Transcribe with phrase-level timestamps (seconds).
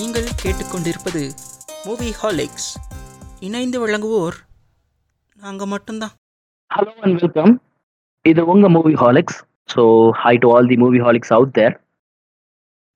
[0.00, 1.22] நீங்கள் கேட்டுக்கொண்டிருப்பது
[1.86, 2.68] மூவி ஹாலிக்ஸ்
[3.46, 4.36] இணைந்து வழங்குவோர்
[5.36, 6.12] நாங்கள் மட்டும்தான்.
[6.70, 7.52] ஹலோ அண்ட் வெல்கம்
[8.24, 8.68] இது உங்க
[9.02, 9.38] movieholics
[9.74, 9.82] so
[10.22, 11.74] hi to all the movieholics out there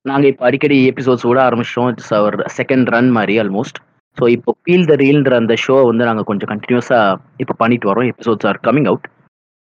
[0.04, 1.88] நாங்கள் இப்போ அடிக்கடி எபிசோட்ஸ் விட ஆரம்பிச்சோம்.
[1.94, 3.80] இட்ஸ் அவர் செகண்ட் ரன் மாதிரி ஆல்மோஸ்ட்
[4.18, 8.10] ஸோ இப்போ ஃபீல் த ரீல்ன்ற அந்த ஷோ வந்து நாங்கள் கொஞ்சம் கண்டினியூஸாக இப்போ பண்ணிட்டு வரோம்.
[8.12, 9.08] Episodes are coming out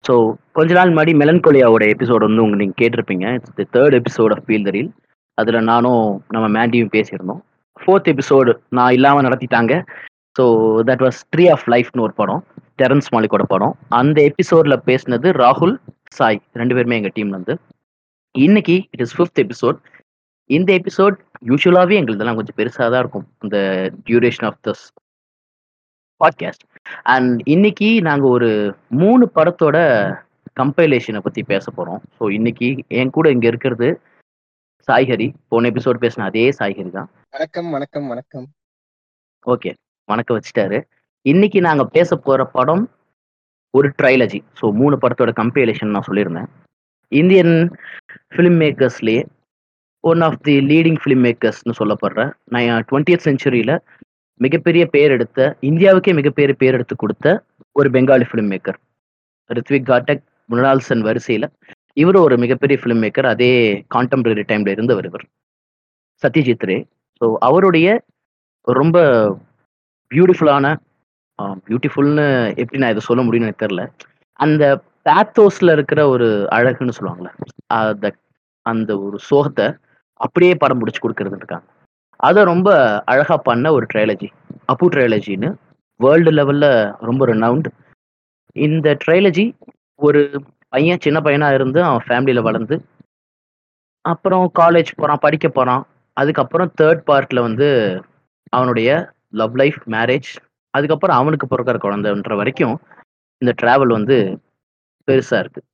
[0.04, 0.14] so
[0.58, 3.26] கொஞ்ச நாள் முன்னாடி மெலன்கோலியாவோட எபிசோட் வந்து உங்க நீங்கள் கேட்டிருப்பீங்க.
[3.38, 4.90] It's the third episode of feel the reel
[5.38, 7.42] அதில் நானும் நம்ம மேண்டியும் பேசியிருந்தோம்.
[7.80, 9.72] ஃபோர்த் எபிசோடு நான் இல்லாமல் நடத்திட்டாங்க.
[10.36, 10.44] So
[10.88, 12.42] that was tree of லைஃப்னு ஒரு படம்.
[12.80, 13.74] டெரன்ஸ் மாலிக்கோட படம்.
[14.00, 15.74] அந்த எபிசோடில் பேசினது ராகுல்
[16.18, 16.40] சாய்.
[16.52, 17.56] ரெண்டு பேருமே எங்கள் டீம்லேருந்து
[18.34, 19.78] இன்னைக்கு இட் இஸ் ஃபிஃப்த் எபிசோட்
[20.50, 23.26] இந்த எபிசோட் யூஸ்வலாகவே எங்களுதெல்லாம் கொஞ்சம் பெருசாக தான் இருக்கும்.
[23.42, 23.56] இந்த
[24.06, 24.84] duration of this
[26.20, 26.64] podcast
[27.14, 28.48] and இன்னைக்கு நாங்கள் ஒரு
[29.00, 29.76] மூணு படத்தோட
[30.60, 32.68] கம்பைலேஷனை பற்றி பேச போகிறோம் ஸோ இன்னைக்கு
[33.00, 33.88] என் கூட இங்கே இருக்கிறது
[34.88, 37.08] சாய்ஹரி போன எபிசோட் பேசின அதே சாய்ஹரி தான்.
[37.32, 38.46] வணக்கம் வணக்கம் வணக்கம்.
[39.46, 39.70] ஓகே
[40.08, 40.78] வணக்கம் வச்சுட்டாரு.
[41.26, 42.84] இன்னைக்கு நாங்க பேச போற படம்
[43.74, 46.48] ஒரு ட்ரைலஜி ஸோ மூணு படத்தோட கம்பைலேஷன் நான் சொல்லியிருந்தேன்.
[47.12, 47.54] Indian
[48.32, 49.22] film மேக்கர்ஸ்லேயே
[50.04, 53.74] one of the leading film மேக்கர்ஸ்னு சொல்லப்படுற நான் டுவெண்ட்டியத் செஞ்சுரியில்
[54.40, 57.26] மிகப்பெரிய பேர் எடுத்த இந்தியாவுக்கே மிகப்பெரிய பேர் எடுத்து கொடுத்த
[57.76, 58.78] ஒரு பெங்காலி ஃபிலிம் மேக்கர்
[59.50, 61.46] ரித்விக் காட்டக் மிருணால் சென் வரிசையில்
[61.98, 63.50] இவர் ஒரு மிகப்பெரிய ஃபிலிம் மேக்கர் அதே
[63.94, 65.24] கான்டெம்பரரி டைம்ல இருந்தவர் இவர்
[66.22, 66.76] சத்யஜித் ரே.
[67.20, 67.88] ஸோ அவருடைய
[68.66, 68.98] ரொம்ப
[70.10, 70.66] பியூட்டிஃபுல்லான
[71.66, 72.26] பியூட்டிஃபுல்னு
[72.62, 73.82] எப்படி நான் இதை சொல்ல முடியும்னு எனக்கு தெரில
[74.40, 74.64] அந்த
[75.06, 76.26] பேத்தோஸ்ல இருக்கிற ஒரு
[76.56, 77.30] அழகுன்னு சொல்லுவாங்கல்ல
[77.78, 78.06] அந்த
[78.66, 79.66] அந்த ஒரு சோகத்தை
[80.20, 81.66] அப்படியே படம் முடிச்சு கொடுக்கறது இருக்காங்க.
[82.20, 82.68] அதை ரொம்ப
[83.12, 84.28] அழகா பண்ண ஒரு ட்ரையாலஜி
[84.72, 85.50] அப்பு ட்ரையாலஜின்னு
[86.00, 86.66] வேர்ல்டு லெவல்ல
[87.08, 87.68] ரொம்ப ரெனவுண்ட்
[88.56, 89.44] இந்த ட்ரையாலஜி
[90.00, 90.20] ஒரு
[90.72, 92.76] பையன் சின்ன பையனாக இருந்து அவன் ஃபேமிலியில் வளர்ந்து
[94.04, 95.82] அப்புறம் காலேஜ் போகிறான் படிக்க போகிறான்
[96.16, 97.68] அதுக்கப்புறம் தேர்ட் பார்ட்டில் வந்து
[98.52, 98.90] அவனுடைய
[99.32, 100.30] லவ் லைஃப் மேரேஜ்
[100.74, 102.76] அதுக்கப்புறம் அவனுக்கு பிறக்கிற குழந்தைன்ற வரைக்கும்
[103.42, 104.16] இந்த ட்ராவல் வந்து
[105.08, 105.66] பெருசாக இருக்குது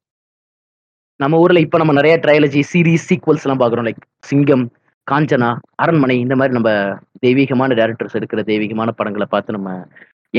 [1.20, 4.64] நம்ம ஊரில் இப்போ நம்ம நிறைய ட்ரையாலஜி சீரீஸ் சீக்வல்ஸ்லாம் எல்லாம் லைக் சிங்கம்
[5.06, 6.70] காஞ்சனா அரண்மனை இந்த மாதிரி நம்ம
[7.18, 9.70] தெய்வீகமான டேரக்டர்ஸ் எடுக்கிற தெய்வீகமான படங்களை பார்த்து நம்ம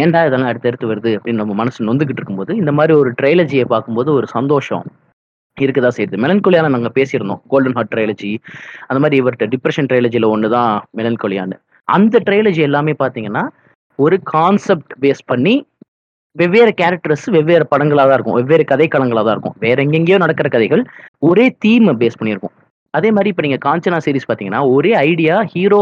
[0.01, 4.28] ஏன்டா இதெல்லாம் அடுத்தடுத்து வருது அப்படின்னு நம்ம மனசு நொந்துகிட்டு இருக்கும்போது இந்த மாதிரி ஒரு ட்ரைலஜியை பார்க்கும்போது ஒரு
[4.38, 4.85] சந்தோஷம்
[5.57, 6.16] இருக்குதா செய்யுது.
[6.23, 7.41] மெலன்கொலியான நாங்கள் பேசியிருந்தோம்.
[7.51, 8.31] கோல்டன் ஹார்ட் ட்ரைலஜி
[8.88, 11.57] அந்த மாதிரி இவர்கிட்ட டிப்ரெஷன் ட்ரைலஜியில் ஒன்று தான் மெலன்கொலியான்னு
[11.88, 13.44] அந்த ட்ரைலஜி எல்லாமே பார்த்தீங்கன்னா
[14.00, 15.55] ஒரு கான்செப்ட் பேஸ் பண்ணி
[16.39, 18.38] வெவ்வேறு கேரக்டர்ஸ் வெவ்வேறு படங்களாக தான் இருக்கும்.
[18.39, 19.55] வெவ்வேறு கதைக்களங்களாக தான் இருக்கும்.
[19.66, 20.84] வேற எங்கெங்கேயோ நடக்கிற கதைகள்
[21.29, 22.55] ஒரே தீமை பேஸ் பண்ணியிருக்கும்.
[22.97, 25.81] அதே மாதிரி இப்போ நீங்கள் காஞ்சனா சீரிஸ் பார்த்தீங்கன்னா ஒரே ஐடியா ஹீரோ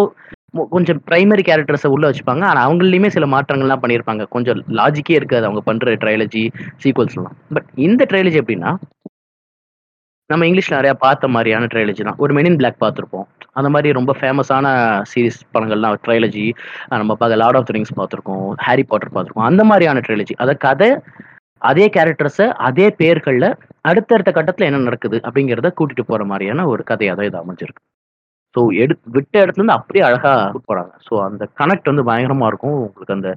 [0.74, 2.44] கொஞ்சம் பிரைமரி கேரக்டர்ஸை உள்ள வச்சுப்பாங்க.
[2.50, 6.44] ஆனால் அவங்களையுமே சில மாற்றங்கள்லாம் பண்ணியிருப்பாங்க கொஞ்சம் லாஜிக்கே இருக்காது அவங்க பண்ணுற ட்ரையலஜி
[6.84, 8.72] சீக்வல்ஸ்லாம் பட் இந்த ட்ரையலஜி எப்படின்னா
[10.30, 12.19] நம்ம இங்கிலீஷில் நிறையா பார்த்த மாதிரியான ட்ரையலஜி தான்.
[12.24, 13.25] ஒரு மெனின் பிளாக் பார்த்துருப்போம்.
[13.59, 14.68] அந்த மாதிரி ரொம்ப ஃபேமஸான
[15.12, 16.46] சீரிஸ் படங்கள்லாம் ட்ரையலஜி
[17.02, 18.47] நம்ம பார்க்க லார்ட் ஆஃப் திங்ஸ் பார்த்துருக்கோம்.
[18.68, 19.50] ஹாரி பாட்டர் பார்த்துருக்கோம்.
[19.52, 20.90] அந்த மாதிரியான ட்ரையலஜி அதை கதை
[21.72, 23.50] அதே கேரக்டர்ஸை அதே பேர்களில்
[23.90, 27.81] அடுத்தடுத்த கட்டத்தில் என்ன நடக்குது அப்படிங்கிறத கூட்டிகிட்டு போகிற மாதிரியான ஒரு கதையாக தான் இது அமைஞ்சிருக்கு.
[28.56, 30.31] ஸோ எடு விட்ட இடத்துல இருந்து அப்படியே அழகா
[30.69, 30.94] போறாங்க.
[31.08, 32.78] ஸோ அந்த கனெக்ட் வந்து பயங்கரமா இருக்கும்.
[32.88, 33.30] உங்களுக்கு அந்த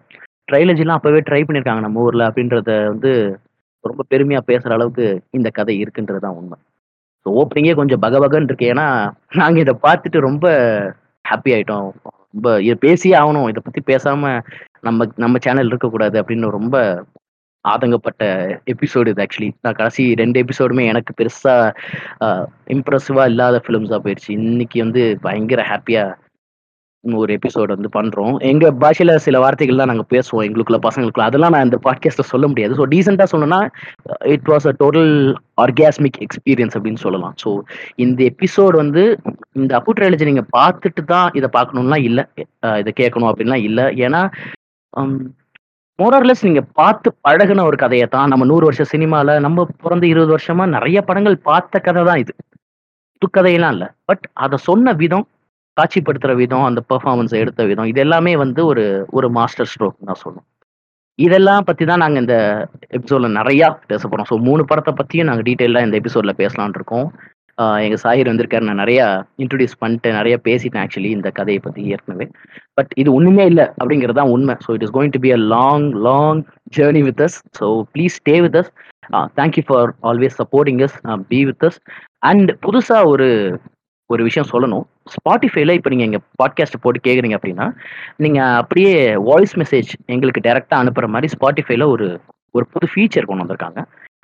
[0.51, 3.13] ட்ரைலஜிலாம் அப்பவே ட்ரை பண்ணியிருக்காங்க நம்ம ஊர்ல அப்படின்றத வந்து
[3.85, 5.07] ரொம்ப பெருமையா பேசுற அளவுக்கு
[5.39, 6.57] இந்த கதை இருக்குன்றது தான் உண்மை.
[7.27, 8.71] ஸோ ஓப்பனிங்கே கொஞ்சம் பகபகன்னு இருக்கு.
[8.73, 8.87] ஏன்னா
[9.41, 10.47] நாங்கள் இதை பார்த்துட்டு ரொம்ப
[11.25, 11.89] ஹாப்பி ஆயிட்டோம்.
[12.35, 13.49] ரொம்ப இதை பேசியே ஆகணும்.
[13.53, 14.33] இதை பத்தி பேசாம
[14.87, 16.77] நம்ம நம்ம சேனல் இருக்கக்கூடாது அப்படின்னு ரொம்ப
[17.73, 18.23] ஆதங்கப்பட்ட
[18.75, 21.73] எபிசோடு இது ஆக்சுவலி நான் கடைசி ரெண்டு எபிசோடுமே எனக்கு பெருசாக
[22.77, 26.15] இம்ப்ரெசிவாக இல்லாத ஃபிலிம்ஸாக போயிடுச்சு இன்னைக்கு வந்து பயங்கர ஹாப்பியாக
[27.05, 28.37] ஒரு எபிசோடு வந்து பண்றோம்.
[28.51, 31.27] எங்க பாஷையில சில வார்த்தைகள் தான் நாங்க பேசுவோம் எங்களுக்குள்ள பசங்களுக்குள்ள.
[31.31, 32.73] அதெல்லாம் நான் இந்த பாட்காஸ்ட்ல சொல்ல முடியாது.
[32.79, 33.61] ஸோ டீசெண்டா சொல்லணும்னா
[34.35, 35.13] it was a total
[35.65, 37.35] orgasmic experience அப்படின்னு சொல்லலாம்.
[37.43, 37.51] ஸோ
[38.07, 39.05] இந்த எபிசோடு வந்து
[39.61, 42.25] இந்த அப்பு ட்ரைலஜி நீங்க பார்த்துட்டு தான் இதை பார்க்கணும்லாம் இல்லை
[42.83, 43.87] இதை கேட்கணும் அப்படின்லாம் இல்லை.
[44.07, 44.23] ஏன்னா
[45.99, 48.31] மோரர்லெஸ் நீங்க பார்த்து பழகுன ஒரு கதையை தான்.
[48.33, 52.33] நம்ம நூறு வருஷம் சினிமால நம்ம பிறந்த இருபது வருஷமா நிறைய படங்கள் பார்த்த கதை தான் இது.
[53.23, 53.89] புதுக்கதையெல்லாம் இல்லை.
[54.09, 55.27] பட் அதை சொன்ன விதம்
[55.77, 58.85] காட்சிப்படுத்துற விதம் அந்த பெர்ஃபார்மன்ஸை எடுத்த விதம் இது எல்லாமே வந்து ஒரு
[59.19, 60.47] ஒரு மாஸ்டர் ஸ்ட்ரோக் தான் சொல்லணும்.
[61.19, 62.37] இதெல்லாம் பத்தி தான் நாங்க இந்த
[62.97, 67.07] எபிசோட்ல நிறைய பேச போறோம் ஸோ மூணு படத்தை பத்தியும் நாங்க டீட்டெயிலாக இந்த எபிசோட்ல பேசலாம்னு இருக்கோம்.
[67.85, 68.65] எங்கள் சாயிர் வந்திருக்காரு.
[68.69, 69.05] நான் நிறையா
[69.43, 70.17] இன்ட்ரடியூஸ் பண்ணிட்டேன்.
[70.21, 72.27] நிறைய பேசிட்டேன் ஆக்சுவலி இந்த கதையை பற்றி ஏற்கனவே.
[72.79, 74.57] பட் இது ஒன்றுமே இல்லை அப்படிங்கிறது தான் உண்மை.
[74.65, 76.43] So it is going to be a long long
[76.79, 78.71] journey with us so please stay with us
[79.41, 80.99] thank you for always supporting us
[81.33, 81.79] be with us
[82.31, 83.29] and புதுசாக ஒரு
[84.11, 84.85] ஒரு விஷயம் சொல்லணும்.
[85.15, 87.67] ஸ்பாட்டிஃபைல இப்போ நீங்கள் எங்கள் பாட்காஸ்ட் போட்டு கேட்குறீங்க அப்படின்னா
[88.25, 88.93] நீங்கள் அப்படியே
[89.29, 92.09] வாய்ஸ் மெசேஜ் எங்களுக்கு டேரெக்டாக அனுப்புகிற மாதிரி ஸ்பாட்டிஃபைல ஒரு
[92.55, 93.81] ஒரு புது ஃபீச்சர் கொண்டு வந்திருக்காங்க.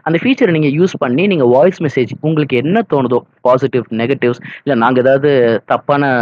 [0.07, 5.05] அந்த ஃபீச்சரை நீங்கள் யூஸ் பண்ணி நீங்கள் வாய்ஸ் மெசேஜ் உங்களுக்கு என்ன தோணுதோ பாசிட்டிவ் நெகட்டிவ்ஸ் இல்லை நாங்கள்
[5.05, 5.31] ஏதாவது
[5.73, 6.13] தப்பான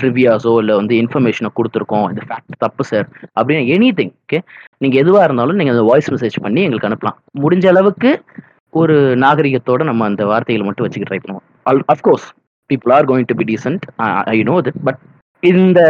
[0.00, 3.06] ட்ரிவியாஸோ இல்லை வந்து இன்ஃபர்மேஷனை கொடுத்துருக்கோம் இந்த ஃபேக்ட் தப்பு சார்
[3.38, 4.40] அப்படின்னு எனி திங் ஓகே
[4.84, 7.18] நீங்கள் எதுவாக இருந்தாலும் நீங்கள் அந்த வாய்ஸ் மெசேஜ் பண்ணி எங்களுக்கு அனுப்பலாம்.
[7.44, 8.10] முடிஞ்ச அளவுக்கு
[8.72, 11.46] ஒரு நாகரிகத்தோட நம்ம அந்த வார்த்தைகளை மட்டும் வச்சுக்க ட்ரை பண்ணுவோம்.
[11.94, 12.26] Of course
[12.70, 13.84] people are going to be decent
[14.32, 15.00] I know that but
[15.42, 15.80] இந்த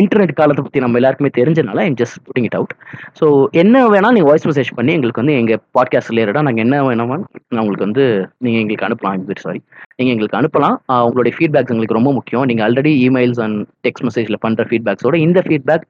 [0.00, 2.72] இன்டர்நெட் காலத்தை பற்றி நம்ம எல்லாருக்குமே தெரிஞ்சனால I'm just putting it out
[3.18, 3.26] so
[3.62, 7.60] என்ன வேணால் நீங்கள் வாய்ஸ் மெசேஜ் பண்ணி எங்களுக்கு வந்து எங்கள் பாட்காஸ்ட் ரிலேட்டடாக நாங்கள் என்ன வேணுமோ நான்
[7.62, 8.04] உங்களுக்கு வந்து
[8.44, 9.26] நீங்கள் எங்களுக்கு அனுப்பலாம்.
[9.30, 9.60] வெரி சாரி
[9.98, 10.76] நீங்கள் எங்களுக்கு அனுப்பலாம்.
[11.08, 12.46] உங்களுடைய ஃபீட்பேக்ஸ் எங்களுக்கு ரொம்ப முக்கியம்.
[12.50, 15.84] நீங்கள் ஆல்ரெடி இமெயில்ஸ் அண்ட் டெக்ஸ்ட் மெசேஜில் பண்ணுற ஃபீட்பேக்ஸோட இந்த ஃபீட்பேக்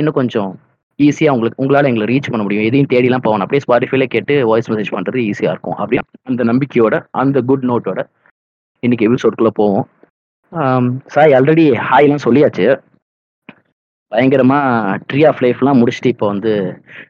[0.00, 0.50] இன்னும் கொஞ்சம்
[0.98, 2.66] ஈஸியாக உங்களுக்கு உங்களால் எங்களை ரீச் பண்ண முடியும்.
[2.70, 3.44] எதையும் தேடிலாம் போகணும்.
[3.46, 5.78] அப்படியே ஸ்பாட்டிஃபைல கேட்டு வாய்ஸ் மெசேஜ் பண்ணுறது ஈஸியாக இருக்கும்.
[5.82, 6.02] அப்படியே
[6.32, 8.02] அந்த நம்பிக்கையோட அந்த குட் நோட்டோட
[8.82, 9.86] இன்னைக்கு எபிசோட்குள்ள போவோம்.
[11.06, 12.66] சாய் ஆல்ரெடி ஹாய்லாம் சொல்லியாச்சு.
[14.12, 14.58] பயங்கரமா
[15.08, 16.52] ட்ரீ ஆஃப் லைஃப்லாம் முடிச்சுட்டு இப்போ வந்து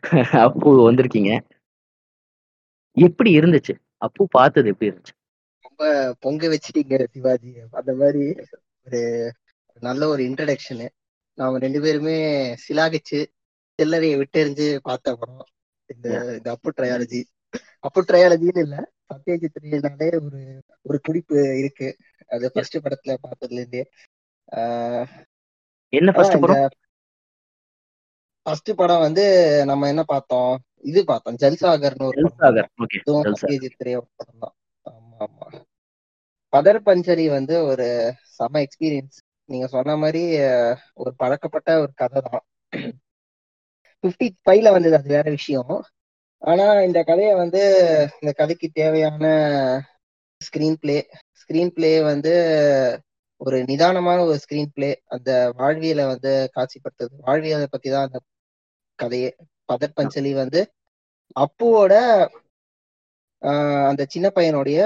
[0.47, 1.31] அப்பு வந்திருக்கீங்க.
[2.97, 3.75] எப்படி இருந்துச்சு?
[3.99, 5.15] அப்பு பார்த்தது எப்படி இருந்துச்சு?
[5.65, 5.83] ரொம்ப
[6.21, 7.51] பொங்க வச்சிட்டீங்க சிவாஜி.
[7.73, 8.25] அந்த மாதிரி
[8.87, 9.01] ஒரு
[9.83, 10.87] நல்ல ஒரு இன்ட்ரடக்ஷனு
[11.39, 12.17] நாம ரெண்டு பேருமே
[12.65, 13.21] சிலாகிச்சு
[13.79, 15.47] சில்லறையை விட்டெறிஞ்சு பார்த்த படம்.
[15.91, 16.07] இந்த
[16.37, 17.21] இந்த அப்பு ட்ரையாலஜி
[17.81, 18.77] அப்பு ட்ரையாலஜின்னு இல்ல
[19.09, 20.41] சத்யஜித் ரேனாலே ஒரு
[20.83, 21.89] ஒரு குறிப்பு இருக்கு.
[22.31, 23.83] அது ஃபர்ஸ்ட் படத்துல பார்த்ததுல இருந்தே.
[25.93, 26.77] என்ன ஃபர்ஸ்ட் படம்?
[28.47, 29.25] ஃபர்ஸ்ட் படம் வந்து
[29.65, 30.53] நம்ம என்ன பார்த்தோம்?
[30.91, 31.37] இது பார்த்தோம்.
[31.37, 34.55] ஜல்சாகர்னு ஒரு ஜல்சாகர் ஓகே இதுவும் ஜல்சாகர் சத்யஜித் ரே படம் தான்.
[34.87, 35.47] ஆமா ஆமா.
[36.53, 37.87] பதர் பஞ்சரி வந்து ஒரு
[38.37, 39.19] செம எக்ஸ்பீரியன்ஸ்
[39.49, 40.23] நீங்க சொன்ன மாதிரி
[40.95, 42.45] ஒரு பழக்கப்பட்ட ஒரு கதை தான்.
[44.05, 45.73] பிப்டி ஃபைவ்ல வந்தது அது வேற விஷயம்.
[46.43, 47.63] ஆனா இந்த கதையை வந்து
[48.21, 49.25] இந்த கதைக்கு தேவையான
[50.41, 50.97] ஸ்கிரீன் பிளே
[51.51, 52.33] ஸ்கிரீன் பிளே வந்து
[53.41, 57.15] ஒரு நிதானமான ஒரு ஸ்கிரீன் பிளே அந்த வாழ்வியலை வந்து காட்சிப்படுத்துது.
[57.21, 58.19] வாழ்வியலை பத்தி தான் அந்த
[58.99, 59.31] கதையே.
[59.69, 60.61] பதர் பஞ்சலி வந்து
[61.37, 61.95] அப்புவோட
[63.43, 64.79] ஆஹ் அந்த சின்ன பையனுடைய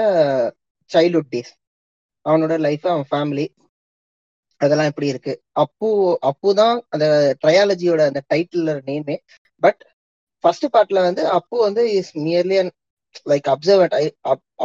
[0.91, 1.51] சைல்ட்ஹுட் டேஸ்
[2.25, 3.45] அவனோட லைஃப் அவன் ஃபேமிலி
[4.61, 5.33] அதெல்லாம் எப்படி இருக்கு?
[5.55, 5.89] அப்பு
[6.21, 7.05] அப்பு தான் அந்த
[7.41, 9.17] ட்ரையாலஜியோட அந்த டைட்டில் நேமே
[9.63, 9.81] பட்
[10.43, 12.57] ஃபர்ஸ்ட் பார்ட்ல வந்து அப்பு வந்து இஸ் நியர்லி
[13.25, 13.95] லைக் அப்சர்வட்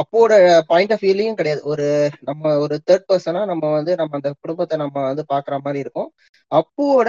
[0.01, 0.33] அப்போட
[0.71, 1.63] பாயிண்ட் ஆஃப் வியூலையும் கிடையாது.
[1.73, 1.87] ஒரு
[2.21, 6.11] நம்ம ஒரு தேர்ட் பர்சனா நம்ம வந்து நம்ம அந்த குடும்பத்தை நம்ம வந்து பாக்குற மாதிரி இருக்கும்.
[6.53, 7.09] அப்போட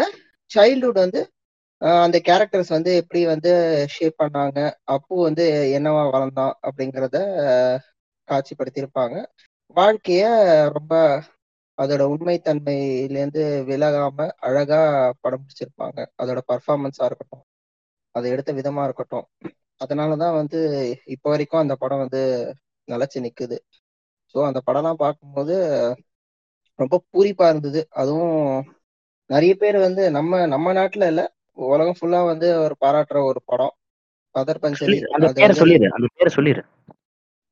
[0.51, 1.21] சைல்ட்ஹுட் வந்து
[2.05, 3.51] அந்த கேரக்டர்ஸ் வந்து எப்படி வந்து
[3.89, 4.59] ஷேப் பண்ணாங்க
[4.95, 5.45] அப்பு வந்து
[5.77, 7.17] என்னவா வளர்ந்தான் அப்படிங்கிறத
[8.27, 9.15] காட்சிப்படுத்தியிருப்பாங்க.
[9.75, 10.23] வாழ்க்கைய
[10.77, 10.93] ரொம்ப
[11.77, 14.17] அதோட உண்மைத்தன்மையிலேருந்து விலகாம
[14.47, 14.79] அழகா
[15.23, 15.99] படம் பிடிச்சிருப்பாங்க.
[16.21, 17.43] அதோட பர்ஃபார்மன்ஸா இருக்கட்டும்
[18.15, 19.27] அதை எடுத்த விதமா இருக்கட்டும்.
[19.81, 20.59] அதனாலதான் வந்து
[21.15, 22.21] இப்போ வரைக்கும் அந்த படம் வந்து
[22.87, 23.57] நிலைச்சு நிக்குது.
[24.35, 25.55] ஸோ அந்த படம்லாம் பார்க்கும்போது
[26.79, 27.81] ரொம்ப பூரிப்பா இருந்தது.
[27.93, 28.37] அதுவும்
[29.29, 31.21] நிறைய பேர் வந்து நம்ம நம்ம நாட்டுல இல்ல
[31.67, 33.73] உலகம் ஃபுல்லா வந்து ஒரு பாராட்டுற ஒரு படம்.
[34.35, 35.87] பதர் பஞ்சலி அந்த பேரை சொல்லிடு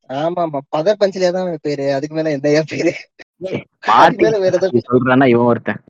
[0.10, 1.86] ஆமா ஆமா பதர் பஞ்சலியா தான் பேரு.
[1.98, 2.94] அதுக்கு மேல என்னையா பேரு?
[4.88, 5.82] சொல்றானா இவன் ஒருத்தன்.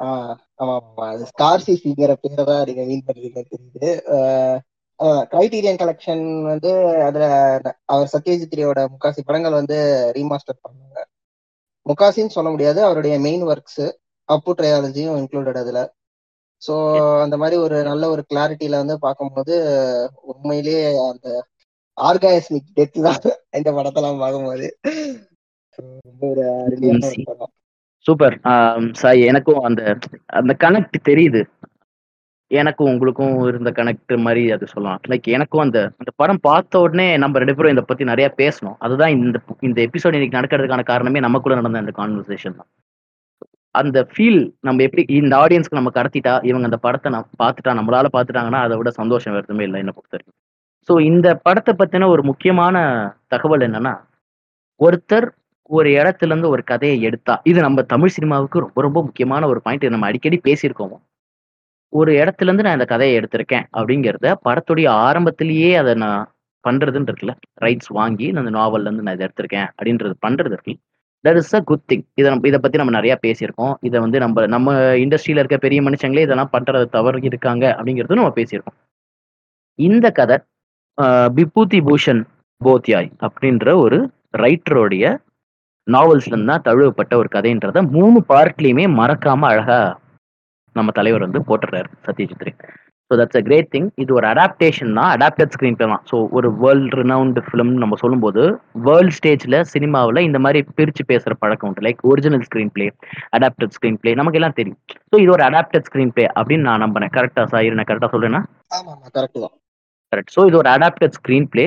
[0.00, 3.90] ஆஹ் ஆமா ஆமா அது ஸ்கார்சிசிங்கிற பேரை தான் நீங்க மீன் பண்றீங்க தெரியுது.
[5.00, 6.70] கிரைட்டீரியன் கலெக்ஷன் வந்து
[7.02, 7.24] அதுல
[7.84, 9.78] அவர் சத்யஜித்ரியோட முக்காசி படங்கள் வந்து
[10.16, 11.02] ரீமாஸ்டர் பண்ணாங்க
[11.86, 13.84] முக்காசின்னு சொல்ல முடியாது அவருடைய மெயின் ஒர்க்ஸ்
[14.28, 15.80] அப்பு ட்ரையாலஜியும் இன்க்ளூடட் அதுல.
[16.62, 16.74] ஸோ
[17.20, 19.54] அந்த மாதிரி ஒரு நல்ல ஒரு கிளாரிட்டியில வந்து பார்க்கும்போது
[20.22, 21.28] உண்மையிலேயே அந்த
[21.96, 23.20] ஆர்காஸ்மிக் டெத் தான்
[23.50, 24.68] இந்த படத்தெல்லாம் பார்க்கும்போது.
[25.78, 27.52] So, ரொம்ப ஒரு அருமையான ஒரு படம்.
[28.06, 28.36] சூப்பர்
[28.92, 29.82] சாய் எனக்கும் அந்த
[30.26, 31.40] அந்த கனெக்ட் தெரியுது.
[32.50, 35.00] எனக்கும் உங்களுக்கும் இருந்த கனெக்ட் மாதிரி அது சொல்லலாம்.
[35.10, 38.76] லைக் எனக்கும் அந்த அந்த படம் பார்த்த உடனே நம்ம ரெண்டு பேரும் இதை பத்தி நிறைய பேசணும்.
[38.86, 39.38] அதுதான் இந்த
[39.68, 42.70] இந்த எபிசோட் இன்னைக்கு நடக்கிறதுக்கான காரணமே நமக்குள்ள நடந்த அந்த கான்வர்சேஷன் தான்.
[43.74, 48.60] அந்த ஃபீல் நம்ம எப்படி இந்த ஆடியன்ஸ்க்கு நம்ம கடத்திட்டா இவங்க அந்த படத்தை நம்ம பார்த்துட்டா நம்மளால பார்த்துட்டாங்கன்னா
[48.66, 50.36] அதை விட சந்தோஷம் வேறதுமே இல்லை என்ன பொறுத்த வரைக்கும்
[50.88, 52.76] ஸோ இந்த படத்தை பத்தின ஒரு முக்கியமான
[53.34, 53.94] தகவல் என்னன்னா
[54.80, 55.26] ஒருத்தர்
[55.70, 59.94] ஒரு இடத்துல இருந்து ஒரு கதையை எடுத்தா இது நம்ம தமிழ் சினிமாவுக்கு ரொம்ப ரொம்ப முக்கியமான ஒரு பாயிண்ட்
[59.94, 60.96] நம்ம அடிக்கடி பேசியிருக்கோம்.
[61.92, 66.22] ஒரு இடத்துல இருந்து நான் இந்த கதையை எடுத்திருக்கேன் அப்படிங்கிறத படத்துடைய ஆரம்பத்திலேயே அதை நான்
[66.64, 67.34] பண்றதுன்னு இருக்குல்ல?
[67.64, 70.74] ரைட்ஸ் வாங்கி நான் அந்த நாவல்ல இருந்து நான் இதை எடுத்திருக்கேன் அப்படின்றது பண்றது இருக்கு.
[71.24, 73.74] That is a good thing இதை நம்ம இதை பத்தி நம்ம நிறைய பேசியிருக்கோம்.
[73.82, 74.72] இதை வந்து நம்ம நம்ம
[75.04, 78.78] இண்டஸ்ட்ரியில இருக்க பெரிய மனுஷங்களே இதெல்லாம் பண்றது தவறு இருக்காங்க அப்படிங்கிறது நம்ம பேசியிருக்கோம்.
[79.78, 80.36] இந்த கதை
[80.98, 82.20] ஆஹ், விபூதி பூஷன்
[82.60, 83.96] போத்யாய் அப்படின்ற ஒரு
[84.34, 85.04] ரைட்டருடைய
[85.86, 89.80] நாவல்ஸ்ல இருந்து தான் தழுவப்பட்ட ஒரு கதைன்றத மூணு பார்ட்லயுமே மறக்காம அழகா
[90.78, 92.52] நம்ம தலைவர் வந்து போட்டுறாரு Satyajit Ray
[93.10, 96.02] so that's a great thing இது ஒரு அடாப்டேஷன் தான் அடாப்டட் ஸ்க்ரீன் பிளே தான்.
[96.10, 98.42] ஸோ ஒரு வேர்ல்ட் ரினவுண்ட் ஃபிலிம் நம்ம சொல்லும்போது
[98.86, 101.84] வேர்ல்ட் ஸ்டேஜ்ல சினிமாவில் இந்த மாதிரி பிரிச்சு பேசுற பழக்கம் உண்டு.
[101.86, 102.44] Like original
[102.76, 102.86] screenplay
[103.38, 104.80] adapted screenplay நமக்கு எல்லாம் தெரியும்.
[105.10, 107.12] ஸோ இது ஒரு அடாப்டட் ஸ்க்ரீன் பிளே அப்படின்னு நான் நம்புறேன்.
[107.18, 108.42] கரெக்டா சார் நான் கரெக்டா சொல்றேன்னா
[108.78, 109.54] ஆமா ஆமா கரெக்ட் தான்.
[110.12, 111.66] கரெக்ட் ஸோ இது ஒரு அடாப்டட் ஸ்க்ரீன் பிளே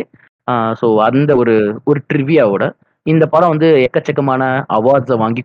[0.82, 1.56] ஸோ அந்த ஒரு
[1.90, 2.66] ஒரு ட்ரிவியாவோட
[3.06, 4.44] இந்த படம் வந்து எக்கச்சக்கமான
[4.78, 5.42] அவார்ட்ஸை வாங்கி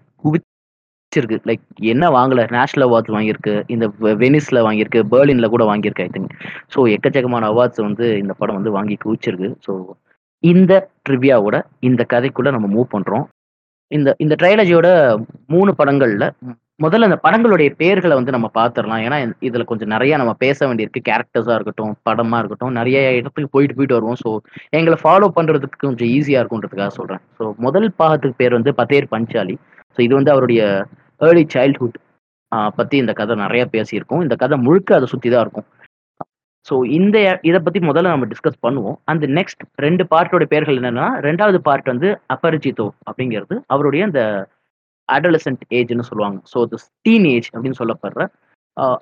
[1.14, 2.40] குவிச்சிருக்கு லைக் என்ன வாங்கல?
[2.56, 3.54] நேஷனல் அவார்ட்ஸ் வாங்கியிருக்கு.
[3.74, 3.86] இந்த
[4.22, 5.00] வெனிஸ்ல வாங்கியிருக்கு.
[5.12, 6.32] பெர்லின்ல கூட வாங்கியிருக்கு ஐ திங்க்
[6.74, 9.50] ஸோ எக்கச்சக்கமான அவார்ட்ஸ் வந்து இந்த படம் வந்து வாங்கி குவிச்சிருக்கு.
[9.66, 9.72] ஸோ
[10.42, 10.72] இந்த
[11.06, 11.56] ட்ரிவியாவோட
[11.88, 13.24] இந்த கதைக்குள்ள நம்ம மூவ் பண்றோம்.
[13.90, 14.88] இந்த இந்த ட்ரைலஜியோட
[15.54, 16.26] மூணு படங்கள்ல
[16.82, 21.00] முதல்ல அந்த படங்களுடைய பேர்களை வந்து நம்ம பார்த்துடலாம் ஏன்னா இதில் இதுல கொஞ்சம் நிறைய நம்ம பேச வேண்டியிருக்கு.
[21.08, 24.18] கேரக்டர்ஸா இருக்கட்டும் படமா இருக்கட்டும் நிறைய இடத்துக்கு போயிட்டு போயிட்டு வருவோம்.
[24.22, 24.30] ஸோ
[24.78, 27.22] எங்களை ஃபாலோ பண்றதுக்கு கொஞ்சம் ஈஸியா இருக்கும்ன்றதுக்காக சொல்றேன்.
[27.38, 29.56] ஸோ முதல் பாகத்துக்கு பேர் வந்து பத்தேர் பஞ்சாலி.
[29.96, 30.62] ஸோ இது வந்து அவருடைய
[31.20, 31.98] ஏர்லி சைல்ட்ஹுட்
[32.78, 34.22] பற்றி இந்த கதை நிறையா பேசியிருக்கோம்.
[34.24, 35.68] இந்த கதை முழுக்க அதை சுற்றி தான் இருக்கும்.
[36.68, 37.16] ஸோ இந்த
[37.48, 38.96] இதை பற்றி முதல்ல நம்ம டிஸ்கஸ் பண்ணுவோம்.
[39.12, 44.22] அந்த நெக்ஸ்ட் ரெண்டு பார்ட்டோட பேர்கள் என்னென்னா ரெண்டாவது பார்ட் வந்து அபரிஜிதோ அப்படிங்கிறது அவருடைய அந்த
[45.08, 46.38] அடலசன்ட் ஏஜ்னு சொல்லுவாங்க.
[46.52, 48.28] ஸோ திஸ் டீன் ஏஜ் அப்படின்னு சொல்லப்படுற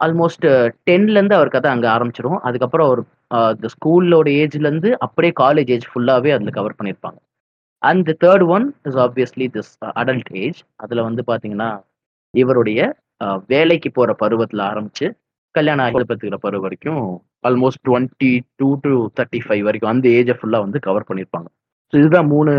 [0.07, 0.47] ஆல்மோஸ்ட்
[0.89, 3.03] டென்லேருந்து அவர் கதை அங்கே ஆரம்பிச்சிடும் அதுக்கப்புறம் அவர்
[3.55, 7.19] இந்த ஸ்கூலோட ஏஜ்லேருந்து அப்படியே காலேஜ் ஏஜ் ஃபுல்லாகவே அதில் கவர் பண்ணியிருப்பாங்க.
[7.83, 11.71] And third one is obviously this adult age அதில் வந்து பார்த்தீங்கன்னா
[12.35, 12.81] இவருடைய
[13.47, 15.07] வேலைக்கு போகிற பருவத்தில் ஆரம்பிச்சு
[15.55, 17.03] கல்யாணம் ஆகி பத்துக்கிற பருவம் வரைக்கும்
[17.49, 21.49] almost twenty two to thirty five வரைக்கும் அந்த ஏஜை ஃபுல்லாக வந்து கவர் பண்ணியிருப்பாங்க
[21.93, 22.53] ஸோ இதுதான் மூணு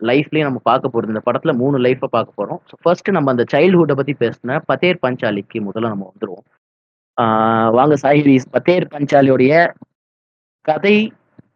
[0.00, 1.06] லைஃப்லயே நம்ம பார்க்க போறது.
[1.06, 2.60] இந்த படத்துல மூணு லைஃப்பை பார்க்க போறோம்.
[2.70, 6.44] ஸோ ஃபர்ஸ்ட் நம்ம அந்த சைல்ட்ஹுட்டை பத்தி பேசின பத்தேர் பஞ்சாலிக்கு முதல்ல நம்ம வந்துருவோம்.
[7.18, 9.54] ஆஹ் வாங்க சாஹிரிஸ் பத்தேர் பஞ்சாலியோடைய
[10.64, 10.96] கதை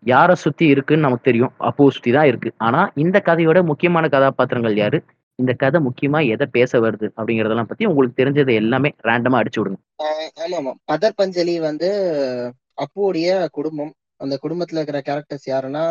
[0.05, 1.53] யாரை சுத்தி இருக்குன்னு நமக்கு தெரியும்.
[1.59, 2.51] அப்போ சுத்தி தான் இருக்கு.
[2.59, 4.99] ஆனா இந்த கதையோட முக்கியமான கதாபாத்திரங்கள் யாரு?
[5.39, 9.81] இந்த கதை முக்கியமா எதை பேச வருது அப்படிங்கறதெல்லாம் பத்தி உங்களுக்கு தெரிஞ்சது எல்லாமே ரேண்டமா அடிச்சு விடுங்க.
[10.37, 10.73] ஆமா ஆமா.
[10.85, 11.89] பதர் பஞ்சலி வந்து
[12.77, 13.93] அப்புடைய குடும்பம்.
[14.17, 15.85] அந்த குடும்பத்துல இருக்கிற கேரக்டர்ஸ் யாருன்னா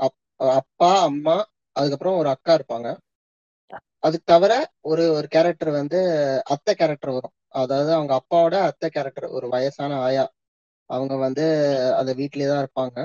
[0.00, 1.36] அப்- அப்பா அம்மா
[1.76, 2.88] அதுக்கப்புறம் ஒரு அக்கா இருப்பாங்க.
[3.98, 6.00] அது தவிர ஒரு ஒரு கேரக்டர் வந்து
[6.44, 7.34] அத்தை கேரக்டர் வரும்.
[7.54, 10.24] அதாவது அவங்க அப்பாவோட அத்தை கேரக்டர் ஒரு வயசான ஆயா.
[10.90, 11.44] அவங்க வந்து
[11.94, 12.98] அந்த வீட்லயே தான் இருப்பாங்க.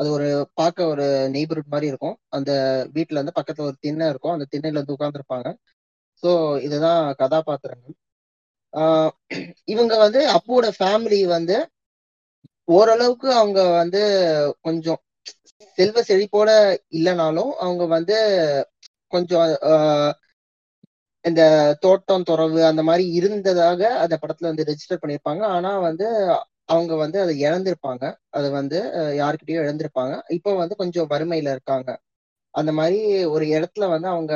[0.00, 2.16] அது ஒரு பார்க்க ஒரு நெய்பர்ஹுட் மாதிரி இருக்கும்.
[2.28, 2.50] அந்த
[2.94, 4.32] வீட்டுல இருந்து பக்கத்துல ஒரு திண்ணை இருக்கும்.
[4.32, 5.48] அந்த திண்ணையில வந்து உட்காந்துருப்பாங்க
[6.22, 6.30] ஸோ
[6.62, 7.94] இதுதான் கதாபாத்திரங்கள்.
[8.72, 9.12] ஆஹ்
[9.64, 11.56] இவங்க வந்து அப்புவோட ஃபேமிலி வந்து
[12.68, 14.00] ஓரளவுக்கு அவங்க வந்து
[14.62, 15.00] கொஞ்சம்
[15.78, 16.50] செல்வ செழிப்போட
[16.90, 18.16] இல்லைனாலும் அவங்க வந்து
[19.12, 20.12] கொஞ்சம் ஆஹ்
[21.24, 21.42] இந்த
[21.80, 25.42] தோட்டம் துறவு அந்த மாதிரி இருந்ததாக அந்த படத்துல வந்து ரெஜிஸ்டர் பண்ணியிருப்பாங்க.
[25.48, 26.06] ஆனா வந்து
[26.70, 28.04] அவங்க வந்து அதை இழந்திருப்பாங்க.
[28.30, 29.14] அதை வந்து அஹ்,
[29.58, 30.14] இழந்திருப்பாங்க.
[30.36, 31.90] இப்போ வந்து கொஞ்சம் வறுமையில இருக்காங்க.
[32.54, 32.98] அந்த மாதிரி
[33.32, 34.34] ஒரு இடத்துல வந்து அவங்க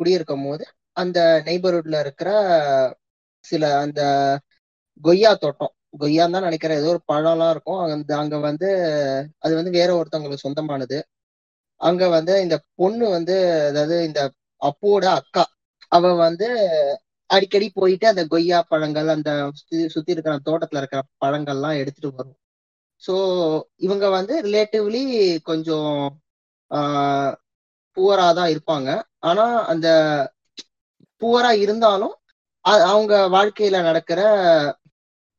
[0.00, 0.64] குடியிருக்கும் போது
[0.96, 2.30] அந்த நெய்பர்ஹுட்ல இருக்கிற
[3.44, 4.00] சில அந்த
[5.00, 6.80] கொய்யா தோட்டம் கொய்யான்னு தான் நினைக்கிறேன்.
[6.80, 7.80] ஏதோ ஒரு பழம்லாம் இருக்கும்.
[7.86, 8.68] அந்த அங்க வந்து
[9.44, 10.98] அது வந்து வேற ஒருத்தவங்களுக்கு சொந்தமானது.
[11.80, 13.36] அங்க வந்து இந்த பொண்ணு வந்து
[13.70, 14.20] அதாவது இந்த
[14.62, 15.44] அப்புவோட அக்கா
[15.92, 16.48] அவ வந்து
[17.32, 22.38] அடிக்கடி போயிட்டு அந்த கொய்யா பழங்கள் அந்த சுத்தி சுத்தி இருக்கிற தோட்டத்துல இருக்கிற பழங்கள்லாம் எடுத்துட்டு வரும்.
[23.02, 23.14] ஸோ
[23.78, 25.02] இவங்க வந்து ரிலேட்டிவ்லி
[25.42, 25.94] கொஞ்சம்
[26.70, 27.32] ஆஹ்
[27.96, 28.90] புவரா தான் இருப்பாங்க.
[29.22, 29.88] ஆனா அந்த
[31.22, 32.14] புவரா இருந்தாலும்
[32.64, 34.20] அ- அவங்க வாழ்க்கையில நடக்கிற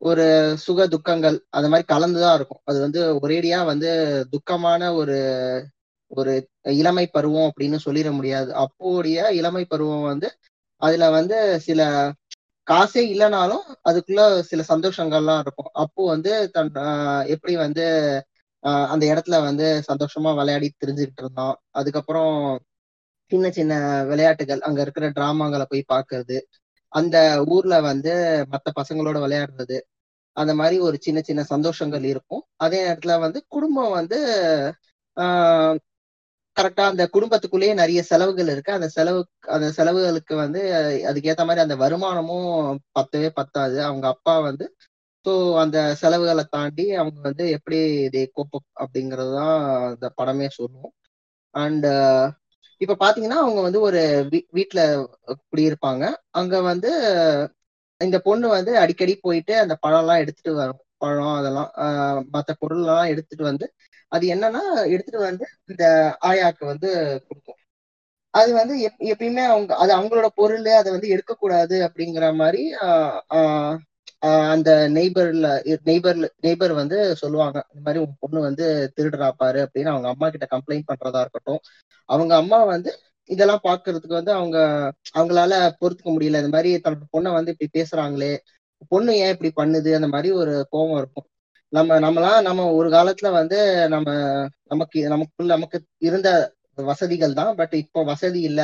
[0.02, 0.26] ஒரு
[0.58, 2.62] சுக துக்கங்கள் அந்த மாதிரி கலந்துதான் இருக்கும்.
[2.66, 3.90] அது வந்து ஒரேடியா வந்து
[4.34, 5.18] துக்கமான ஒரு
[6.12, 6.34] ஒரு
[6.80, 8.52] இளமை பருவம் அப்படின்னு சொல்லிட முடியாது.
[8.64, 10.28] அப்போடைய இளமை பருவம் வந்து
[10.84, 11.82] அதுல வந்து சில
[12.68, 15.70] காசே இல்லைனாலும் அதுக்குள்ள சில சந்தோஷங்கள்லாம் இருக்கும்.
[15.74, 17.86] அப்போ வந்து தன் ஆஹ் எப்படி வந்து
[18.86, 22.36] அந்த இடத்துல வந்து சந்தோஷமா விளையாடி தெரிஞ்சுக்கிட்டு இருந்தோம் அதுக்கப்புறம்
[23.32, 23.74] சின்ன சின்ன
[24.04, 26.38] விளையாட்டுகள் அங்க இருக்கிற டிராமாங்களை போய் பாக்குறது
[26.94, 28.12] அந்த ஊர்ல வந்து
[28.52, 29.78] மத்த பசங்களோட விளையாடுறது.
[30.38, 32.44] அந்த மாதிரி ஒரு சின்ன சின்ன சந்தோஷங்கள் இருக்கும்.
[32.58, 34.20] அதே நேரத்துல வந்து குடும்பம் வந்து
[35.18, 35.76] ஆஹ்
[36.58, 38.72] கரெக்டா அந்த குடும்பத்துக்குள்ளேயே நிறைய செலவுகள் இருக்கு.
[38.72, 39.20] அந்த செலவு
[39.50, 40.62] அந்த செலவுகளுக்கு வந்து
[41.08, 42.50] அதுக்கேத்த மாதிரி அந்த வருமானமும்
[42.98, 43.78] பத்தவே பத்தாது.
[43.84, 44.66] அவங்க அப்பா வந்து
[45.26, 49.54] ஸோ அந்த செலவுகளை தாண்டி அவங்க வந்து எப்படி இதை கோப்பப் அப்படிங்கிறது தான்
[49.90, 50.94] அந்த படமே சொல்லுவோம்
[51.56, 51.88] அண்ட்
[52.82, 54.00] இப்போ பார்த்தீங்கன்னா அவங்க வந்து ஒரு
[54.32, 54.84] வீ- வீட்டில்
[55.44, 56.92] குடியிருப்பாங்க அங்க வந்து
[58.02, 60.82] இந்த பொண்ணு வந்து அடிக்கடி போயிட்டு அந்த பழம்லாம் எடுத்துட்டு வரும்.
[61.04, 61.70] பழம் அதெல்லாம்
[62.32, 63.66] மற்ற பொருள் எல்லாம் எடுத்துட்டு வந்து
[64.12, 65.84] அது என்னன்னா எடுத்துட்டு வந்து இந்த
[66.26, 66.90] ஆயாக்கு வந்து
[67.28, 67.60] கொடுக்கும்.
[68.34, 72.64] அது வந்து எப்- எப்பயுமே அவங்க அது அவங்களோட பொருள் அதை வந்து எடுக்கக்கூடாது அப்படிங்கிற மாதிரி
[74.54, 75.48] அந்த நெய்பர்ல
[75.86, 80.48] நெய்பர்ல நெய்பர் வந்து சொல்லுவாங்க இந்த மாதிரி உங்க பொண்ணு வந்து திருடுறா பாரு அப்படின்னு அவங்க அம்மா கிட்ட
[80.52, 81.62] கம்ப்ளைண்ட் பண்றதா இருக்கட்டும்.
[82.10, 82.92] அவங்க அம்மா வந்து
[83.30, 84.58] இதெல்லாம் பாக்குறதுக்கு வந்து அவங்க
[85.18, 86.40] அவங்களால பொறுத்துக்க முடியல.
[86.42, 88.32] இந்த மாதிரி தன்னோட பொண்ணை வந்து இப்படி பேசுறாங்களே
[88.90, 89.94] பொண்ணு ஏன் இப்படி பண்ணுது?
[89.94, 91.28] அந்த மாதிரி ஒரு கோபம் இருக்கும்.
[91.74, 94.10] நம்ம நம்மளாம் நம்ம ஒரு காலத்துல வந்து நம்ம
[94.64, 96.30] நமக்கு நமக்குள்ள நமக்கு இருந்த
[96.74, 97.56] வசதிகள் தான்.
[97.56, 98.62] பட் இப்போ வசதி இல்ல.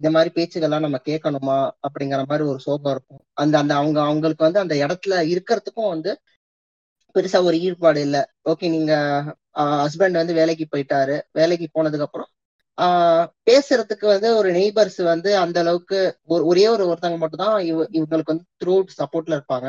[0.00, 1.58] இந்த மாதிரி பேச்சுகள்லாம் நம்ம கேட்கணுமா?
[1.86, 3.22] அப்படிங்கிற மாதிரி ஒரு சோகம் இருக்கும்.
[3.34, 6.12] அந்த அந்த அவங்க அவங்களுக்கு வந்து அந்த இடத்துல இருக்கிறதுக்கும் வந்து
[7.14, 8.22] பெருசா ஒரு ஈடுபாடு இல்லை.
[8.44, 8.92] ஓகே நீங்க
[9.58, 11.20] ஹஸ்பண்ட் வந்து வேலைக்கு போயிட்டாரு.
[11.32, 12.30] வேலைக்கு போனதுக்கு அப்புறம்
[13.46, 15.98] பேசுறதுக்கு வந்து ஒரு நெய்பர்ஸ் வந்து அந்த அளவுக்கு
[16.48, 19.68] ஒரே ஒரு ஒருத்தவங்க மட்டும் தான் இவ இவங்களுக்கு வந்து த்ரூ சப்போர்ட்ல இருப்பாங்க.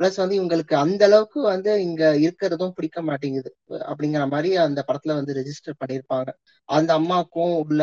[0.00, 3.50] பிளஸ் வந்து இவங்களுக்கு அந்த அளவுக்கு வந்து இங்க இருக்கிறதும் பிடிக்க மாட்டேங்குது.
[3.88, 6.28] அப்படிங்கிற மாதிரி அந்த படத்துல வந்து ரெஜிஸ்டர் பண்ணியிருப்பாங்க.
[6.68, 7.82] அந்த அம்மாவுக்கும் உள்ள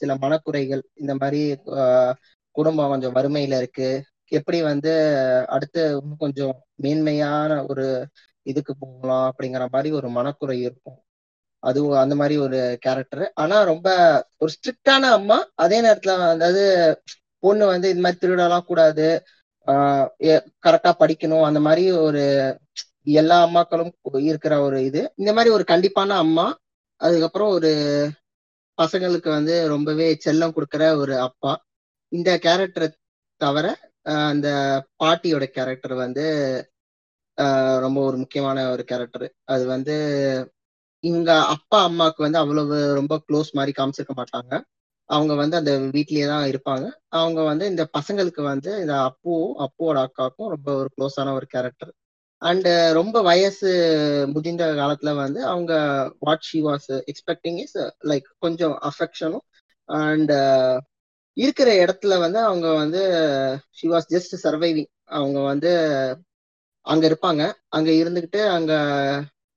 [0.00, 1.40] சில மனக்குறைகள் இந்த மாதிரி
[1.78, 2.14] ஆஹ்,
[2.56, 3.88] குடும்பம் கொஞ்சம் வறுமையில இருக்கு.
[4.32, 4.92] எப்படி வந்து
[5.48, 5.80] அடுத்து
[6.18, 7.86] கொஞ்சம் மேன்மையான ஒரு
[8.46, 10.98] இதுக்கு போகலாம் அப்படிங்கிற மாதிரி ஒரு மனக்குறை இருக்கும்.
[11.62, 13.88] அதுவும் அந்த மாதிரி ஒரு கேரக்டர் ஆனா ரொம்ப
[14.38, 16.64] ஒரு ஸ்ட்ரிக்டான அம்மா அதே நேரத்துல அதாவது
[17.42, 19.06] பொண்ணு வந்து இது மாதிரி திருடலாம் கூடாது.
[19.66, 20.06] ஆஹ்
[20.66, 21.44] கரெக்டா படிக்கணும்.
[21.44, 22.22] அந்த மாதிரி ஒரு
[23.18, 23.92] எல்லா அம்மாக்களும்
[24.22, 25.12] இருக்கிற ஒரு இது.
[25.16, 26.46] இந்த மாதிரி ஒரு கண்டிப்பான அம்மா.
[27.00, 27.70] அதுக்கப்புறம் ஒரு
[28.78, 31.52] பசங்களுக்கு வந்து ரொம்பவே செல்லம் கொடுக்கிற ஒரு அப்பா.
[32.12, 32.88] இந்த கேரக்டரை
[33.40, 33.66] தவிர
[34.08, 34.48] ஆஹ் அந்த
[35.04, 36.24] பாட்டியோட கேரக்டர் வந்து
[37.38, 39.94] ஆஹ் ரொம்ப ஒரு முக்கியமான ஒரு கேரக்டர் அது வந்து
[41.04, 44.52] இவங்க அப்பா அம்மாவுக்கு வந்து அவ்வளவு ரொம்ப க்ளோஸ் மாதிரி காமிச்சிருக்க மாட்டாங்க.
[45.10, 46.84] அவங்க வந்து அந்த வீட்லயே தான் இருப்பாங்க.
[47.14, 51.92] அவங்க வந்து இந்த பசங்களுக்கு வந்து இந்த அப்பு அப்புவோட அக்காவுக்கும் ரொம்ப ஒரு க்ளோஸான ஒரு கேரக்டர்
[52.42, 53.70] அண்ட் ரொம்ப வயசு
[54.32, 55.72] முடிந்த காலத்துல வந்து அவங்க
[56.18, 59.44] what she was expecting is like கொஞ்சம் அஃபெக்ஷனும்
[59.88, 60.32] அண்ட்
[61.36, 63.02] இருக்கிற இடத்துல வந்து அவங்க வந்து
[63.70, 65.70] ஷி வாஸ் ஜஸ்ட் சர்வைவிங் அவங்க வந்து
[66.86, 67.42] அங்க இருப்பாங்க.
[67.68, 68.72] அங்க இருந்துகிட்டு அங்க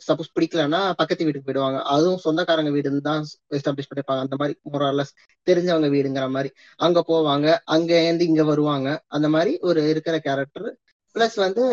[0.08, 1.80] சப்போஸ் பிடிக்கலன்னா பக்கத்து வீட்டுக்கு போயிடுவாங்க.
[1.94, 3.22] அதுவும் சொந்தக்காரங்க வீடுன்னு தான்
[3.58, 5.14] எஸ்டாப்ளிஷ் பண்ணிருப்பாங்க அந்த மாதிரி மோரலஸ்
[5.48, 6.50] தெரிஞ்சவங்க வீடுங்கிற மாதிரி.
[6.80, 7.48] அங்க போவாங்க.
[7.68, 8.88] அங்க இருந்து இங்க வருவாங்க.
[9.10, 10.70] அந்த மாதிரி ஒரு இருக்கிற கேரக்டர்
[11.16, 11.64] பிளஸ் வந்து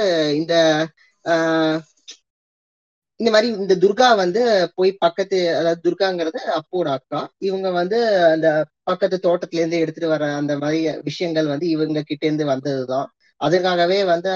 [0.40, 0.54] இந்த
[1.24, 1.78] ஆஹ்
[3.20, 4.40] இந்த மாதிரி இந்த துர்கா வந்து
[4.74, 7.20] போய் பக்கத்து அதாவது துர்காங்கிறது அப்போட அக்கா.
[7.40, 7.98] இவங்க வந்து
[8.32, 8.48] அந்த
[8.82, 13.08] பக்கத்து தோட்டத்துல இருந்து எடுத்துட்டு வர அந்த மாதிரி விஷயங்கள் வந்து இவங்க கிட்ட இருந்து வந்ததுதான்.
[13.40, 14.32] அதுக்காகவே வந்து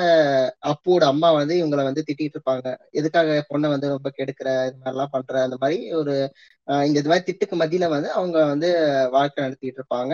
[0.70, 2.66] அப்புவோட அம்மா வந்து இவங்களை வந்து திட்டிட்டு இருப்பாங்க.
[2.90, 6.14] எதுக்காக பொண்ணை வந்து ரொம்ப கெடுக்கிற இது மாதிரிலாம் பண்ற அந்த மாதிரி ஒரு
[6.86, 8.70] இந்த இது மாதிரி திட்டுக்கு மத்தியில வந்து அவங்க வந்து
[9.10, 10.12] வாழ்க்கை நடத்திட்டு இருப்பாங்க.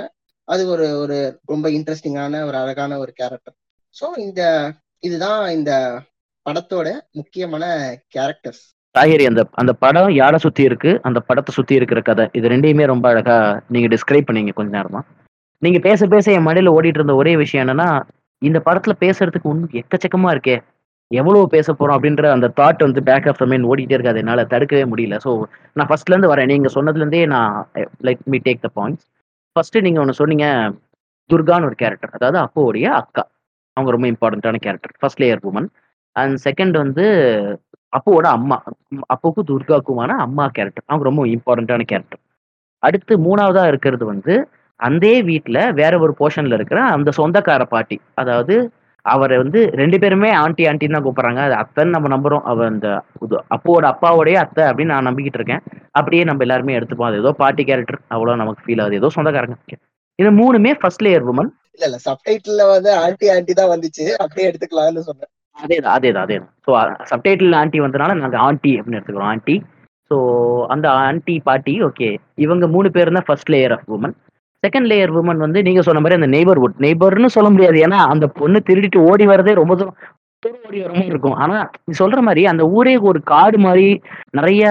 [0.48, 3.56] அது ஒரு ஒரு ரொம்ப இன்ட்ரெஸ்டிங்கான ஒரு அழகான ஒரு கேரக்டர்
[3.96, 4.42] ஸோ இந்த
[5.02, 5.72] இதுதான் இந்த
[6.46, 7.64] படத்தோட முக்கியமான
[8.14, 8.62] கேரக்டர்ஸ்
[8.94, 10.90] தாகிரி அந்த அந்த படம் யாரை சுத்தி இருக்கு?
[11.02, 12.24] அந்த படத்தை சுத்தி இருக்கிற கதை.
[12.32, 13.36] இது ரெண்டையுமே ரொம்ப அழகா
[13.68, 15.00] நீங்க டிஸ்கிரைப் பண்ணீங்க கொஞ்ச நேரமா.
[15.62, 17.88] நீங்க பேச பேச என் மடியில ஓடிட்டு இருந்த ஒரே விஷயம் என்னன்னா
[18.42, 20.56] இந்த படத்துல பேசுறதுக்கு ஒன்றும் எக்கச்சக்கமா இருக்கே.
[21.10, 24.20] எவ்வளவு பேச போறோம் அப்படின்ற அந்த தாட் வந்து பேக் ஆஃப் த மைண்ட் ஓடிட்டே இருக்காது.
[24.22, 25.16] என்னால தடுக்கவே முடியல.
[25.24, 25.30] ஸோ
[25.76, 26.50] நான் ஃபர்ஸ்ட்ல இருந்து வரேன்.
[26.52, 27.56] நீங்க சொன்னதுலேருந்தே நான்
[28.08, 29.04] like me take the points
[29.56, 30.46] first நீங்க ஒன்று சொன்னீங்க
[31.30, 33.24] துர்கான்னு ஒரு கேரக்டர் அதாவது அப்போடைய அக்கா.
[33.76, 35.68] அவங்க ரொம்ப இம்பார்ட்டண்ட்டான character first layer woman
[36.16, 37.04] and second வந்து
[37.92, 38.56] அப்போவோட அம்மா.
[39.06, 42.20] அப்போக்கும் துர்காக்குமான துர்காவுக்குமான அம்மா கேரக்டர் அவங்க ரொம்ப இம்பார்ட்டண்ட்டான கேரக்டர்
[42.82, 44.34] அடுத்து மூணாவதா இருக்கிறது வந்து
[44.82, 48.54] அந்த வீட்ல வேற ஒரு போர்ஷன்ல இருக்கிற அந்த சொந்தக்கார பாட்டி அதாவது
[49.04, 51.40] அவரை வந்து ரெண்டு பேருமே ஆண்டி ஆண்டின்னு தான் கூப்பிடுறாங்க.
[51.46, 52.44] அது அத்தைன்னு நம்ம நம்புறோம்.
[52.50, 52.88] அவ அந்த
[53.24, 55.62] இது அப்போவோட அப்பாவோடைய அத்தை அப்படின்னு நான் நம்பிக்கிட்டு இருக்கேன்.
[55.98, 57.08] அப்படியே நம்ம எல்லாருமே எடுத்துப்போம்.
[57.10, 59.00] அது ஏதோ பாட்டி கேரக்டர் அவ்வளோ நமக்கு ஃபீல் ஆகுது.
[59.00, 59.56] ஏதோ சொந்தக்காரங்க.
[60.18, 61.98] இது மூணுமே ஃபர்ஸ்ட் லேயர் உமன் இல்ல இல்ல.
[62.06, 64.06] சப்டைட்டில்ல வந்து ஆன்டி ஆன்டி தான் வந்துச்சு.
[64.22, 65.30] அப்படியே எடுத்துக்கலாம்னு சொன்னேன்.
[65.56, 66.52] அதேதான் அதேதான் அதேதான்.
[66.66, 66.70] ஸோ
[67.10, 69.56] சப்டைட்டில் ஆண்டி வந்தனால நாங்கள் ஆண்டி அப்படின்னு எடுத்துக்கிறோம் ஆண்டி
[70.10, 70.16] ஸோ
[70.74, 74.14] அந்த ஆண்டி பாட்டி ஓகே இவங்க மூணு பேர் தான் first layer of woman
[74.64, 77.78] second layer woman வந்து நீங்க சொன்ன மாதிரி அந்த நெய்பர்வுட் நெய்பர்னு சொல்ல முடியாது.
[77.86, 79.96] ஏன்னா அந்த பொண்ணு திருடிட்டு ஓடி வரதே ரொம்ப தூரம்
[80.42, 81.36] தூரம் ஓடி வர மாதிரி இருக்கும்.
[81.42, 83.88] ஆனா நீ சொல்ற மாதிரி அந்த ஊரே ஒரு காடு மாதிரி
[84.38, 84.62] நிறைய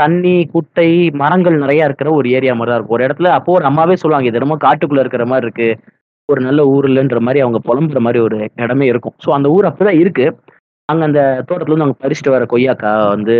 [0.00, 0.88] தண்ணி குட்டை
[1.22, 2.96] மரங்கள் நிறைய இருக்கிற ஒரு ஏரியா மாதிரி தான் இருக்கும்.
[2.98, 5.68] ஒரு இடத்துல அப்போ ஒரு அம்மாவே சொல்லுவாங்க இது ரொம்ப காட்டுக்குள்ள இருக்கிற மாதிரி இருக்கு.
[6.28, 9.16] ஒரு நல்ல ஊர் இல்லைன்ற மாதிரி அவங்க புலம்புற மாதிரி ஒரு இடமே இருக்கும்.
[9.24, 10.26] ஸோ அந்த ஊர் அப்படிதான் இருக்கு.
[10.88, 13.36] அங்க அந்த தோட்டத்துல இருந்து அவங்க பறிச்சுட்டு வர கொய்யாக்கா வந்து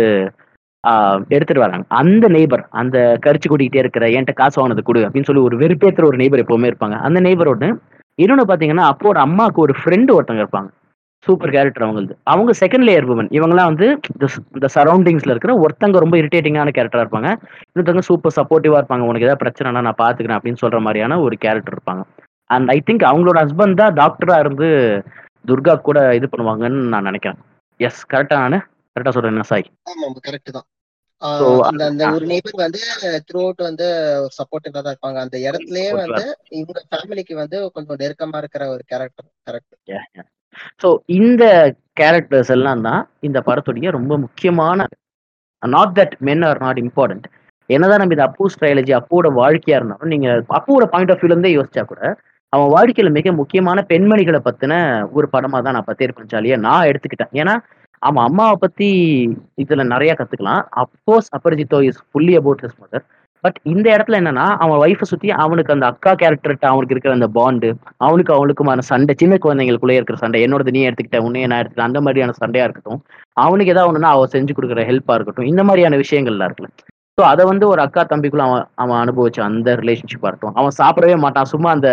[1.27, 1.85] எடுத்துட்டு வராங்க.
[1.87, 6.17] அந்த நெய்பர் அந்த கரிச்சு கூட்டிகிட்டே இருக்கிற என்கிட்ட காசு வாங்கினது கொடு அப்படின்னு சொல்லி ஒரு வெறுப்பேற்ற ஒரு
[6.17, 6.91] நெய்பர் எப்பவுமே இருப்பாங்க.
[6.91, 7.79] அந்த நெய்பர் ஒன்று
[8.15, 10.67] இன்னொன்று பார்த்தீங்கன்னா அப்போட அம்மாவுக்கு ஒரு ஃப்ரெண்டு ஒருத்தங்க இருப்பாங்க.
[11.23, 13.99] சூப்பர் கேரக்டர் அவங்களுக்கு அவங்க செகண்ட் லேயர் உமன் இவங்கலாம் வந்து
[14.51, 17.35] இந்த- சரௌண்டிங்ஸ்ல இருக்கிற ஒருத்தங்க ரொம்ப இரிட்டேட்டிங்கான கேரக்டரா இருப்பாங்க.
[17.61, 18.99] இன்னொருத்தவங்க சூப்பர் சப்போர்ட்டிவா இருப்பாங்க.
[18.99, 22.03] உனக்கு ஏதாவது பிரச்சனைனா நான் பாத்துக்கிறேன் அப்படின்னு சொல்ற மாதிரியான ஒரு கேரக்டர் இருப்பாங்க.
[22.45, 25.01] அண்ட் ஐ திங்க் அவங்களோட ஹஸ்பண்ட் தான் டாக்டரா இருந்து
[25.47, 27.37] துர்கா கூட இது பண்ணுவாங்கன்னு நான் நினைக்கிறேன்.
[27.77, 28.65] எஸ் கரெக்டா நான்
[28.95, 30.67] கரெக்டா சொல்றேன் சாய் ஆமா கரெக்ட் தான்.
[31.21, 32.03] அந்த அந்த.
[32.15, 32.79] ஒரு நெய்பர் வந்து
[33.27, 33.85] த்ரூ அவுட் வந்து
[34.37, 35.19] சப்போர்ட்டிவா தான் இருப்பாங்க.
[35.25, 36.23] அந்த இடத்துலயே வந்து
[36.57, 39.75] இவங்க ஃபேமிலிக்கு வந்து கொஞ்சம் நெருக்கமா இருக்கிற ஒரு கேரக்டர் கரெக்ட்
[40.81, 41.43] ஸோ இந்த
[41.99, 44.85] கேரக்டர்ஸ் எல்லாம் தான் இந்த படத்துடைய ரொம்ப முக்கியமான
[45.63, 47.25] not that men are not important
[47.69, 50.27] என்னதான் நம்ம இது அப்பூ ஸ்ட்ரைலஜி அப்போட வாழ்க்கையா இருந்தாலும் நீங்க
[50.57, 52.01] அப்போட பாயிண்ட் ஆஃப் வியூல இருந்தே யோசிச்சா கூட
[52.53, 54.73] அவன் வாழ்க்கையில மிக முக்கியமான பெண்மணிகளை பத்தின
[55.17, 57.33] ஒரு படமா தான் நான் பத்தேர் பஞ்சாலியை நான் எடுத்துக்கிட்டேன்.
[57.41, 57.53] ஏன்னா
[58.07, 58.89] அவன் அம்மாவை பத்தி
[59.63, 60.63] இதுல நிறைய கத்துக்கலாம்.
[60.81, 63.05] Of course Aparajito is fully about his mother
[63.43, 67.69] but இந்த இடத்துல என்னன்னா அவன் ஒய்ஃபை சுத்தி அவனுக்கு அந்த அக்கா கேரக்டர்கிட்ட அவனுக்கு இருக்கிற அந்த பாண்டு
[68.05, 72.35] அவனுக்கு அவனுக்குமான சண்டை சின்ன குழந்தைங்களுக்குள்ளே இருக்கிற சண்டை என்னோட நீ எடுத்துக்கிட்ட உன்னைய நான் எடுத்துக்கிட்ட அந்த மாதிரியான
[72.41, 73.01] சண்டையா இருக்கட்டும்
[73.43, 76.71] அவனுக்கு ஏதாவது ஒன்றுனா அவ செஞ்சு கொடுக்குற ஹெல்ப்பா இருக்கட்டும் இந்த மாதிரியான விஷயங்கள்லாம் இருக்குல்ல.
[77.17, 81.49] ஸோ அதை வந்து ஒரு அக்கா தம்பிக்குள்ள அவன் அவன் அனுபவிச்ச அந்த ரிலேஷன்ஷிப் அர்த்தம் அவன் சாப்பிடவே மாட்டான்.
[81.51, 81.89] சும்மா அந்த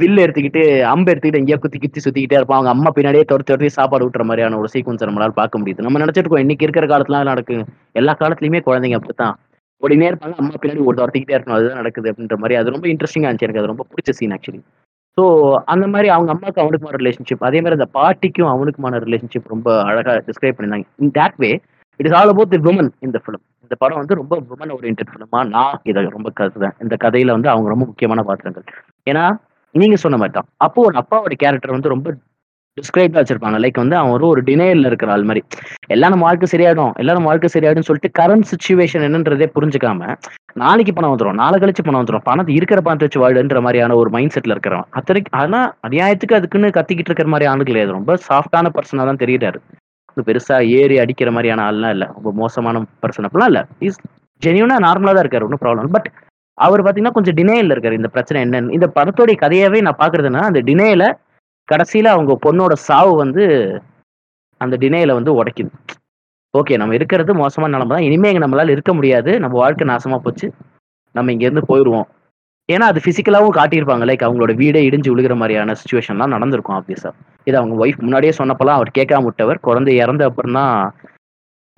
[0.00, 2.58] வில்லு எடுத்துக்கிட்டு அம்பு எடுத்துக்கிட்டு எங்கேயோ குத்தி குத்தி சுத்திக்கிட்டே இருப்பான்.
[2.58, 5.86] அவங்க அம்மா பின்னாடியே துரத்தி துரத்தி சாப்பாடு விட்டுற மாதிரியான ஒரு சீக்வன்ஸ் நம்மளால பார்க்க முடியுது.
[5.86, 7.56] நம்ம நினச்சிருக்கோம் இன்னைக்கு இருக்கிற காலத்துலாம் நடக்கு
[7.92, 9.34] எல்லா காலத்துலயுமே குழந்தைங்க அப்படித்தான்.
[9.82, 11.58] ஓடினே இருப்பாங்க அம்மா பின்னாடி ஒரு துரத்திக்கிட்டே இருக்கணும்.
[11.58, 12.56] அதுதான் நடக்குது அப்படின்ற மாதிரி.
[12.60, 13.62] அது ரொம்ப இன்ட்ரெஸ்டிங்காக இருந்துச்சு எனக்கு.
[13.62, 14.62] அது ரொம்ப பிடிச்ச சீன் ஆக்சுவலி
[15.18, 15.22] ஸோ
[15.64, 20.56] அந்த மாதிரி அவங்க அம்மாவுக்கு அவனுக்குமான ரிலேஷன்ஷிப் அதே மாதிரி அந்த பாட்டிக்கும் அவனுக்குமான ரிலேஷன்ஷிப் ரொம்ப அழகா டிஸ்கிரைப்
[20.56, 20.88] பண்ணியிருந்தாங்க.
[21.02, 21.50] In that way
[22.00, 25.40] it is all about the women இந்த ஃபிலிம் இந்த படம் வந்து ரொம்ப விமன் ஓரியன்ட் ஃபிலிமா
[25.48, 26.74] நான் இதை ரொம்ப கருதுவேன்.
[26.84, 28.64] இந்த கதையில வந்து அவங்க ரொம்ப முக்கியமான பாத்திரங்கள்.
[29.10, 29.24] ஏன்னா
[29.74, 30.48] நீங்க சொன்ன மாதிரி தான்.
[30.56, 32.08] அப்போ ஒரு அப்பாவோட கேரக்டர் வந்து ரொம்ப
[32.78, 33.58] டிஸ்கிரைப்டா வச்சிருப்பாங்க.
[33.64, 35.42] லைக் வந்து அவன் ஒரு ஒரு டினையல்ல இருக்கிற ஆள் மாதிரி.
[35.86, 36.92] எல்லாம் நம்ம வாழ்க்கை சரியாயிடும்.
[37.02, 40.14] எல்லாம் நம்ம வாழ்க்கை சரியாயிடும் சொல்லிட்டு கரண்ட் சுச்சுவேஷன் என்னன்றதே புரிஞ்சுக்காம
[40.54, 44.34] நாளைக்கு பணம் வந்துடும் நாளை கழிச்சு பணம் வந்துடும் பணத்தை இருக்கிற பணத்தை வச்சு வாழுன்ற மாதிரியான ஒரு மைண்ட்
[44.36, 44.88] செட்ல இருக்கிறவன்.
[44.90, 49.60] அத்தனைக்கு ஆனா அநியாயத்துக்கு அதுக்குன்னு கத்திக்கிட்டு இருக்கிற மாதிரி ஆளு ரொம்ப சாஃப்டான பர்சனா தான் தெரியுறாரு.
[50.16, 52.06] பெருசா ஏறி அடிக்கிற மாதிரியான ஆள்லாம் இல்லை.
[52.14, 53.62] ரொம்ப மோசமான பர்சன் அப்படிலாம் இல்லை.
[53.78, 54.00] இஸ்
[54.42, 55.42] ஜென்யூனா நார்மலா தான் இருக்காரு.
[55.42, 56.10] ஒன்றும் ப்ராப்ளம் பட்
[56.54, 57.92] அவர் பார்த்தீங்கன்னா கொஞ்சம் டினேயில் இருக்காரு.
[57.92, 58.72] இந்த பிரச்சனை என்னன்னு.
[58.72, 61.16] இந்த படத்தோடைய கதையாவே நான் பாக்குறதுன்னா அந்த டினேயில்
[61.72, 63.44] கடைசியில அவங்க பொண்ணோட சாவு வந்து
[64.56, 65.70] அந்த டினேயில் வந்து உடைக்குது.
[66.58, 68.02] ஓகே நம்ம இருக்கிறது மோசமான நிலம தான்.
[68.02, 69.40] இனிமே இங்க நம்மளால இருக்க முடியாது.
[69.40, 70.52] நம்ம வாழ்க்கை நாசமா போச்சு.
[71.12, 72.08] நம்ம இங்கேருந்து போயிடுவோம்
[72.74, 74.04] ஏன்னா அது பிசிக்கலாவும் காட்டியிருப்பாங்க.
[74.10, 77.12] லைக் அவங்களோட வீடே இடிஞ்சு விழுகிற மாதிரியான சுச்சுவேஷன்லாம் நடந்திருக்கும் ஆப்வியஸா
[77.48, 79.64] இது அவங்க ஒய்ஃப் முன்னாடியே சொன்னப்பெல்லாம் அவர் கேட்காம விட்டவர்.
[79.68, 80.74] குழந்தை இறந்த அப்புறம் தான்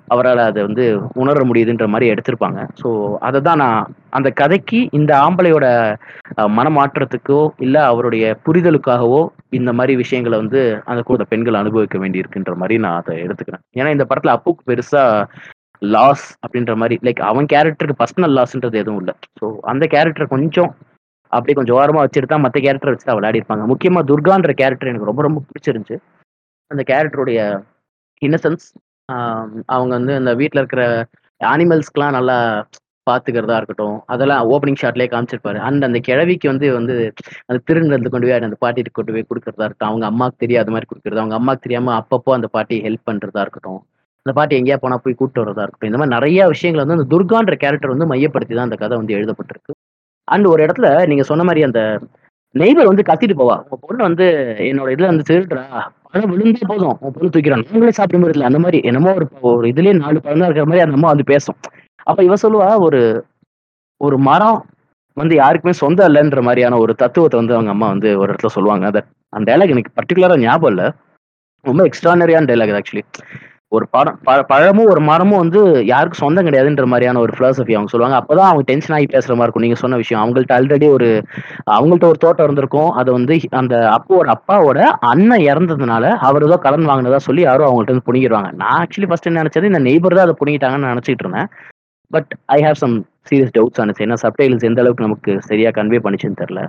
[0.09, 0.85] அவரால் அதை வந்து
[1.23, 2.61] உணர முடியுதுன்ற மாதிரி எடுத்திருப்பாங்க.
[2.81, 2.89] ஸோ
[3.27, 5.67] அதை தான் நான் அந்த கதைக்கு இந்த ஆம்பளையோட
[6.57, 9.21] மனமாற்றத்துக்கோ இல்லை அவருடைய புரிதலுக்காகவோ
[9.59, 13.65] இந்த மாதிரி விஷயங்களை வந்து அந்த கூட பெண்கள் அனுபவிக்க வேண்டியிருக்குன்ற மாதிரி நான் அதை எடுத்துக்கிறேன்.
[13.79, 15.05] ஏன்னா இந்த படத்தில் அப்புக்கு பெருசா
[15.83, 19.15] லாஸ் அப்படின்ற மாதிரி லைக் அவன் கேரக்டருக்கு பர்சனல் லாஸ்ன்றது எதுவும் இல்லை.
[19.39, 20.71] ஸோ அந்த கேரக்டர் கொஞ்சம்
[21.33, 25.23] அப்படியே கொஞ்சம் ஓரமாக வச்சுட்டு தான் மற்ற கேரக்டர் வச்சு தான் விளையாடிருப்பாங்க முக்கியமாக துர்கான்ற கேரக்டர் எனக்கு ரொம்ப
[25.27, 25.97] ரொம்ப பிடிச்சிருந்துச்சு.
[26.71, 27.41] அந்த கேரக்டருடைய
[28.23, 28.67] இன்னசென்ஸ்
[29.75, 30.83] அவங்க வந்து அந்த வீட்டில் இருக்கிற
[31.41, 32.37] அனிமல்ஸ்க்கெலாம் நல்லா
[33.09, 35.59] பார்த்துக்கிறதா இருக்கட்டும் அதெல்லாம் ஓப்பனிங் ஷாட்லேயே காமிச்சிருப்பாரு.
[35.69, 36.95] அண்ட் அந்த கிழவிக்கு வந்து வந்து
[37.49, 39.91] அந்த திருநெல்வேலி கொண்டு போய் அந்த பாட்டிட்டு கொண்டு போய் கொடுக்குறதா இருக்கட்டும்.
[39.93, 43.81] அவங்க அம்மாவுக்கு தெரியாத மாதிரி கொடுக்குறது அவங்க அம்மாவுக்கு தெரியாமல் அப்பப்போ அந்த பாட்டி ஹெல்ப் பண்ணுறதா இருக்கட்டும்.
[44.27, 45.91] அந்த பாட்டி எங்கேயா போனா போய் கூப்பிட்டு வரதா இருக்கட்டும்.
[45.91, 49.73] இந்த மாதிரி நிறைய விஷயங்கள் வந்து அந்த துர்கான்ற கேரக்டர் வந்து மையப்படுத்தி தான் அந்த கதை வந்து எழுதப்பட்டிருக்கு.
[50.29, 51.81] அண்ட் ஒரு இடத்துல நீங்க சொன்ன மாதிரி அந்த
[52.55, 53.57] நெய்பர் வந்து கத்திட்டு போவா.
[53.65, 54.27] உங்க பொண்ணு வந்து
[54.71, 55.65] என்னோட இதுல வந்து திருடுறா.
[56.07, 56.97] பழம் விழுந்தே போதும்.
[57.01, 60.67] உன் பொண்ணு தூக்கிறான் நாங்களே சாப்பிட முடியல அந்த மாதிரி என்னமோ ஒரு ஒரு இதுலயே நாலு பழம் இருக்கிற
[60.71, 61.59] மாதிரி அந்த அம்மா வந்து பேசும்.
[62.07, 63.01] அப்ப இவ சொல்லுவா ஒரு
[64.01, 64.61] ஒரு மரம்
[65.17, 68.85] வந்து யாருக்குமே சொந்தம் இல்லைன்ற மாதிரியான ஒரு தத்துவத்தை வந்து அவங்க அம்மா வந்து ஒரு இடத்துல சொல்லுவாங்க.
[68.87, 69.01] அதை
[69.33, 70.87] அந்த டைலாக் எனக்கு பர்டிகுலரா ஞாபகம் இல்லை.
[71.65, 73.05] ரொம்ப எக்ஸ்ட்ரானரியான டைலாக் ஆக்சுவலி
[73.77, 74.19] ஒரு படம்
[74.51, 78.17] பழமும் ஒரு மரமும் வந்து யாருக்கும் சொந்தம் கிடையாதுன்ற மாதிரியான ஒரு philosophy அவங்க சொல்லுவாங்க.
[78.21, 79.65] அப்பதான் அவங்க டென்ஷன் ஆகி பேசுற மாதிரி இருக்கும்.
[79.67, 80.23] நீங்க சொன்ன விஷயம்.
[80.23, 81.09] அவங்கள்ட்ட ஆல்ரெடி ஒரு
[81.77, 82.91] அவங்கள்ட்ட ஒரு தோட்டம் இருந்திருக்கும்.
[83.01, 84.81] அது வந்து அந்த அப்போட அப்பாவோட
[85.13, 89.43] அண்ணன் இறந்ததுனால அவர் ஏதோ கடன் வாங்கினதா சொல்லி யாரும் அவங்கள்ட்ட வந்து புடிங்கிடுவாங்க நான் ஆக்சுவலி ஃபர்ஸ்ட் என்ன
[89.45, 91.51] நினைச்சது இந்த நெய்பர் தான் அதை புடிங்கிட்டாங்கன்னு நினைச்சிட்டு இருந்தேன்.
[92.11, 92.97] But I have some
[93.31, 96.63] serious doubts ஆனச்சு ஏன்னா சப்டைல்ஸ் எந்த அளவுக்கு நமக்கு சரியா கன்வே பண்ணிச்சுன்னு தெரியல.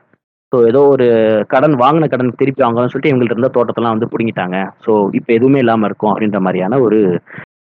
[0.53, 1.05] ஸோ ஏதோ ஒரு
[1.47, 4.57] கடன் வாங்கின கடன் திருப்பி வாங்கலாம்னு சொல்லிட்டு இவங்கள்ட்ட இருந்த தோட்டத்தெல்லாம் வந்து பிடிங்கிட்டாங்க.
[4.85, 6.99] ஸோ இப்போ எதுவுமே இல்லாம இருக்கும் அப்படின்ற மாதிரியான ஒரு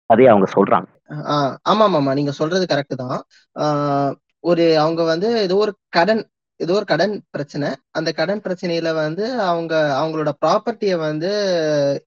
[0.09, 0.87] கதையை அவங்க சொல்றாங்க.
[1.33, 3.21] ஆஹ் ஆமா ஆமா நீங்க சொல்றது கரெக்ட் தான்.
[3.55, 4.11] ஆஹ்
[4.43, 6.21] ஒரு அவங்க வந்து ஏதோ ஒரு கடன்
[6.59, 7.67] ஏதோ ஒரு கடன் பிரச்சனை.
[7.91, 11.29] அந்த கடன் பிரச்சனையில வந்து அவங்க அவங்களோட ப்ராப்பர்ட்டியை வந்து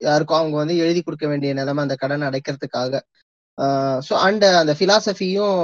[0.01, 2.93] யாருக்கும் அவங்க வந்து எழுதி கொடுக்க வேண்டிய நிலைமை அந்த கடன் அடைக்கிறதுக்காக.
[4.01, 5.59] ஸோ அண்ட் அந்த பிலாசபியும்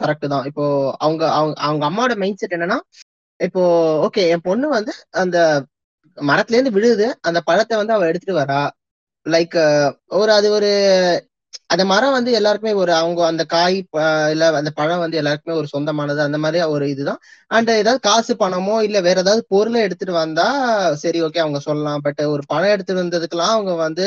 [0.00, 0.44] கரெக்டு தான்.
[0.44, 0.64] இப்போ
[0.98, 2.78] அவங்க அவங்க அவங்க அம்மாவோட மைண்ட் செட் என்னன்னா
[3.40, 3.62] இப்போ
[4.06, 5.38] ஓகே என் பொண்ணு வந்து அந்த
[6.18, 7.06] மரத்துல இருந்து விழுது.
[7.22, 8.62] அந்த பழத்தை வந்து அவ எடுத்துட்டு வரா.
[9.26, 9.56] லைக்
[10.16, 10.70] ஒரு அது ஒரு
[11.70, 13.76] அந்த மரம் வந்து எல்லாருக்குமே ஒரு அவங்க அந்த காய்
[14.32, 16.20] இல்ல அந்த பழம் வந்து எல்லாருக்குமே ஒரு சொந்தமானது.
[16.20, 17.20] அந்த மாதிரி ஒரு இதுதான்.
[17.50, 20.46] அண்ட் ஏதாவது காசு பணமோ இல்ல வேற ஏதாவது பொருளை எடுத்துட்டு வந்தா
[21.02, 22.02] சரி ஓகே அவங்க சொல்லலாம்.
[22.06, 24.06] பட் ஒரு பணம் எடுத்துட்டு வந்ததுக்கெல்லாம் அவங்க வந்து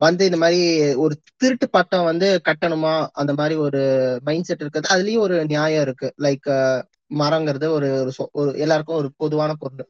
[0.00, 0.60] வந்து இந்த மாதிரி
[1.04, 2.94] ஒரு திருட்டு பட்டம் வந்து கட்டணுமா?
[3.12, 3.80] அந்த மாதிரி ஒரு
[4.22, 4.90] மைண்ட் செட் இருக்குது.
[4.94, 6.08] அதுலயும் ஒரு நியாயம் இருக்கு.
[6.22, 6.48] லைக்
[7.10, 7.88] மரங்கிறது ஒரு
[8.34, 9.86] ஒரு எல்லாருக்கும் ஒரு பொதுவான பொருள்.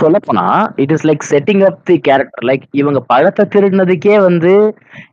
[0.00, 0.44] சொல்ல போனா
[0.82, 4.52] it is like setting up the character like இவங்க பழத்தை திருடினதுக்கே வந்து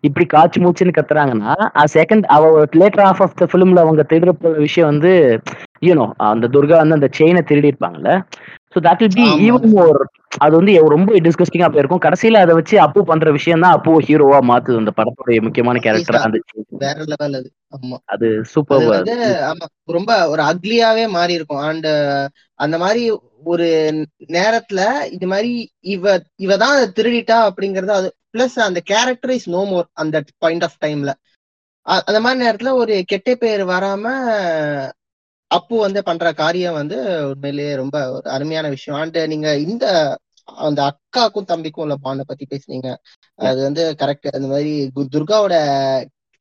[0.07, 1.53] இப்படி காய்ச்சி மூச்சுன்னு கத்துறாங்கன்னா
[1.93, 2.49] செகண்ட் அவ
[2.81, 5.13] லேட்டர் ஆஃப் ஆஃப் த ஃபிலிம்ல அவங்க திருடுற விஷயம் வந்து
[5.81, 8.11] யூனோ அந்த துர்கா வந்து அந்த செயினை திருடி இருப்பாங்கல்ல
[8.73, 9.25] so that will be.
[9.45, 9.99] Even more
[10.37, 12.03] அது வந்து ரொம்ப டிஸ்கஸ்டிங்கா போயிருக்கும்.
[12.03, 16.39] கடைசியில அதை வச்சு அப்பு பண்ற விஷயம் தான் அப்பு ஹீரோவா மாத்துது அந்த படத்துடைய முக்கியமான கேரக்டர் அந்த
[16.81, 17.49] வேற லெவல் அது.
[17.75, 17.97] ஆமா.
[18.05, 18.85] அது அது சூப்பர்
[19.49, 19.65] ஆமா
[19.97, 21.89] ரொம்ப ஒரு அக்லியாவே மாறி இருக்கும் அண்ட்
[22.59, 23.03] அந்த மாதிரி
[23.51, 23.67] ஒரு
[24.31, 24.81] நேரத்துல
[25.15, 25.51] இது மாதிரி
[25.93, 26.05] இவ
[26.39, 31.13] இவ தான் திருடிட்டா அப்படிங்கறது அது பிளஸ் அந்த கேரக்டர் இஸ் நோ மோர் அந்த பாயிண்ட் ஆஃப் டைம்ல
[32.05, 34.05] அந்த மாதிரி நேரத்துல ஒரு கெட்ட பேர் வராம
[35.51, 36.97] அப்பு வந்து பண்ற காரியம் வந்து
[37.29, 38.99] உண்மையிலேயே ரொம்ப ஒரு அருமையான விஷயம்.
[39.01, 39.85] அண்ட் நீங்க இந்த
[40.43, 42.89] அந்த அக்காக்கும் தம்பிக்கும் உள்ள பாண்டை பத்தி பேசுனீங்க.
[43.39, 44.71] அது வந்து கரெக்ட் அந்த மாதிரி
[45.15, 45.55] துர்காவோட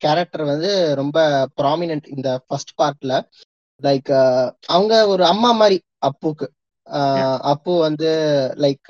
[0.01, 1.17] கேரக்டர் வந்து ரொம்ப
[1.61, 3.13] ப்ராமினன்ட் இந்த ஃபர்ஸ்ட் பார்ட்ல
[3.81, 4.11] லைக்
[4.67, 6.47] அவங்க ஒரு அம்மா மாதிரி அப்புக்கு.
[6.89, 8.09] ஆஹ் அப்பு வந்து
[8.57, 8.89] லைக்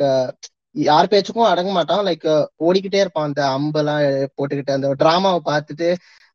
[0.75, 2.05] யார் பேச்சுக்கும் அடங்க மாட்டான்.
[2.05, 2.29] லைக்
[2.63, 3.25] ஓடிக்கிட்டே இருப்பான்.
[3.25, 4.01] அந்த அம்பெல்லாம்
[4.38, 5.88] போட்டுக்கிட்டு அந்த டிராமாவை பார்த்துட்டு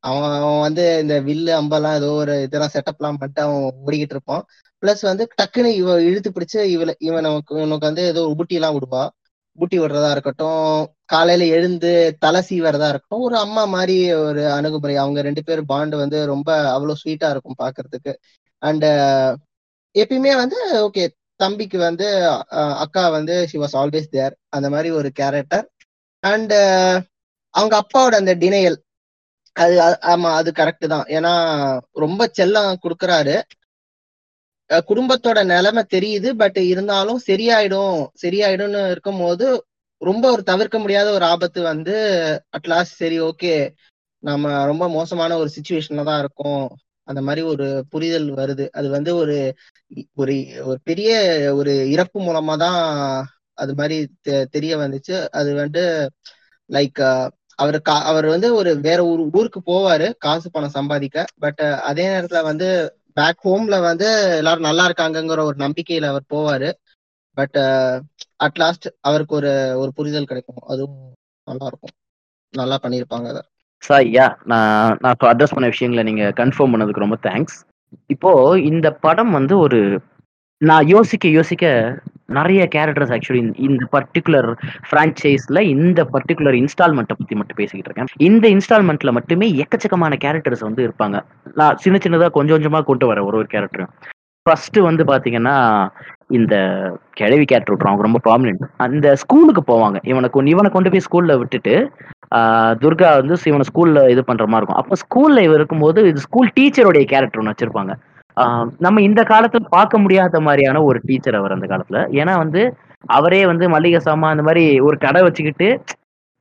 [0.07, 4.42] அவன் அவன் வந்து இந்த வில்லு அம்பெல்லாம் ஏதோ ஒரு இதெல்லாம் செட்டப்லாம் பண்ணிட்டு அவன் ஓடிக்கிட்டு இருப்பான்.
[4.83, 9.05] பிளஸ் வந்து டக்குன்னு இவ இழுத்து பிடிச்சு இவள இவன் நமக்கு இவனுக்கு வந்து ஏதோ ஊட்டி எல்லாம் விடுவா.
[9.59, 10.62] ஊட்டி விடுறதா இருக்கட்டும்
[11.07, 11.90] காலையில எழுந்து
[12.25, 14.95] தலை சீவரதா இருக்கட்டும் ஒரு அம்மா மாதிரி ஒரு அணுகுமுறை.
[15.03, 18.12] அவங்க ரெண்டு பேரும் பாண்டு வந்து ரொம்ப அவ்வளவு ஸ்வீட்டா இருக்கும் பாக்குறதுக்கு.
[18.62, 18.87] அண்ட்
[19.95, 21.05] எப்பயுமே வந்து ஓகே
[21.40, 22.07] தம்பிக்கு வந்து
[22.85, 25.66] அக்கா வந்து ஷி வாஸ் ஆல்வேஸ் தேர் அந்த மாதிரி ஒரு கேரக்டர்
[26.23, 26.55] அண்ட்
[27.55, 28.79] அவங்க அப்பாவோட அந்த டினையல்
[29.57, 29.75] அது
[30.07, 31.07] ஆமா அது கரெக்ட் தான்.
[31.09, 31.33] ஏன்னா
[31.97, 33.37] ரொம்ப செல்லம் கொடுக்கறாரு.
[34.88, 37.92] குடும்பத்தோட நிலைமை தெரியுது பட் இருந்தாலும் சரியாயிடும்
[38.23, 39.47] சரியாயிடும்னு இருக்கும் போது
[40.03, 41.95] ரொம்ப ஒரு தவிர்க்க முடியாத ஒரு ஆபத்து வந்து
[42.57, 43.53] அட்லாஸ்ட் சரி ஓகே
[44.23, 46.66] நம்ம ரொம்ப மோசமான ஒரு சுச்சுவேஷன்ல தான் இருக்கோம்.
[47.09, 48.64] அந்த மாதிரி ஒரு புரிதல் வருது.
[48.71, 49.37] அது வந்து ஒரு
[50.14, 51.11] ஒரு ஒரு பெரிய
[51.55, 52.79] ஒரு இறப்பு மூலமா தான்
[53.59, 55.16] அது மாதிரி தெ- தெரிய வந்துச்சு.
[55.33, 55.83] அது வந்து
[56.71, 57.01] லைக்
[57.59, 61.25] அவர் கா அவர் வந்து ஒரு வேற ஊர் ஊருக்கு போவாரு காசு பணம் சம்பாதிக்க.
[61.38, 62.69] பட் அதே நேரத்துல வந்து
[63.12, 64.09] பேக் ஹோம்ல வந்து
[64.40, 66.71] எல்லாரும் நல்லா இருக்காங்கங்கிற ஒரு நம்பிக்கையில அவர் போவாரு.
[67.37, 67.59] பட்
[68.45, 70.62] அட் லாஸ்ட் அவருக்கு ஒரு ஒரு புரிதல் கிடைக்கும்.
[70.66, 70.99] அதுவும்
[71.47, 71.95] நல்லா இருக்கும்
[72.55, 73.42] நல்லா பண்ணியிருப்பாங்க அதை.
[73.83, 77.57] சார் யா நான் நான் இப்போ அட்ரஸ் பண்ண விஷயங்களை நீங்க கன்ஃபார்ம் பண்ணதுக்கு ரொம்ப தேங்க்ஸ்
[78.14, 78.31] இப்போ
[78.71, 79.81] இந்த படம் வந்து ஒரு
[80.61, 81.64] நான் யோசிக்க யோசிக்க
[82.37, 84.49] நிறைய கேரக்டர்ஸ் ஆக்சுவலி இந்த பர்டிகுலர்
[84.88, 88.11] ஃப்ரான்ச்சைஸ்ல இந்த பர்டிகுலர் இன்ஸ்டால்மெண்ட்டை பத்தி மட்டும் பேசிக்கிட்டு இருக்கேன்.
[88.29, 91.19] இந்த இன்ஸ்டால்மெண்ட்ல மட்டுமே எக்கச்சக்கமான கேரக்டர்ஸ் வந்து இருப்பாங்க.
[91.61, 93.92] நான் சின்ன சின்னதா கொஞ்சம் கொஞ்சமா கொண்டு வரேன் ஒரு ஒரு கேரக்டரும்
[94.47, 95.55] ஃபர்ஸ்ட் வந்து பாத்தீங்கன்னா
[96.38, 96.55] இந்த
[97.21, 99.99] கிழவி கேரக்டர் விட்டுருவாங்க ரொம்ப ப்ராமினென்ட் அந்த ஸ்கூலுக்கு போவாங்க.
[100.12, 101.75] இவனை கொண்டு இவனை கொண்டு போய் ஸ்கூல்ல விட்டுட்டு
[102.83, 104.81] துர்கா வந்து இவனை ஸ்கூல்ல இது பண்ற மாதிரி இருக்கும்.
[104.83, 107.95] அப்போ ஸ்கூல்ல இவ இருக்கும்போது இது ஸ்கூல் டீச்சருடைய கேரக்டர் ஒன்று வச்சிருப்பாங்க.
[108.85, 112.01] நம்ம இந்த காலத்துல பார்க்க முடியாத மாதிரியான ஒரு டீச்சர் அவர் அந்த காலத்துல.
[112.20, 112.62] ஏன்னா வந்து
[113.16, 115.68] அவரே வந்து மளிகை சாமான் அந்த மாதிரி ஒரு கடை வச்சுக்கிட்டு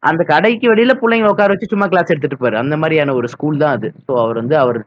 [0.04, 3.76] அந்த கடைக்கு வெளியில பிள்ளைங்க உட்கார வச்சு சும்மா கிளாஸ் எடுத்துட்டு போறாரு அந்த மாதிரியான ஒரு ஸ்கூல் தான்
[3.78, 3.88] அது.
[4.06, 4.80] ஸோ அவர் வந்து அவர்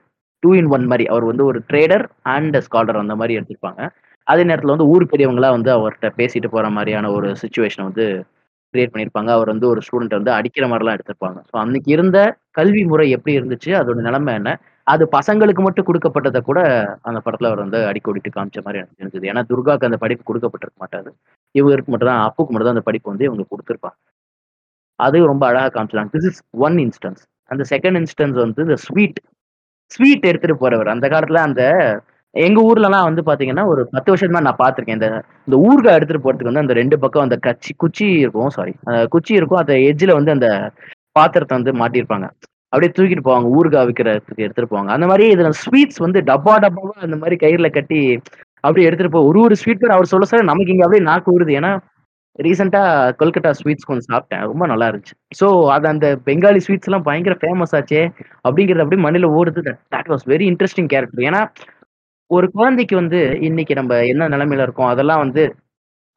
[0.42, 3.80] டூ இன் ஒன் மாதிரி அவர் வந்து ஒரு ட்ரேடர் அண்ட் ஸ்காலர் அந்த மாதிரி எடுத்திருப்பாங்க.
[4.26, 8.04] அதே நேரத்தில் வந்து ஊர் பெரியவங்களா வந்து அவர்கிட்ட பேசிட்டு போற மாதிரியான ஒரு சுச்சுவேஷனை வந்து
[8.74, 9.30] கிரியேட் பண்ணியிருப்பாங்க.
[9.36, 11.38] அவர் வந்து ஒரு ஸ்டூடெண்ட் வந்து அடிக்கிற மாதிரிலாம் எடுத்திருப்பாங்க.
[11.50, 12.18] ஸோ அன்னைக்கு இருந்த
[12.58, 14.52] கல்வி முறை எப்படி இருந்துச்சு அதோட நிலைமை என்ன?
[14.92, 16.60] அது பசங்களுக்கு மட்டும் கொடுக்கப்பட்டதை கூட
[17.08, 21.10] அந்த படத்துல அவர் வந்து அடிக்கோடிட்டு காமிச்ச மாதிரி எனக்கு இருந்தது ஏன்னா துர்காக்கு அந்த படிப்பு கொடுக்கப்பட்டிருக்க மாட்டாரு.
[21.54, 23.98] இவருக்கு மட்டும் தான் அப்புக்கு மட்டும் தான் அந்த படிப்பு வந்து இவங்க கொடுத்துருப்பாங்க.
[25.06, 26.12] அது ரொம்ப அழகா காமிச்சிருக்காங்க.
[26.16, 29.20] திஸ் இஸ் ஒன் இன்ஸ்டன்ஸ் அந்த செகண்ட் இன்ஸ்டன்ஸ் வந்து இந்த ஸ்வீட்
[29.94, 30.90] ஸ்வீட் எடுத்துட்டு போறவர்.
[30.94, 31.62] அந்த காலத்துல அந்த
[32.34, 35.08] எங்க ஊர்லலாம் வந்து பாத்தீங்கன்னா ஒரு பத்து வருஷமா நான் பார்த்திருக்கேன் இந்த
[35.46, 38.72] இந்த ஊறுகாய் எடுத்துட்டு போறதுக்கு வந்து அந்த ரெண்டு பக்கம் அந்த கச்சி குச்சி இருக்கும் சாரி
[39.14, 39.60] குச்சி இருக்கும்.
[39.62, 40.48] அந்த எஜ்ஜில் வந்து அந்த
[41.18, 42.28] பாத்திரத்தை வந்து மாட்டியிருப்பாங்க.
[42.72, 44.90] அப்படியே தூக்கிட்டு போவாங்க ஊறுகாய் விற்கிறதுக்கு எடுத்துட்டு போவாங்க.
[44.96, 48.00] அந்த மாதிரி இதுல ஸ்வீட்ஸ் வந்து டப்பா டப்பாவா அந்த மாதிரி கயிறுல கட்டி
[48.64, 51.52] அப்படியே எடுத்துட்டு போ ஒரு ஒரு ஸ்வீட் அவர் சொல்ல சார் நமக்கு இங்க அப்படியே நாக்கு ஊறுது.
[51.60, 51.70] ஏன்னா
[52.38, 52.80] ரீசெண்டா
[53.20, 54.42] கொல்கட்டா ஸ்வீட்ஸ் கொஞ்சம் சாப்பிட்டேன்.
[54.50, 55.14] ரொம்ப நல்லா இருந்துச்சு.
[55.38, 58.02] ஸோ அது அந்த பெங்காலி ஸ்வீட்ஸ் எல்லாம் பயங்கர ஃபேமஸ் ஆச்சே
[58.46, 59.62] அப்படிங்கிறது அப்படியே மண்ணில ஓடுது
[59.94, 61.40] that was very interesting character ஏன்னா
[62.30, 65.42] ஒரு குழந்தைக்கு வந்து இன்னைக்கு நம்ம என்ன நிலைமையில இருக்கோம் அதெல்லாம் வந்து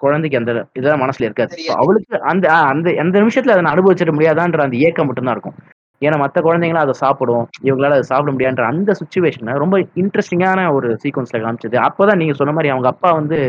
[0.01, 1.53] குழந்தைக்கு அந்த இதெல்லாம் மனசுல இருக்காது.
[1.81, 5.57] அவளுக்கு அந்த அந்த அந்த நிமிஷத்துல அதை அனுபவிச்சிட முடியாதான்ற அந்த ஏக்கம் மட்டும்தான் இருக்கும்.
[6.05, 7.45] ஏன்னா மற்ற குழந்தைங்களும் அதை சாப்பிடும்.
[7.67, 11.77] இவங்களால அதை சாப்பிட முடியாதுன்ற அந்த சுச்சுவேஷனை ரொம்ப இன்ட்ரெஸ்டிங்கான ஒரு சீக்வன்ஸ்ல காமிச்சது.
[11.87, 13.39] அப்பதான் நீங்க சொன்ன மாதிரி அவங்க அப்பா வந்து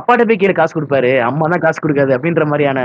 [0.00, 1.12] அப்பாட்ட போய் கீழே காசு கொடுப்பாரு.
[1.28, 2.14] அம்மா தான் காசு கொடுக்காது.
[2.16, 2.80] அப்படின்ற மாதிரியான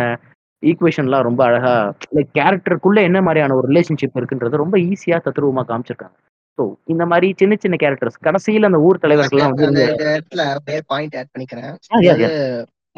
[0.64, 1.74] ஈக்குவேஷன்லாம் ரொம்ப அழகா
[2.18, 6.16] லைக் கேரக்டருக்குள்ள என்ன மாதிரியான ஒரு ரிலேஷன்ஷிப் இருக்குன்றது ரொம்ப ஈஸியா தத்ரூபமா காமிச்சிருக்காங்க.
[6.58, 9.86] ஸோ இந்த மாதிரி சின்ன சின்ன கேரக்டர்ஸ் கடைசியில அந்த ஊர் தலைவர்கள்லாம் வந்து
[10.92, 11.74] பாயிண்ட் ஆட் பண்ணிக்கிறேன்.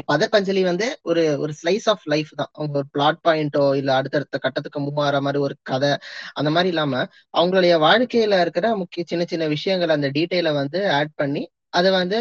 [0.07, 2.51] பதப்பஞ்சலி வந்து ஒரு ஒரு ஸ்லைஸ் ஆஃப் லைஃப் தான்.
[2.53, 5.91] அவங்க ஒரு பிளாட் பாயிண்டோ இல்ல அடுத்தடுத்த கட்டத்துக்கு மூவ் ஆகிற மாதிரி ஒரு கதை
[6.33, 6.93] அந்த மாதிரி இல்லாம
[7.33, 12.17] அவங்களுடைய வாழ்க்கையில இருக்கிற முக்கிய சின்ன சின்ன விஷயங்கள் அந்த டீட்டெயில வந்து ஆட் பண்ணி அது வந்து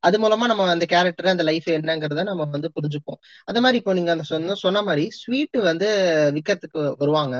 [0.00, 3.18] அது மூலமா நம்ம அந்த கேரக்டர் அந்த லைஃப் என்னங்கிறத நம்ம வந்து புரிஞ்சுப்போம்.
[3.48, 5.88] அந்த மாதிரி இப்போ நீங்க அந்த சொன்ன சொன்ன மாதிரி ஸ்வீட் வந்து
[6.36, 7.36] விற்கிறதுக்கு வருவாங்க.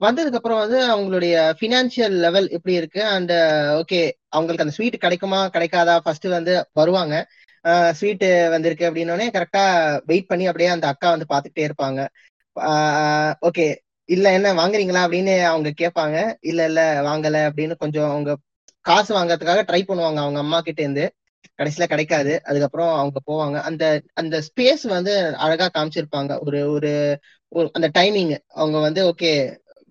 [0.00, 3.02] வந்ததுக்கு அப்புறம் வந்து அவங்களுடைய ஃபினான்ஷியல் லெவல் எப்படி இருக்கு?
[3.08, 3.32] அண்ட்
[3.80, 5.96] ஓகே அவங்களுக்கு அந்த ஸ்வீட் கிடைக்குமா கிடைக்காதா?
[6.04, 7.14] ஃபர்ஸ்ட் வந்து வருவாங்க.
[7.94, 9.62] ஸ்வீட் வந்திருக்கு அப்படின்னோடனே கரெக்டா
[10.06, 12.00] வெயிட் பண்ணி அப்படியே அந்த அக்கா வந்து பாத்துக்கிட்டே இருப்பாங்க.
[13.42, 13.66] ஓகே
[14.08, 16.16] இல்ல என்ன வாங்குறீங்களா அப்படின்னு அவங்க கேட்பாங்க.
[16.42, 18.30] இல்ல இல்ல வாங்கல அப்படின்னு கொஞ்சம் அவங்க
[18.84, 20.18] காசு வாங்குறதுக்காக ட்ரை பண்ணுவாங்க.
[20.18, 21.04] அவங்க அம்மா கிட்ட இருந்து
[21.58, 22.32] கடைசியில கிடைக்காது.
[22.44, 23.56] அதுக்கப்புறம் அவங்க போவாங்க.
[23.62, 26.32] அந்த அந்த ஸ்பேஸ் வந்து அழகா காமிச்சிருப்பாங்க.
[26.46, 26.92] ஒரு ஒரு
[27.52, 29.32] ஒரு அந்த டைமிங் அவங்க வந்து ஓகே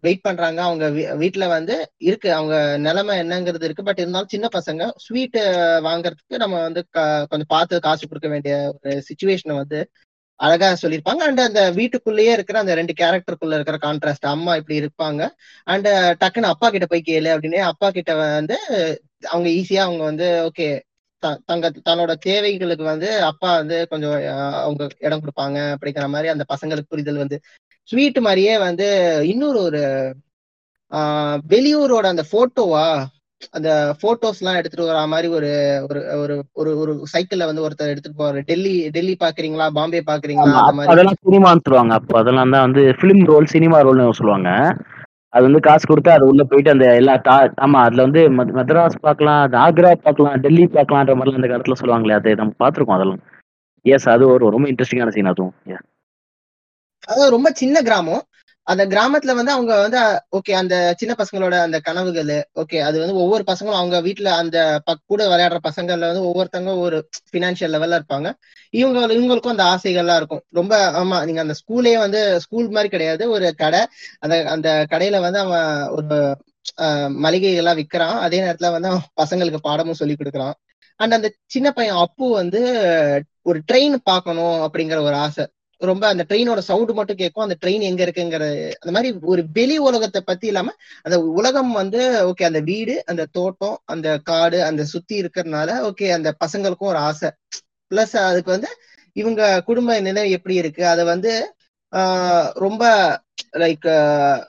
[0.01, 0.63] வெயிட் பண்றாங்க.
[0.63, 2.33] அவங்க வீ- வந்து இருக்கு.
[2.33, 3.83] அவங்க நிலைமை என்னங்கிறது இருக்கு.
[3.83, 5.35] பட் இருந்தாலும் சின்ன பசங்க ஸ்வீட்
[5.83, 9.89] வாங்குறதுக்கு நம்ம வந்து க- கொஞ்சம் பார்த்து காசு கொடுக்க வேண்டிய ஒரு சுச்சுவேஷனை வந்து
[10.35, 11.15] அழகா சொல்லியிருப்பாங்க.
[11.15, 15.29] அண்ட் அந்த வீட்டுக்குள்ளேயே இருக்கிற அந்த ரெண்டு கேரக்டருக்குள்ள இருக்கிற கான்ட்ராஸ்ட் அம்மா இப்படி இருப்பாங்க.
[15.63, 17.55] அண்ட் டக்குன்னு அப்பா கிட்ட போய் கேளு அப்படின்னு.
[17.55, 18.57] அப்பா கிட்ட வந்து
[19.27, 20.81] அவங்க ஈஸியா அவங்க வந்து ஓகே
[21.47, 24.15] தங்க தன்னோட தேவைகளுக்கு வந்து அப்பா வந்து கொஞ்சம்
[24.61, 27.37] அவங்க இடம் கொடுப்பாங்க அப்படிங்கிற மாதிரி அந்த பசங்களுக்கு புரிதல் வந்து.
[27.89, 28.87] ஸ்வீட் மாதிரியே வந்து
[29.31, 29.81] இன்னொரு ஒரு
[30.91, 32.87] ஆஹ், வெளியூரோட அந்த போட்டோவா
[33.53, 33.69] அந்த
[34.01, 35.49] போட்டோஸ் எல்லாம் எடுத்துட்டு வர மாதிரி ஒரு
[35.87, 38.39] ஒரு ஒரு ஒரு ஒரு சைக்கிள்ல வந்து ஒருத்தர் எடுத்துட்டு போவாரு.
[38.47, 39.67] டெல்லி டெல்லி பாக்குறீங்களா?
[39.75, 40.53] பாம்பே பாக்குறீங்களா?
[40.61, 40.91] அந்த மாதிரி.
[40.93, 41.93] அதெல்லாம் சினிமான்னு சொல்லுவாங்க.
[41.99, 44.49] அப்போ அதெல்லாம் தான் வந்து ஃபிலிம் ரோல் சினிமா ரோல்னு சொல்லுவாங்க.
[45.33, 47.13] அது வந்து காசு கொடுத்து அது உள்ள போயிட்டு அந்த எல்லா
[47.63, 52.13] ஆமா அதுல வந்து மத்- மதராஸ் பார்க்கலாம் அது ஆக்ரா பார்க்கலாம் டெல்லி பார்க்கலான்ற மாதிரிலாம் அந்த காலத்துல சொல்லுவாங்களே
[52.13, 53.21] அது நம்ம பார்த்துருக்கோம் அதெல்லாம்.
[53.85, 55.55] எஸ் அது ஒரு ரொம்ப இன்ட்ரெஸ்டிங்கான சீன் அதுவும்.
[55.67, 55.79] யா
[57.07, 58.23] அதாவது ரொம்ப சின்ன கிராமம்.
[58.67, 63.43] அந்த கிராமத்துல வந்து அவங்க வந்து ஓகே அந்த சின்ன பசங்களோட அந்த கனவுகள் ஓகே அது வந்து ஒவ்வொரு
[63.47, 68.33] பசங்களும் அவங்க வீட்டுல அந்த பக்- கூட விளையாடுற பசங்கள்ல வந்து ஒவ்வொருத்தவங்க ஒரு ஃபினான்ஷியல் லெவல்ல இருப்பாங்க.
[68.69, 70.41] இவங்க இவங்களுக்கும் அந்த ஆசைகள்லாம் இருக்கும்.
[70.49, 73.29] ரொம்ப ஆமா நீங்க அந்த ஸ்கூலே வந்து ஸ்கூல் மாதிரி கிடையாது.
[73.29, 73.85] ஒரு கடை.
[74.19, 76.37] அந்த அந்த கடையில வந்து அவன் ஒரு
[77.23, 80.51] மளிகைகள்லாம் விற்கிறான் அதே நேரத்துல வந்து அவன் பசங்களுக்கு பாடமும் சொல்லி கொடுக்குறான்.
[80.95, 82.59] அண்ட் அந்த சின்ன பையன் அப்பு வந்து
[83.41, 85.47] ஒரு ட்ரெயின் பார்க்கணும் அப்படிங்கிற ஒரு ஆசை.
[85.81, 88.43] ரொம்ப அந்த ட்ரெயினோட சவுண்ட் மட்டும் கேட்கும் அந்த ட்ரெயின் எங்க இருக்குங்கிற
[88.79, 93.77] அந்த மாதிரி ஒரு வெளி உலகத்தை பத்தி இல்லாம அந்த உலகம் வந்து ஓகே அந்த வீடு அந்த தோட்டம்
[93.85, 97.29] அந்த காடு அந்த சுத்தி இருக்கிறதுனால ஓகே அந்த பசங்களுக்கும் ஒரு ஆசை.
[97.91, 98.69] பிளஸ் அதுக்கு வந்து
[99.15, 100.83] இவங்க குடும்ப நிலை எப்படி இருக்கு?
[100.87, 101.31] அதை வந்து
[101.93, 102.83] ஆஹ் ரொம்ப
[103.53, 103.87] லைக்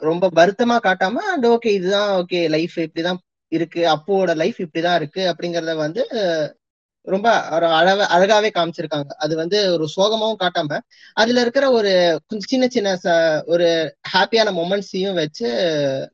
[0.00, 3.20] ரொம்ப வருத்தமா காட்டாம அண்ட் ஓகே இதுதான் ஓகே லைஃப் இப்படிதான்
[3.52, 3.82] இருக்கு.
[3.94, 6.02] அப்போட லைஃப் இப்படிதான் இருக்கு அப்படிங்கறத வந்து
[7.08, 9.08] ரொம்ப ஒரு அழக அழகாவே காமிச்சிருக்காங்க.
[9.18, 10.78] அது வந்து ஒரு சோகமாவும் காட்டாம
[11.12, 15.48] அதுல இருக்கிற ஒரு கொஞ்சம் சின்ன சின்ன ச- ஒரு ஹாப்பியான மொமெண்ட்ஸையும் வச்சு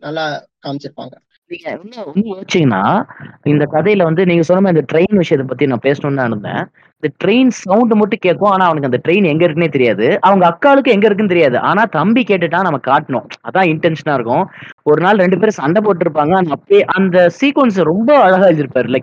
[0.00, 1.12] நல்லா காமிச்சிருப்பாங்க.
[1.46, 3.04] நீங்க இன்னும் யோசிச்சீங்கன்னா
[3.42, 6.66] இந்த கதையில வந்து நீங்க சொன்ன இந்த ட்ரெயின் விஷயத்தை பத்தி நான் பேசணும்னு தான் இருந்தேன்.
[7.00, 10.18] இந்த ட்ரெயின் சவுண்ட் மட்டும் கேட்கும் ஆனா அவனுக்கு அந்த ட்ரெயின் எங்க இருக்குன்னே தெரியாது.
[10.20, 11.58] அவங்க அக்காளுக்கு எங்க இருக்குன்னு தெரியாது.
[11.58, 13.26] ஆனா தம்பி கேட்டுட்டா நம்ம காட்டணும்.
[13.52, 14.50] அதான் இன்டென்ஷனா இருக்கும்.
[14.82, 16.34] ஒரு நாள் ரெண்டு பேரும் சண்டை போட்டிருப்பாங்க.
[16.34, 19.02] அந்த அப்படியே அந்த சீக்வன்ஸ் ரொம்ப அழகா எழுதிருப்பாரு லைக்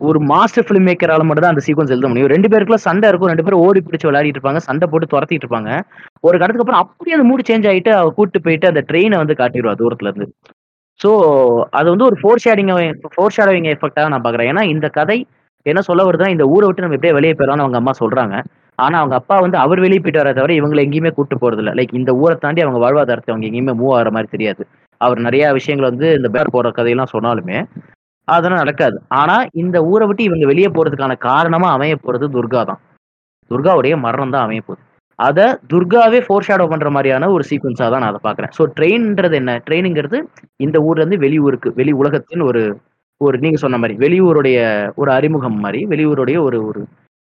[0.00, 2.30] ஒரு மாஸ்டர் ஃபிலிம் மேக்கரால மட்டும் தான் அந்த சீக்வன்ஸ் எழுத முடியும்.
[2.34, 3.30] ரெண்டு பேருக்குள்ள சண்டை இருக்கும்.
[3.32, 4.60] ரெண்டு பேரும் ஓடி பிடிச்சி விளையாடிட்டு இருப்பாங்க.
[4.68, 5.70] சண்டை போட்டு துரத்திட்டு இருப்பாங்க.
[6.28, 9.74] ஒரு கடத்துக்கு அப்புறம் அப்படியே அந்த மூடு சேஞ்ச் ஆயிட்டு அவ கூட்டு போயிட்டு அந்த ட்ரெயினை வந்து காட்டிடுவா
[9.82, 10.28] தூரத்துல இருந்து.
[11.00, 11.10] ஸோ
[11.78, 12.70] அது வந்து ஒரு ஃபோர் ஷேடிங்
[13.14, 15.18] ஃபோர் ஷேடோவிங் எஃபெக்டாக நான் பார்க்குறேன் ஏன்னா இந்த கதை
[15.66, 18.36] என்ன சொல்ல வருதுன்னா இந்த ஊரை விட்டு நம்ம எப்படியே வெளியே போயிடலாம்னு அவங்க அம்மா சொல்றாங்க.
[18.78, 21.94] ஆனா அவங்க அப்பா வந்து அவர் வெளியே போயிட்டு வர தவிர இவங்களை எங்கேயுமே கூட்டு போறது இல்லை லைக்
[22.00, 24.62] இந்த ஊரை தாண்டி அவங்க வாழ்வாதாரத்தை அவங்க எங்கேயுமே மூவ் ஆகிற மாதிரி தெரியாது.
[25.00, 27.58] அவர் நிறைய விஷயங்கள் வந்து இந்த பேர் போற கதையெல்லாம் சொன்னாலுமே
[28.34, 28.96] அதெல்லாம் நடக்காது.
[29.20, 32.80] ஆனா இந்த ஊரை விட்டு இவங்க வெளியே போறதுக்கான காரணமா அமைய போறது துர்கா தான்.
[33.50, 34.82] துர்காவுடைய மரணம் தான் அமைய போகுது.
[35.18, 39.52] அதை துர்காவே ஃபோர் ஷேடோ பண்ற மாதிரியான ஒரு சீக்வன்ஸாக தான் நான் அதை பாக்குறேன் ஸோ ட்ரெயின்ன்றது என்ன?
[39.66, 40.18] ட்ரெயினுங்கிறது
[40.64, 42.62] இந்த ஊர்ல இருந்து வெளியூருக்கு வெளி உலகத்தின் ஒரு
[43.20, 44.58] ஒரு நீங்க சொன்ன மாதிரி வெளியூருடைய
[45.00, 46.80] ஒரு அறிமுகம் மாதிரி வெளியூருடைய ஒரு ஒரு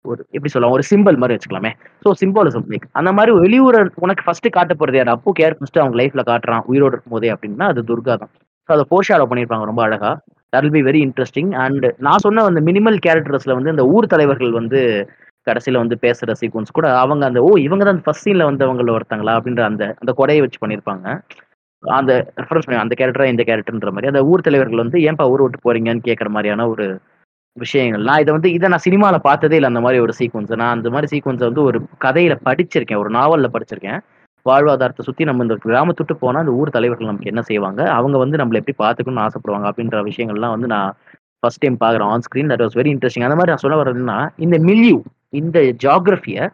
[0.05, 1.71] ஒரு எப்படி சொல்லலாம் ஒரு சிம்பிள் மாதிரி வச்சுக்கலாமே.
[2.05, 5.13] ஸோ சிம்பாலிசம் லைக் அந்த மாதிரி வெளியூரை உனக்கு ஃபர்ஸ்ட் காட்ட போறது யார்?
[5.17, 8.33] அப்போ கேர் ஃபர்ஸ்ட் அவங்க லைஃப்ல காட்டுறான் உயிரோடு இருக்கும் போதே அப்படின்னா அது துர்கா தான்.
[8.69, 10.11] ஸோ அதை ஃபோர் ஷேடோ பண்ணியிருப்பாங்க ரொம்ப அழகா.
[10.53, 14.81] That be very interesting and நான் சொன்ன அந்த மினிமல் கேரக்டர்ஸ்ல வந்து இந்த ஊர் தலைவர்கள் வந்து
[15.47, 19.35] கடைசியில வந்து பேசுற சீக்வன்ஸ் கூட அவங்க அந்த ஓ இவங்க தான் ஃபர்ஸ்ட் சீன்ல வந்தவங்கள ஒருத்தங்களா?
[19.39, 21.07] அப்படின்ற அந்த அந்த கொடையை வச்சு பண்ணியிருப்பாங்க.
[21.83, 24.11] அந்த ரெஃபரன்ஸ் பண்ணி அந்த கேரக்டரா இந்த கேரக்டர்ன்ற மாதிரி.
[24.13, 26.87] அந்த ஊர் தலைவர்கள் வந்து ஏன்பா ஊர் விட்டு போறீங்கன்னு கேட்கற மாதிரியான ஒரு
[27.57, 28.05] விஷயங்கள்.
[28.09, 31.11] நான் இதை வந்து இதை நான் சினிமாவில் பார்த்ததே இல்லை அந்த மாதிரி ஒரு சீக்வன்ஸ் நான் அந்த மாதிரி
[31.13, 34.01] சீக்வன்ஸை வந்து ஒரு கதையில படிச்சிருக்கேன் ஒரு நாவல்ல படிச்சிருக்கேன்.
[34.49, 37.81] வாழ்வாதாரத்தை சுற்றி நம்ம இந்த கிராமத்துட்டு போனால் அந்த ஊர் தலைவர்கள் நமக்கு என்ன செய்வாங்க?
[37.99, 40.91] அவங்க வந்து நம்மளை எப்படி பார்த்துக்கணும்னு ஆசைப்படுவாங்க அப்படின்ற விஷயங்கள்லாம் வந்து நான்
[41.41, 44.59] ஃபர்ஸ்ட் டைம் பார்க்குறேன் on screen that was very interesting அந்த மாதிரி நான் சொல்ல வர்றதுன்னா இந்த
[44.69, 44.97] மில்யூ
[45.41, 46.45] இந்த ஜாகிரஃபியை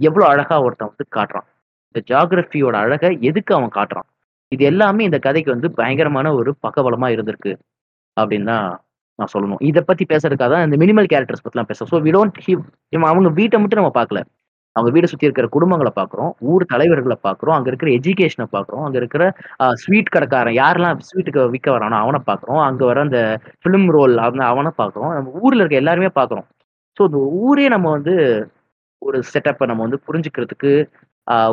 [0.00, 1.46] எவ்வளோ அழகாக ஒருத்தன் வந்து காட்டுறான்.
[1.90, 4.08] இந்த ஜாகிரஃபியோட அழகை எதுக்கு அவன் காட்டுறான்?
[4.52, 7.52] இது எல்லாமே இந்த கதைக்கு வந்து பயங்கரமான ஒரு பக்கபலமாக இருந்திருக்கு
[8.16, 8.66] அப்படின்னு தான்
[9.18, 9.62] நான் சொல்லணும்.
[9.68, 12.38] இதை பற்றி பேசுறதுக்காக தான் இந்த மினிமல் கேரக்டர்ஸ் பற்றிலாம் பேசுகிறேன் ஸோ வி டோன்ட்
[13.10, 14.20] அவங்க வீட்டை மட்டும் நம்ம பார்க்கல.
[14.78, 19.24] அவங்க வீடை சுத்தி இருக்கிற குடும்பங்களை பார்க்குறோம் ஊர் தலைவர்களை பார்க்குறோம் அங்க இருக்கிற எஜுகேஷனை பார்க்குறோம் அங்க இருக்கிற
[19.82, 23.20] ஸ்வீட் கடைக்காரன் யாரெல்லாம் ஸ்வீட்டுக்கு விற்க வரானோ அவனை பார்க்குறோம் அங்க வர அந்த
[23.60, 26.46] ஃபிலிம் ரோல் அவனை அவனை பார்க்குறோம் நம்ம ஊரில் இருக்க எல்லாருமே பார்க்குறோம்
[26.96, 28.14] ஸோ இந்த ஊரே நம்ம வந்து
[29.02, 30.70] ஒரு செட்டப்பை நம்ம வந்து புரிஞ்சுக்கிறதுக்கு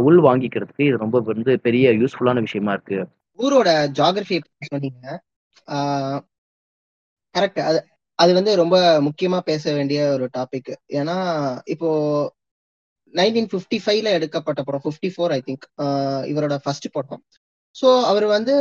[0.08, 2.98] உள் வாங்கிக்கிறதுக்கு இது ரொம்ப வந்து பெரிய யூஸ்ஃபுல்லான விஷயமா இருக்கு.
[3.40, 4.38] ஊரோட ஜாகிரபி
[4.70, 5.04] சொன்னீங்க.
[7.36, 7.80] கரெக்ட் அது
[8.20, 8.76] அது வந்து ரொம்ப
[9.08, 11.16] முக்கியமா பேச வேண்டிய ஒரு டாபிக் ஏன்னா
[11.74, 11.90] இப்போ
[13.16, 15.66] நைன்டீன் ஃபிஃப்டி ஃபைவ்ல எடுக்கப்பட்ட படம் ஃபிஃப்டி ஃபோர் ஐ திங்க்
[16.32, 17.22] இவரோட ஃபர்ஸ்ட் படம்.
[17.76, 18.54] ஸோ அவர் வந்து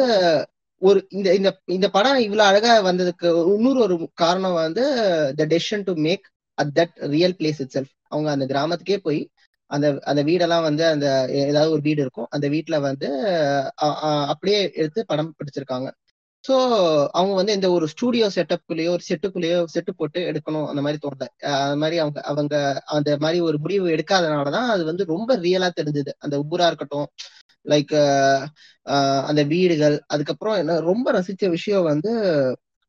[0.82, 4.84] ஒரு இந்த இந்த இந்த படம் இவ்வளவு அழகா வந்ததுக்கு இன்னொரு ஒரு காரணம் வந்து
[5.38, 6.24] the decision to make
[6.58, 9.20] at that real place itself அவங்க அந்த கிராமத்துக்கே போய்
[9.70, 11.06] அந்த அந்த வீடெல்லாம் வந்து அந்த
[11.42, 13.08] ஏதாவது ஒரு வீடு இருக்கும் அந்த வீட்டுல வந்து
[14.32, 15.88] அப்படியே எடுத்து படம் பிடிச்சிருக்காங்க.
[16.44, 16.54] ஸோ
[17.10, 20.66] அவங்க வந்து இந்த ஒரு ஸ்டூடியோ செட்டப்குள்ளேயோ ஒரு செட்டுக்குள்ளேயோ செட்டு போட்டு எடுக்கணும்.
[20.68, 21.26] அந்த மாதிரி தோணல.
[21.60, 22.54] அது மாதிரி அவங்க அவங்க
[22.92, 26.12] அந்த மாதிரி ஒரு முடிவு எடுக்காதனாலதான் அது வந்து ரொம்ப ரியலா தெரிஞ்சது.
[26.18, 27.08] அந்த ஊரா இருக்கட்டும்
[27.66, 27.94] லைக்
[29.26, 29.96] அந்த வீடுகள்.
[30.06, 32.12] அதுக்கப்புறம் என்ன ரொம்ப ரசிச்ச விஷயம் வந்து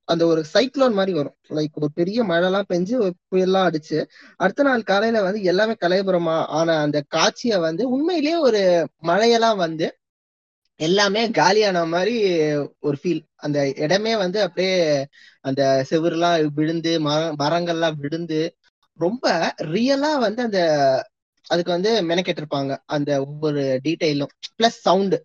[0.08, 1.36] அந்த ஒரு சைக்ளோன் மாதிரி வரும்.
[1.50, 3.98] லைக் ஒரு பெரிய மழைலாம் பெஞ்சு ஒரு புயல்லாம் அடிச்சு
[4.40, 8.62] அடுத்த நாள் காலையில வந்து எல்லாமே கலைபுரமா ஆன அந்த காட்சியை வந்து உண்மையிலேயே ஒரு
[9.04, 9.88] மழையெல்லாம் வந்து
[10.80, 12.16] எல்லாமே காலியான மாதிரி
[12.80, 14.78] ஒரு ஃபீல் அந்த இடமே வந்து அப்படியே
[15.42, 18.40] அந்த செவுருலாம் விழுந்து மர மரங்கள்லாம் விழுந்து
[19.00, 19.26] ரொம்ப
[19.74, 20.60] ரியலா வந்து அந்த
[21.48, 22.74] அதுக்கு வந்து மெனக்கெட்டிருப்பாங்க.
[22.86, 25.18] அந்த ஒவ்வொரு டீட்டெயிலும் பிளஸ் சவுண்டு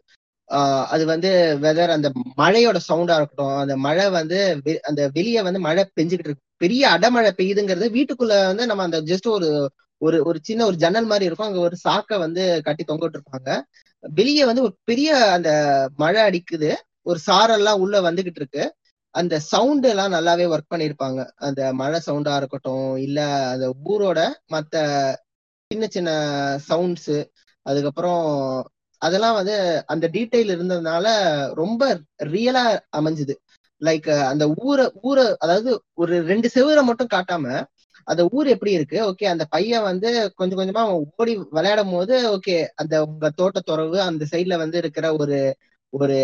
[0.92, 1.30] அது வந்து
[1.62, 6.46] வெதர் அந்த மழையோட சவுண்டா இருக்கட்டும் அந்த மழை வந்து வெ- அந்த வெளியே வந்து மழை பெஞ்சுக்கிட்டு இருக்கு.
[6.56, 9.50] பெரிய அடமழை பெய்யுதுங்கிறது வீட்டுக்குள்ள வந்து நம்ம அந்த ஜஸ்ட் ஒரு
[10.00, 11.48] ஒரு ஒரு சின்ன ஒரு ஜன்னல் மாதிரி இருக்கும்.
[11.48, 13.50] அங்க ஒரு சாக்கை வந்து கட்டி தொங்க விட்டுருப்பாங்க
[14.04, 15.50] வெளியே வந்து ஒரு பெரிய அந்த
[15.96, 16.70] மழை அடிக்குது.
[17.02, 18.64] ஒரு சாரெல்லாம் உள்ள வந்துகிட்டு இருக்கு
[19.14, 21.20] அந்த சவுண்ட் எல்லாம் நல்லாவே ஒர்க் பண்ணியிருப்பாங்க.
[21.38, 23.20] அந்த மழை சவுண்டா இருக்கட்டும் இல்ல
[23.52, 24.20] அந்த ஊரோட
[24.52, 24.74] மத்த
[25.70, 26.10] சின்ன சின்ன
[26.68, 27.14] சவுண்ட்ஸ்
[27.66, 28.22] அதுக்கப்புறம்
[29.02, 31.06] அதெல்லாம் வந்து அந்த டீட்டெயில் இருந்ததுனால
[31.54, 31.82] ரொம்ப
[32.32, 32.64] ரியலா
[32.96, 33.34] அமைஞ்சுது.
[33.82, 37.44] லைக் அந்த ஊரை ஊரை அதாவது ஒரு ரெண்டு செவரை மட்டும் காட்டாம
[38.04, 38.98] அந்த ஊர் எப்படி இருக்கு?
[39.06, 43.98] ஓகே அந்த பையன் வந்து கொஞ்சம் கொஞ்சமா அவன் ஓடி விளையாடும் போது ஓகே அந்த உங்க தோட்ட துறவு
[44.02, 45.38] அந்த சைட்ல வந்து இருக்கிற ஒரு
[45.92, 46.16] ஒரு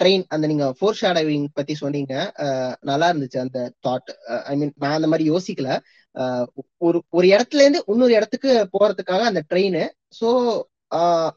[0.00, 2.14] ட்ரெயின் அந்த நீங்க ஃபோர் ஷேடோவிங் பத்தி சொன்னீங்க.
[2.38, 4.10] அஹ் நல்லா இருந்துச்சு அந்த தாட்
[4.44, 5.68] ஐ மீன் நான் அந்த மாதிரி யோசிக்கல.
[6.14, 6.46] அஹ்
[6.78, 9.80] ஒரு ஒரு இடத்துல இருந்து இன்னொரு இடத்துக்கு போறதுக்காக அந்த ட்ரெயின்
[10.20, 10.28] ஸோ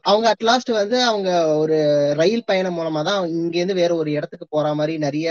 [0.02, 1.76] அவங்க அட்லாஸ்ட் வந்து அவங்க ஒரு
[2.14, 5.28] ரயில் பயணம் மூலமா தான் இங்க இருந்து வேற ஒரு இடத்துக்கு போற மாதிரி நிறைய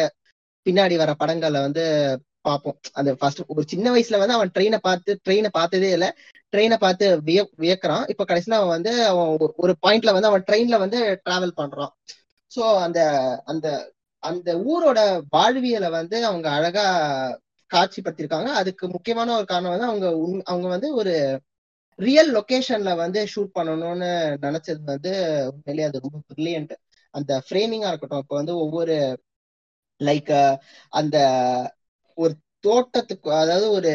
[0.65, 1.83] பின்னாடி வர படங்கள்ல வந்து
[2.49, 2.79] பார்ப்போம்.
[2.93, 6.17] அந்த ஃபர்ஸ்ட் ஒரு சின்ன வயசுல வந்து அவன் ட்ரெயினை பார்த்து ட்ரெயினை பார்த்ததே இல்ல.
[6.51, 8.09] ட்ரெயினை பார்த்து விய வியக்கிறான்.
[8.09, 11.93] இப்ப கடைசியில அவன் வந்து அவன் ஒரு- ஒரு பாயிண்ட்ல வந்து அவன் ட்ரெயின்ல வந்து டிராவல் பண்றான்.
[12.55, 13.01] சோ அந்த
[13.45, 16.87] அந்த அந்த ஊரோட வாழ்வியலை வந்து அவங்க அழகா
[17.73, 21.41] காட்சிப்படுத்திருக்காங்க அதுக்கு முக்கியமான ஒரு காரணம் வந்து அவங்க அவங்க வந்து ஒரு
[21.95, 25.11] ரியல் லொகேஷன்ல வந்து ஷூட் பண்ணணும்னு நினைச்சது வந்து
[25.51, 26.71] உண்மையிலேயே அது ரொம்ப பிரில்லியன்ட்
[27.11, 28.19] அந்த ஃப்ரேமிங்கா இருக்கட்டும்.
[28.19, 29.21] இப்போ வந்து ஒவ்வொரு
[29.99, 30.57] லைக்
[30.89, 31.17] அந்த
[32.19, 33.91] ஒரு தோட்டத்துக்கு அதாவது ஒரு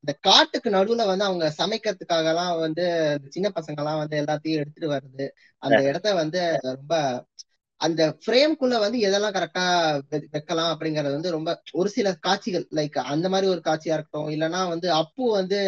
[0.00, 2.84] இந்த காட்டுக்கு நடுவுல வந்து அவங்க சமைக்கிறதுக்காக எல்லாம் வந்து
[3.28, 5.26] சின்ன பசங்க எல்லாம் வந்து எல்லாத்தையும் எடுத்துட்டு வருது
[5.62, 6.40] அந்த இடத்த வந்து
[6.72, 6.94] ரொம்ப
[7.80, 9.64] அந்த ஃப்ரேம்குள்ள வந்து எதெல்லாம் கரெக்டா
[10.30, 14.88] வைக்கலாம் அப்படிங்கறது வந்து ரொம்ப ஒரு சில காட்சிகள் லைக் அந்த மாதிரி ஒரு காட்சியா இருக்கட்டும் இல்லைன்னா வந்து
[14.92, 15.60] அப்பு வந்து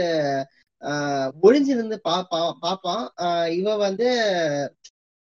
[0.83, 4.09] ஆஹ் ஒளிஞ்சிருந்து பாப்பான் பாப்பான் ஆஹ் இவ வந்து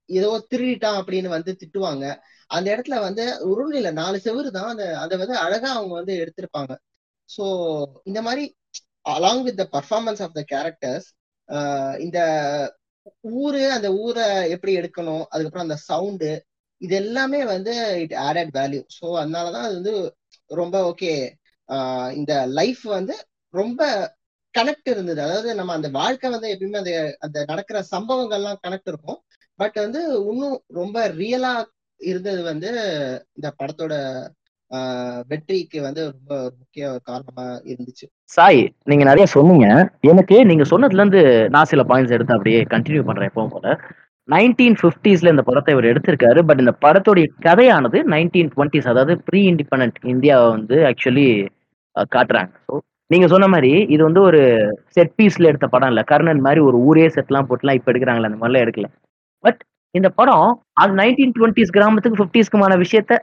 [0.09, 2.05] ஏதோ திருடிட்டான் அப்படின்னு வந்து திட்டுவாங்க.
[2.49, 4.69] அந்த இடத்துல வந்து ஒரு நாலு செவரு தான்.
[4.73, 6.73] அந்த அதை வந்து அழகா அவங்க வந்து எடுத்திருப்பாங்க.
[7.29, 7.43] சோ
[8.05, 8.43] இந்த மாதிரி
[9.05, 11.07] along with the performance of the characters
[11.99, 12.19] இந்த
[13.39, 16.31] ஊரு அந்த ஊரை எப்படி எடுக்கணும் அதுக்கப்புறம் அந்த சவுண்டு
[16.81, 17.73] இது எல்லாமே வந்து
[18.03, 19.93] இட் ஆடட் வேல்யூ ஸோ அதனாலதான் அது வந்து
[20.51, 21.11] ரொம்ப ஓகே
[22.13, 23.15] இந்த லைஃப் வந்து
[23.53, 23.81] ரொம்ப
[24.53, 25.19] கனெக்ட் இருந்தது.
[25.21, 29.19] அதாவது நம்ம அந்த வாழ்க்கை வந்து எப்பயுமே அந்த அந்த நடக்கிற சம்பவங்கள்லாம் கனெக்ட் இருக்கும்.
[29.59, 31.53] பட் வந்து இன்னும் ரொம்ப ரியலா
[32.09, 32.69] இருந்தது வந்து
[33.37, 33.93] இந்த படத்தோட
[35.31, 38.05] வெற்றிக்கு வந்து ரொம்ப முக்கிய காரணமா இருந்துச்சு.
[38.35, 39.67] சாய் நீங்க நிறைய சொன்னீங்க.
[40.11, 41.21] எனக்கு நீங்க சொன்னதுல இருந்து
[41.55, 43.75] நான் சில பாயிண்ட்ஸ் எடுத்து அப்படியே கண்டினியூ பண்றேன் எப்பவும் போல.
[44.29, 46.39] நைன்டீன் பிப்டிஸ்ல இந்த படத்தை இவர் எடுத்திருக்காரு.
[46.49, 51.27] பட் இந்த படத்துடைய கதையானது நைன்டீன் டுவெண்ட்டிஸ் அதாவது ப்ரீ இண்டிபெண்ட் இந்தியாவை வந்து ஆக்சுவலி
[52.15, 52.51] காட்டுறாங்க.
[52.67, 52.73] ஸோ
[53.11, 54.41] நீங்க சொன்ன மாதிரி இது வந்து ஒரு
[54.95, 56.03] செட் பீஸ்ல எடுத்த படம் இல்லை.
[56.11, 58.87] கர்ணன் மாதிரி ஒரு ஊரே செட்லாம் போட்டுலாம் இப்போ எடுக்கிறாங்களே அந்த மாதிரிலாம் எடுக்கல.
[59.43, 59.61] பட்
[59.95, 60.47] இந்த படம்
[60.81, 63.13] அது நைன்டீன் டுவெண்ட்டிஸ் கிராமத்துக்கு ஃபிஃப்டிஸ்க்குமான விஷயத்த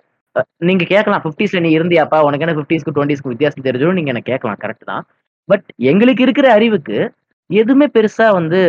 [0.68, 1.23] நீங்க கேட்கலாம்.
[1.25, 5.03] ஃபிஃப்டிஸ்ல நீ இருந்தியாப்பா உனக்கு என்ன ஃபிஃப்டிஸ்க்கு டுவெண்ட்டிஸ்க்கு வித்தியாசம் தெரிஞ்சோம் நீங்க என்ன கேட்கலாம் கரெக்ட் தான்.
[5.49, 6.99] பட் எங்களுக்கு இருக்கிற அறிவுக்கு
[7.51, 8.61] எதுவுமே பெருசா வந்து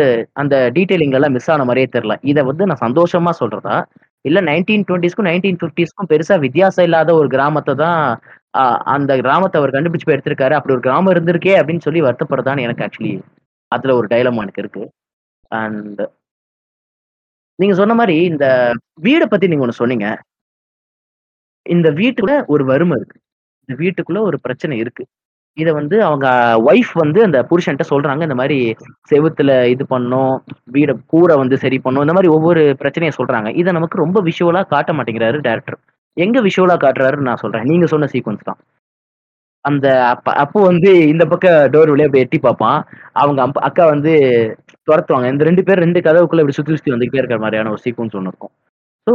[0.41, 2.15] அந்த டீட்டெயிலிங் எல்லாம் மிஸ் ஆன மாதிரியே தெரியல.
[2.31, 3.75] இதை வந்து நான் சந்தோஷமா சொல்றதா?
[4.29, 8.01] இல்ல நைன்டீன் டுவெண்ட்டிஸ்க்கும் நைன்டீன் ஃபிஃப்டிஸ்க்கும் பெருசா வித்தியாசம் இல்லாத ஒரு கிராமத்தை தான்
[8.95, 10.55] அந்த கிராமத்தை அவர் கண்டுபிடிச்சு போய் எடுத்திருக்காரு.
[10.57, 13.13] அப்படி ஒரு கிராமம் இருந்திருக்கே அப்படின்னு சொல்லி வருத்தப்படுறதான்னு எனக்கு ஆக்சுவலி
[13.71, 14.83] அதுல ஒரு டைலமா எனக்கு இருக்கு.
[15.51, 16.01] அண்ட்
[17.59, 18.45] நீங்க சொன்ன மாதிரி இந்த
[19.01, 20.07] வீடை பத்தி நீங்க ஒண்ணு சொன்னீங்க.
[21.65, 23.17] இந்த வீட்டுக்குள்ள ஒரு வறுமை இருக்கு.
[23.69, 25.03] இந்த வீட்டுக்குள்ள ஒரு பிரச்சனை இருக்கு.
[25.57, 26.27] இத வந்து அவங்க
[26.69, 28.21] ஒய்ஃப் வந்து அந்த புருஷன்ட்ட சொல்றாங்க.
[28.21, 28.57] இந்த மாதிரி
[29.11, 30.33] செவுத்துல இது பண்ணும்
[30.71, 32.01] வீட கூரை வந்து சரி பண்ணும்.
[32.01, 33.49] இந்த மாதிரி ஒவ்வொரு பிரச்சனையை சொல்றாங்க.
[33.55, 35.79] இதை நமக்கு ரொம்ப விஷுவலா காட்ட மாட்டேங்கிறாரு டேரக்டர்
[36.17, 37.63] எங்க விஷுவலா காட்டுறாருன்னு நான் சொல்றேன்.
[37.63, 38.59] நீங்க சொன்ன சீக்வன்ஸ் தான்.
[39.65, 42.79] அந்த அப்ப அப்போ வந்து இந்த பக்கம் டோர் வழியா போய் எட்டி பார்ப்பான்.
[43.21, 44.13] அவங்க அப் அக்கா வந்து
[44.87, 45.27] துரத்துவாங்க.
[45.33, 48.53] இந்த ரெண்டு பேர் ரெண்டு கதவுக்குள்ள இப்படி சுத்தி சுத்தி வந்துகிட்டே இருக்கிற மாதிரியான ஒரு சீக்வன்ஸ் ஒன்று இருக்கும்.
[49.07, 49.13] ஸோ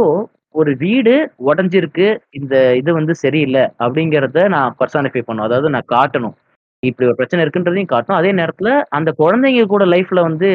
[0.55, 1.13] ஒரு வீடு
[1.49, 2.07] உடஞ்சிருக்கு.
[2.39, 5.47] இந்த இது வந்து சரியில்லை அப்படிங்கிறத நான் பர்சானிஃபை பண்ணும்.
[5.47, 6.35] அதாவது நான் காட்டணும்.
[6.83, 10.49] இப்படி ஒரு பிரச்சனை இருக்குன்றதையும் காட்டும் அதே நேரத்துல அந்த குழந்தைங்க கூட லைஃப்ல வந்து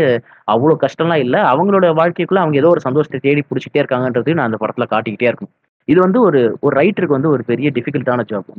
[0.55, 1.40] அவ்வளோ கஷ்டம்லாம் இல்லை.
[1.53, 5.55] அவங்களோட வாழ்க்கைக்குள்ள அவங்க ஏதோ ஒரு சந்தோஷத்தை தேடி பிடிச்சிட்டே இருக்காங்கன்றதையும் நான் அந்த படத்துல காட்டிக்கிட்டே இருக்கணும்.
[5.88, 8.51] இது வந்து ஒரு ஒரு ரைட்டருக்கு வந்து ஒரு பெரிய டிஃபிகல்ட்டான ஜாப்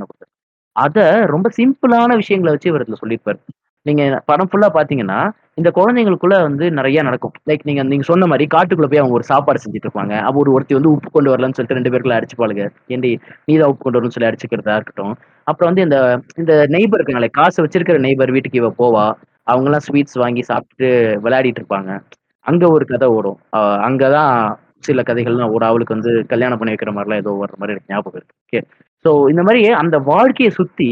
[0.76, 3.39] அத ரொம்ப சிம்பிளான விஷயங்களை வச்சு இவர் இதுல சொல்லியிருப்பாரு.
[3.86, 5.19] நீங்க படம் ஃபுல்லா பாத்தீங்கன்னா
[5.53, 7.32] இந்த குழந்தைங்களுக்குள்ள வந்து நிறைய நடக்கும்.
[7.49, 10.19] லைக் நீங்க நீங்க சொன்ன மாதிரி காட்டுக்குள்ள போய் அவங்க ஒரு சாப்பாடு செஞ்சுட்டு இருப்பாங்க.
[10.19, 12.63] அப்போ ஒரு ஒருத்தி வந்து உப்பு கொண்டு வரலன்னு சொல்லிட்டு ரெண்டு பேருக்குள்ள அடிச்சுப்பாளுங்க.
[12.88, 13.11] ஏண்டி
[13.45, 15.13] நீதான் உப்பு கொண்டு வரணும்னு சொல்லி அடிச்சுக்கிறதா இருக்கட்டும்.
[15.43, 19.05] அப்புறம் வந்து இந்த இந்த நெய்பர் இருக்காங்களே காசு வச்சிருக்கிற நெய்பர் வீட்டுக்கு இவ போவா.
[19.43, 20.88] அவங்க எல்லாம் ஸ்வீட்ஸ் வாங்கி சாப்பிட்டு
[21.23, 21.99] விளையாடிட்டு இருப்பாங்க.
[22.45, 23.39] அங்க ஒரு கதை ஓடும்.
[23.57, 25.69] ஆஹ் அங்கதான் சில கதைகள்லாம் ஓடும்.
[25.69, 28.36] அவளுக்கு வந்து கல்யாணம் பண்ணி வைக்கிற மாதிரிலாம் ஏதோ வர்ற மாதிரி எனக்கு ஞாபகம் இருக்கு.
[28.47, 28.61] ஓகே
[29.05, 30.89] ஸோ இந்த மாதிரி அந்த வாழ்க்கையை சுற்றி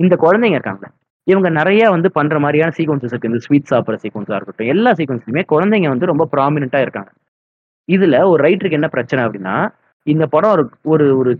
[0.00, 0.84] இந்த குழந்தைங்க இருக்காங்க.
[1.26, 3.30] இவங்க நிறைய வந்து பண்ற மாதிரியான சீக்வன்சஸ் இருக்கு.
[3.30, 7.10] இந்த ஸ்வீட் சாப்பிட்ற சீக்வன்ஸா இருக்கட்டும் எல்லா சீக்வன்ஸ்லயுமே குழந்தைங்க வந்து ரொம்ப ப்ராமினெண்டா இருக்காங்க.
[7.88, 9.56] இதுல ஒரு ரைட்டருக்கு என்ன பிரச்சனை அப்படின்னா
[10.06, 11.32] இந்த படம் ஒரு ஒரு ஒரு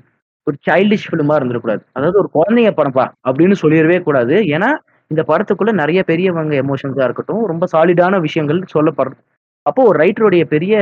[0.47, 1.83] ஒரு சைல்டிஷ் ஃபிலிமா இருந்துடக்கூடாது.
[1.97, 4.35] அதாவது ஒரு குழந்தைங்க படம்ப்பா அப்படின்னு சொல்லிடவே கூடாது.
[4.57, 4.71] ஏன்னா
[5.11, 9.21] இந்த படத்துக்குள்ள நிறைய பெரியவங்க எமோஷன்ஸா இருக்கட்டும் ரொம்ப சாலிடான விஷயங்கள் சொல்லப்படுறது
[9.67, 10.75] அப்போ ஒரு ரைட்டருடைய பெரிய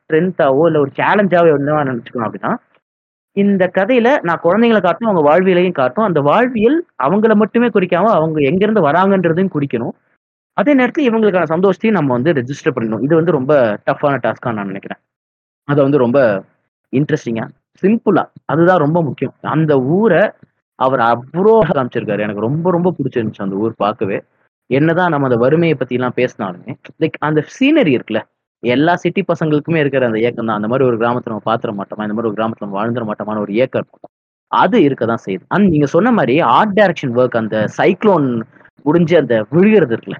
[0.00, 2.52] ஸ்ட்ரென்த்தாவோ இல்லை ஒரு சேலஞ்சாவோ என்ன நினச்சிக்கணும் அப்படின்னா
[3.36, 6.04] இந்த கதையில நான் குழந்தைங்களை காட்டும் அவங்க வாழ்வியலையும் காட்டும்.
[6.04, 9.94] அந்த வாழ்வியல் அவங்கள மட்டுமே குறிக்காம அவங்க எங்க இருந்து வராங்கன்றதையும் குறிக்கணும்.
[10.56, 13.52] அதே நேரத்தில் இவங்களுக்கான சந்தோஷத்தையும் நம்ம வந்து ரெஜிஸ்டர் பண்ணணும் இது வந்து ரொம்ப
[13.86, 15.00] டஃப்பான டாஸ்கா நான் நினைக்கிறேன்.
[15.68, 16.18] அதை வந்து ரொம்ப
[16.92, 17.46] இன்ட்ரெஸ்டிங்கா
[17.82, 19.34] சிம்பிளா அதுதான் ரொம்ப முக்கியம்.
[19.54, 20.22] அந்த ஊரை
[20.78, 22.24] அவர் அவ்வளோ காமிச்சிருக்காரு.
[22.26, 24.18] எனக்கு ரொம்ப ரொம்ப பிடிச்சிருந்துச்சு அந்த ஊர் பார்க்கவே.
[24.70, 28.20] என்னதான் நம்ம அந்த வறுமையை பத்தி எல்லாம் பேசினாலுமே லைக் அந்த சீனரி இருக்குல்ல
[28.64, 30.56] எல்லா சிட்டி பசங்களுக்குமே இருக்கிற அந்த ஏக்கம் தான்.
[30.56, 32.04] அந்த மாதிரி ஒரு கிராமத்துல நம்ம பாத்திர மாட்டோமா?
[32.06, 34.12] இந்த மாதிரி ஒரு கிராமத்துல நம்ம வாழ்ந்துட மாட்டோமான ஒரு ஏக்கம் இருக்கும்.
[34.52, 35.44] அது இருக்கதான் செய்யுது.
[35.48, 38.26] அண்ட் நீங்க சொன்ன மாதிரி ஆர்ட் டைரக்ஷன் ஒர்க் அந்த சைக்ளோன்
[38.82, 40.18] முடிஞ்சு அந்த விழுகிறது இருக்குல்ல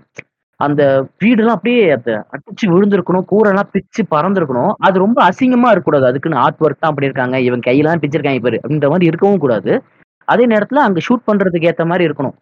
[0.60, 0.82] அந்த
[1.22, 4.72] வீடெல்லாம் அப்படியே அந்த அடிச்சு விழுந்திருக்கணும் கூரெல்லாம் பிச்சு பறந்துருக்கணும்.
[4.78, 6.06] அது ரொம்ப அசிங்கமா இருக்கக்கூடாது.
[6.06, 7.36] அதுக்குன்னு ஆர்ட் ஒர்க் தான் பண்ணியிருக்காங்க.
[7.36, 9.72] இவன் கையெல்லாம் பிச்சிருக்காங்க இப்போ அப்படின்ற மாதிரி இருக்கவும் கூடாது.
[10.28, 12.36] அதே நேரத்துல அங்க ஷூட் பண்றதுக்கு ஏத்த மாதிரி இருக்கணும்.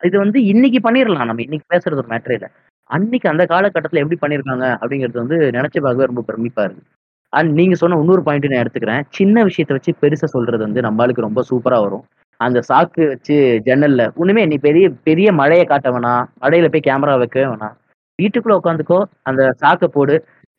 [0.00, 1.42] இது வந்து இன்னைக்கு பண்ணிடலாம் நம்ம.
[1.42, 2.50] இன்னைக்கு பேசுறது ஒரு மேட்டர் இல்லை.
[2.90, 6.84] அன்னைக்கு அந்த காலகட்டத்தில் எப்படி பண்ணியிருக்காங்க அப்படிங்கிறது வந்து நினைச்சு பார்க்கவே ரொம்ப பெருமிப்பா இருக்கு.
[7.32, 9.02] அண்ட் நீங்க சொன்ன இன்னொரு பாயிண்ட் நான் எடுத்துக்கிறேன்.
[9.18, 12.04] சின்ன விஷயத்த வச்சு பெருசா சொல்றது வந்து நம்மளுக்கு ரொம்ப சூப்பரா வரும்.
[12.40, 13.36] அந்த சாக்கு வச்சு
[13.66, 16.24] ஜன்னல்ல ஒண்ணுமே நீ பெரிய பெரிய மழையை காட்ட வேணாம்.
[16.42, 17.74] மழையில போய் கேமரா வைக்கவே வேணாம்.
[18.18, 18.98] வீட்டுக்குள்ள உட்காந்துக்கோ
[19.30, 20.14] அந்த சாக்கை போடு.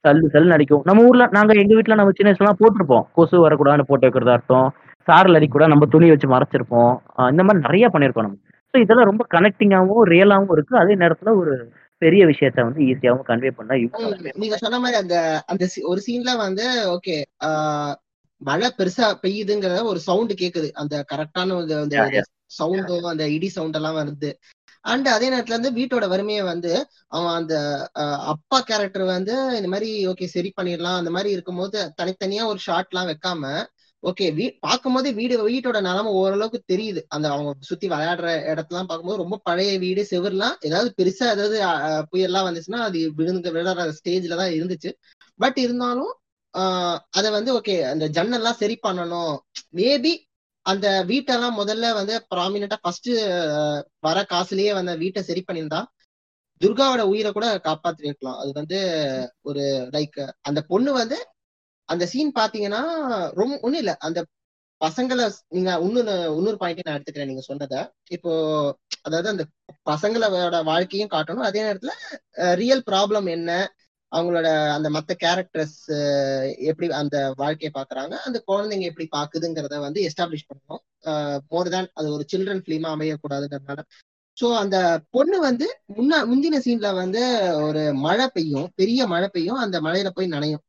[0.06, 0.84] சல்லு சல்லு அடிக்கும்.
[0.88, 3.06] நம்ம ஊர்ல நாங்க எங்க வீட்டுல நம்ம சின்ன வயசுலாம் போட்டிருப்போம்.
[3.18, 4.68] கொசு வரக்கூடாதுன்னு போட்டு வைக்கிறதா அர்த்தம்.
[5.08, 6.94] சாரல் அடி கூட நம்ம துணி வச்சு மறைச்சிருப்போம்.
[7.34, 8.38] இந்த மாதிரி நிறைய பண்ணியிருக்கோம் நம்ம.
[8.74, 10.76] ஸோ இதெல்லாம் ரொம்ப கனெக்டிங்காகவும் ரியலாகவும் இருக்கு.
[10.84, 11.54] அதே நேரத்துல ஒரு
[12.02, 13.76] பெரிய விஷயத்த வந்து ஈஸியாகவும் கன்வே பண்ணா
[14.36, 15.16] நீங்க சொன்ன மாதிரி அந்த
[15.48, 17.16] அந்த ஒரு சீன்ல வந்து ஓகே
[18.42, 20.70] மழை பெருசா பெய்யுதுங்கிற ஒரு சவுண்ட் கேக்குது.
[20.74, 21.98] அந்த கரெக்டான அந்த.
[22.60, 24.30] சவுண்டும் அந்த இடி சவுண்ட் எல்லாம் வருது.
[24.86, 26.72] அண்ட் அதே நேரத்துல இருந்து வீட்டோட வறுமையை வந்து
[27.08, 27.56] அவன் அந்த
[28.34, 31.00] அப்பா கேரக்டர் வந்து இந்த மாதிரி ஓகே சரி பண்ணிடலாம்.
[31.02, 33.44] அந்த மாதிரி இருக்கும்போது தனித்தனியா ஒரு ஷாட் எல்லாம் வைக்காம
[34.04, 37.02] ஓகே வீ பார்க்கும்போது வீடு வீட்டோட நிலைமை ஓரளவுக்கு தெரியுது.
[37.08, 42.48] அந்த அவங்க சுத்தி விளையாடுற இடத்தெல்லாம் பார்க்கும்போது ரொம்ப பழைய வீடு செவர்லாம் ஏதாவது பெருசா ஏதாவது அஹ், புயல்லாம்
[42.48, 44.92] வந்துச்சுன்னா அது விழுந்து விழுற ஸ்டேஜ்ல தான் இருந்துச்சு.
[45.40, 46.14] பட் இருந்தாலும்
[46.54, 46.98] ஆஹ்
[47.32, 49.36] வந்து ஓகே அந்த ஜன்னல்லாம் சரி பண்ணணும்.
[49.74, 50.14] மேபி
[50.66, 53.10] அந்த வீட்டெல்லாம் முதல்ல வந்து ப்ராமினா ஃபர்ஸ்ட்
[54.02, 55.82] வர காசுலயே வந்து வீட்டை சரி பண்ணியிருந்தா
[56.62, 58.40] துர்காவோட உயிரை கூட காப்பாத்திருக்கலாம்.
[58.42, 58.80] அது வந்து
[59.42, 61.18] ஒரு லைக் அந்த பொண்ணு வந்து
[61.90, 62.82] அந்த சீன் பாத்தீங்கன்னா
[63.40, 63.94] ரொம்ப ஒண்ணும் இல்ல.
[64.08, 64.20] அந்த
[64.82, 67.80] பசங்களை நீங்க இன்னொன்னு இன்னொரு பாயிண்ட் நான் எடுத்துக்கிறேன் நீங்க சொன்னதை.
[68.10, 68.32] இப்போ
[69.02, 69.44] அதாவது அந்த
[69.92, 71.48] பசங்களோட வாழ்க்கையும் காட்டணும்.
[71.50, 71.94] அதே நேரத்துல
[72.56, 73.52] ரியல் ப்ராப்ளம் என்ன?
[74.12, 75.80] அவங்களோட அந்த மத்த கேரக்டர்ஸ்
[76.70, 78.14] எப்படி அந்த வாழ்க்கையை பாக்குறாங்க?
[78.28, 80.82] அந்த குழந்தைங்க எப்படி பாக்குதுங்கிறத வந்து எஸ்டாப்ளிஷ் பண்ணணும்.
[81.52, 83.84] மோர் தேன் அது ஒரு சில்ட்ரன் பிலிமா அமையக்கூடாதுங்கிறதுனால.
[84.38, 84.78] சோ அந்த
[85.10, 85.66] பொண்ணு வந்து
[85.98, 87.22] முன்ன முந்தின சீன்ல வந்து
[87.68, 88.68] ஒரு மழை பெய்யும்.
[88.76, 89.62] பெரிய மழை பெய்யும்.
[89.66, 90.64] அந்த மழையில போய் நனையும்.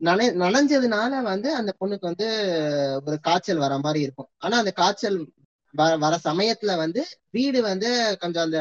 [0.00, 2.26] நனை நனைஞ்சதுனால வந்து அந்த பொண்ணுக்கு வந்து
[3.06, 4.30] ஒரு காய்ச்சல் வர மாதிரி இருக்கும்.
[4.38, 5.18] ஆனா அந்த காய்ச்சல்
[5.74, 7.88] வர வர சமயத்துல வந்து வீடு வந்து
[8.20, 8.60] கொஞ்சம் அந்த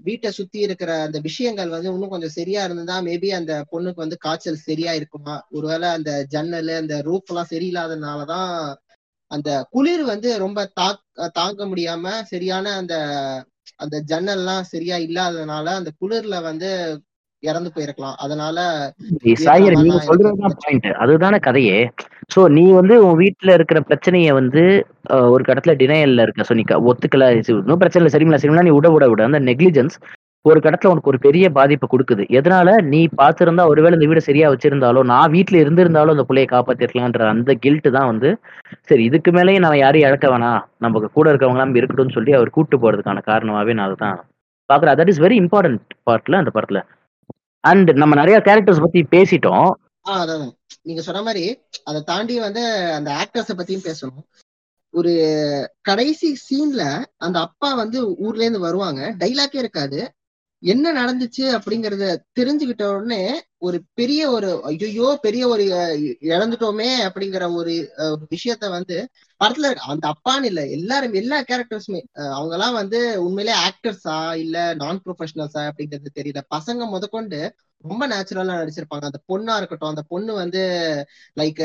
[0.00, 4.66] வீட்டை சுத்தி இருக்கிற அந்த விஷயங்கள் வந்து இன்னும் கொஞ்சம் சரியா இருந்ததா மேபி அந்த பொண்ணுக்கு வந்து காய்ச்சல்
[4.66, 5.34] சரியா இருக்குமா?
[5.50, 8.52] ஒருவேளை அந்த ஜன்னல் அந்த ரூப் எல்லாம் சரியில்லாதனாலதான்
[9.30, 10.88] அந்த குளிர் வந்து ரொம்ப தா
[11.32, 12.94] தாங்க முடியாம சரியான அந்த
[13.76, 16.70] அந்த ஜன்னல்லாம் சரியா இல்லாததுனால அந்த குளிர்ல வந்து
[17.42, 18.16] இறந்து போயிருக்கலாம்.
[18.24, 18.58] அதனால
[19.44, 21.78] சாயர் நீங்க சொல்றதுதான் பாயிண்ட் அதுதானே கதையே.
[22.34, 24.62] சோ நீ வந்து உன் வீட்டுல இருக்கிற பிரச்சனைய வந்து
[25.34, 26.46] ஒரு கடத்துல டினையல்ல இருக்க.
[26.48, 27.26] சோ நீ ஒத்துக்கல
[27.82, 28.14] பிரச்சனை இல்லை.
[28.16, 28.40] சரிங்களா?
[28.42, 28.66] சரிங்களா?
[28.68, 29.22] நீ விட விட விட.
[29.30, 29.96] அந்த நெக்லிஜென்ஸ்
[30.44, 32.24] ஒரு கடத்துல உனக்கு ஒரு பெரிய பாதிப்பை கொடுக்குது.
[32.38, 32.68] எதனால?
[32.92, 37.88] நீ பார்த்திருந்தா ஒருவேளை இந்த வீடு சரியா வச்சிருந்தாலோ நான் வீட்டுல இருந்திருந்தாலும் அந்த பிள்ளைய காப்பாத்திருக்கலான்ற அந்த கில்ட்
[37.96, 38.30] தான் வந்து
[38.90, 40.60] சரி இதுக்கு மேலேயும் நான் யாரையும் இழக்க வேணாம்.
[40.86, 44.18] நமக்கு கூட இருக்கவங்க எல்லாம் இருக்கட்டும்னு சொல்லி அவர் கூட்டு போறதுக்கான காரணமாவே நான் அதுதான்
[44.70, 46.80] பாக்குறேன் தட் இஸ் வெரி இம்பார்ட்டன்ட் பார்ட்ல அந்த படத்துல.
[47.68, 49.70] அண்ட் நம்ம நிறைய கேரக்டர்ஸ் பத்தி பேசிட்டோம்.
[50.04, 50.50] ஆஹ்
[50.82, 51.44] நீங்க சொன்ன மாதிரி
[51.84, 52.62] அதை தாண்டி வந்து
[52.92, 54.24] அந்த ஆக்டர்ஸ பத்தியும் பேசணும்.
[54.90, 55.12] ஒரு
[55.80, 59.14] கடைசி சீன்ல அந்த அப்பா வந்து ஊர்ல இருந்து வருவாங்க.
[59.18, 60.00] டைலாக்கே இருக்காது.
[60.62, 63.22] என்ன நடந்துச்சு அப்படிங்கறத தெரிஞ்சுக்கிட்ட உடனே
[63.58, 65.64] ஒரு பெரிய ஒரு ஐயோ பெரிய ஒரு
[66.20, 68.96] இழந்துட்டோமே அப்படிங்கிற ஒரு ஒரு விஷயத்த வந்து
[69.44, 75.02] படத்துல இருக்க- அந்த அப்பான்னு இல்ல எல்லாரும் எல்லா கேரக்டர்ஸுமே அவங்க எல்லாம் வந்து உண்மையிலே ஆக்டர்ஸா இல்ல நான்
[75.04, 76.40] ப்ரொஃபஷனல்ஸா அப்படிங்கிறது தெரியல.
[76.54, 79.10] பசங்க முதற்கொண்டு ரொம்ப நேச்சுரலா நடிச்சிருப்பாங்க.
[79.10, 80.62] அந்த பொண்ணா இருக்கட்டும் அந்த பொண்ணு வந்து
[81.40, 81.62] லைக்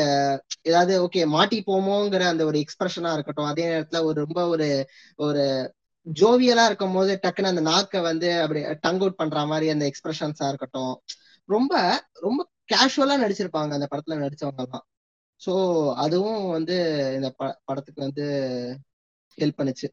[0.62, 3.46] ஏதாவது ஓகே மாட்டி போமோங்கிற அந்த ஒரு எக்ஸ்பிரஷனா இருக்கட்டும்.
[3.46, 5.74] அதே நேரத்துல ஒரு ரொம்ப ஒரு ஒரு
[6.20, 11.02] ஜோவியலா இருக்கும் போது டக்குன்னு அந்த நாக்கை வந்து அப்படி டங் அவுட் பண்ற மாதிரி அந்த எக்ஸ்பிரஷன்ஸா இருக்கட்டும்.
[11.46, 11.74] ரொம்ப
[12.14, 14.86] ரொம்ப கேஷுவலா நடிச்சிருப்பாங்க அந்த படத்துல நடிச்சவங்க எல்லாம்
[15.46, 15.54] சோ
[16.04, 16.76] அதுவும் வந்து
[17.18, 17.30] இந்த
[17.68, 18.26] படத்துக்கு வந்து
[19.38, 19.88] ஹெல்ப் பண்ணுச்சு.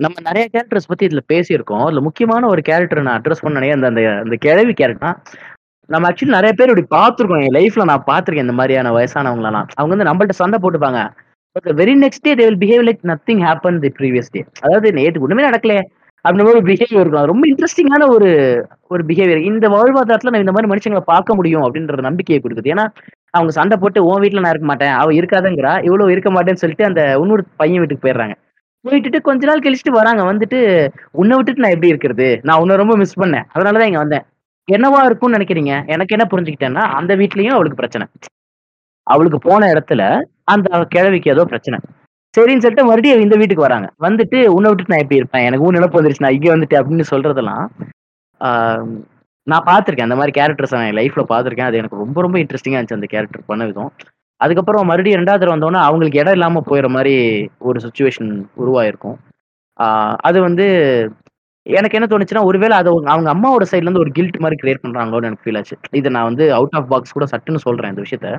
[0.00, 1.84] நம்ம நிறைய கேரக்டர்ஸ் பத்தி இதுல பேசியிருக்கோம்.
[1.86, 5.16] அதுல முக்கியமான ஒரு கேரக்டர் நான் அட்ரஸ் பண்ணனே அந்த அந்த அந்த கிழவி கேரக்டர்
[5.88, 7.42] நம்ம ஆக்சுவலி நிறைய பேர் இப்படி பார்த்துருக்கோம்.
[7.46, 9.68] என் லைஃப்ல நான் பார்த்துருக்கேன் இந்த மாதிரியான வயசானவங்களெல்லாம்.
[9.78, 11.00] அவங்க வந்து நம்மள்ட்ட சண்டை போட்டுப்பாங்க.
[11.56, 15.22] But very next day they will behave like nothing happen the previous day அதாவது நேற்று
[15.26, 15.76] ஒண்ணுமே நடக்கல.
[16.24, 17.28] அப்படின்ற ஒரு பிஹேவியர் இருக்கும்.
[17.32, 18.28] ரொம்ப இன்ட்ரெஸ்டிங்கான ஒரு
[18.94, 22.72] ஒரு பிஹேவியர் இந்த வாழ்வாதாரத்துல நான் இந்த மாதிரி மனுஷங்களை பார்க்க முடியும் அப்படின்ற நம்பிக்கையை கொடுக்குது.
[22.74, 22.86] ஏன்னா
[23.34, 24.94] அவங்க சண்டை போட்டு உன் வீட்டுல நான் இருக்க மாட்டேன்.
[24.94, 25.72] அவ இருக்காதுங்கிறா.
[25.82, 28.34] இவ்வளவு இருக்க மாட்டேன்னு சொல்லிட்டு அந்த இன்னொரு பையன் வீட்டுக்கு போயிடுறாங்க.
[28.84, 30.22] போயிட்டு கொஞ்ச நாள் கழிச்சுட்டு வராங்க.
[30.24, 30.58] வந்துட்டு
[31.12, 32.28] உன்னை விட்டுட்டு நான் எப்படி இருக்கிறது?
[32.42, 33.46] நான் உன்னை ரொம்ப மிஸ் பண்ணேன்.
[33.54, 34.24] அதனாலதான் இங்க வந்தேன்.
[34.68, 35.72] என்னவா இருக்கும்னு நினைக்கிறீங்க?
[35.86, 38.06] எனக்கு என்ன புரிஞ்சுக்கிட்டேன்னா அந்த வீட்லயும் அவளுக்கு பிரச்சனை.
[39.06, 40.02] அவளுக்கு போன இடத்துல
[40.48, 41.78] அந்த கிழவிக்கு ஏதோ பிரச்சனை.
[42.34, 43.86] சரின்னு சொல்லிட்டு மறுபடியும் இந்த வீட்டுக்கு வராங்க.
[44.02, 45.44] வந்துட்டு உன்னை விட்டுட்டு நான் எப்படி இருப்பேன்?
[45.44, 46.20] எனக்கு ஊன் நிலப்பு வந்துருச்சு.
[46.20, 47.64] நான் இங்கே வந்துட்டு அப்படின்னு சொல்றதெல்லாம்
[48.40, 48.84] ஆஹ்,
[49.48, 50.02] நான் பார்த்துருக்கேன்.
[50.02, 51.60] அந்த மாதிரி கேரக்டர்ஸ் நான் என் லைஃப்ல பார்த்துருக்கேன்.
[51.60, 53.92] அது எனக்கு ரொம்ப ரொம்ப இன்ட்ரெஸ்டிங்காக இருந்துச்சு அந்த கேரக்டர் பண்ண விதம்.
[54.36, 59.16] அதுக்கப்புறம் மறுபடியும் ரெண்டாவது தடவை வந்தோன்னே அவங்களுக்கு இடம் இல்லாமல் போயிடுற மாதிரி ஒரு சுச்சுவேஷன் உருவாயிருக்கும்.
[60.16, 60.66] அது வந்து
[61.62, 65.50] எனக்கு என்ன தோணுச்சுன்னா ஒருவேளை அதை அவங்க- அவங்க அம்மாவோட சைட்லேருந்து ஒரு கில்ட் மாதிரி கிரியேட் பண்ணுறாங்களோன்னு எனக்கு
[65.50, 65.76] ஃபீல் ஆச்சு.
[65.90, 68.38] இது நான் வந்து அவுட் ஆஃப் பாக்ஸ் கூட சட்டுன்னு சொல்கிறேன் இந்த விஷயத்த.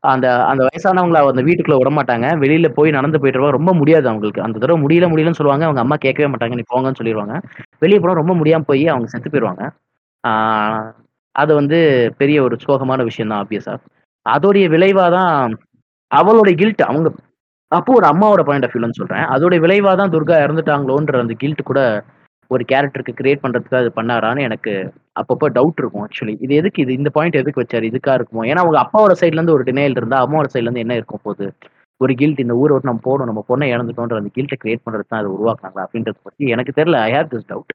[0.00, 2.68] அந்த அந்த வயசானவங்கள அந்த வீட்டுக்குள்ளே விட மாட்டாங்க.
[2.68, 4.42] போய் நடந்து போயிட்டு ரொம்ப முடியாது அவங்களுக்கு.
[4.42, 5.64] அந்த தடவை முடியல முடியலன்னு சொல்லுவாங்க.
[5.64, 6.54] அவங்க அம்மா கேட்கவே மாட்டாங்க.
[6.54, 7.42] நீ போங்கன்னு சொல்லிடுவாங்க
[7.78, 9.70] வெளியே போனால் ரொம்ப முடியாமல் போய் அவங்க செத்து போயிடுவாங்க
[11.34, 11.78] அது வந்து
[12.20, 13.74] பெரிய ஒரு சோகமான விஷயம் தான் ஆப்வியஸா
[14.26, 15.36] அதோடைய விளைவா தான்
[16.10, 17.08] அவளுடைய கில்ட் அவங்க
[17.72, 19.24] அப்போ ஒரு அம்மாவோட பாயிண்ட் ஆஃப் வியூலன்னு சொல்றேன்.
[19.34, 21.80] அதோட விளைவா தான் துர்கா இறந்துட்டாங்களோன்ற அந்த கில்ட் கூட
[22.50, 24.72] ஒரு கேரக்டருக்கு கிரியேட் பண்றதுக்கு அது பண்ணாரான்னு எனக்கு
[25.20, 28.42] அப்பப்போ டவுட் இருக்கும் ஆக்சுவலி இது எதுக்கு இது இந்த பாயிண்ட் எதுக்கு வச்சாரு இதுக்கா இருக்குமோ?
[28.50, 31.46] ஏன்னா அவங்க அப்பாவோட சைட்ல இருந்து ஒரு டினைல் இருந்தா அம்மாவோட சைட்ல இருந்து என்ன இருக்கும் போது?
[32.00, 35.22] ஒரு கில்ட் இந்த ஊரை விட்டு நம்ம போகணும் நம்ம பொண்ணை இழந்துட்டோன்ற அந்த கில்ட்டை கிரியேட் பண்றது தான்
[35.22, 35.84] அதை உருவாக்குனாங்களா?
[35.86, 36.98] அப்படின்றத பத்தி எனக்கு தெரியல.
[37.08, 37.72] I have this doubt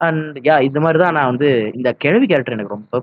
[0.00, 3.00] and yeah இந்த மாதிரி தான் நான் வந்து இந்த கிழவி கேரக்டர் எனக்கு ரொம்ப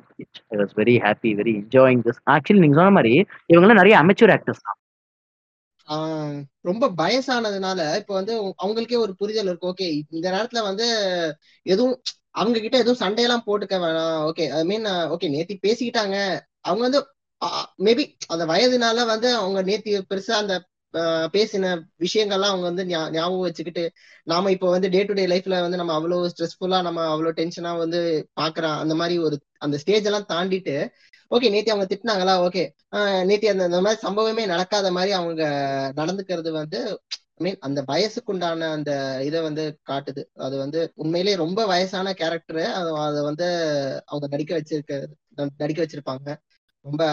[0.51, 3.13] I was very happy very enjoying this actually நீங்க சொன்ன மாதிரி
[3.51, 4.79] இவங்கெல்லாம் நிறைய அமெச்சூர் ஆக்டர்ஸ் தான்.
[6.67, 8.33] ரொம்ப வயசானதுனால இப்ப வந்து
[8.63, 9.71] அவங்களுக்கே ஒரு புரிதல் இருக்கு.
[9.71, 10.85] ஓகே இந்த நேரத்துல வந்து
[11.65, 11.95] எதுவும்
[12.33, 14.17] அவங்க கிட்ட எதுவும் சண்டையெல்லாம் போட்டுக்க வேணாம்.
[14.29, 14.85] ஓகே ஐ மீன்
[15.15, 16.15] ஓகே நேத்தி பேசிக்கிட்டாங்க.
[16.61, 17.01] அவங்க வந்து
[17.85, 20.55] மேபி அந்த வயதுனால வந்து அவங்க நேத்தி பெருசா அந்த
[21.33, 21.71] பேசின
[22.03, 23.83] விஷயங்கள்லாம் அவங்க வந்து ஞாபகம் வச்சுக்கிட்டு
[24.27, 27.99] நாம இப்போ வந்து டே டு டே லைஃப்ல வந்து நம்ம அவ்வளவு ஸ்ட்ரெஸ்ஃபுல்லா நம்ம அவ்வளவு டென்ஷனா வந்து
[28.39, 30.75] பாக்குறோம் அந்த மாதிரி ஒரு அந்த ஸ்டேஜ் எல்லாம் தாண்டிட்டு
[31.31, 32.33] ஓகே நேத்தி அவங்க திட்டினாங்களா?
[32.45, 32.63] ஓகே
[33.29, 35.43] நேத்தி அந்த அந்த மாதிரி சம்பவமே நடக்காத மாதிரி அவங்க
[35.97, 36.79] நடந்துக்கிறது வந்து
[37.37, 38.91] ஐ மீன் அந்த வயசுக்குண்டான அந்த
[39.27, 40.21] இதை வந்து காட்டுது.
[40.39, 42.63] அது வந்து உண்மையிலேயே ரொம்ப வயசான கேரக்டரு
[43.05, 43.47] அதை வந்து
[44.07, 44.93] அவங்க நடிக்க வச்சிருக்க
[45.59, 46.27] நடிக்க வச்சிருப்பாங்க.
[46.85, 47.03] ரொம்ப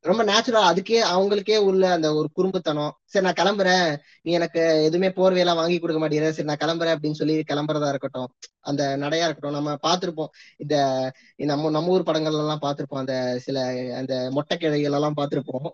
[0.00, 2.90] ரொம்ப நேச்சுரல் அதுக்கே அவங்களுக்கே உள்ள அந்த ஒரு குறும்புத்தனம்.
[3.04, 3.96] சரி நான் கிளம்புறேன்.
[4.22, 6.28] நீ எனக்கு எதுவுமே போர்வையெல்லாம் வாங்கி கொடுக்க மாட்டேங்கிற.
[6.28, 8.28] சரி நான் கிளம்புறேன் அப்படின்னு சொல்லி கிளம்புறதா இருக்கட்டும்.
[8.60, 9.52] அந்த நடையா இருக்கட்டும்.
[9.52, 10.28] நம்ம பார்த்திருப்போம்.
[10.56, 12.98] இந்த நம்ம நம்ம ஊர் படங்கள்ல எல்லாம் பார்த்திருப்போம்.
[12.98, 13.60] அந்த சில
[13.96, 15.70] அந்த மொட்டை கிழைகள் எல்லாம் பார்த்திருப்போம்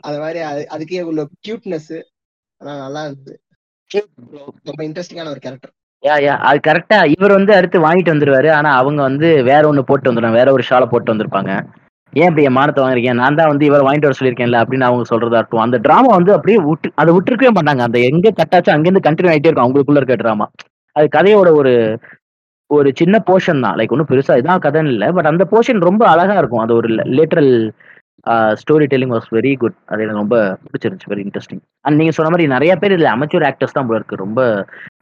[0.00, 2.02] அது மாதிரி அது- அதுக்கே உள்ள கியூட்னஸ்
[2.60, 3.40] அதான் நல்லா இருந்தது.
[4.62, 8.52] ரொம்ப இன்ட்ரெஸ்டிங்கான ஒரு கேரக்டர் யா யா அது கரெக்டா இவர் வந்து அடுத்து வாங்கிட்டு வந்துருவாரு.
[8.52, 11.66] ஆனா அவங்க வந்து வேற ஒண்ணு போட்டு வந்துடுவாங்க வேற ஒரு ஷாலை போட்டு வந்திருப்பாங்க.
[12.20, 13.12] ஏன் இப்படி என் மானத்தை வாங்குறீங்க?
[13.20, 16.58] நான் தான் வந்து இவரை வாங்கிட்டு வர சொல்லியிருக்கேன்ல அப்படின்னு அவங்க சொல்றதா இருக்கும் அந்த டிராமா வந்து அப்படியே
[16.68, 17.82] விட்டு அதை விட்டுருக்கவே மாட்டாங்க.
[17.88, 20.46] அந்த எங்க கட்டாச்சும் அங்கேருந்து கண்டினியூ ஆகிட்டே இருக்கும் அவங்களுக்குள்ள இருக்க டிராமா
[20.96, 21.72] அது கதையோட ஒரு
[22.70, 23.76] ஒரு சின்ன போர்ஷன் தான்.
[23.78, 25.08] லைக் ஒன்றும் பெருசா இதான் கதைன்னு இல்லை.
[25.16, 26.62] பட் அந்த போர்ஷன் ரொம்ப அழகா இருக்கும்.
[26.64, 26.88] அது ஒரு
[27.18, 27.52] lateral
[28.60, 30.38] story telling was very good அது எனக்கு ரொம்ப
[30.68, 31.10] பிடிச்சிருந்துச்சு.
[31.12, 34.22] வெரி இன்ட்ரெஸ்டிங் அண்ட் நீங்க சொன்ன மாதிரி நிறைய பேர் இதுல அமைச்சூர் ஆக்டர்ஸ் தான் போல இருக்கு.
[34.24, 34.40] ரொம்ப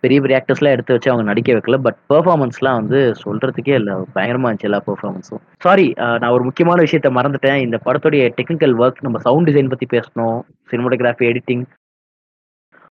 [0.04, 1.78] பெரிய பெரிய ஆக்டர்ஸ்லாம் எடுத்து வச்சு அவங்க நடிக்க வைக்கல.
[1.86, 3.94] பட் பெர்ஃபார்மன்ஸ்லாம் வந்து சொல்றதுக்கே இல்லை.
[4.14, 5.86] பயங்கரமா இருந்துச்சு எல்லா பெர்ஃபார்மன்ஸும் சாரி
[6.22, 7.60] நான் ஒரு முக்கியமான விஷயத்த மறந்துட்டேன்.
[7.66, 10.38] இந்த படத்துடைய டெக்னிக்கல் ஒர்க் நம்ம சவுண்ட் டிசைன் பத்தி பேசணும்.
[10.70, 11.64] Cinematography editing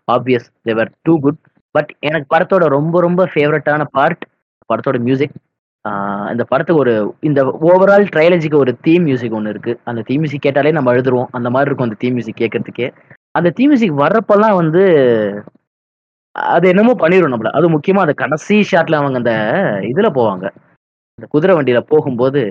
[0.08, 1.40] obvious they were too good
[1.76, 4.24] but எனக்கு படத்தோட ரொம்ப ரொம்ப ஃபேவரட்டான பார்ட்
[4.70, 5.36] படத்தோட மியூசிக்
[6.32, 6.94] இந்த படத்துக்கு ஒரு
[7.28, 9.74] இந்த ஓவரால் ட்ரையாலஜிக்கு ஒரு தீம் மியூசிக் ஒன்று இருக்கு.
[9.90, 11.32] அந்த தீம் மியூசிக் கேட்டாலே நம்ம அழுதுருவோம்.
[11.38, 12.88] அந்த மாதிரி இருக்கும் அந்த தீம் மியூசிக் கேட்கறதுக்கே.
[13.38, 14.84] அந்த தீம் மியூசிக் வர்றப்பெல்லாம் வந்து
[16.36, 17.50] அது என்னமோ பண்ணிடும் நம்மள.
[17.58, 19.34] அது முக்கியமா அந்த கடைசி ஷாட்ல அவங்க அந்த
[19.90, 20.46] இதுல போவாங்க.
[21.20, 22.42] அந்த குதிரை வண்டியில போகும்போது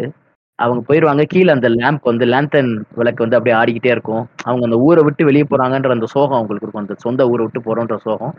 [0.58, 4.24] அவங்க போயிடுவாங்க கீழே அந்த லேம்ப் வந்து லேந்தன் விளக்கு வந்து அப்படியே ஆடிக்கிட்டே இருக்கும்.
[4.44, 6.84] அவங்க அந்த ஊரை விட்டு வெளியே போறாங்கன்ற அந்த சோகம் அவங்களுக்கு இருக்கும்.
[6.84, 8.34] அந்த சொந்த ஊரை விட்டு போறோன்ற சோகம்.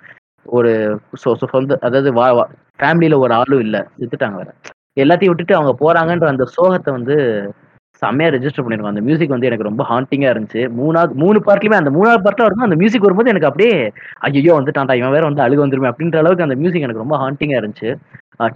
[0.46, 0.72] ஒரு
[1.54, 2.28] சொந்த அதாவது வா
[2.80, 3.82] ஃபேமிலியில ஒரு ஆளும் இல்லை.
[4.02, 4.52] வித்துட்டாங்க வேற.
[4.98, 7.16] எல்லாத்தையும் விட்டுட்டு அவங்க போறாங்கன்ற அந்த சோகத்தை வந்து
[8.02, 8.94] செம்மையா ரெஜிஸ்டர் பண்ணிருக்கோம்.
[8.94, 10.62] அந்த மியூசிக் வந்து எனக்கு ரொம்ப ஹாண்டிங்கா இருந்துச்சு.
[10.80, 13.76] மூணாவது மூணு பார்ட்லயுமே அந்த மூணாவது பார்ட்ல வரும்போது அந்த மியூசிக் வரும்போது எனக்கு அப்படியே
[14.30, 17.92] ஐயோ வந்துட்டான்டா இவன் வேற வந்து அழுகு வந்துருமே அப்படின்ற அளவுக்கு அந்த மியூசிக் எனக்கு ரொம்ப ஹாண்டிங்கா இருந்துச்சு.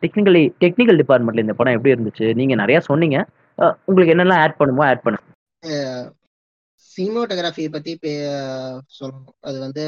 [0.03, 2.27] டெக்னிக்கலி டெக்னிக்கல் டிபார்ட்மெண்ட்ல இந்த படம் எப்படி இருந்துச்சு?
[2.39, 3.17] நீங்க நிறைய சொன்னீங்க.
[3.89, 5.23] உங்களுக்கு என்னெல்லாம் ஆட் பண்ணுமோ ஆட் பண்ணுங்க
[6.95, 7.93] சினிமோட்டோகிராஃபியை பத்தி
[8.97, 9.31] சொல்லணும்.
[9.47, 9.85] அது வந்து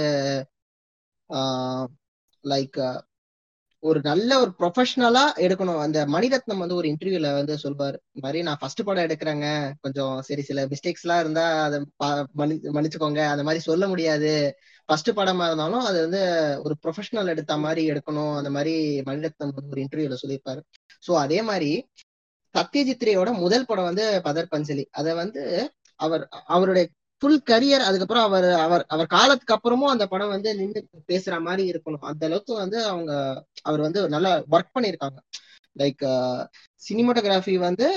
[2.43, 2.80] லைக்
[3.88, 5.80] ஒரு நல்ல ஒரு ப்ரொஃபஷனலா எடுக்கணும்.
[5.80, 8.00] அந்த மணிரத்னம் வந்து ஒரு இன்டர்வியூல வந்து சொல்வார்.
[8.12, 9.72] இந்த மாதிரி நான் ஃபர்ஸ்ட் படம் எடுக்கிறேங்க.
[9.82, 13.28] கொஞ்சம் சரி சில மிஸ்டேக்ஸ் எல்லாம் இருந்தா அதை பா- மன்னிச்சுக்கோங்க.
[13.28, 14.56] அந்த மாதிரி சொல்ல முடியாது.
[14.86, 18.38] ஃபர்ஸ்ட் படமா இருந்தாலும் அது வந்து ஒரு ப்ரொஃபஷனல் எடுத்த மாதிரி எடுக்கணும்.
[18.38, 20.62] அந்த மாதிரி மணிரத்னம் வந்து ஒரு இன்டர்வியூல சொல்லியிருப்பாரு.
[21.08, 21.88] சோ அதே மாதிரி
[22.58, 24.86] சத்யஜித்ரேயோட முதல் படம் வந்து பதர் பஞ்சலி.
[24.92, 26.88] அதை வந்து அவர் அவருடைய
[27.22, 32.05] ஃபுல் கரியர் அதுக்கப்புறம் அவர் அவர் அவர் காலத்துக்கு அப்புறமும் அந்த படம் வந்து நின்று பேசுற மாதிரி இருக்கணும்.
[32.11, 33.11] அந்த அளவுக்கு வந்து அவங்க
[33.61, 35.20] அவர் வந்து நல்லா ஒர்க் பண்ணியிருக்காங்க.
[35.80, 36.05] லைக்
[36.82, 37.88] சினிமாட்டோகிராஃபி வந்து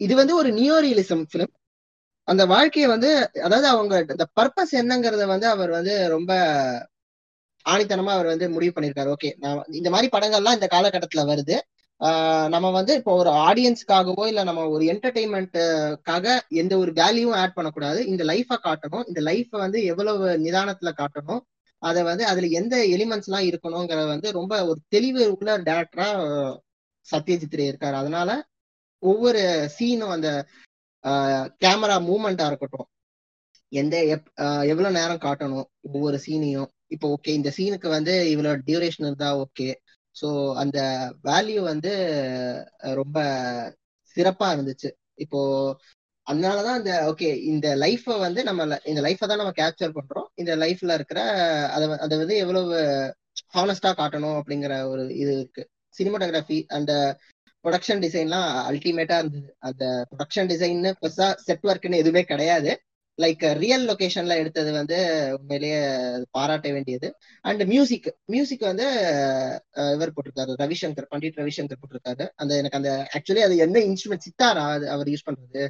[0.00, 1.52] இது வந்து ஒரு நியோ ரியலிசம் ஃபிலிம்
[2.28, 3.10] அந்த வாழ்க்கையை வந்து
[3.46, 6.32] அதாவது அவங்க இந்த பர்பஸ் என்னங்கிறத வந்து அவர் வந்து ரொம்ப
[7.66, 9.10] ஆணித்தனமா அவர் வந்து முடிவு பண்ணியிருக்காரு.
[9.16, 11.56] ஓகே நான் இந்த மாதிரி படங்கள்லாம் இந்த காலகட்டத்துல வருது.
[12.50, 18.00] நம்ம வந்து இப்போ ஒரு ஆடியன்ஸ்க்காகவோ இல்ல நம்ம ஒரு என்டர்டைன்மெண்ட்டுக்காக எந்த ஒரு வேல்யூவும் ஆட் பண்ணக்கூடாது.
[18.06, 19.04] இந்த லைஃபை காட்டணும்.
[19.08, 21.42] இந்த லைஃபை வந்து எவ்வளவு நிதானத்துல காட்டணும்.
[21.82, 26.08] அதை வந்து அதுல எந்த எலிமெண்ட்ஸ் எல்லாம் இருக்கணுங்கிறத வந்து ரொம்ப ஒரு தெளிவு உள்ள டேரக்டரா
[27.06, 27.96] சத்யஜித் ரே இருக்காரு.
[28.02, 28.30] அதனால
[29.02, 29.42] ஒவ்வொரு
[29.78, 30.28] சீனும் அந்த
[31.64, 32.88] கேமரா மூமெண்டா இருக்கட்டும்.
[33.72, 34.28] எந்த எப்
[34.72, 39.68] எவ்வளவு நேரம் காட்டணும் ஒவ்வொரு சீனையும் இப்போ ஓகே இந்த சீனுக்கு வந்து இவ்வளவு டியூரேஷன் இருந்தா ஓகே
[40.16, 40.78] ஸோ அந்த
[41.24, 41.92] வேல்யூ வந்து
[42.94, 43.18] ரொம்ப
[44.16, 44.90] சிறப்பா இருந்துச்சு.
[45.14, 45.40] இப்போ
[46.26, 50.28] அதனாலதான் இந்த ஓகே இந்த லைஃப்பை வந்து நம்ம இந்த லைஃப்பை தான் நம்ம கேப்சர் பண்றோம்.
[50.34, 51.20] இந்த லைஃப்ல இருக்கிற
[51.74, 52.74] அதை அதை வந்து எவ்வளவு
[53.54, 55.62] ஹானஸ்டா காட்டணும் அப்படிங்கிற ஒரு இது இருக்கு.
[55.94, 56.92] சினிமாட்டோகிராஃபி அந்த
[57.64, 59.50] ப்ரொடக்ஷன் டிசைன்லாம் அல்டிமேட்டா இருந்தது.
[59.58, 62.72] அந்த ப்ரொடக்ஷன் டிசைன்னு பெருசா செட் ஒர்க்னு எதுவுமே கிடையாது.
[63.18, 64.96] லைக் ரியல் லொகேஷன்ல எடுத்தது வந்து
[65.36, 65.80] உண்மையிலேயே
[66.36, 67.08] பாராட்ட வேண்டியது.
[67.44, 68.86] அண்ட் மியூசிக் மியூசிக் வந்து
[69.94, 72.26] இவர் போட்டிருக்காரு ரவிசங்கர் பண்டிட் ரவிசங்கர் போட்டிருக்காரு.
[72.42, 75.64] அந்த எனக்கு அந்த ஆக்சுவலி அது எந்த இன்ஸ்ட்ருமெண்ட் சித்தாரா அது அவர் யூஸ் பண்றது?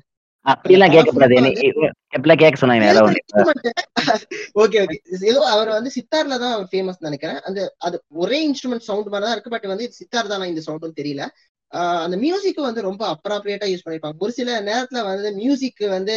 [0.47, 2.87] அப்படிலாம் கேட்க சொன்னாங்க
[4.63, 4.97] ஓகே ஓகே
[5.31, 7.39] ஏதோ அவர் வந்து சித்தார்ல தான் அவர் ஃபேமஸ் நினைக்கிறேன்.
[7.49, 11.25] அந்த அது ஒரே இன்ஸ்ட்ருமெண்ட் சவுண்ட் மாதிரி தான் இருக்கு பட் வந்து சித்தார் தானா இந்த சவுண்டும் தெரியல.
[12.05, 16.15] அந்த மியூசிக் வந்து ரொம்ப அப்ராப்ரியேட்டா யூஸ் பண்ணிருப்பாங்க ஒரு சில நேரத்துல வந்து மியூசிக் வந்து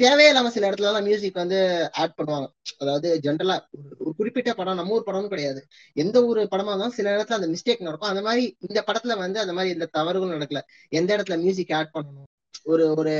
[0.00, 1.58] தேவையில்லாம சில இடத்துல எல்லாம் மியூசிக் வந்து
[1.92, 2.48] ஆட் பண்ணுவாங்க.
[2.78, 3.56] அதாவது ஜென்ரலா
[3.98, 5.60] ஒரு குறிப்பிட்ட படம் நம்ம ஊர் படமும் கிடையாது.
[5.94, 8.08] எந்த ஒரு படமா இருந்தாலும் சில இடத்துல அந்த மிஸ்டேக் நடக்கும்.
[8.08, 10.62] அந்த மாதிரி இந்த படத்துல வந்து அந்த மாதிரி இந்த தவறுகளும் நடக்கல.
[10.88, 12.28] எந்த இடத்துல மியூசிக் ஆட் பண்ணணும்?
[12.64, 13.14] ஒரு ஒரு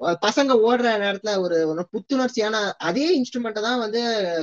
[0.00, 4.00] பசங்க ஓடுற நேரத்துல ஒரு ஒரு புத்துணர்ச்சியான அதே இன்ஸ்ட்ருமெண்ட்டை தான் வந்து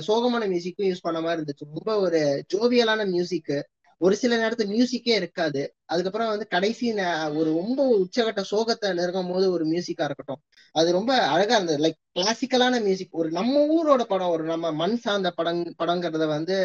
[0.07, 1.65] சோகமான மியூசிக்கும் யூஸ் பண்ண மாதிரி இருந்துச்சு.
[1.73, 2.21] ரொம்ப ஒரு
[2.53, 3.53] ஜோவியலான மியூசிக்
[4.02, 5.62] ஒரு சில நேரத்துல மியூசிக்கே இருக்காது.
[5.86, 6.88] அதுக்கப்புறம் வந்து கடைசி
[7.39, 10.41] ஒரு ரொம்ப உச்சகட்ட சோகத்தை நெருங்கும் போது ஒரு மியூசிக்கா இருக்கட்டும்.
[10.72, 11.84] அது ரொம்ப அழகா இருந்தது.
[11.86, 16.58] லைக் கிளாசிக்கலான மியூசிக் ஒரு நம்ம ஊரோட படம் ஒரு நம்ம மண் சார்ந்த படம் படங்கிறத வந்து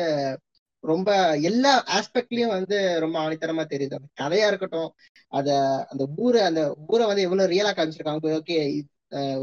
[0.84, 1.10] ரொம்ப
[1.40, 3.96] எல்லா ஆஸ்பெக்ட்லயும் வந்து ரொம்ப ஆணித்தரமா தெரியுது.
[3.98, 4.90] அந்த கதையா இருக்கட்டும்
[5.28, 5.48] அத
[5.90, 8.30] அந்த ஊரை அந்த ஊரை வந்து எவ்வளவு ரியலா காமிச்சிருக்காங்க.
[8.38, 8.58] ஓகே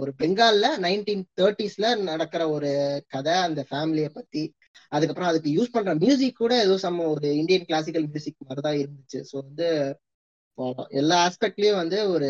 [0.02, 2.70] ஒரு பெங்கால்ல நைன்டீன் தேர்ட்டிஸ்ல நடக்கிற ஒரு
[3.08, 4.44] கதை அந்த ஃபேமிலியை பத்தி.
[4.96, 9.22] அதுக்கப்புறம் அதுக்கு யூஸ் பண்ற மியூசிக் கூட ஏதோ சம்ம ஒரு இந்தியன் கிளாசிக்கல் மியூசிக் மாதிரி தான் இருந்துச்சு.
[9.30, 9.68] ஸோ வந்து
[11.02, 12.30] எல்லா ஆஸ்பெக்ட்லயும் வந்து ஒரு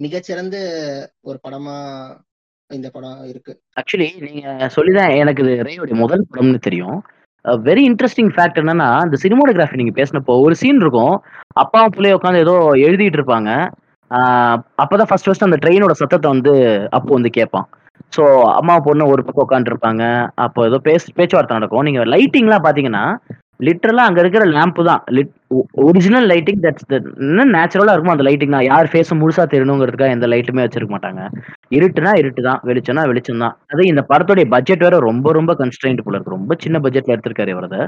[0.00, 0.56] மிகச்சிறந்த
[1.28, 1.76] ஒரு படமா
[2.70, 3.52] இந்த படம் இருக்கு.
[3.80, 6.98] ஆக்சுவலி நீங்க சொல்லிதான் எனக்கு இது ரேயோடைய முதல் படம்னு தெரியும்.
[7.68, 11.14] வெரி இன்ட்ரெஸ்டிங் ஃபேக்ட் என்னன்னா இந்த சினிமோடகிராஃபி நீங்க பேசினப்போ ஒரு சீன் இருக்கும்.
[11.62, 13.50] அப்பாவும் பிள்ளைய உட்காந்து ஏதோ எழுதிட்டு இருப்பாங்க.
[14.82, 16.52] அப்பதான் ஃபர்ஸ்ட் ஃபர்ஸ்ட் அந்த ட்ரெயினோட சத்தத்தை வந்து
[16.96, 17.66] அப்போ வந்து கேட்பான்.
[18.12, 18.22] ஸோ
[18.58, 20.04] அம்மா பொண்ணு ஒரு பக்கம் உட்காந்துருப்பாங்க
[20.44, 21.86] அப்போ ஏதோ பேச பேச்சுவார்த்தை நடக்கும்.
[21.88, 23.04] நீங்க லைட்டிங்லாம் பாத்தீங்கன்னா
[23.66, 25.00] லிட்டரலா அங்க இருக்கிற லேம்ப் தான்.
[25.16, 25.30] லிட்
[25.86, 26.84] ஒரிஜினல் லைட்டிங் தட்ஸ்
[27.26, 28.66] என்ன நேச்சுரலா இருக்கும் அந்த லைட்டிங் தான்.
[28.68, 31.22] யார் ஃபேஸும் முழுசா தெரியணுங்கிறதுக்காக எந்த லைட்டுமே வச்சிருக்க மாட்டாங்க.
[31.76, 33.56] இருட்டுனா இருட்டு தான் வெளிச்சம்னா வெளிச்சம் தான்.
[33.72, 36.36] அது இந்த படத்துடைய பட்ஜெட் வேற ரொம்ப ரொம்ப கன்ஸ்டன்ட் போல இருக்கு.
[36.38, 37.78] ரொம்ப சின்ன பட்ஜெட்ல எடுத்திருக்காரு இவரத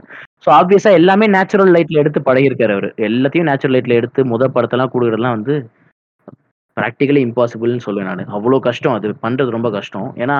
[0.47, 2.89] ஸோ ஆப்வியஸா எல்லாமே நேச்சுரல் லைட்ல எடுத்து பழகிருக்காரு அவர்.
[3.11, 5.57] எல்லாத்தையும் நேச்சுரல் லைட்ல எடுத்து முத படத்தெல்லாம் கொடுக்குறதுலாம் வந்து
[6.81, 8.35] ப்ராக்டிகலி இம்பாசிபிள்னு சொல்லுவேன் நான்.
[8.39, 8.97] அவ்வளோ கஷ்டம்.
[8.99, 10.09] அது பண்றது ரொம்ப கஷ்டம்.
[10.24, 10.39] ஏன்னா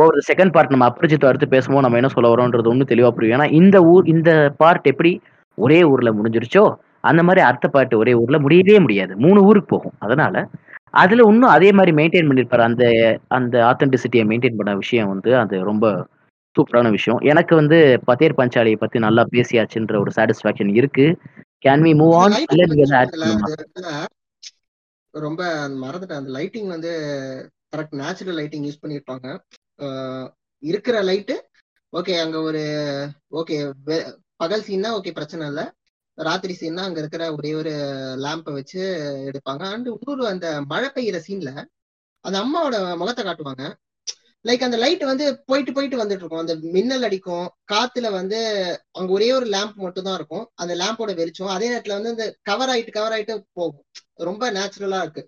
[0.00, 3.48] ஓவர் செகண்ட் பார்ட் நம்ம அப்ரிஜித் அடுத்து பேசும்போது நம்ம என்ன சொல்ல வரோன்றது ஒன்றும் தெளிவாக புரியும் ஏன்னா
[3.60, 4.30] இந்த ஊர் இந்த
[4.62, 5.12] பார்ட் எப்படி
[5.58, 6.64] ஒரே ஊர்ல முடிஞ்சிருச்சோ
[7.10, 9.12] அந்த மாதிரி அடுத்த பார்ட் ஒரே ஊர்ல முடியவே முடியாது.
[9.24, 9.96] மூணு ஊருக்கு போகும்.
[10.04, 10.36] அதனால
[11.02, 12.64] அதுல இன்னும் அதே மாதிரி மெயின்டைன் பண்ணிருப்பாரு.
[12.70, 12.84] அந்த
[13.38, 15.86] அந்த ஆத்தென்டிசிட்டியை மெயின்டைன் பண்ண விஷயம் வந்து அது ரொம்ப
[16.56, 17.20] சூப்பரான விஷயம்.
[17.30, 17.78] எனக்கு வந்து
[18.08, 21.06] பத்தேர் பஞ்சாலியை பத்தி நல்லா பேசியாச்சுன்ற ஒரு சாட்டிஸ்பாக்சன் இருக்கு.
[21.64, 23.48] கேன் வி மூவ் ஆன் இல்ல நீங்க எதாவது ஆட் பண்ணுமா
[25.24, 25.42] ரொம்ப
[25.82, 26.20] மறந்துட்டேன்.
[26.20, 26.90] அந்த லைட்டிங் வந்து
[27.74, 29.28] கரெக்ட் நேச்சுரல் லைட்டிங் யூஸ் பண்ணியிருப்பாங்க
[30.62, 31.34] இருக்கிற லைட்டு
[31.92, 32.62] ஓகே அங்க ஒரு
[33.40, 33.56] ஓகே
[34.42, 35.64] பகல் சீன்னா ஓகே பிரச்சனை இல்லை.
[36.18, 37.72] ராத்திரி சீன்னா அங்க இருக்கிற ஒரே ஒரு
[38.24, 38.82] லேம்பை வச்சு
[39.28, 39.62] எடுப்பாங்க.
[39.74, 41.50] அண்ட் இன்னொரு அந்த மழை பெய்யுற சீன்ல
[42.24, 43.64] அந்த அம்மாவோட முகத்தை காட்டுவாங்க.
[44.46, 47.46] லைக் அந்த லைட் வந்து போயிட்டு போயிட்டு வந்துட்டு இருக்கும் அந்த மின்னல் அடிக்கும்.
[47.72, 48.38] காத்துல வந்து
[48.90, 50.44] அங்க ஒரே ஒரு லேம்ப் மட்டும் தான் இருக்கும்.
[50.54, 51.46] அந்த லேம்போட வெளிச்சம்.
[51.46, 53.84] அதே நேரத்துல வந்து அந்த கவர் ஆயிட்டு கவர் ஆயிட்டு போகும்.
[54.14, 55.22] ரொம்ப நேச்சுரலா இருக்கு.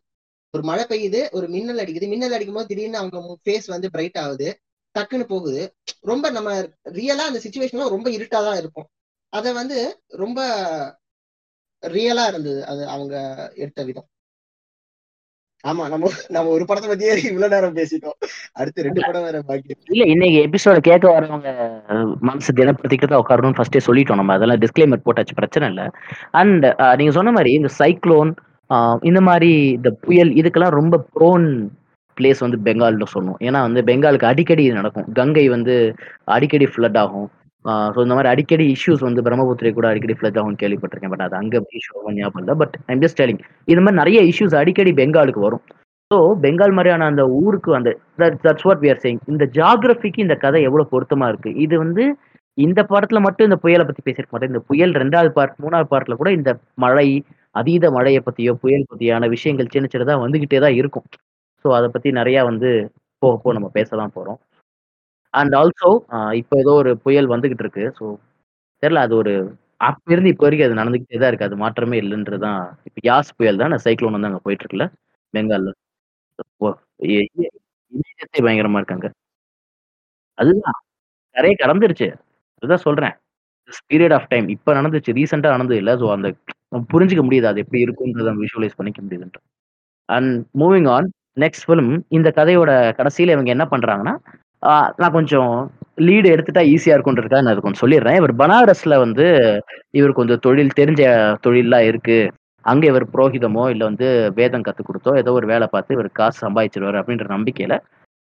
[0.54, 2.08] ஒரு மழை பெய்யுது ஒரு மின்னல் அடிக்குது.
[2.08, 4.48] மின்னல் அடிக்கும் போது திடீர்னு அவங்க ஃபேஸ் வந்து பிரைட் ஆகுது.
[4.94, 5.62] டக்குன்னு போகுது.
[6.00, 6.50] ரொம்ப நம்ம
[6.90, 8.88] ரியலா அந்த சுச்சுவேஷன்ல ரொம்ப இருட்டா தான் இருக்கும்.
[9.32, 10.40] அதை வந்து ரொம்ப
[11.82, 13.14] ரியலா இருந்தது அது அவங்க
[13.54, 14.08] எடுத்த விதம்.
[15.64, 18.16] ஆமா நம்ம நம்ம ஒரு படத்தை பத்தியே இவ்வளவு நேரம் பேசிட்டோம்.
[18.60, 19.72] அடுத்து ரெண்டு படம் வேற பாக்கி.
[19.94, 21.48] இல்ல இன்னைக்கு எபிசோட கேட்க வரவங்க
[22.28, 24.36] மனசு தான் உட்காரணும்னு ஃபர்ஸ்டே சொல்லிட்டோம் நம்ம.
[24.38, 25.86] அதெல்லாம் டிஸ்க்ளைமர் போட்டாச்சு பிரச்சனை இல்லை.
[26.42, 26.66] அண்ட்
[27.00, 28.32] நீங்க சொன்ன மாதிரி இந்த சைக்ளோன்
[29.10, 31.46] இந்த மாதிரி இந்த புயல் இதுக்கெல்லாம் ரொம்ப ப்ரோன்
[32.16, 35.08] பிளேஸ் வந்து பெங்கால்னு சொல்லணும் ஏன்னா வந்து பெங்காலுக்கு அடிக்கடி இது நடக்கும்.
[35.18, 35.74] கங்கை வந்து
[36.36, 37.28] அடிக்கடி ஃப்ளட் ஆகும்.
[37.94, 41.12] ஸோ இந்த மாதிரி அடிக்கடி இஷ்யூஸ் வந்து பிரம்மபுத்திரை கூட அடிக்கடி ஃப்ளட் ஆகும் கேள்விப்பட்டிருக்கேன்.
[41.14, 42.54] பட் அது அங்கே இஷ்யூ ஞாபகம் இல்லை.
[42.62, 43.40] பட் ஐம் ஜஸ்ட் டெலிங்
[43.70, 45.64] இந்த மாதிரி நிறைய இஷ்யூஸ் அடிக்கடி பெங்காலுக்கு வரும்.
[46.10, 47.90] ஸோ பெங்கால் மாதிரியான அந்த ஊருக்கு அந்த
[48.46, 52.04] that's what we are saying இந்த ஜாகிரபிக்கு இந்த கதை எவ்வளோ பொருத்தமாக இருக்குது இது வந்து
[52.58, 54.52] இந்த படத்தில் மட்டும் இந்த புயலை பற்றி பேசியிருக்க மாட்டேன்.
[54.52, 56.50] இந்த புயல் ரெண்டாவது பார்ட் மூணாவது பார்ட்டில் கூட இந்த
[56.84, 57.08] மழை
[57.60, 61.06] அதீத மழையை பற்றியோ புயல் பற்றியான விஷயங்கள் சின்ன சின்னதாக வந்துக்கிட்டே தான் இருக்கும்.
[61.64, 62.70] ஸோ அதை பற்றி நிறையா வந்து
[63.22, 64.38] போக போக நம்ம பேச தான் போகிறோம்
[65.38, 65.90] அண்ட் ஆல்சோ
[66.40, 67.84] இப்போ ஏதோ ஒரு புயல் வந்துகிட்டு இருக்கு.
[67.98, 68.04] ஸோ
[68.82, 69.34] தெரியல அது ஒரு
[69.80, 71.48] அப்ப இருந்து இப்போ வரைக்கும் அது நடந்துகிட்டே தான் இருக்கு.
[71.48, 74.88] அது மாற்றமே இல்லைன்றதுதான் இப்போ யாஸ் புயல் தான் சைக்ளோன் வந்து அங்கே போயிட்டு இருக்குல்ல?
[75.34, 75.72] பெங்கால்ல.
[77.92, 79.08] இமீடியட்டே பயங்கரமா இருக்காங்க.
[80.38, 80.78] அதுதான்.
[81.36, 82.08] நிறைய கடந்துருச்சு.
[82.62, 83.14] அதுதான் சொல்றேன்.
[83.90, 85.12] பீரியட் ஆஃப் டைம் இப்ப நடந்துச்சு.
[85.18, 85.94] ரீசெண்டா நடந்தது இல்லை.
[86.02, 86.28] ஸோ அந்த
[86.92, 87.48] புரிஞ்சிக்க முடியுது.
[87.50, 89.40] அது எப்படி இருக்குன்றத விஷுவலைஸ் பண்ணிக்க முடியுதுன்ற
[90.08, 90.32] and
[90.62, 91.08] moving on
[91.42, 94.14] next film இந்த கதையோட கடைசியில இவங்க என்ன பண்றாங்கன்னா
[95.00, 95.52] நான் கொஞ்சம்
[96.06, 98.18] லீடு எடுத்துட்டா ஈஸியா இருக்குன்றதுக்காக நான் அது கொஞ்சம் சொல்லிடுறேன்.
[98.20, 99.26] இவர் பனாரஸ்ல வந்து
[99.98, 101.02] இவர் கொஞ்சம் தொழில் தெரிஞ்ச
[101.46, 102.18] தொழிலெலாம் இருக்கு.
[102.64, 104.06] அங்க இவர் புரோகிதமோ இல்ல வந்து
[104.38, 107.74] வேதம் கத்து கொடுத்தோ ஏதோ ஒரு வேலை பார்த்து இவர் காசு சம்பாதிச்சிருவாரு அப்படின்ற நம்பிக்கையில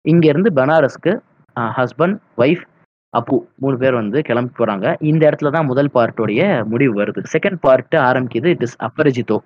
[0.05, 1.13] இங்க இருந்து பனாரஸ்க்கு
[1.79, 2.65] ஹஸ்பண்ட் ஒய்ஃப்
[3.15, 4.87] அப்பு மூணு பேர் வந்து கிளம்பி போறாங்க.
[5.11, 6.41] இந்த இடத்துல தான் முதல் பார்ட்டோடைய
[6.73, 7.21] முடிவு வருது.
[7.35, 8.49] செகண்ட் பார்ட் ஆரம்பிக்குது.
[8.55, 9.39] இட் இஸ் அபரிஜித்தோ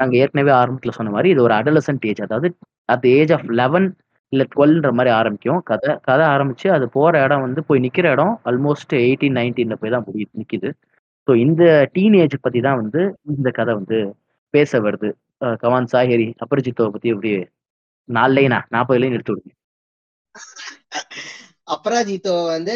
[0.00, 2.48] நாங்க ஏற்கனவே ஆரம்பத்துல சொன்ன மாதிரி இது ஒரு அடலசன்ட் ஏஜ் அதாவது
[2.94, 3.86] அட் ஏஜ் ஆஃப் லெவன்
[4.34, 5.60] இல்லை டுவெல்ன்ற மாதிரி ஆரம்பிக்கும்.
[5.62, 10.06] கதை கதை ஆரம்பிச்சு அது போற இடம் வந்து போய் நிக்கிற இடம் ஆல்மோஸ்ட் எயிட்டீன் நைன்டீனில் போய் தான்
[10.06, 10.70] முடியுது நிற்கிது
[11.28, 11.62] ஸோ இந்த
[11.94, 13.98] டீனேஜ் பற்றி தான் வந்து இந்த கதை வந்து
[14.54, 15.08] பேச வருது.
[15.60, 17.30] கவான் சாஹிரி அபரிஜித்தோவை பத்தி எப்படி
[18.08, 19.52] நாலு லைனா நாற்பது லைன் எடுத்து விடுங்க.
[21.74, 22.74] அபராஜித்தோ வந்து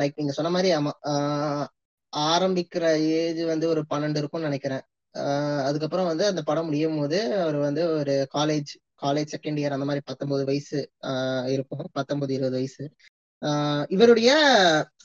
[0.00, 1.66] லைக் நீங்க சொன்ன மாதிரி ஆமா ஆஹ்
[2.12, 2.84] ஆரம்பிக்கிற
[3.16, 4.84] ஏஜ் வந்து ஒரு பன்னெண்டு இருக்கும்னு நினைக்கிறேன்.
[5.14, 9.84] ஆஹ் அதுக்கப்புறம் வந்து அந்த படம் முடியும் போது அவர் வந்து ஒரு காலேஜ் காலேஜ் செகண்ட் இயர் அந்த
[9.84, 10.90] மாதிரி பத்தொன்பது வயசு
[11.46, 11.88] இருக்கும்.
[11.92, 12.90] பத்தொன்பது இருபது வயசு.
[13.88, 14.34] இவருடைய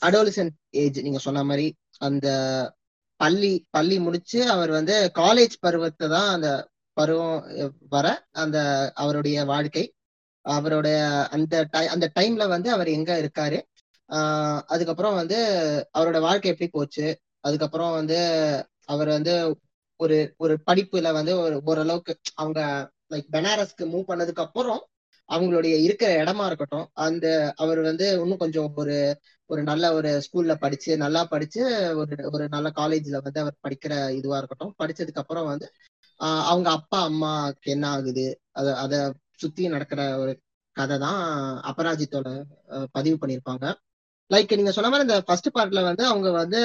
[0.06, 2.74] அடோலிசன்ட் ஏஜ் நீங்க சொன்ன மாதிரி அந்த
[3.16, 9.94] பள்ளி பள்ளி முடிச்சு அவர் வந்து காலேஜ் பருவத்தை தான் அந்த பருவம் வர அந்த அவருடைய வாழ்க்கை.
[10.40, 13.62] அவருடைய அந்த டை- அந்த டைம்ல வந்து அவர் எங்க இருக்காரு?
[14.08, 15.36] ஆஹ் அதுக்கப்புறம் வந்து
[15.98, 17.20] அவரோட வாழ்க்கை எப்படி போச்சு?
[17.40, 18.16] அதுக்கப்புறம் வந்து
[18.84, 19.58] அவர் வந்து
[19.96, 24.82] ஒரு ஒரு படிப்புல வந்து ஒரு ஓரளவுக்கு அவங்க லைக் பெனாரஸ்க்கு மூவ் பண்ணதுக்கு அப்புறம்
[25.28, 27.26] அவங்களுடைய இருக்கிற இடமா இருக்கட்டும் அந்த
[27.56, 28.96] அவர் வந்து இன்னும் கொஞ்சம் ஒரு
[29.50, 31.62] ஒரு நல்ல ஒரு ஸ்கூல்ல படிச்சு நல்லா படிச்சு
[31.96, 34.74] ஒரு ஒரு நல்ல காலேஜ்ல வந்து அவர் படிக்கிற இதுவா இருக்கட்டும்.
[34.82, 35.66] படிச்சதுக்கு அப்புறம் வந்து
[36.20, 38.26] ஆஹ் அவங்க அப்பா அம்மாக்கு என்ன ஆகுது?
[38.52, 38.94] அத அத
[39.32, 40.32] சுத்தி நடக்கிற ஒரு
[40.76, 41.20] கதை தான்
[41.70, 42.28] அபராஜித்தோட
[42.92, 43.66] பதிவு பண்ணியிருப்பாங்க.
[44.30, 46.60] லைக் நீங்க சொன்ன மாதிரி இந்த ஃபர்ஸ்ட் பார்ட்ல வந்து அவங்க வந்து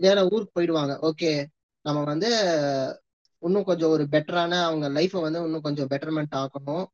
[0.00, 0.94] வேற ஊருக்கு போயிடுவாங்க.
[1.10, 1.32] ஓகே
[1.84, 2.30] நம்ம வந்து
[3.42, 6.84] இன்னும் கொஞ்சம் ஒரு பெட்டரான அவங்க லைஃப்பை வந்து இன்னும் கொஞ்சம் பெட்டர்மெண்ட் ஆக்கணும்.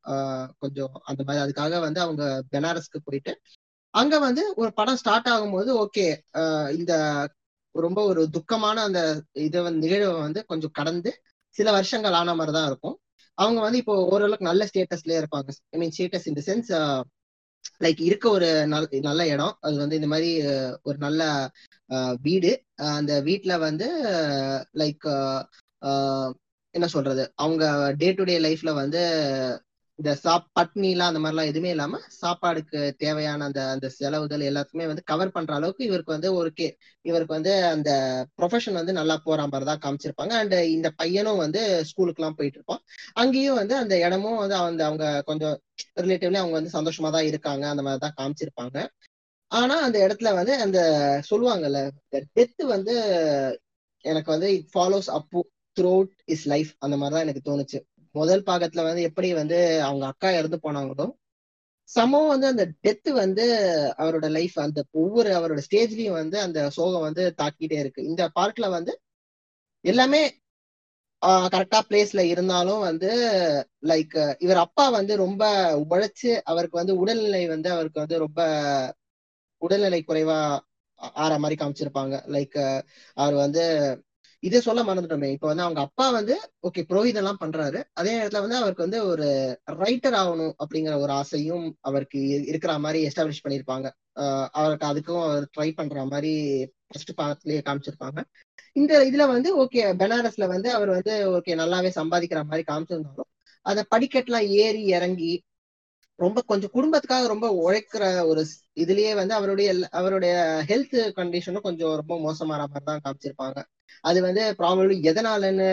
[0.63, 1.43] கொஞ்சம் அந்த மாதிரி.
[1.45, 2.23] அதுக்காக வந்து அவங்க
[2.53, 3.33] பெனாரஸ்க்கு போயிட்டு
[3.93, 6.07] அங்க வந்து ஒரு படம் ஸ்டார்ட் ஆகும்போது ஓகே
[6.79, 6.93] இந்த
[7.75, 9.01] ரொம்ப ஒரு துக்கமான அந்த
[9.47, 11.11] இதை வந்து நிகழ்வை வந்து கொஞ்சம் கடந்து
[11.55, 12.95] சில வருஷங்கள் ஆன மாதிரி தான் இருக்கும்.
[13.37, 15.49] அவங்க வந்து இப்போ ஓரளவுக்கு நல்ல ஸ்டேட்டஸ்லயே இருப்பாங்க.
[15.73, 16.69] ஐ மீன் ஸ்டேட்டஸ் இந்த சென்ஸ்
[17.83, 19.53] லைக் இருக்க ஒரு நல் நல்ல இடம்.
[19.65, 20.31] அது வந்து இந்த மாதிரி
[20.89, 21.21] ஒரு நல்ல
[22.27, 22.51] வீடு.
[22.97, 23.87] அந்த வீட்டுல வந்து
[24.81, 25.07] லைக்
[26.75, 27.23] என்ன சொல்றது?
[27.35, 27.63] அவங்க
[27.97, 29.01] டே டு டே லைஃப்ல வந்து
[29.99, 35.31] இந்த சாப் பட்னிலாம் அந்த மாதிரிலாம் எதுவுமே இல்லாம சாப்பாடுக்கு தேவையான அந்த அந்த செலவுகள் எல்லாத்துக்குமே வந்து கவர்
[35.31, 36.67] பண்ற அளவுக்கு இவருக்கு வந்து ஒரு கே
[37.05, 37.89] இவருக்கு வந்து அந்த
[38.37, 40.33] ப்ரொஃபஷன் வந்து நல்லா போற மாதிரி தான் காமிச்சிருப்பாங்க.
[40.41, 42.81] அண்ட் இந்த பையனும் வந்து ஸ்கூலுக்கு எல்லாம் போயிட்டு இருப்பான்
[43.15, 45.57] அங்கேயும் வந்து அந்த இடமும் வந்து அந்த அவங்க கொஞ்சம்
[46.01, 48.77] ரிலேட்டிவ்லி அவங்க வந்து சந்தோஷமா தான் இருக்காங்க அந்த மாதிரி தான் காமிச்சிருப்பாங்க.
[49.51, 50.79] ஆனா அந்த இடத்துல வந்து அந்த
[51.29, 51.79] சொல்லுவாங்கல்ல
[52.35, 52.95] டெத்து வந்து
[54.05, 55.39] எனக்கு வந்து it follows Apu
[55.79, 55.93] through
[56.25, 57.79] his life அந்த மாதிரிதான் எனக்கு தோணுச்சு.
[58.15, 61.07] முதல் பாகத்துல வந்து எப்படி வந்து அவங்க அக்கா இறந்து போனாங்களோ
[61.89, 63.45] சமம் வந்து அந்த டெத் வந்து
[63.97, 68.01] அவரோட லைஃப் அந்த ஒவ்வொரு அவரோட ஸ்டேஜ்லயும் வந்து அந்த சோகம் வந்து தாக்கிட்டே இருக்கு.
[68.03, 68.93] இந்த பார்ட்ல வந்து
[69.85, 70.21] எல்லாமே
[71.53, 73.09] கரெக்டா பிளேஸ்ல இருந்தாலும் வந்து
[73.81, 75.43] லைக் இவர் அப்பா வந்து ரொம்ப
[75.89, 78.41] உழைச்சு அவருக்கு வந்து உடல்நிலை வந்து அவருக்கு வந்து ரொம்ப
[79.61, 80.39] உடல்நிலை குறைவா
[81.23, 82.15] ஆற மாதிரி காமிச்சிருப்பாங்க.
[82.35, 82.59] லைக்
[83.17, 83.63] அவர் வந்து
[84.43, 85.29] இதே சொல்ல மறந்துட்டோமே.
[85.31, 86.35] இப்ப வந்து அவங்க அப்பா வந்து
[86.67, 87.79] ஓகே புரோஹிதம் எல்லாம் பண்றாரு.
[87.93, 89.27] அதே நேரத்துல வந்து அவருக்கு வந்து ஒரு
[89.79, 93.87] ரைட்டர் ஆகணும் அப்படிங்கிற ஒரு ஆசையும் அவருக்கு இருக்கிற மாதிரி எஸ்டாப்ளிஷ் பண்ணியிருப்பாங்க.
[94.51, 96.31] அவருக்கு அதுக்கும் அவர் ட்ரை பண்ற மாதிரி
[96.87, 98.19] ஃபர்ஸ்ட் பாகத்திலேயே காமிச்சிருப்பாங்க.
[98.73, 103.29] இந்த இதுல வந்து ஓகே பெனாரஸ்ல வந்து அவர் வந்து ஓகே நல்லாவே சம்பாதிக்கிற மாதிரி காமிச்சிருந்தாலும்
[103.65, 105.31] அதை படிக்கட்டுலாம் ஏறி இறங்கி
[106.19, 108.41] ரொம்ப கொஞ்சம் குடும்பத்துக்காக ரொம்ப உழைக்கிற ஒரு
[108.75, 110.33] இதுலயே வந்து அவருடைய அவருடைய
[110.69, 113.59] ஹெல்த் கண்டிஷனும் கொஞ்சம் ரொம்ப மோசமான மாதிரி தான் காமிச்சிருப்பாங்க.
[114.03, 115.67] அது வந்து ப்ராபபிளி எதனாலன்னு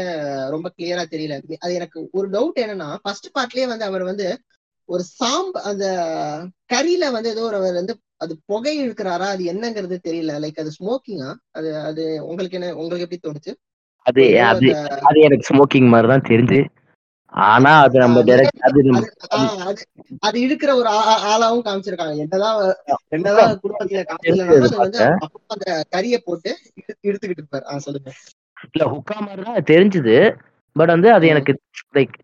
[0.51, 1.35] ரொம்ப கிளியரா தெரியல.
[1.59, 4.29] அது எனக்கு ஒரு டவுட் என்னன்னா ஃபர்ஸ்ட் பார்ட்லயே வந்து அவர் வந்து
[4.89, 5.85] ஒரு சாம்பு அந்த
[6.73, 10.35] கறியில வந்து ஏதோ ஒரு அவர் வந்து அது புகை இழுக்கிறாரா அது என்னங்கிறது தெரியல.
[10.41, 13.55] லைக் அது ஸ்மோக்கிங்கா அது அது உங்களுக்கு என்ன உங்களுக்கு எப்படி தோணுச்சு?
[14.07, 14.23] அது
[15.09, 16.61] அது எனக்கு ஸ்மோக்கிங் மாதிரி தான் தெரிஞ்சு.
[17.37, 18.83] ஆனா அது நம்ம டைரக்ட் அது
[20.19, 20.89] அது இழுக்கிற ஒரு
[21.27, 22.17] ஆளாவும் காமிச்சிருக்காங்க.
[22.17, 22.75] என்னதான்
[23.09, 25.17] என்னதான் குடும்பத்துல
[25.47, 27.65] அந்த கறியை போட்டு இழு- இழுத்துக்கிட்டு இருப்பாரு.
[27.71, 28.13] ஆஹ் சொல்லுங்க.
[28.73, 30.17] இல்ல ஹுக்கா மாதிரி தான் தெரிஞ்சுது.
[30.77, 31.53] பட் வந்து அது எனக்கு
[31.95, 32.17] லைக்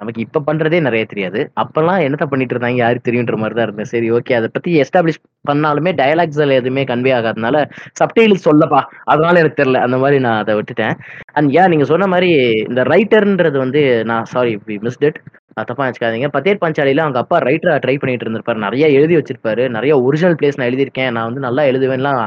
[0.00, 1.40] நமக்கு இப்ப பண்றதே நிறைய தெரியாது.
[1.60, 2.80] அப்பெல்லாம் என்னத்த பண்ணிட்டு இருந்தாங்க?
[2.82, 7.56] யாருக்கு தெரியுன்ற மாதிரி தான் இருந்தேன் சரி ஓகே அதை பத்தி எஸ்டாப்ளிஷ் பண்ணாலுமே டயலாக்ஸ் எதுவுமே கன்வே ஆகாதனால
[8.00, 8.80] சப்டைல் சொல்லப்பா.
[9.04, 9.80] அதனால எனக்கு தெரியல.
[9.86, 10.94] அந்த மாதிரி நான் அதை விட்டுட்டேன்.
[11.32, 12.30] அண்ட் ஏன் நீங்க சொன்ன மாதிரி
[12.68, 14.54] இந்த ரைட்டர்ன்றது வந்து நான் சாரி
[14.86, 15.20] மிஸ்ட் இட்
[15.68, 18.60] தப்பா வச்சுக்காதீங்க பத்தேர் பஞ்சாலியில் அவங்க அப்பா ரைட்டரா ட்ரை பண்ணிட்டு இருந்திருப்பாரு.
[18.66, 19.68] நிறைய எழுதி வச்சிருப்பாரு.
[19.68, 21.10] நிறைய ஒரிஜினல் பிளேஸ் நான் எழுதியிருக்கேன்.
[21.10, 22.20] நான் வந்து நல்லா எழுதுவேன்லாம்.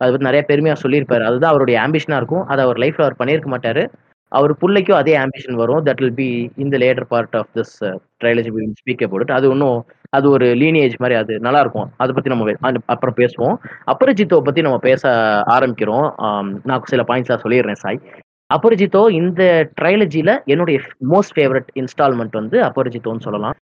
[0.00, 1.24] அதை பத்தி நிறைய பெருமையா சொல்லியிருப்பாரு.
[1.24, 2.44] அதுதான் அவருடைய ஆம்பிஷனா இருக்கும்.
[2.46, 3.84] அதை அவர் லைஃப்ல அவர் பண்ணியிருக்க மாட்டாரு.
[4.32, 5.82] அவர் பிள்ளைக்கும் அதே ஆம்பிஷன் வரும்.
[5.86, 6.28] தட் வில் பி
[6.64, 7.74] இந்த later part of this
[8.22, 8.50] trilogy
[8.80, 9.78] speak about அது ஒன்றும்
[10.16, 11.88] அது ஒரு லீனியேஜ் மாதிரி அது நல்லா இருக்கும்.
[12.02, 13.56] அதை பத்தி நம்ம அப்புறம் பேசுவோம்.
[13.92, 15.02] அபரிஜித்தோ பத்தி நம்ம பேச
[15.56, 16.06] ஆரம்பிக்கிறோம்.
[16.68, 18.00] நான் சில பாயிண்ட்ஸா சொல்லிடுறேன் சாய்.
[18.50, 19.42] அபரிஜித்தோ இந்த
[19.80, 20.78] ட்ரைலஜில என்னுடைய
[21.12, 23.56] மோஸ்ட் ஃபேவரட் இன்ஸ்டால்மெண்ட் வந்து அபரிஜித்தோன்னு சொல்லலாம்.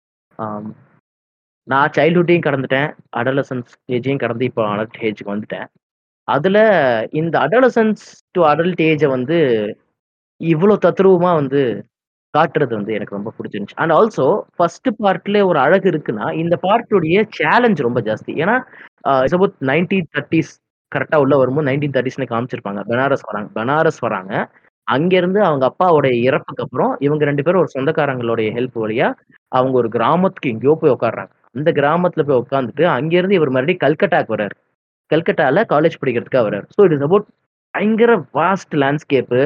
[1.68, 2.88] நான் சைல்ட்ஹுட்டையும் கடந்துட்டேன்.
[3.20, 5.68] அடலசன்ஸ் ஏஜையும் கடந்து இப்போ அடல்ட் ஏஜுக்கு வந்துட்டேன்.
[6.28, 6.58] அதுல
[7.20, 8.04] இந்த அடலசன்ஸ்
[8.34, 9.38] டு அடல்ட் ஏஜை வந்து
[10.42, 11.60] இவ்வளோ தத்ரூபமா வந்து
[12.34, 13.78] காட்டுறது வந்து எனக்கு ரொம்ப பிடிச்சிருந்துச்சு.
[13.82, 14.26] அண்ட் ஆல்சோ
[14.56, 18.32] ஃபர்ஸ்ட் பார்ட்ல ஒரு அழகு இருக்குன்னா இந்த பார்ட்டுடைய சேலஞ்ச் ரொம்ப ஜாஸ்தி.
[18.42, 18.56] ஏன்னா
[19.32, 20.52] சப்போஸ் நைன்டீன் தேர்ட்டிஸ்
[20.92, 22.80] கரெக்டாக உள்ள வரும்போது நைன்டீன் தேர்ட்டிஸ்னு காமிச்சிருப்பாங்க.
[22.90, 24.32] பனாரஸ் வராங்க பனாரஸ் வராங்க.
[24.86, 29.08] அங்கேருந்து அவங்க அப்பாவோடைய இறப்புக்கு அப்புறம் இவங்க ரெண்டு பேரும் ஒரு சொந்தக்காரங்களுடைய ஹெல்ப் வழியா
[29.52, 34.54] அவங்க ஒரு கிராமத்துக்கு எங்கேயோ போய் உட்காடுறாங்க அந்த கிராமத்துல போய் உட்காந்துட்டு அங்கேருந்து இவர் மறுபடியும் கல்கட்டாக்கு வர்றாரு.
[35.10, 36.66] கல்கட்டால காலேஜ் படிக்கிறதுக்காக வர்றாரு.
[36.76, 37.26] ஸோ இட் இஸ் அபவுட்
[37.74, 39.40] பயங்கர வாஸ்ட் லேண்ட்ஸ்கேப்பு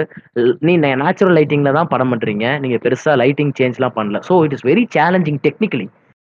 [0.67, 0.73] நீ
[1.03, 2.47] நேச்சுரல் லைட்டிங்ல தான் படம் பண்றீங்க.
[2.63, 4.21] நீங்க பெருசா லைட்டிங் சேஞ்ச்லாம் பண்ணல.
[4.29, 5.87] So it is very challenging technically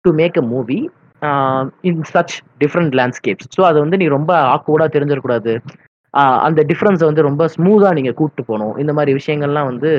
[0.05, 0.79] to make a movie
[1.89, 5.53] in such different landscapes so அது வந்து நீ ரொம்ப ஆக்வர்டா தெரிஞ்சிடக்கூடாது.
[6.47, 8.75] அந்த டிஃப்ரென்ஸை வந்து ரொம்ப ஸ்மூத்தாக நீங்கள் கூப்பிட்டு போகணும்.
[8.83, 9.91] இந்த மாதிரி விஷயங்கள்லாம் வந்து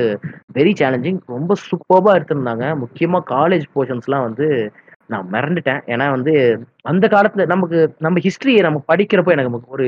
[0.56, 2.64] வெரி சேலஞ்சிங் ரொம்ப சூப்பர்பா எடுத்திருந்தாங்க.
[2.82, 4.46] முக்கியமாக காலேஜ் போர்ஷன்ஸ்லாம் வந்து
[5.10, 5.80] நான் மறந்துட்டேன்.
[5.92, 6.34] ஏன்னா வந்து
[6.92, 9.86] அந்த காலத்தில் நமக்கு நம்ம ஹிஸ்ட்ரியை நம்ம படிக்கிறப்போ எனக்கு ஒரு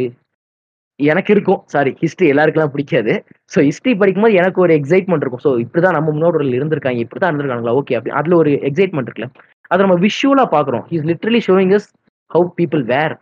[1.01, 1.61] எனக்கு இருக்கும்.
[1.73, 3.13] சாரி ஹிஸ்டரி எல்லாருக்கெல்லாம் பிடிக்காது.
[3.53, 5.43] ஸோ ஹிஸ்ட்ரி படிக்கும்போது எனக்கு ஒரு எக்ஸைட்மெண்ட் இருக்கும்.
[5.47, 7.01] ஸோ இப்படிதான் நம்ம முன்னோர்கள் இருந்திருக்காங்க.
[7.05, 7.75] இப்படிதான் இருந்திருக்காங்களா?
[7.81, 8.15] ஓகே அப்படி.
[8.21, 9.29] அதுல ஒரு எக்ஸைட்மெண்ட் இருக்குல்ல.
[9.71, 11.89] அதை நம்ம விஷுவலா பாக்குறோம் is literally showing is
[12.31, 13.15] how people were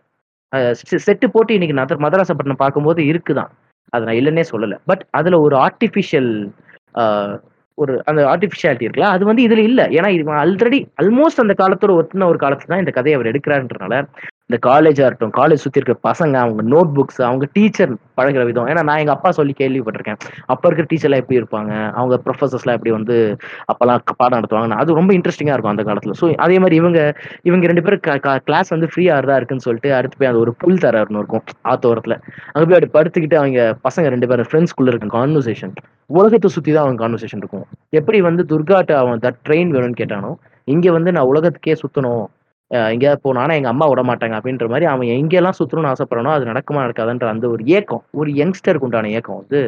[1.05, 3.51] set போட்டு இன்னைக்கு நத மதராசப்பட்டினம் பார்க்கும்போது இருக்குதான்.
[3.93, 4.77] அதை நான் இல்லைன்னே சொல்லலை.
[4.89, 6.31] பட் அதுல ஒரு ஆர்டிஃபிஷியல்
[7.77, 9.09] ஒரு அந்த ஆர்டிஃபிஷியாலிட்டி இருக்குல்ல.
[9.15, 9.81] அது வந்து இதுல இல்ல.
[9.97, 13.95] ஏன்னா இது ஆல்ரெடி ஆல்மோஸ்ட் அந்த காலத்தோட ஒத்துன ஒரு காலத்துல தான் இந்த கதையை அவர் எடுக்கிறாருன்றனால
[14.53, 18.67] இந்த காலேஜாக இருக்கட்டும் காலேஜ் சுற்றி இருக்கிற பசங்க அவங்க நோட் புக்ஸ் அவங்க டீச்சர் பழகிற விதம்.
[18.71, 20.19] ஏன்னா நான் எங்கள் அப்பா சொல்லி கேள்விப்பட்டிருக்கேன்.
[20.53, 21.71] அப்போ இருக்கிற டீச்சர்லாம் எப்படி இருப்பாங்க?
[21.99, 23.15] அவங்க ப்ரொஃபசர்ஸ்லாம் எப்படி வந்து
[23.73, 26.13] அப்போல்லாம் பாடம் நடத்துவாங்க அது ரொம்ப இன்ட்ரெஸ்டிங்காக இருக்கும் அந்த காலத்தில்.
[26.19, 26.99] ஸோ அதே மாதிரி இவங்க
[27.49, 28.03] இவங்க ரெண்டு பேரும்
[28.49, 31.43] கிளாஸ் வந்து ஃப்ரீயாக தான் இருக்குன்னு சொல்லிட்டு அடுத்து போய் அந்த ஒரு புல் தரன்னு இருக்கும்
[31.73, 32.17] ஆத்தோரத்தில்.
[32.53, 35.75] அங்கே போய் அப்படி படுத்துக்கிட்டு அவங்க பசங்க ரெண்டு பேரும் ஃப்ரெண்ட்ஸ்குள்ளே இருக்க கான்வர்சேஷன்
[36.19, 37.65] உலகத்தை சுற்றி தான் அவன் கான்வர்சேஷன் இருக்கும்.
[38.01, 40.31] எப்படி வந்து துர்காட்ட அவன் தட் ட்ரெயின் வேணும்னு கேட்டானோ
[40.75, 42.23] இங்கே வந்து நான் உலகத்துக்கே சுற்றணும்
[42.71, 46.83] எங்கேயாவது போனா ஆனா எங்க அம்மா விட மாட்டாங்க அப்படின்ற மாதிரி அவன் எங்கெல்லாம் சுத்தணும்னு ஆசைப்படுறானோ அது நடக்குமா
[46.85, 49.59] நடக்காதுன்ற அந்த ஒரு ஏக்கம் ஒரு யங்ஸ்டருக்கு உண்டான ஏக்கம் வந்து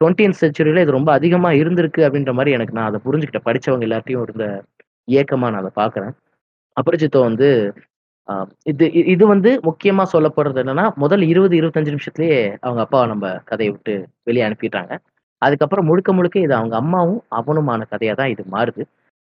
[0.00, 3.46] டுவெண்ட்டி செஞ்சுரியில இது ரொம்ப அதிகமா இருந்திருக்கு அப்படின்ற மாதிரி எனக்கு நான் அதை புரிஞ்சுக்கிட்டேன்.
[3.48, 4.44] படிச்சவங்க எல்லாத்தையும் இருந்த
[5.08, 6.12] ஏக்கமா நான் அதை பாக்குறேன்
[6.76, 7.48] அபரிஜித்தோ வந்து
[8.72, 13.94] இது இது வந்து முக்கியமா சொல்லப்படுறது என்னன்னா முதல் இருபது இருபத்தஞ்சு நிமிஷத்துலயே அவங்க அப்பா நம்ம கதையை விட்டு
[14.28, 14.92] வெளியே அனுப்பிட்டாங்க
[15.42, 18.82] அதுக்கப்புறம் முழுக்க முழுக்க இது அவங்க அம்மாவும் அவனுமான கதையா தான் இது மாறுது.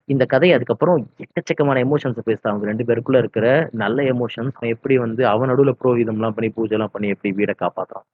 [0.10, 5.24] இந்த கதை அதுக்கப்புறம் எக்கச்சக்கமான எமோஷன்ஸ் பேசுது அவங்க ரெண்டு பேருக்குள்ள இருக்கிற நல்ல எமோஷன்ஸ் அவன் எப்படி வந்து
[5.34, 8.06] அவன் நடுவில் புரோகிதம்லாம் பண்ணி பூஜைலாம் பண்ணி எப்படி வீடை காப்பாற்றுறான்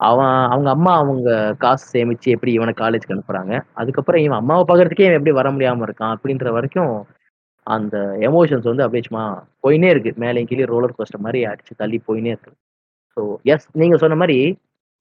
[0.00, 1.28] அவன் அவங்க அம்மா அவங்க
[1.64, 3.52] காசு சேமிச்சு எப்படி இவனை காலேஜ்க்கு அனுப்புறாங்க.
[3.80, 6.94] அதுக்கப்புறம் இவன் அம்மாவை பார்க்கறதுக்கே இவன் எப்படி வர முடியாம இருக்கான் அப்படின்ற வரைக்கும்
[7.66, 7.96] அந்த
[8.28, 9.24] எமோஷன்ஸ் வந்து அப்படியே சும்மா
[9.64, 10.12] போயினே இருக்கு.
[10.24, 12.52] மேலே கீழே ரோலர் கோஸ்டர் மாதிரி அடிச்சு தள்ளி போயினே இருக்கு.
[13.16, 13.22] ஸோ
[13.54, 14.38] எஸ் நீங்க சொன்ன மாதிரி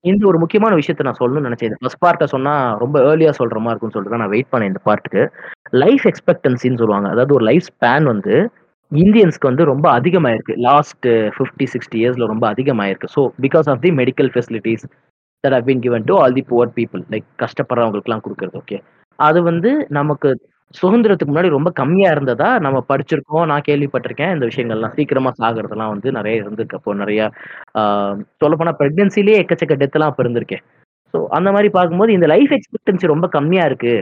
[0.04, 1.76] இந்த ஒரு முக்கியமான விஷயத்த நான் சொல்லணும்னு நினைச்சேன்.
[1.82, 5.22] ஃபர்ஸ்ட் பார்ட்டை சொன்னா ரொம்ப ஏர்லியா சொல்ற மாதிரி இருக்கும்னு சொல்லிட்டு தான் நான் வெயிட் பண்ணேன் இந்த பார்ட்டுக்கு
[5.84, 7.08] லைஃப் எக்ஸ்பெக்டன்சின்னு சொல்லுவாங்க.
[7.14, 8.34] அதாவது ஒரு லைஃப் ஸ்பேன் வந்து
[8.92, 10.56] இந்தியன்ஸ்க்கு வந்து ரொம்ப அதிகமாயிருக்கு.
[10.68, 13.10] லாஸ்ட் ஃபிஃப்டி சிக்ஸ்டி இயர்ஸ்ல ரொம்ப அதிகமாயிருக்கு.
[13.16, 14.86] So because of the medical facilities
[15.44, 18.78] that have been given to all the poor people like கஷ்டப்படுறவங்களுக்குலாம் கொடுக்குறது ஓகே
[19.20, 20.30] அது வந்து நமக்கு
[20.74, 24.34] சுதந்திரத்துக்கு முன்னாடி ரொம்ப கம்மியா இருந்ததா நம்ம படிச்சிருக்கோம் நான் கேள்விப்பட்டிருக்கேன்.
[24.36, 26.78] இந்த விஷயங்கள்லாம் சீக்கிரமா சாகிறதுலாம் வந்து நிறைய இருந்திருக்கு.
[26.80, 27.22] அப்போ நிறைய
[28.42, 30.64] சொல்ல போனா பிரெக்னன்சிலேயே எக்கச்சக்க டெத் எல்லாம் அப்ப இருந்திருக்கேன்
[31.14, 33.94] ஸோ அந்த மாதிரி பார்க்கும்போது இந்த லைஃப் எக்ஸ்பெக்டன்சி ரொம்ப கம்மியா இருக்கு.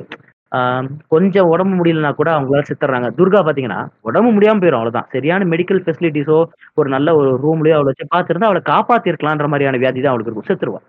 [0.51, 3.09] ஆஹ் கொஞ்சம் உடம்பு முடியலனா கூட அவங்களால சித்துறாங்க.
[3.20, 5.09] துர்கா பாத்தீங்கன்னா உடம்பு முடியாம போயிடும் அவ்வளவுதான்.
[5.16, 6.39] சரியான மெடிக்கல் ஃபெசிலிட்டிஸோ
[6.78, 10.49] ஒரு நல்ல ஒரு ரூம்லயோ அவளை வச்சு பார்த்துருந்தா அவளை காப்பாத்திருக்கலான்ற மாதிரியான வியாதி தான் அவளுக்கு இருக்கும்.
[10.51, 10.82] செத்துருவா.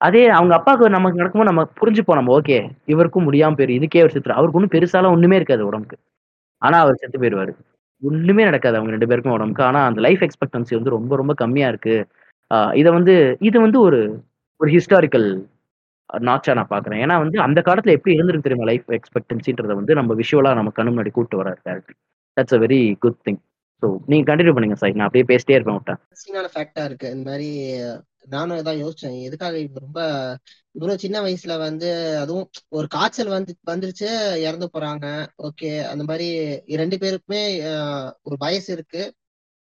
[0.00, 4.38] அதே அவங்க அப்பாவுக்கு நமக்கு நடக்கும்போது நம்ம புரிஞ்சுப்போம் நம்ம ஓகே இவருக்கும் முடியாம போயிரு இதுக்கே அவர் செத்துரு
[4.38, 5.98] அவருக்கு ஒன்றும் பெருசாலாம் ஒண்ணுமே இருக்காது உடம்புக்கு.
[6.62, 7.52] ஆனா அவர் செத்து போயிடுவாரு
[8.02, 9.64] ஒண்ணுமே நடக்காது அவங்க ரெண்டு பேருக்கும் உடம்புக்கு.
[9.68, 11.96] ஆனா அந்த லைஃப் எக்ஸ்பெக்டன்சி வந்து ரொம்ப ரொம்ப கம்மியா இருக்கு.
[12.74, 13.14] இதை வந்து
[13.48, 14.00] இது வந்து ஒரு
[14.60, 15.26] ஒரு ஹிஸ்டாரிக்கல்
[16.10, 17.00] நாச்சா நான் பாக்குறேன்.
[17.04, 21.12] ஏன்னா வந்து அந்த காலத்துல எப்படி இருந்திருக்கு தெரியுமா லைஃப் எக்ஸ்பெக்டன்சின்றத வந்து நம்ம விஷுவலா நம்ம கண்ணு முன்னாடி
[21.12, 21.98] கூட்டு வர director
[22.36, 23.40] that's a very good thing
[23.82, 27.08] so நீங்க கண்டினியூ பண்ணுங்க சார் நான் அப்படியே பேசிட்டே இருப்பேன் விட்டேன் ஃபேக்டா இருக்கு.
[27.14, 27.50] இந்த மாதிரி
[28.24, 29.16] நானும் இதான் யோசிச்சேன்.
[29.26, 30.00] எதுக்காக இவ ரொம்ப
[30.74, 31.88] இவ்வளவு சின்ன வயசுல வந்து
[32.22, 34.08] அதுவும் ஒரு காய்ச்சல் வந்து வந்துருச்சு
[34.46, 35.06] இறந்து போறாங்க.
[35.48, 36.28] ஓகே அந்த மாதிரி
[36.82, 37.42] ரெண்டு பேருக்குமே
[38.22, 39.02] ஒரு வயசு இருக்கு.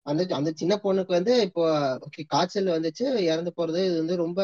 [0.06, 1.64] அந்த அந்த சின்ன பொண்ணுக்கு வந்து இப்போ
[2.06, 4.40] ஓகே காய்ச்சல் வந்துச்சு இறந்து போறது இது வந்து ரொம்ப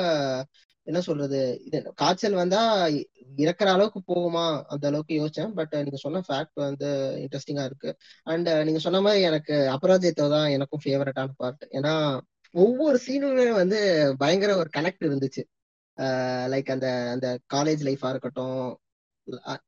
[0.87, 2.61] என்ன சொல்றது இது காய்ச்சல் வந்தா
[3.39, 5.53] இறக்குற அளவுக்கு போகுமா அந்த அளவுக்கு யோசிச்சேன்.
[5.59, 6.89] பட் நீங்க சொன்ன ஃபேக்ட் வந்து
[7.25, 7.91] இன்ட்ரெஸ்டிங்கா இருக்கு.
[8.25, 11.95] அண்ட் நீங்க சொன்ன மாதிரி எனக்கு அபராஜித்தோ தான் எனக்கும் ஃபேவரட்டான பார்ட் ஏன்னா
[12.59, 15.45] ஒவ்வொரு சீனுமே வந்து பயங்கர ஒரு கனெக்ட் இருந்துச்சு.
[16.51, 18.79] லைக் அந்த அந்த காலேஜ் லைஃபா இருக்கட்டும்.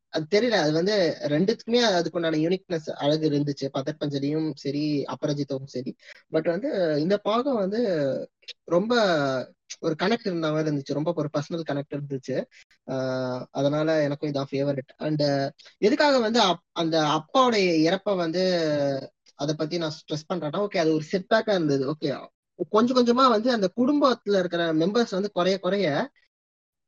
[0.09, 3.66] அது தெரியல அது வந்து ரெண்டுத்துக்குமே அதுக்குண்டான யூனிக்னஸ் அழகு இருந்துச்சு.
[3.72, 5.97] பதர் பஞ்சலியும் சரி அபரஜித்தவும் சரி.
[6.28, 8.30] பட் வந்து இந்த பாகம் வந்து
[8.64, 8.95] ரொம்ப
[9.80, 10.93] ஒரு கனெக்ட் இருந்த மாதிரி இருந்துச்சு.
[10.93, 12.18] ரொம்ப ஒரு பர்சனல் கனெக்ட்
[12.88, 13.47] இருந்துச்சு.
[13.51, 15.22] அதனால எனக்கும் இதான் ஃபேவரட் அண்ட்
[15.78, 21.05] எதுக்காக வந்து அப்- அந்த அப்பாவுடைய இறப்பை வந்து அதை பத்தி நான் ஸ்ட்ரெஸ் பண்றேன்னா ஓகே அது ஒரு
[21.12, 21.91] செட்பேக்கா இருந்தது.
[21.91, 22.28] ஓகே
[22.70, 25.86] கொஞ்சம் கொஞ்சமா வந்து அந்த குடும்பத்துல இருக்கிற மெம்பர்ஸ் வந்து குறைய குறைய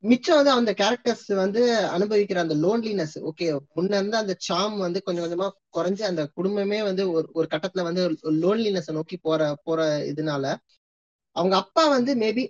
[0.04, 1.60] மிச்சம் வந்து அந்த கேரக்டர்ஸ் வந்து
[1.90, 3.46] அனுபவிக்கிற அந்த லோன்லினஸ் ஓகே
[3.76, 5.46] முன்ன இருந்து அந்த சாம் வந்து கொஞ்சம் கொஞ்சமா
[5.76, 8.02] குறைஞ்சு அந்த குடும்பமே வந்து ஒரு ஒரு கட்டத்துல வந்து
[8.40, 10.44] லோன்லினஸ் நோக்கி போற போற இதனால
[11.36, 12.44] அவங்க அப்பா வந்து மேபி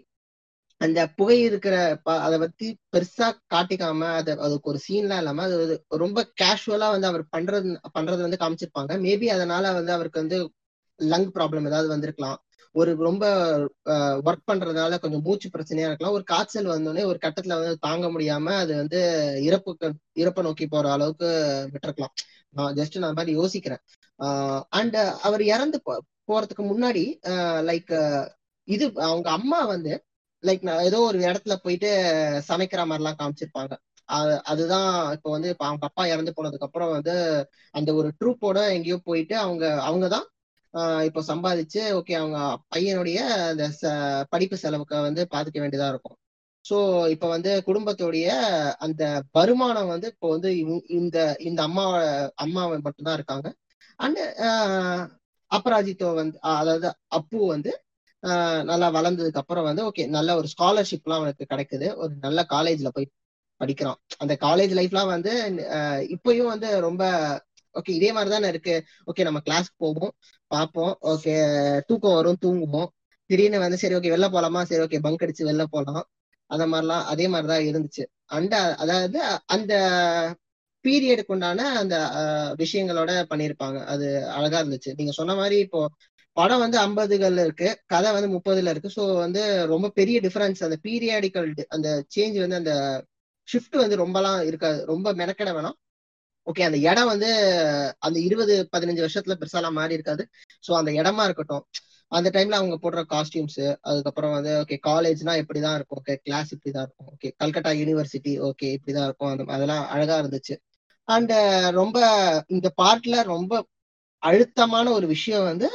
[0.81, 5.59] அந்த புகை இருக்கிற ப- அதை பத்தி பெருசா காட்டிக்காம அது அதுக்கு ஒரு சீன்லாம் இல்லாம அது
[5.97, 8.93] ரொம்ப கேஷுவலா வந்து அவர் பண்றது பண்றது வந்து காமிச்சிருப்பாங்க.
[9.01, 10.39] மேபி அதனால வந்து அவருக்கு வந்து
[11.11, 12.45] லங் ப்ராப்ளம் ஏதாவது வந்திருக்கலாம்.
[12.73, 13.47] ஒரு ரொம்ப
[13.85, 16.13] ஒர்க் பண்றதால கொஞ்சம் மூச்சு பிரச்சனையா இருக்கலாம்.
[16.13, 19.01] ஒரு காய்ச்சல் வந்தோடனே ஒரு கட்டத்துல வந்து தாங்க முடியாம அது வந்து
[19.43, 19.77] இறப்பு
[20.15, 22.23] இறப்பை நோக்கி போற அளவுக்கு விட்டுருக்கலாம்.
[22.49, 24.65] நான் ஜஸ்ட் நான் மாதிரி யோசிக்கிறேன்.
[24.69, 25.99] அண்ட் அவர் இறந்து போ-
[26.33, 27.17] போறதுக்கு முன்னாடி
[27.67, 28.29] லைக்
[28.65, 30.05] இது அவங்க அம்மா வந்து
[30.43, 31.89] லைக் நான் ஏதோ ஒரு இடத்துல போயிட்டு
[32.49, 33.73] சமைக்கிற மாதிரிலாம் காமிச்சிருப்பாங்க.
[34.13, 39.01] அது- அதுதான் இப்போ வந்து இப்போ அவங்க அப்பா இறந்து போனதுக்கு அப்புறம் வந்து அந்த ஒரு ட்ரூப்போட எங்கேயோ
[39.05, 40.27] போயிட்டு அவங்க அவங்க தான்
[41.05, 42.39] இப்போ சம்பாதிச்சு ஓகே அவங்க
[42.75, 43.19] பையனுடைய
[43.51, 43.65] அந்த
[44.31, 46.17] படிப்பு செலவுக்கு வந்து பாத்துக்க வேண்டியதா இருக்கும்.
[46.65, 46.77] ஸோ
[47.11, 48.27] இப்போ வந்து குடும்பத்துடைய
[48.79, 49.03] அந்த
[49.33, 50.51] வருமானம் வந்து இப்போ வந்து
[50.99, 51.85] இந்த இந்த அம்மா
[52.37, 53.49] அம்மா மட்டும்தான் இருக்காங்க.
[53.99, 54.21] அண்ட்
[55.51, 57.73] அபராஜித்தோ வந்து அதாவது அப்பு வந்து
[58.23, 61.87] ஆஹ் நல்லா வளர்ந்ததுக்கு அப்புறம் வந்து ஓகே நல்ல ஒரு ஸ்காலர்ஷிப்லாம் அவனுக்கு கிடைக்குது.
[61.97, 63.09] ஒரு நல்ல காலேஜ்ல போய்
[63.61, 63.99] படிக்கிறான்.
[64.19, 65.33] அந்த காலேஜ் லைஃப்லாம் வந்து
[66.15, 67.03] இப்பயும் வந்து ரொம்ப
[67.75, 68.75] ஓகே இதே மாதிரி தானே இருக்கு.
[69.11, 70.13] ஓகே நம்ம கிளாஸ்க்கு போவோம்.
[70.53, 71.35] பார்ப்போம் ஓகே
[71.87, 72.89] தூக்கம் வரும் தூங்குவோம்.
[73.31, 74.63] திடீர்னு வந்து சரி ஓகே வெளில போலாமா?
[74.63, 76.03] சரி ஓகே பங்க் அடிச்சு வெளில போலாம்.
[76.51, 78.05] அந்த மாதிரிலாம் அதே மாதிரிதான் இருந்துச்சு.
[78.31, 79.73] அந்த அதாவது அந்த
[80.85, 81.97] பீரியடுக்கு உண்டான அந்த
[82.59, 83.79] விஷயங்களோட பண்ணியிருப்பாங்க.
[83.87, 84.91] அது அழகா இருந்துச்சு.
[84.97, 85.81] நீங்க சொன்ன மாதிரி இப்போ
[86.37, 88.91] படம் வந்து ஐம்பதுகள்ல இருக்கு கதை வந்து முப்பதுல இருக்கு.
[88.97, 92.75] ஸோ வந்து ரொம்ப பெரிய டிஃபரன்ஸ் அந்த பீரியாடிக்கல் அந்த சேஞ்ச் வந்து அந்த
[93.49, 94.81] ஷிஃப்ட் வந்து ரொம்பலாம் இருக்காது.
[94.87, 95.77] ரொம்ப மெனக்கெட வேணாம்.
[96.47, 97.29] ஓகே அந்த இடம் வந்து
[97.99, 100.23] அந்த இருபது பதினஞ்சு வருஷத்துல பெருசாலாம் மாறி இருக்காது.
[100.65, 101.65] ஸோ அந்த இடமா இருக்கட்டும்
[102.13, 106.01] அந்த டைம்ல அவங்க போடுற காஸ்டியூம்ஸ் அதுக்கப்புறம் வந்து ஓகே காலேஜ்னா இப்படிதான் இருக்கும்.
[106.01, 107.09] ஓகே கிளாஸ் இப்படிதான் இருக்கும்.
[107.15, 109.31] ஓகே கல்கட்டா யூனிவர்சிட்டி ஓகே இப்படிதான் இருக்கும்.
[109.31, 110.57] அந்த அதெல்லாம் அழகா இருந்துச்சு.
[111.09, 111.33] அண்ட்
[111.75, 111.97] ரொம்ப
[112.47, 113.53] இந்த பார்ட்ல ரொம்ப
[114.23, 115.69] அழுத்தமான ஒரு விஷயம் வந்து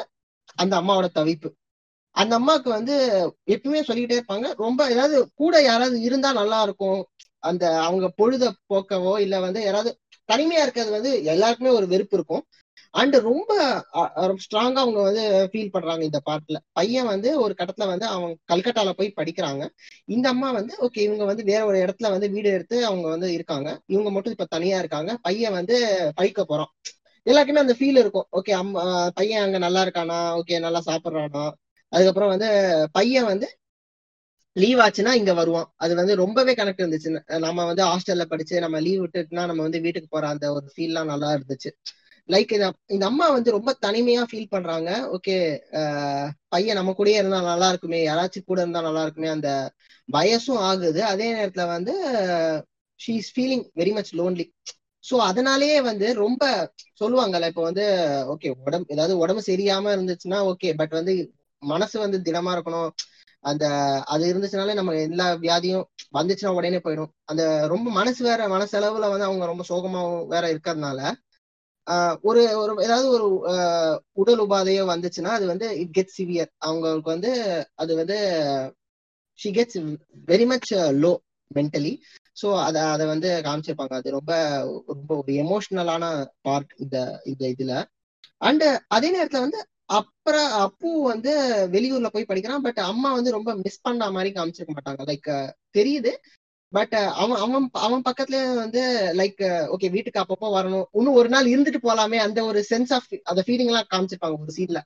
[0.55, 1.49] அந்த அம்மாவோட தவிப்பு.
[2.15, 2.95] அந்த அம்மாவுக்கு வந்து
[3.45, 7.01] எப்பவுமே சொல்லிக்கிட்டே இருப்பாங்க ரொம்ப ஏதாவது கூட யாராவது இருந்தா நல்லா இருக்கும்.
[7.43, 9.91] அந்த அவங்க பொழுத போக்கவோ இல்ல வந்து யாராவது
[10.29, 12.43] தனிமையா இருக்கிறது வந்து எல்லாருக்குமே ஒரு வெறுப்பு இருக்கும்.
[12.93, 13.51] அண்ட் ரொம்ப
[14.43, 16.57] ஸ்ட்ராங்கா அவங்க வந்து ஃபீல் பண்றாங்க இந்த பாட்டுல.
[16.71, 19.63] பையன் வந்து ஒரு கட்டத்துல வந்து அவங்க கல்கட்டால போய் படிக்கிறாங்க.
[20.05, 23.69] இந்த அம்மா வந்து ஓகே இவங்க வந்து வேற ஒரு இடத்துல வந்து வீடு எடுத்து அவங்க வந்து இருக்காங்க.
[23.85, 25.17] இவங்க மட்டும் இப்ப தனியா இருக்காங்க.
[25.21, 25.77] பையன் வந்து
[26.15, 26.71] படிக்க போறான்.
[27.25, 28.27] எல்லாருக்குமே அந்த ஃபீல் இருக்கும்.
[28.31, 28.83] ஓகே அம்மா
[29.15, 30.19] பையன் அங்க நல்லா இருக்கானா?
[30.39, 31.45] ஓகே நல்லா சாப்பிடுறானா?
[31.93, 32.49] அதுக்கப்புறம் வந்து
[32.91, 33.47] பையன் வந்து
[34.57, 37.09] லீவ் ஆச்சுன்னா இங்க வருவான் அது வந்து ரொம்பவே கனெக்ட் இருந்துச்சு.
[37.45, 41.29] நம்ம வந்து ஹாஸ்டல்ல படிச்சு நம்ம லீவ் விட்டுட்டுனா நம்ம வந்து வீட்டுக்கு போற அந்த ஒரு ஃபீல்லாம் நல்லா
[41.37, 41.71] இருந்துச்சு.
[42.29, 42.51] லைக்
[42.89, 44.89] இந்த அம்மா வந்து ரொம்ப தனிமையா ஃபீல் பண்றாங்க.
[45.15, 45.35] ஓகே
[46.49, 49.49] பையன் நம்ம கூடயே இருந்தா நல்லா இருக்குமே யாராச்சும் கூட இருந்தா நல்லா இருக்குமே அந்த
[50.09, 51.01] வயசும் ஆகுது.
[51.11, 51.93] அதே நேரத்துல வந்து
[52.99, 54.45] she is feeling very much lonely
[55.03, 56.43] so அதனாலேயே வந்து ரொம்ப
[57.01, 57.83] சொல்லுவாங்கல்ல இப்போ வந்து
[58.33, 61.13] ஓகே உடம்பு ஏதாவது உடம்பு சரியாம இருந்துச்சுன்னா ஓகே பட் வந்து
[61.63, 62.89] மனசு வந்து திடமா இருக்கணும்.
[63.43, 63.65] அந்த
[64.05, 67.11] அது இருந்துச்சுனாலே நம்ம எல்லா வியாதியும் வந்துச்சுன்னா உடனே போயிடும்.
[67.25, 70.99] அந்த ரொம்ப மனசு வேற மனசளவுல வந்து அவங்க ரொம்ப சோகமாவும் வேற இருக்கிறதுனால
[72.23, 73.27] ஒரு ஒரு ஏதாவது ஒரு
[74.13, 77.31] உடல் உபாதையோ வந்துச்சுன்னா அது வந்து இட் கெட் சிவியர் அவங்களுக்கு வந்து
[77.75, 78.17] அது வந்து
[79.39, 79.79] she gets
[80.27, 81.11] very much low
[81.51, 81.93] mentally
[82.37, 83.93] so அதை அதை வந்து காமிச்சிருப்பாங்க.
[83.93, 84.33] அது ரொம்ப
[84.87, 86.03] ரொம்ப ஒரு எமோஷ்னலான
[86.41, 87.73] பார்ட் இந்த இந்த இதுல.
[88.41, 89.59] அண்ட் அதே நேரத்துல வந்து
[89.89, 91.31] அப்புறம் அப்பு வந்து
[91.71, 92.61] வெளியூர்ல போய் படிக்கிறான்.
[92.61, 95.03] பட் அம்மா வந்து ரொம்ப மிஸ் பண்ண மாதிரி காமிச்சிருக்க மாட்டாங்க.
[95.11, 95.29] லைக்
[95.77, 96.11] தெரியுது.
[96.73, 98.81] பட் அவன் அவன் அவன் பக்கத்துல வந்து
[99.15, 99.43] லைக்
[99.75, 100.87] ஓகே வீட்டுக்கு அப்பப்போ வரணும்.
[100.91, 102.17] இன்னும் ஒரு நாள் இருந்துட்டு போலாமே.
[102.27, 104.81] அந்த ஒரு சென்ஸ் ஆஃப் அந்த ஃபீலிங் எல்லாம் காமிச்சிருப்பாங்க ஒரு சீன்ல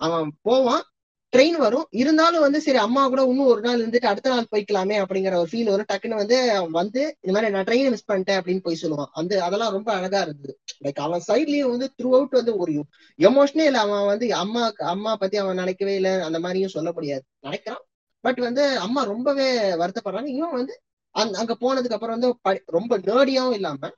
[0.00, 0.82] அவன் போவான்.
[1.32, 1.86] ட்ரெயின் வரும்.
[1.90, 5.70] இருந்தாலும் வந்து சரி அம்மா கூட இன்னும் ஒரு நாள் இருந்துட்டு அடுத்த நாள் போய்க்கலாமே அப்படிங்கிற ஒரு ஃபீல்
[5.70, 5.86] வரும்.
[5.92, 6.38] டக்குன்னு வந்து
[6.70, 9.10] வந்து இந்த மாதிரி நான் ட்ரெயினை மிஸ் பண்ணிட்டேன் அப்படின்னு போய் சொல்லுவான்.
[9.12, 10.54] அந்த அதெல்லாம் ரொம்ப அழகா இருந்தது.
[10.84, 12.72] லைக் அவன் சைட்லயும் வந்து த்ரூ அவுட் வந்து ஒரு
[13.18, 13.80] எமோஷனே இல்லை.
[13.80, 14.64] அவன் வந்து அம்மா
[14.94, 16.12] அம்மா பத்தி அவன் நினைக்கவே இல்லை.
[16.20, 17.24] அந்த மாதிரியும் சொல்ல முடியாது.
[17.46, 17.82] நினைக்கிறான்.
[18.24, 19.48] பட் வந்து அம்மா ரொம்பவே
[19.82, 20.30] வருத்தப்படுறாங்க.
[20.38, 20.74] இவன் வந்து
[21.14, 23.90] அந் அங்க போனதுக்கு அப்புறம் வந்து ரொம்ப நேர்டியாவும் இல்லாம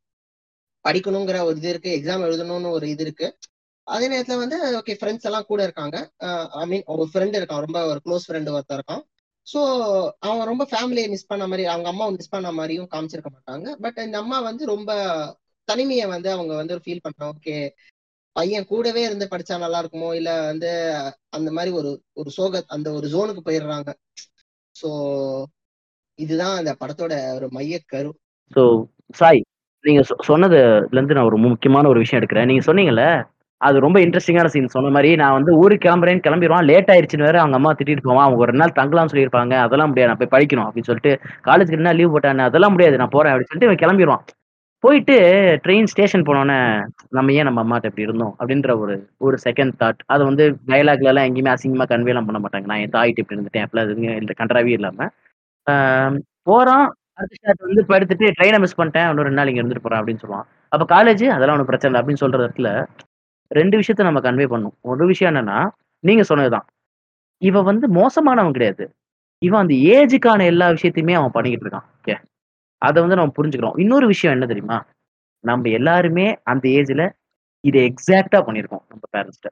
[0.85, 1.91] படிக்கணுங்கிற ஒரு இது இருக்கு.
[1.99, 3.27] எக்ஸாம் எழுதணும்னு ஒரு இது இருக்கு.
[3.87, 5.97] அதே நேரத்துல வந்து ஓகே ஃப்ரெண்ட்ஸ் எல்லாம் கூட இருக்காங்க.
[6.61, 9.03] ஐ மீன் ஒரு ஃப்ரெண்ட் இருக்கான் ரொம்ப ஒரு க்ளோஸ் ஃப்ரெண்டு ஒருத்தர் இருக்கான்.
[9.47, 9.61] ஸோ
[10.19, 13.67] அவன் ரொம்ப ஃபேமிலியை மிஸ் பண்ண மாதிரி அவங்க அம்மாவை மிஸ் பண்ண மாதிரியும் காமிச்சிருக்க மாட்டாங்க.
[13.81, 14.91] பட் இந்த அம்மா வந்து ரொம்ப
[15.69, 17.57] தனிமையை வந்து அவங்க வந்து ஃபீல் பண்றான் ஓகே
[18.37, 20.09] பையன் கூடவே இருந்து படிச்சா நல்லா இருக்குமோ?
[20.15, 20.71] இல்ல வந்து
[21.31, 23.91] அந்த மாதிரி ஒரு ஒரு சோக அந்த ஒரு ஜோனுக்கு போயிடுறாங்க.
[24.77, 24.89] ஸோ
[26.19, 28.11] இதுதான் அந்த படத்தோட ஒரு மைய கரு.
[28.57, 28.63] ஸோ
[29.15, 29.41] சாய்
[29.85, 32.49] நீங்க சொன்னதுல இருந்து நான் ஒரு முக்கியமான ஒரு விஷயம் எடுக்கிறேன்.
[32.51, 33.05] நீங்க சொன்னீங்கல்ல
[33.67, 36.69] அது ரொம்ப இன்ட்ரெஸ்டிங்கான சீன் சொன்ன மாதிரி நான் வந்து ஊருக்கு கிளம்புறேன்னு கிளம்பிடுவான்.
[36.71, 38.25] லேட் ஆயிடுச்சுன்னு வேற அவங்க அம்மா திட்டிட்டு போவான்.
[38.27, 39.55] அவங்க ஒரு நாள் தங்கலாம்னு சொல்லியிருப்பாங்க.
[39.67, 40.11] அதெல்லாம் முடியாது.
[40.11, 41.13] நான் போய் படிக்கணும் அப்படின்னு சொல்லிட்டு
[41.49, 43.01] காலேஜுக்கு என்ன லீவ் போட்டானே அதெல்லாம் முடியாது.
[43.03, 44.25] நான் போறேன் அப்படின்னு சொல்லிட்டு இவன் கிளம்பிடுவான்.
[44.85, 45.15] போயிட்டு
[45.65, 46.57] ட்ரெயின் ஸ்டேஷன் போனோன்னே
[47.17, 48.35] நம்ம ஏன் நம்ம அம்மாட்ட இப்படி இருந்தோம்?
[48.41, 48.95] அப்படின்ற ஒரு
[49.27, 52.69] ஒரு செகண்ட் தாட் அது வந்து டைலாக்ல எல்லாம் எங்கேயுமே அசிங்கமா கன்வேலாம் பண்ண மாட்டாங்க.
[52.71, 53.65] நான் என் தாயிட்டு இப்படி இருந்துட்டேன்.
[53.67, 55.09] அப்பெல்லாம் இந்த கன்றாவே இல்லாம.
[56.51, 56.87] போறோம்
[57.19, 59.09] அடுத்த ஷாட் வந்து படுத்துட்டு ட்ரெயினை மிஸ் பண்ணிட்டேன்.
[59.11, 60.47] இன்னும் ரெண்டு நாள் இங்க இருந்துட்டு போறான் அப்படின்னு சொல்லுவான்.
[60.75, 62.71] அப்ப காலேஜ் அதெல்லாம் ஒன்றும் பிரச்சனை இல்லை அப்படின்னு சொல்ற இடத்துல
[63.55, 64.75] ரெண்டு விஷயத்த நம்ம கன்வே பண்ணும்.
[64.83, 65.59] ஒரு விஷயம் என்னன்னா
[66.05, 66.67] நீங்க சொன்னதுதான்.
[67.43, 68.85] இவன் வந்து மோசமானவன் கிடையாது.
[69.43, 71.87] இவன் அந்த ஏஜுக்கான எல்லா விஷயத்தையுமே அவன் பண்ணிக்கிட்டு இருக்கான்.
[71.99, 72.15] ஓகே
[72.83, 73.79] அதை வந்து நம்ம புரிஞ்சுக்கிறோம்.
[73.79, 74.79] இன்னொரு விஷயம் என்ன தெரியுமா?
[75.45, 77.03] நம்ம எல்லாருமே அந்த ஏஜ்ல
[77.65, 79.49] இதை எக்ஸாக்டா பண்ணியிருக்கோம் நம்ம பேரண்ட்ஸ்ட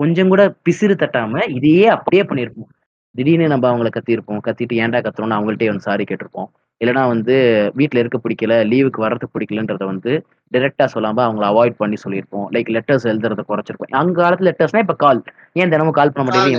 [0.00, 2.70] கொஞ்சம் கூட பிசிறு தட்டாம இதையே அப்படியே பண்ணியிருப்போம்
[3.14, 6.48] திடீர்னு நம்ம அவங்கள கத்திருப்போம் கத்திட்டு ஏன்டா கத்துறோம்னு அவங்கள்ட்டே வந்து சாரி கேட்டிருப்போம்.
[6.80, 7.34] இல்லைனா வந்து
[7.74, 10.12] வீட்டில் இருக்க பிடிக்கல லீவுக்கு வர்றதுக்கு பிடிக்கலன்றத வந்து
[10.52, 12.46] டைரக்டா சொல்லாம அவங்கள அவாய்ட் பண்ணி சொல்லியிருப்போம்.
[12.54, 13.94] லைக் லெட்டர்ஸ் எழுதுறத குறைச்சிருப்போம்.
[14.00, 15.20] அங்க காலத்துல லெட்டர்ஸ்னா இப்ப கால்
[15.60, 16.58] ஏன் தினமும் கால் பண்ண மாட்டேங்குது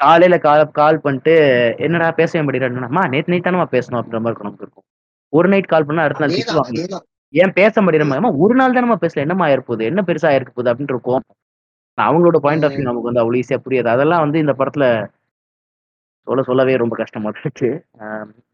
[0.00, 1.34] காலையில கால் கால் பண்ணிட்டு
[1.86, 4.86] என்னடா பேசவே முடியலன்னா நேத்து நைட் தானமா பேசணும் அப்படின்ற மாதிரி நமக்கு இருக்கும்.
[5.32, 7.00] ஒரு நைட் கால் பண்ணா அடுத்த நாள் திட்டுவாங்க
[7.34, 9.24] ஏன் பேச முடியல ஒரு நாள் தானே பேசல.
[9.26, 11.22] என்னமா ஆயிருப்போகுது என்ன பெருசா ஆயிருக்க போகுது அப்படின்னு இருக்கும்.
[11.98, 13.88] அவங்களோட பாயிண்ட் ஆஃப் வியூ நமக்கு வந்து அவ்வளவு ஈஸியா புரியாது.
[13.94, 14.84] அதெல்லாம் வந்து இந்த படத்துல
[16.26, 17.68] சொல்ல சொல்லவே ரொம்ப கஷ்டமா இருந்துச்சு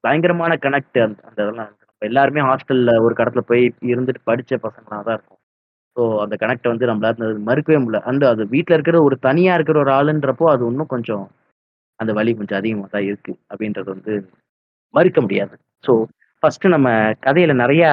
[0.05, 1.71] பயங்கரமான கனெக்ட் அந்த அந்த இதெல்லாம்.
[2.03, 3.63] எல்லாருமே ஹாஸ்டல்ல ஒரு கடத்துல போய்
[3.93, 5.41] இருந்துட்டு படிச்ச பசங்களா தான் இருக்கும்.
[5.97, 8.01] ஸோ அந்த கனெக்ட் வந்து நம்மளால மறுக்கவே முடியல.
[8.11, 11.25] அந்த அது வீட்டில் இருக்கிற ஒரு தனியா இருக்கிற ஒரு ஆளுன்றப்போ அது இன்னும் கொஞ்சம்
[12.01, 14.13] அந்த வலி கொஞ்சம் அதிகமாக தான் இருக்கு அப்படின்றது வந்து
[14.95, 15.55] மறுக்க முடியாது.
[15.85, 15.93] ஸோ
[16.43, 16.89] ஃபர்ஸ்ட் நம்ம
[17.27, 17.85] கதையில நிறைய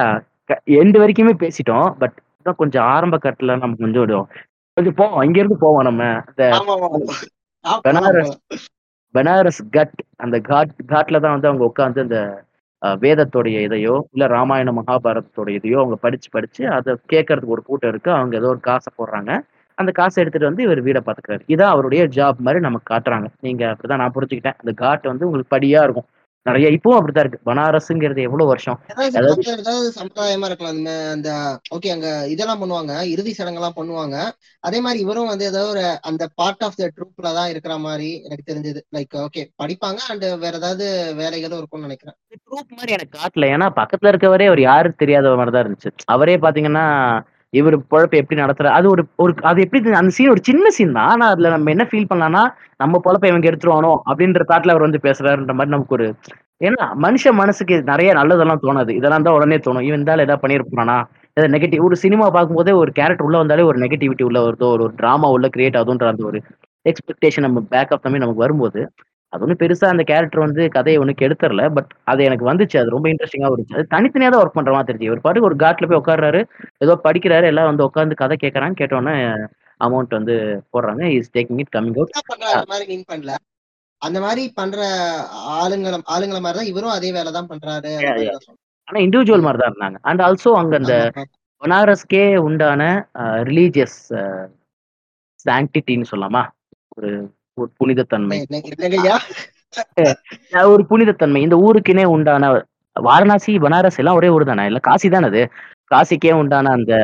[0.80, 1.88] எண்டு வரைக்குமே பேசிட்டோம்.
[2.02, 4.26] பட் இன்னும் கொஞ்சம் ஆரம்ப கட்டல நம்ம கொஞ்சம்
[4.76, 5.22] கொஞ்சம் போவோம்.
[5.26, 6.02] இங்க இருந்து போவோம் நம்ம.
[6.30, 6.44] அந்த
[7.84, 8.34] பனாரஸ்
[9.14, 12.18] பனாரஸ் கட் அந்த காட் காட்ல தான் வந்து அவங்க உட்காந்து அந்த
[12.82, 18.10] வேதத்தோடைய இதையோ இல்ல ராமாயண மகாபாரதத்தோட இதையோ அவங்க படிச்சு படிச்சு அதை கேட்கறதுக்கு ஒரு கூட்டம் இருக்கு.
[18.12, 19.32] அவங்க ஏதோ ஒரு காசை போடுறாங்க.
[19.78, 21.42] அந்த காசை எடுத்துட்டு வந்து இவர் வீடை பார்த்துக்கிறாரு.
[21.48, 23.28] இதான் அவருடைய ஜாப் மாதிரி நமக்கு காட்டுறாங்க.
[23.40, 24.58] நீங்க அப்படிதான் நான் புரிஞ்சுக்கிட்டேன்.
[24.58, 26.08] அந்த காட் வந்து உங்களுக்கு படியா இருக்கும்.
[26.48, 27.50] நிறைய இப்பவும் அப்படித்தான் இருக்கு.
[27.50, 28.78] பனாரஸ்ங்கிறது எவ்வளவு வருஷம்?
[29.04, 30.80] ஏதாவது சம்பிரதாயமா இருக்கலாம்.
[31.12, 31.30] அந்த
[31.76, 33.02] ஓகே அங்க இதெல்லாம் பண்ணுவாங்க.
[33.06, 34.16] இறுதி சடங்கெல்லாம் பண்ணுவாங்க.
[34.60, 38.48] அதே மாதிரி இவரும் வந்து ஏதோ ஒரு அந்த பார்ட் ஆஃப் த ட்ரூப்ல தான் இருக்கிற மாதிரி எனக்கு
[38.50, 38.82] தெரிஞ்சது.
[38.96, 40.00] லைக் ஓகே படிப்பாங்க.
[40.08, 40.86] அண்ட் வேற ஏதாவது
[41.18, 42.16] வேலைகளும் இருக்கும்னு நினைக்கிறேன்.
[42.44, 43.50] ட்ரூப் மாதிரி எனக்கு காட்டல.
[43.54, 45.90] ஏன்னா பக்கத்துல இருக்கவரே அவர் யாருக்கு தெரியாத மாதிரி தான் இருந்துச்சு.
[46.06, 46.86] அவரே பாத்தீங்கன்னா
[47.52, 51.10] இவர் பொழப்ப எப்படி நடத்துற அது ஒரு ஒரு அது எப்படி அந்த சீன் ஒரு சின்ன சீன் தான்.
[51.12, 52.42] ஆனா அதுல நம்ம என்ன ஃபீல் பண்ணலாம்னா
[52.82, 56.06] நம்ம பொழப்ப இவங்க எடுத்துருவானோ அப்படின்ற தாட்ல அவர் வந்து பேசுறாருன்ற மாதிரி நமக்கு ஒரு
[56.60, 58.92] ஏன்னா மனுஷ மனசுக்கு நிறைய நல்லதெல்லாம் தோணாது.
[59.00, 59.84] இதெல்லாம் தான் உடனே தோணும்.
[59.88, 60.96] இவன் இருந்தாலும் ஏதாவது பண்ணியிருப்பானா?
[61.36, 64.68] ஏதாவது நெகட்டிவ் ஒரு சினிமா பார்க்கும்போதே ஒரு கேரக்டர் உள்ள வந்தாலே ஒரு நெகட்டிவிட்டி உள்ள வருதோ?
[64.76, 66.38] ஒரு டிராமா உள்ள கிரியேட் ஆகுதுன்ற அந்த ஒரு
[66.86, 68.80] எக்ஸ்பெக்டேஷன் நம்ம பேக் ஆஃப் தம்பி நமக்கு வரும்போது
[69.32, 72.76] அது ஒன்றும் பெருசா அந்த கேரக்டர் வந்து கதையை ஒன்றும் கெடுத்துறல பட் அது எனக்கு வந்துச்சு.
[72.82, 75.88] அது ரொம்ப இன்ட்ரெஸ்டிங்காக இருந்துச்சு அது தனித்தனியாக தான் ஒர்க் பண்ற மாதிரி தெரிஞ்சு ஒரு பாட்டுக்கு ஒரு காட்டில்
[75.90, 76.40] போய் உட்கார்றாரு.
[76.84, 77.46] ஏதோ படிக்கிறாரு.
[77.52, 79.14] எல்லாம் வந்து உட்காந்து கதை கேட்கறாங்க கேட்டோன்னே
[79.80, 80.36] அமௌண்ட் வந்து
[80.72, 81.02] போடுறாங்க.
[81.18, 83.34] Is taking it coming out அந்த மாதிரி மீன் பண்ணல.
[84.02, 84.80] அந்த மாதிரி பண்ற
[85.60, 87.92] ஆளுங்களை ஆளுங்களை மாதிரி தான் இவரும் அதே வேலை தான் பண்றாரு.
[88.88, 89.98] ஆனா இண்டிவிஜுவல் மாதிரி தான் இருந்தாங்க.
[90.10, 90.94] அண்ட் ஆல்சோ அங்க அந்த.
[91.62, 92.82] பனாரஸ்கே உண்டான
[93.48, 94.00] ரிலீஜியஸ்
[95.44, 96.42] சாங்டிட்டின்னு சொல்லலாமா?
[96.96, 97.10] ஒரு
[97.58, 98.38] ஒரு புனிதத்தன்மை.
[100.64, 101.40] ஒரு புனிதத்தன்மை.
[101.46, 102.52] இந்த ஊருக்குனே உண்டான
[102.96, 105.42] வாரணாசி பனாரஸ் எல்லாம் ஒரே ஊர் தானே இல்ல காசி தானே அது?
[105.90, 106.94] காசிக்கே உண்டான அந்த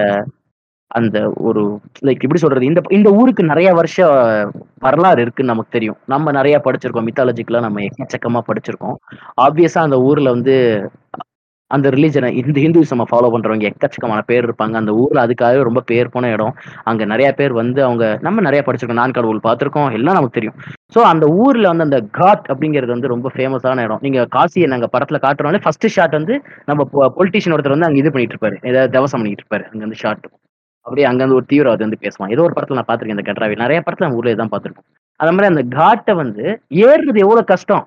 [0.91, 1.63] அந்த ஒரு
[2.03, 2.65] லைக் எப்படி சொல்றது?
[2.65, 3.97] இந்த இந்த ஊருக்கு நிறைய வருஷ
[4.79, 5.97] வரலாறு இருக்குன்னு நமக்கு தெரியும்.
[6.07, 7.07] நம்ம நிறைய படிச்சிருக்கோம்.
[7.09, 8.99] மித்தாலஜிக்கெல்லாம் நம்ம எக்கச்சக்கமா படிச்சிருக்கோம்.
[9.41, 10.57] ஆப்வியஸா அந்த ஊர்ல வந்து
[11.75, 14.75] அந்த ரிலீஜனை இந்த ஹிந்துவிசம் ஃபாலோ பண்றவங்க எக்கச்சக்கமான பேர் இருப்பாங்க.
[14.83, 16.55] அந்த ஊர்ல அதுக்காகவே ரொம்ப பேர் போன இடம்.
[16.91, 19.01] அங்க நிறைய பேர் வந்து அவங்க நம்ம நிறைய படிச்சிருக்கோம்.
[19.03, 19.89] நான் கடவுள் பார்த்திருக்கோம்.
[19.99, 20.57] எல்லாம் நமக்கு தெரியும்.
[20.95, 24.03] ஸோ அந்த ஊர்ல வந்து அந்த காட் அப்படிங்கிறது வந்து ரொம்ப ஃபேமஸான இடம்.
[24.07, 26.37] நீங்க காசியை நாங்க படத்துல காட்டுறோம்ல ஃபர்ஸ்ட் ஷாட் வந்து
[26.71, 26.87] நம்ம
[27.19, 28.59] பொலிட்டிஷியன் ஒருத்தர் வந்து அங்க இது பண்ணிட்டு இருப்பாரு.
[28.71, 29.67] ஏதாவது தவசம் பண்ணிட்டு இருப்பாரு.
[29.73, 30.27] அங்க வந்து ஷாட்
[30.87, 32.33] அப்படியே அங்க வந்து ஒரு தீவிரவாதி வந்து பேசுவான்.
[32.35, 34.87] ஏதோ ஒரு படத்துல நான் பாத்திருக்கேன் இந்த கட்ராவி நிறைய படத்துல நம்ம ஊர்ல தான் பாத்திருக்கோம்
[35.21, 36.45] அந்த மாதிரி அந்த காட்டை வந்து
[36.87, 37.85] ஏறுறது எவ்வளவு கஷ்டம்?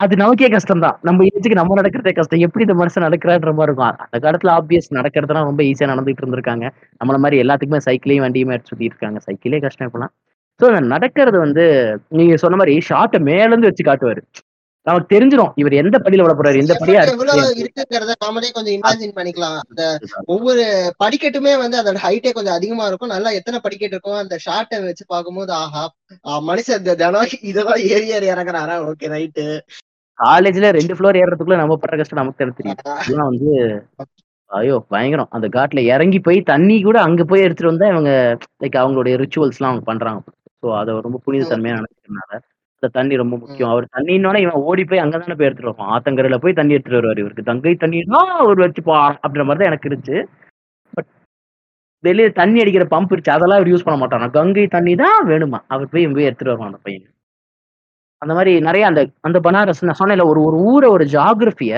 [0.00, 2.42] அது நமக்கே கஷ்டம் தான் நம்ம ஏஜுக்கு நம்ம நடக்கிறதே கஷ்டம்.
[2.46, 4.00] எப்படி இந்த மனுஷன் நடக்கிறான்ற மாதிரி இருக்கும்.
[4.06, 6.66] அந்த காலத்துல ஆப்வியஸ் நடக்கிறதுலாம் ரொம்ப ஈஸியா நடந்துட்டு இருந்திருக்காங்க.
[7.00, 9.20] நம்மள மாதிரி எல்லாத்துக்குமே சைக்கிளையும் வண்டியுமே எடுத்து சுத்திட்டு இருக்காங்க.
[9.28, 10.12] சைக்கிளே கஷ்டம் இப்பெல்லாம்.
[10.60, 11.64] ஸோ அந்த நடக்கிறது வந்து
[12.18, 14.22] நீங்க சொன்ன மாதிரி ஷார்ட்டை மேல இருந்து வச்சு காட்டுவாரு.
[14.86, 19.56] நமக்கு தெரிஞ்சிடும் இவர் எந்த படியில விட போறாரு எந்த படியா இருக்குங்கிறத நாமளே கொஞ்சம் இமேஜின் பண்ணிக்கலாம்.
[19.64, 19.82] அந்த
[20.34, 20.64] ஒவ்வொரு
[21.02, 23.12] படிக்கட்டுமே வந்து அதோட ஹைட்டே கொஞ்சம் அதிகமா இருக்கும்.
[23.14, 25.84] நல்லா எத்தனை படிக்கட்டு இருக்கும் அந்த ஷார்ட்டை வச்சு பார்க்கும்போது ஆஹா
[26.50, 28.76] மனுஷன் இந்த தினம் இதெல்லாம் ஏறி ஏறி இறங்குறாரா?
[28.90, 29.46] ஓகே ரைட்டு
[30.18, 32.58] காலேஜ்ல ரெண்டு ஃப்ளோர் ஏறதுக்குள்ள நம்ம படுற கஷ்டம் நமக்கு தெரியும்.
[32.58, 33.50] தெரியும் இதெல்லாம் வந்து
[34.50, 35.30] ஐயோ பயங்கரம்.
[35.36, 38.10] அந்த காட்டுல இறங்கி போய் தண்ணி கூட அங்க போய் எடுத்துட்டு வந்தா இவங்க
[38.62, 40.20] லைக் அவங்களுடைய ரிச்சுவல்ஸ் எல்லாம் அவங்க பண்றாங்க.
[40.60, 42.30] ஸோ அதை ரொம்ப புனித தன்மையா நினைக்கிறதுனால
[42.76, 43.70] இந்த தண்ணி ரொம்ப முக்கியம்.
[43.72, 45.92] அவர் தண்ணின்னோட இவன் ஓடி போய் அங்கதானே போய் எடுத்துட்டு வருவான்.
[45.96, 47.48] ஆத்தங்கரையில போய் தண்ணி எடுத்துட்டு வருவாரு இவருக்கு.
[47.50, 48.20] தங்கை தண்ணினா
[48.50, 50.18] ஒரு வச்சு பா அப்படின்ற மாதிரி தான் எனக்கு இருந்துச்சு.
[50.92, 51.10] பட்
[52.04, 53.36] வெளியே தண்ணி அடிக்கிற பம்ப் இருந்துச்சு.
[53.36, 55.60] அதெல்லாம் அவர் யூஸ் பண்ண மாட்டான் கங்கை தண்ணி தான் வேணுமா?
[55.74, 57.06] அவர் போய் போய் எடுத்துட்டு வருவான் அந்த பையன்
[58.22, 61.72] அந்த மாதிரி நிறைய அந்த அந்த பனாரஸ் நான் சொன்னேன்ல ஒரு ஒரு ஊரை ஒரு ஜாகிரபிய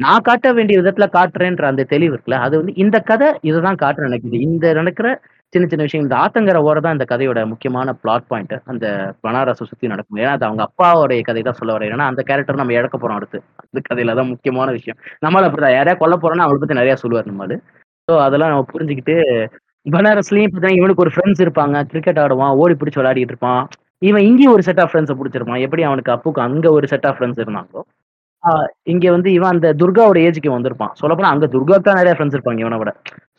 [0.00, 4.38] நான் காட்ட வேண்டிய விதத்துல காட்டுறேன்ற அந்த தெளிவு இருக்குல்ல அது வந்து இந்த கதை இதுதான் காட்டுறேன் நினைக்குது.
[4.48, 5.08] இந்த நடக்கிற
[5.52, 8.86] சின்ன சின்ன விஷயம் இந்த ஆத்தங்கர ஓர தான் இந்த கதையோட முக்கியமான பிளாட் பாயிண்ட் அந்த
[9.24, 10.18] பனாரஸை சுத்தி நடக்கும்.
[10.22, 13.38] ஏன்னா அது அவங்க அப்பாவோடைய கதை தான் சொல்ல வரேன் ஏன்னா அந்த கேரக்டர் நம்ம இழக்க போறோம் அடுத்து.
[13.62, 14.98] அந்த கதையில தான் முக்கியமான விஷயம்.
[15.26, 15.76] நம்மள அப்படிதான்.
[15.76, 17.58] யாரையா கொல்ல போறோம்னா அவளை பத்தி நிறைய சொல்லுவார் நம்மளு
[18.08, 19.16] ஸோ அதெல்லாம் நம்ம புரிஞ்சுக்கிட்டு
[19.86, 21.76] பனாரஸ்லயும் பார்த்தீங்கன்னா இவனுக்கு ஒரு ஃப்ரெண்ட்ஸ் இருப்பாங்க.
[21.90, 23.62] கிரிக்கெட் ஆடுவான் ஓடி பிடிச்சி விளையாடிட்டு இருப்பான்.
[24.02, 25.62] இவன் இங்கேயும் ஒரு செட் ஆஃப் ஃப்ரெண்ட்ஸை பிடிச்சிருப்பான்.
[25.66, 27.82] எப்படி அவனுக்கு அப்புக்கு அங்க ஒரு செட் ஆஃப் ஃப்ரெண்ட்ஸ் இருந்தாங்களோ
[28.44, 30.92] இங்கே இங்க வந்து இவன் அந்த துர்காவோட ஏஜுக்கு வந்திருப்பான்.
[31.00, 32.90] சொல்லப்போனா அங்க துர்காவுக்கு தான் நிறைய ஃப்ரெண்ட்ஸ் இருப்பாங்க இவனை விட.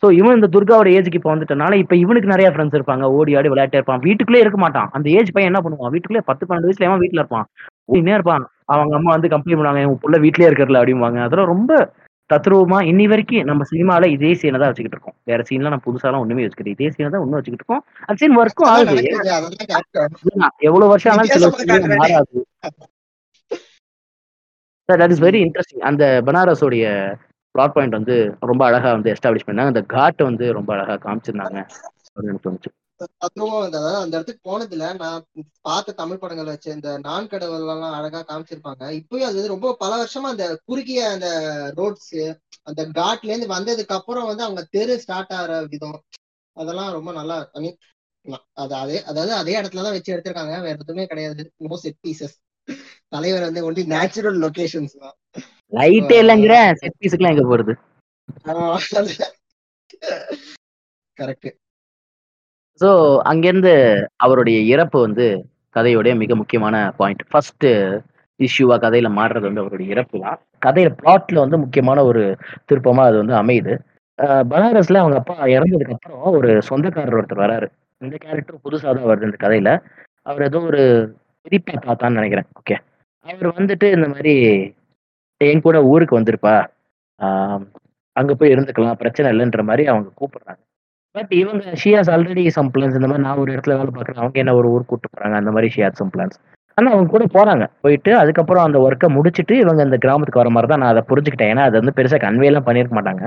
[0.02, 3.04] ஸோ இவன் இந்த துர்காவோட ஏஜுக்கு இப்போ வந்துட்டனால இப்போ இவனுக்கு நிறைய ஃப்ரெண்ட்ஸ் இருப்பாங்க.
[3.18, 4.02] ஓடி ஆடி விளையாட்டே இருப்பான்.
[4.06, 4.88] வீட்டுக்குள்ளே இருக்க மாட்டான்.
[4.96, 5.92] அந்த ஏஜ் பையன் என்ன பண்ணுவான்?
[5.94, 7.46] வீட்டுக்குள்ளே பத்து பன்னெண்டு வயசுல அவன் வீட்டில் இருப்பான்.
[7.92, 8.44] ஓடினே இருப்பான்.
[8.74, 11.20] அவங்க அம்மா வந்து கம்ப்ளைண்ட் பண்ணுவாங்க உன் புள்ள வீட்லயே இருக்கிறல அப்படிம்பாங்க.
[11.26, 11.72] அதெல்லாம் ரொம்ப
[12.30, 15.16] தத்ரூபமா இன்னி வரைக்கும் நம்ம சினிமால இதே சீனை தான் வச்சுக்கிட்டு இருக்கோம்.
[15.24, 17.84] வேற சீன்லாம் நான் புதுசாலாம் ஒண்ணுமே வச்சுக்கிட்டு இதே சீனை தான் ஒன்னும் வச்சுக்கிட்டு இருக்கோம்.
[18.06, 19.04] அந்த சீன் ஒர்க்கும் ஆகுது.
[20.68, 22.40] எவ்வளவு வருஷம் ஆனாலும் சில மாறாது.
[24.88, 26.84] தட் இஸ் வெரி இன்ட்ரெஸ்டிங் அந்த பனாரஸோடைய
[27.54, 28.16] பிளாட் பாயிண்ட் வந்து
[28.50, 29.72] ரொம்ப அழகா வந்து எஸ்டாப்ளிஷ் பண்ணாங்க.
[29.74, 31.58] அந்த காட்டை வந்து ரொம்ப அழகா காமிச்சிருந்தாங்க.
[32.16, 32.70] அப்படின்னு தோணுச்சு.
[33.18, 35.24] அதுவும் அந்த அதாவது அந்த இடத்துக்கு போனதுல நான்
[35.68, 38.84] பார்த்த தமிழ் படங்கள் வச்சு இந்த நான் கடவுள் எல்லாம் அழகா காமிச்சிருப்பாங்க.
[39.00, 41.28] இப்பயும் அது ரொம்ப பல வருஷமா அந்த குறுகிய அந்த
[41.78, 42.12] ரோட்ஸ்
[42.66, 45.98] அந்த காட்ல இருந்து வந்ததுக்கு அப்புறம் வந்து அவங்க தெரு ஸ்டார்ட் ஆகிற விதம்
[46.56, 47.78] அதெல்லாம் ரொம்ப நல்லா ஐ மீன்
[48.54, 50.54] அது அதே அதாவது அதே இடத்துல தான் வச்சு எடுத்திருக்காங்க.
[50.64, 51.42] வேற எதுவுமே கிடையாது.
[51.64, 52.36] நோ செட் பீசஸ்
[53.14, 55.14] தலைவர் வந்து ஒன்லி நேச்சுரல் லொகேஷன்ஸ் தான்.
[55.72, 57.74] லைட்டே இல்லைங்கிற செட் பீஸுக்குலாம் எங்க போறது?
[61.16, 61.48] கரெக்ட்
[62.80, 62.88] ஸோ
[63.30, 63.72] அங்கேருந்து
[64.24, 65.26] அவருடைய இறப்பு வந்து
[65.76, 67.66] கதையோடைய மிக முக்கியமான பாயிண்ட் ஃபர்ஸ்ட்
[68.40, 70.38] இஷ்யூவா கதையில மாறுறது வந்து அவருடைய இறப்பு தான்.
[70.66, 72.22] கதையில பிளாட்ல வந்து முக்கியமான ஒரு
[72.70, 73.74] திருப்பமா அது வந்து அமையுது.
[74.52, 77.66] பனாரஸ்ல அவங்க அப்பா இறந்ததுக்கு அப்புறம் ஒரு சொந்தக்காரர் ஒருத்தர் வராரு.
[78.00, 79.70] இந்த கேரக்டர் புதுசாக தான் வருது இந்த கதையில.
[80.26, 80.82] அவர் ஏதோ ஒரு
[81.46, 82.48] பெரியப்பா தாத்தான்னு நினைக்கிறேன்.
[82.60, 82.76] ஓகே
[83.26, 84.34] அவர் வந்துட்டு இந்த மாதிரி
[85.40, 86.54] என் கூட ஊருக்கு வந்திருப்பா.
[88.16, 90.60] அங்க போய் இருந்துக்கலாம் பிரச்சனை இல்லைன்ற மாதிரி அவங்க கூப்பிடுறாங்க.
[91.14, 94.20] பட் இவங்க ஷியாஸ் ஆல்ரெடி சம் பிளான்ஸ் இந்த மாதிரி நான் ஒரு இடத்துல வேலை பார்க்குறேன்.
[94.22, 95.36] அவங்க என்ன ஒரு ஊர் கூட்டு போறாங்க?
[95.42, 96.38] அந்த மாதிரி ஷியாஸ் சம் பிளான்ஸ்
[96.78, 97.64] ஆனால் அவங்க கூட போறாங்க.
[97.84, 101.50] போயிட்டு அதுக்கப்புறம் அந்த ஒர்க்கை முடிச்சுட்டு இவங்க இந்த கிராமத்துக்கு வர மாதிரி தான் நான் அதை புரிஞ்சுக்கிட்டேன்.
[101.52, 103.24] ஏன்னா அது வந்து பெருசாக கன்வேலாம் பண்ணியிருக்க மாட்டாங்க.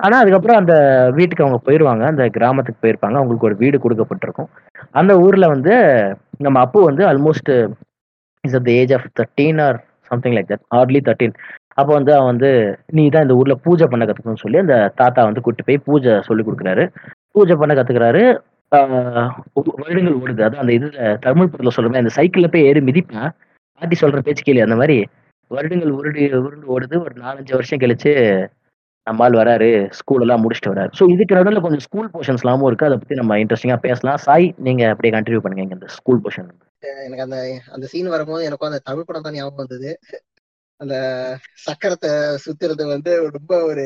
[0.00, 0.74] ஆனால் அதுக்கப்புறம் அந்த
[1.18, 2.04] வீட்டுக்கு அவங்க போயிருவாங்க.
[2.12, 3.16] அந்த கிராமத்துக்கு போயிருப்பாங்க.
[3.20, 4.50] அவங்களுக்கு ஒரு வீடு கொடுக்கப்பட்டிருக்கும்.
[5.00, 5.74] அந்த ஊரில் வந்து
[6.46, 7.52] நம்ம அப்பு வந்து almost
[8.44, 9.78] is at the age of thirteen or
[10.10, 11.36] something like that hardly thirteen
[11.78, 12.50] அப்போ வந்து அவன் வந்து
[12.96, 16.42] நீ தான் இந்த ஊர்ல பூஜை பண்ண கத்துக்கணும்னு சொல்லி அந்த தாத்தா வந்து கூட்டு போய் பூஜை சொல்லி
[16.46, 16.84] கொடுக்குறாரு.
[17.36, 18.24] பூஜை பண்ண கத்துக்கிறாரு.
[19.80, 20.44] வருடங்கள் ஓடுது.
[20.46, 23.30] அதான் அந்த இதுல தமிழ் படத்துல சொல்றேன் அந்த சைக்கிள்ல போய் ஏறி மிதிப்பேன்.
[23.82, 24.98] பாட்டி சொல்ற பேச்சு கேள்வி அந்த மாதிரி
[25.50, 26.96] வருடங்கள் உருண்டு உருண்டு ஓடுது.
[27.06, 28.12] ஒரு நாலஞ்சு வருஷம் கழிச்சு
[29.06, 29.70] நம்மால் வராரு.
[29.98, 30.90] ஸ்கூல் எல்லாம் முடிச்சுட்டு வராரு.
[30.98, 32.88] ஸோ இதுக்கு நடுவில் கொஞ்சம் ஸ்கூல் போர்ஷன்ஸ்லாமும் இருக்கு.
[32.88, 34.20] அதை பத்தி நம்ம இன்ட்ரெஸ்டிங்கா பேசலாம்.
[34.26, 36.48] சாய் நீங்க அப்படியே கண்டினியூ பண்ணுங்க இந்த ஸ்கூல் போர்ஷன்
[37.06, 37.38] எனக்கு அந்த
[37.74, 39.90] அந்த சீன் வரும்போது எனக்கும் அந்த தமிழ் படம் தான் ஞாபகம் வந்தது.
[40.80, 40.94] அந்த
[41.66, 42.10] சக்கரத்தை
[42.44, 43.84] சுத்துறது வந்து ரொம்ப ஒரு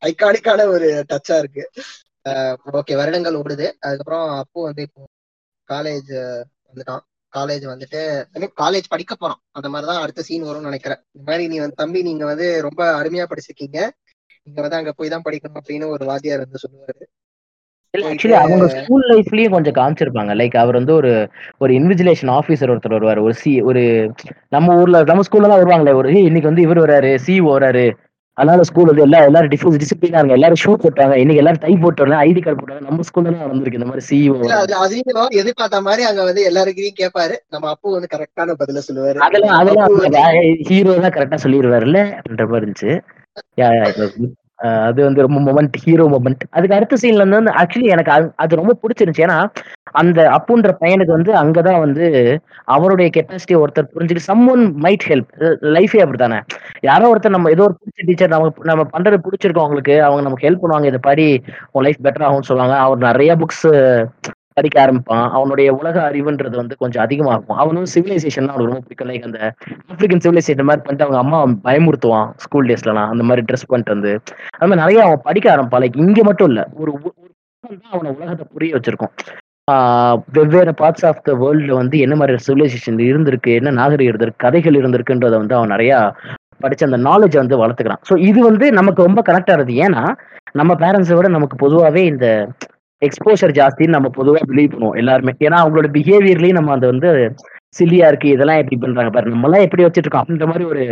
[0.00, 1.64] ஐகானிக்கான ஒரு டச்சா இருக்கு.
[2.72, 3.66] ஓகே வருடங்கள் ஓடுது.
[3.86, 5.02] அதுக்கப்புறம் அப்போ வந்து இப்போ
[5.68, 6.12] காலேஜ்
[6.68, 7.02] வந்துட்டான்.
[7.32, 8.00] காலேஜ் வந்துட்டு
[8.62, 11.00] காலேஜ் படிக்க போறோம் அந்த மாதிரிதான் அடுத்த சீன் வரும்னு நினைக்கிறேன்.
[11.12, 13.78] இந்த மாதிரி நீ வந்து தம்பி நீங்க வந்து ரொம்ப அருமையா படிச்சிருக்கீங்க.
[14.44, 17.04] நீங்க வந்து அங்க போய் தான் படிக்கணும் அப்படின்னு ஒரு வாத்தியார் வந்து சொல்லுவாரு.
[17.94, 20.32] இல்ல ஆக்சுவலி அவங்க ஸ்கூல் லைஃப்லயும் கொஞ்சம் காமிச்சிருப்பாங்க.
[20.38, 21.10] லைக் அவர் வந்து ஒரு
[21.60, 23.20] ஒரு இன்விஜிலேஷன் ஆஃபீஸர் ஒருத்தர் வருவார்.
[23.22, 23.82] ஒரு சி ஒரு
[24.52, 27.84] நம்ம ஊர்ல நம்ம ஸ்கூல்ல தான் வருவாங்களே ஒரு "ஏய், இன்னைக்கு வந்து இவர் வராரு சி வராரு.
[28.38, 30.36] அதனால ஸ்கூல் வந்து எல்லா எல்லாரும் டிஃபரன்ஸ் டிசிப்ளினா இருங்க.
[30.38, 31.14] எல்லாரும் ஷூ போட்டாங்க.
[31.22, 32.82] இன்னைக்கு எல்லாரும் டை போட்டு வரலாம் ஐடி கார்டு போட்டாங்க.
[32.86, 33.78] நம்ம ஸ்கூல்ல தான் வந்திருக்கு.
[33.80, 34.36] இந்த மாதிரி சிஇஓ
[34.78, 35.10] அதையும்
[35.40, 39.20] எதிர்பார்த்த மாதிரி அங்க வந்து எல்லாருக்கையும் கேட்பாரு நம்ம அப்போ வந்து கரெக்டான பதில சொல்லுவாரு.
[39.26, 39.90] அதெல்லாம் அதெல்லாம்
[40.70, 42.92] ஹீரோ தான் கரெக்டா சொல்லிடுவாருல்ல அப்படின்ற மாதிரி இருந்துச்சு.
[44.62, 48.78] அது வந்து ரொம்ப மொமெண்ட் ஹீரோ மொமெண்ட் அதுக்கு அடுத்த சீன்ல வந்து ஆக்சுவலி எனக்கு அது- அது ரொம்ப
[48.82, 49.22] பிடிச்சிருந்துச்சு.
[49.22, 49.48] ஏன்னா
[49.82, 55.98] அந்த அப்புன்ற பையனுக்கு வந்து அங்கதான் வந்து அவருடைய கெப்பாசிட்டி ஒருத்தர் புரிஞ்சுட்டு சம் ஒன் மைட் ஹெல்ப் லைஃபே
[55.98, 56.40] அப்படித்தானே.
[56.80, 60.04] யாரோ ஒருத்தர் நம்ம ஏதோ ஒரு பிடிச்ச டீச்சர் நமக்கு நம்ம பண்றது பிடிச்சிருக்கோம் அவங்களுக்கு.
[60.04, 60.86] அவங்க நமக்கு ஹெல்ப் பண்ணுவாங்க.
[60.86, 62.78] இதை படி உன் லைஃப் பெட்டர் ஆகும்னு சொல்லுவாங்க.
[62.78, 64.04] அவர் நிறைய புக்ஸ்
[64.56, 65.26] படிக்க ஆரம்பிப்பான்.
[65.36, 67.60] அவனுடைய உலக அறிவுன்றது வந்து கொஞ்சம் அதிகமாக இருக்கும்.
[67.64, 69.10] அவனும் சிவிலைசேஷன் அவனுக்கு ரொம்ப பிடிக்கும்.
[69.10, 69.40] லைக் அந்த
[69.90, 74.12] ஆப்பிரிக்கன் சிவிலைசேஷன் மாதிரி பண்ணிட்டு அவங்க அம்மா பயமுறுத்துவான் ஸ்கூல் டேஸ்லலாம் அந்த மாதிரி ட்ரெஸ் பண்ணிட்டு வந்து.
[74.58, 75.84] அது மாதிரி நிறைய அவன் படிக்க ஆரம்பிப்பான்.
[75.84, 76.66] லைக் இங்கே மட்டும் இல்லை.
[76.82, 77.10] ஒரு ஒரு
[77.64, 79.14] தான் அவனை உலகத்தை புரிய வச்சிருக்கும்.
[80.36, 85.36] வெவ்வேறு பார்ட்ஸ் ஆஃப் த வேர்ல்டுல வந்து என்ன மாதிரி சிவிலைசேஷன் இருந்திருக்கு என்ன நாகரிகம் இருந்திருக்கு கதைகள் இருந்திருக்குன்றதை
[85.42, 85.98] வந்து அவன் நிறையா
[86.64, 88.02] படிச்சு அந்த நாலேஜை வந்து வளர்த்துக்கிறான்.
[88.08, 90.02] ஸோ இது வந்து நமக்கு ரொம்ப கனெக்ட் ஆகுது ஏன்னா
[90.60, 92.26] நம்ம பேரண்ட்ஸை விட நமக்கு பொதுவாகவே இந்த
[93.02, 95.32] எக்ஸ்போஷர் ஜாஸ்தின்னு நம்ம பொதுவாக பிலீவ் பண்ணுவோம் எல்லாருமே.
[95.38, 97.10] ஏன்னா அவங்களோட பிஹேவியர்லயும் நம்ம அதை வந்து
[97.72, 100.82] சில்லியா இருக்கு இதெல்லாம் எப்படி பண்றாங்க பாரு நம்ம எப்படி வச்சுட்டு இருக்கோம் அப்படின்ற மாதிரி ஒரு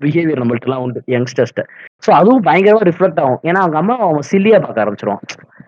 [0.00, 1.64] பிஹேவியர் நம்மள்ட்ட எல்லாம் உண்டு யங்ஸ்டர்ஸ்ட்ட
[2.02, 3.40] ஸோ அதுவும் பயங்கரமா ரிஃப்ளெக்ட் ஆகும்.
[3.48, 5.24] ஏன்னா அவங்க அம்மா அவங்க சில்லியா பார்க்க ஆரம்பிச்சிருவான்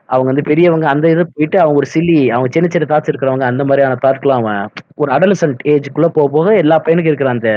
[0.08, 3.62] அவங்க வந்து பெரியவங்க அந்த இது போயிட்டு அவங்க ஒரு சில்லி அவங்க சின்ன சின்ன தாட்ஸ் இருக்கிறவங்க அந்த
[3.64, 7.50] மாதிரியான தாட்கெல்லாம் அவன் ஒரு அடலசன்ட் ஏஜுக்குள்ள போக போக எல்லா பையனுக்கும் இருக்கிற அந்த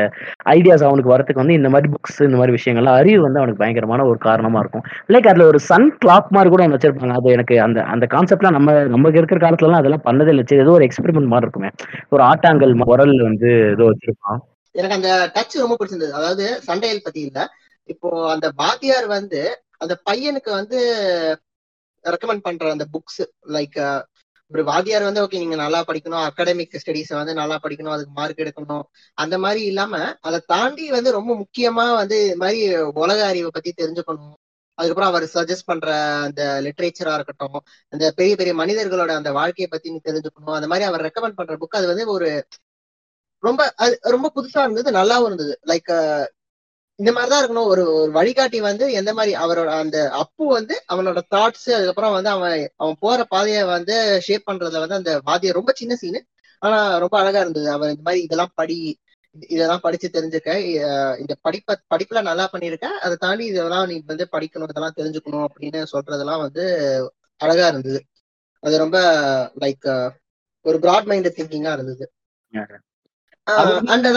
[0.45, 4.17] ஐடியாஸ் அவனுக்கு வரதுக்கு வந்து இந்த மாதிரி புக்ஸ் இந்த மாதிரி விஷயங்கள்லாம் அறிவு வந்து அவனுக்கு பயங்கரமான ஒரு
[4.17, 4.85] காரணமா இருக்கும்.
[5.09, 7.17] லைக் அதுல ஒரு சன் கிளாக் மாதிரி கூட அவங்க வச்சிருப்பாங்க.
[7.19, 10.45] அது எனக்கு அந்த அந்த கான்செப்ட்லாம் நம்ம நமக்கு இருக்கிற காலத்துலலாம் அதெல்லாம் பண்ணதே இல்லை.
[10.65, 11.71] ஏதோ ஒரு எக்ஸ்பெரிமெண்ட் மாதிரி இருக்குமே.
[12.09, 14.39] ஒரு ஆட்டாங்கல் உரல் வந்து ஏதோ வச்சிருப்பான்.
[14.75, 16.11] எனக்கு அந்த டச் ரொம்ப பிடிச்சிருந்தது.
[16.11, 17.43] அதாவது சண்டையல் பத்தி இல்லை.
[17.89, 19.41] இப்போ அந்த வாத்தியார் வந்து
[19.77, 20.79] அந்த பையனுக்கு வந்து
[22.03, 23.79] ரெக்கமெண்ட் பண்ற அந்த புக்ஸ் லைக்
[24.51, 26.23] ஒரு வாத்தியார் வந்து ஓகே நீங்க நல்லா படிக்கணும்.
[26.29, 27.93] அகாடமிக் ஸ்டடிஸ் வந்து நல்லா படிக்கணும்.
[27.95, 28.83] அதுக்கு மார்க் எடுக்கணும்.
[29.13, 32.59] அந்த மாதிரி இல்லாம அதை தாண்டி வந்து ரொம்ப முக்கியமா வந்து இது மாதிரி
[33.03, 34.33] உலக அறிவை பத்தி தெரிஞ்சுக்கணும்.
[34.77, 35.89] அதுக்கப்புறம் அவர் சஜஸ்ட் பண்ற
[36.27, 37.57] அந்த லிட்ரேச்சரா இருக்கட்டும்
[37.93, 40.57] அந்த பெரிய பெரிய மனிதர்களோட அந்த வாழ்க்கையை பத்தி நீ தெரிஞ்சுக்கணும்.
[40.59, 42.29] அந்த மாதிரி அவர் ரெக்கமெண்ட் பண்ற புக் அது வந்து ஒரு
[43.43, 45.53] ரொம்ப அது ரொம்ப புதுசா இருந்தது நல்லாவும் இருந்தது.
[45.67, 45.91] லைக்
[46.99, 47.65] இந்த மாதிரிதான் இருக்கணும்.
[47.65, 52.69] ஒரு ஒரு வழிகாட்டி வந்து எந்த மாதிரி அவரோட அந்த அப்பு வந்து அவனோட தாட்ஸ் அதுக்கப்புறம் வந்து அவன்
[52.75, 56.25] அவன் போற பாதையை வந்து ஷேப் பண்றதுல வந்து அந்த வாதிய ரொம்ப சின்ன சீனு
[56.61, 57.71] ஆனா ரொம்ப அழகா இருந்தது.
[57.71, 58.77] அவன் இந்த மாதிரி இதெல்லாம் படி
[59.49, 60.49] இதெல்லாம் படிச்சு தெரிஞ்சுக்க
[60.85, 65.85] அஹ் இந்த படிப்ப படிப்புல நல்லா பண்ணிருக்க அதை தாண்டி இதெல்லாம் நீ வந்து படிக்கணும் இதெல்லாம் தெரிஞ்சுக்கணும் அப்படின்னு
[65.91, 66.63] சொல்றதெல்லாம் வந்து
[67.41, 67.99] அழகா இருந்தது.
[68.59, 68.97] அது ரொம்ப
[69.59, 70.11] லைக்
[70.65, 72.05] ஒரு பிராட் மைண்ட் திங்கிங்கா இருந்தது
[73.89, 74.07] அண்ட்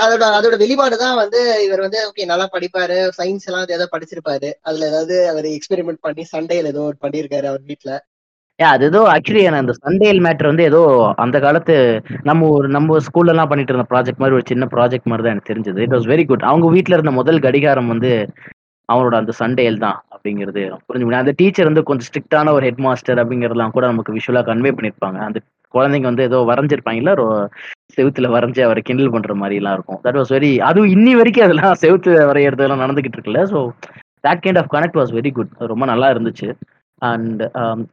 [0.00, 2.98] அதோட அதோட வெளிப்பாடுதான் வந்து இவர் வந்து ஓகே நல்லா படிப்பாரு.
[3.16, 4.50] சயின்ஸ் எல்லாம் ஏதோ படிச்சிருப்பாரு.
[4.62, 7.92] அதுல ஏதாவது அவர் எக்ஸ்பெரிமெண்ட் பண்ணி சண்டையில ஏதோ ஒரு பண்ணிருக்காரு அவர் வீட்ல.
[8.58, 10.80] ஏன் அது ஏதோ ஆக்சுவலி அந்த சண்டேல் மேட்டர் வந்து ஏதோ
[11.24, 11.74] அந்த காலத்து
[12.24, 15.50] நம்ம ஒரு நம்ம ஸ்கூல்ல எல்லாம் பண்ணிட்டு இருந்த ப்ராஜெக்ட் மாதிரி ஒரு சின்ன ப்ராஜெக்ட் மாதிரி தான் எனக்கு
[15.52, 15.80] தெரிஞ்சது.
[15.86, 18.12] இட் வாஸ் வெரி குட் அவங்க வீட்ல இருந்த முதல் கடிகாரம் வந்து
[18.88, 23.20] அவனோட அந்த சண்டேல் தான் அப்படிங்கிறது புரிஞ்சு முடியும் அந்த டீச்சர் வந்து கொஞ்சம் ஸ்ட்ரிக்டான ஒரு ஹெட் மாஸ்டர்
[23.22, 25.40] அப்படிங்கறதெல்லாம் கூட நமக்கு விஷுவலா கன்வே பண்ணிருப்பாங்க அந்த
[25.74, 27.14] குழந்தைங்க வந்து ஏதோ வரைஞ்சிருப்பாங்கல்ல
[27.98, 30.00] செவுத்துல வரைஞ்சி அவரை கிண்டல் பண்ற மாதிரி எல்லாம் இருக்கும்.
[30.06, 33.42] தட் வாஸ் வெரி அதுவும் இன்னி வரைக்கும் அதெல்லாம் செவுத்து வரையறது எல்லாம் நடந்துகிட்டு இருக்குல்ல.
[33.52, 33.60] So
[34.26, 36.48] that kind of connect was very good ரொம்ப நல்லா இருந்துச்சு.
[37.02, 37.40] அண்ட்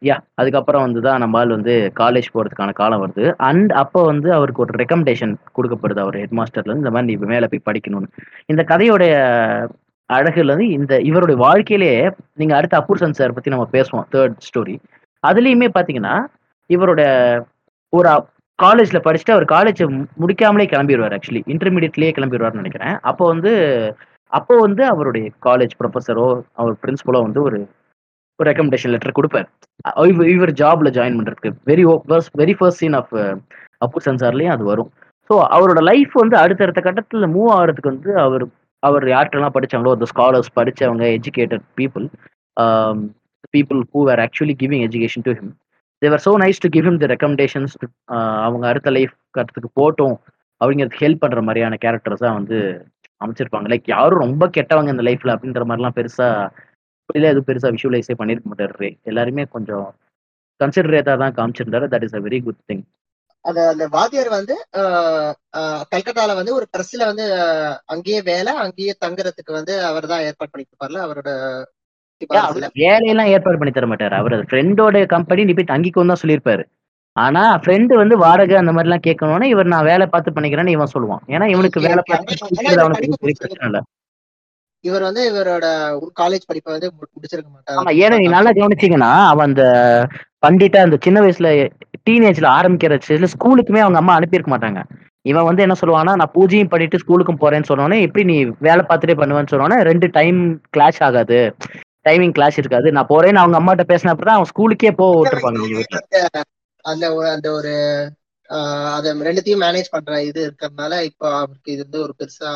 [0.08, 3.26] யா um, அதுக்கப்புறம் வந்து தான் நம்ம ஆள் வந்து காலேஜ் போகிறதுக்கான காலம் வருது.
[3.50, 7.68] அண்ட் அப்போ வந்து அவருக்கு ஒரு ரெக்கமெண்டேஷன் கொடுக்கப்படுது அவர் ஹெட் மாஸ்டர்லேருந்து இந்த மாதிரி நீ மேலே போய்
[7.70, 8.10] படிக்கணும்னு.
[8.52, 9.14] இந்த கதையோடைய
[10.10, 12.00] அழகுலேருந்து இந்த இவருடைய வாழ்க்கையிலேயே
[12.42, 14.76] நீங்கள் அடுத்த அப்பூர்சன் சார் பற்றி நம்ம பேசுவோம் தேர்ட் ஸ்டோரி
[15.24, 16.16] அதுலேயுமே பார்த்தீங்கன்னா
[16.70, 17.02] இவரோட
[17.94, 18.10] ஒரு
[18.60, 19.82] காலேஜ்ல படிச்சுட்டு அவர் காலேஜ்
[20.22, 22.96] முடிக்காமலே கிளம்பிடுவார் ஆக்சுவலி இன்டர்மீடியட்லயே கிளம்பிடுவார்னு நினைக்கிறேன்.
[23.10, 23.52] அப்போ வந்து
[24.34, 26.28] அப்போ வந்து அவருடைய காலேஜ் ப்ரொஃபஸரோ
[26.62, 27.58] அவர் பிரின்சிபலோ வந்து ஒரு
[28.40, 29.48] ஒரு ரெக்கமெண்டேஷன் லெட்டர் கொடுப்பார்.
[30.36, 31.84] இவர் ஜாப்ல ஜாயின் பண்றதுக்கு very
[32.42, 33.14] very first scene of
[33.86, 34.90] Apu சென்சார்லயும் அது வரும்.
[35.30, 38.46] ஸோ அவரோட லைஃப் வந்து அடுத்தடுத்த கட்டத்தில் மூவ் ஆகிறதுக்கு வந்து அவர்
[38.84, 42.06] அவர் யார்கிட்டலாம் படிச்சாங்களோ அந்த ஸ்காலர்ஸ் படித்தவங்க educated people
[43.56, 45.54] people who are actually giving education to him
[46.02, 47.74] they were so nice to give him the recommendations
[48.46, 50.16] அவங்க அடுத்த லைஃப் கட்டத்துக்கு போட்டோம்
[50.62, 52.58] அப்படிங்கிறதுக்கு ஹெல்ப் பண்ற மாதிரியான கேரக்டர்ஸ் தான் வந்து
[53.22, 53.68] அமைச்சிருப்பாங்க.
[53.72, 56.28] லைக் யாரும் ரொம்ப கெட்டவங்க இந்த லைஃப்ல அப்படின்ற மாதிரிலாம் பெருசா
[57.10, 58.90] இல்லை எதுவும் பெருசா விஷுவலைஸே பண்ணிருக்க மாட்டாரு.
[59.06, 59.88] எல்லாருமே கொஞ்சம்
[60.60, 61.88] கன்சிடரேட்டா தான் காமிச்சிருந்தாரு.
[61.94, 62.84] That is a very good thing
[63.46, 65.34] அந்த அந்த வாத்தியார் வந்து ஆஹ்,
[65.92, 67.26] கல்கத்தால வந்து ஒரு பிரஸ்ல வந்து
[67.94, 71.30] அங்கேயே வேலை அங்கேயே தங்குறதுக்கு வந்து அவர் தான் ஏற்பாடு பண்ணிட்டு இருப்பார்ல அவரோட
[72.84, 74.16] வேலையெல்லாம் ஏற்பாடு பண்ணி தர மாட்டாரு.
[74.22, 76.64] அவர் ஃப்ரெண்டோட கம்பெனி நீ போய் தங்கிக்கோன்னு தான் சொல்லியிருப்பாரு.
[77.16, 81.22] ஆனா ஃப்ரெண்டு வந்து வாடகை அந்த மாதிரி எல்லாம் கேட்கணும்னா இவர் நான் வேலை பார்த்து பண்ணிக்கிறேன்னு இவன் சொல்லுவான்.
[81.34, 82.02] ஏன்னா இவனுக்கு வேலை.
[82.10, 83.82] பார்த்து அவனுக்கு படிப்பு பெரிய பிரச்சனை இல்ல.
[84.84, 85.66] இவர் வந்து இவரோட
[86.20, 89.64] காலேஜ் படிப்பை வந்து முடிச்சிருக்க ஆமா மாட்டார் ஏன்னா நீ நல்லா கவனிச்சீங்கன்னா அவன் அந்த
[90.46, 91.50] பண்டிட்டா அந்த சின்ன வயசுல
[92.08, 94.82] டீனேஜ்ல ஆரம்பிக்கிற ஸ்டேஜ்ல ஸ்கூலுக்குமே அவங்க அம்மா அனுப்பியிருக்க மாட்டாங்க.
[95.26, 98.38] இவன் வந்து என்ன சொல்லுவானா நான் பூஜையும் பண்ணிட்டு ஸ்கூலுக்கும் போறேன்னு சொன்னோன்னே எப்படி நீ
[98.68, 100.40] வேலை பார்த்துட்டே பண்ணுவேன்னு சொன்னோன்னே ரெண்டு டைம்
[100.78, 101.40] கிளாஷ் ஆகாது.
[102.06, 102.88] டைமிங் கிளாஷ் இருக்காது.
[102.92, 105.84] நான் போறேன்னு அவங்க அம்மாட்ட பேசினப்ப தான் அவன் ஸ்கூலுக்கே போக விட்டுருப்பாங்க
[106.86, 107.74] அந்த அந்த ஒரு
[108.50, 112.50] அத ரெண்டுத்தையும் மேனேஜ் பண்ற இது இருக்கறதுனால இப்ப அவருக்கு இது வந்து ஒரு பெருசா.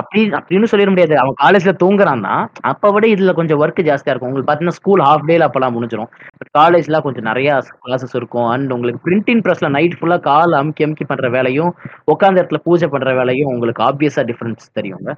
[0.00, 1.14] அப்படி அப்படின்னு சொல்லிட முடியாது.
[1.22, 2.34] அவன் காலேஜ்ல தூங்குறான்னா
[2.70, 4.30] அப்ப விட இதுல கொஞ்சம் ஒர்க் ஜாஸ்தியா இருக்கும்.
[4.30, 6.10] உங்களுக்கு பாத்தீங்கன்னா ஸ்கூல் ஹாஃப் டேல அப்பெல்லாம் முடிஞ்சிடும்
[6.58, 7.50] காலேஜ்ல கொஞ்சம் நிறைய
[7.86, 8.48] கிளாஸஸ் இருக்கும்.
[8.54, 11.70] அண்ட் உங்களுக்கு பிரிண்டிங் ப்ரெஸ்ல நைட் ஃபுல்லா கால் அமுக்கி அமுக்கி பண்ற வேலையும்
[12.14, 15.10] உட்காந்த இடத்துல பூஜை பண்ற வேலையும் உங்களுக்கு ஆப்வியஸா டிஃபரன்ஸ் தெரியுங்க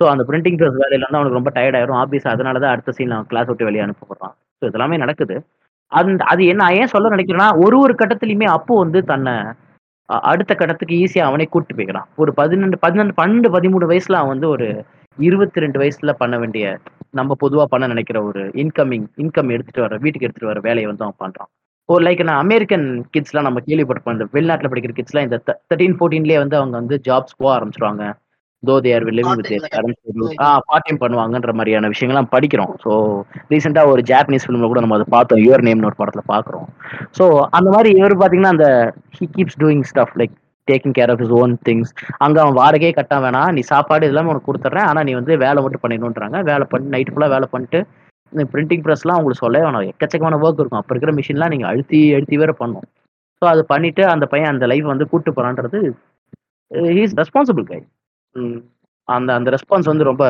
[0.00, 1.98] ஸோ அந்த பிரிண்டிங் ப்ரெஸ் வேலையில வந்து அவனுக்கு ரொம்ப டயர்ட் ஆயிரும்.
[2.02, 5.36] ஆப்வியஸா அதனால தான் அடுத்த சீன் அவன் கிளாஸ் விட்டு வெளியே அனுப்பப்படுறான் ஸோ இதெல்லாமே நடக்குது.
[5.92, 9.34] அந்த அது என்ன ஏன் சொல்ல நினைக்கிறேன்னா ஒரு ஒரு கட்டத்துலயுமே அப்போ வந்து தன்னை
[10.30, 12.08] அடுத்த கட்டத்துக்கு ஈஸியா அவனே கூட்டு போய்க்கிறான்.
[12.22, 14.66] ஒரு பதினெண்டு பதினெண்டு பன்னெண்டு பதிமூணு வயசுல அவன் வந்து ஒரு
[15.18, 16.66] இருபத்தி ரெண்டு வயசுல பண்ண வேண்டிய
[17.18, 21.20] நம்ம பொதுவா பண்ண நினைக்கிற ஒரு இன்கமிங் இன்கம் எடுத்துட்டு வர வீட்டுக்கு எடுத்துட்டு வர வேலையை வந்து அவன்
[21.24, 21.50] பண்றான்.
[21.88, 26.58] ஒரு லைக் நான் அமெரிக்கன் கிட்ஸ்லாம் நம்ம கேள்விப்பட்டிருப்போம் இந்த வெளிநாட்டில் படிக்கிற கிட்ஸ்லாம் இந்த தேர்ட்டீன் ஃபோர்டீன்லேயே வந்து
[26.60, 28.04] அவங்க வந்து ஜாப்ஸ் போக ஆரம்பிச்சிருவாங்க.
[28.68, 29.50] Though they are living with
[30.46, 32.72] a part time பண்ணுவாங்கன்ற மாதிரியான விஷயங்கள்லாம் படிக்கிறோம்.
[32.84, 32.90] ஸோ
[33.52, 35.42] ரீசெண்டாக ஒரு ஜாப்பனீஸ் ஃபிலிம்ல கூட நம்ம அதை பார்த்தோம்.
[35.46, 36.68] யுவர் நேம்னு ஒரு படத்துல பார்க்குறோம்.
[37.18, 37.26] ஸோ
[37.58, 38.68] அந்த மாதிரி இவர் பார்த்தீங்கன்னா அந்த
[39.18, 40.34] he keeps doing stuff like
[40.68, 41.90] taking care of his own things
[42.24, 43.50] அங்க அவன் வாடகையே கட்ட வேணாம்.
[43.56, 44.88] நீ சாப்பாடு இதெல்லாம் உனக்கு கொடுத்துட்றேன்.
[44.90, 46.40] ஆனா நீ வந்து வேலை மட்டும் பண்ணிடணுன்றாங்க.
[46.50, 47.80] வேலை பண்ணி நைட் ஃபுல்லா வேலை பண்ணிட்டு
[48.32, 49.88] இந்த பிரிண்டிங் ப்ரெஸ்லாம் உங்களுக்கு சொல்ல வேணாம்.
[49.92, 50.80] எக்கச்சக்கமான ஒர்க் இருக்கும்.
[50.80, 52.86] அப்போ இருக்கிற மிஷின்லாம் நீங்க அழுத்தி அழுத்தி வேற பண்ணும்.
[53.42, 55.80] ஸோ அது பண்ணிட்டு அந்த பையன் அந்த லைஃப் வந்து கூட்டு போறான்றது
[56.98, 57.80] ஹீஸ் ரெஸ்பான்சிபிள் கை
[59.08, 60.24] அந்த அந்த ரெஸ்பான்ஸ் வந்து ரொம்ப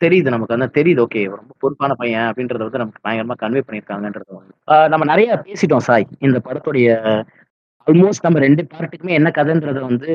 [0.00, 0.56] தெரியுது நமக்கு.
[0.56, 4.52] அந்த தெரியுது ஓகே ரொம்ப பொறுப்பான பையன் அப்படின்றத வந்து நமக்கு பயங்கரமா கன்வே பண்ணியிருக்காங்கன்றது வந்து.
[4.92, 6.88] நம்ம நிறைய பேசிட்டோம் சாய் இந்த படத்துடைய
[7.86, 10.08] ஆல்மோஸ்ட் நம்ம ரெண்டு பார்ட்டுக்குமே என்ன கதைன்றத வந்து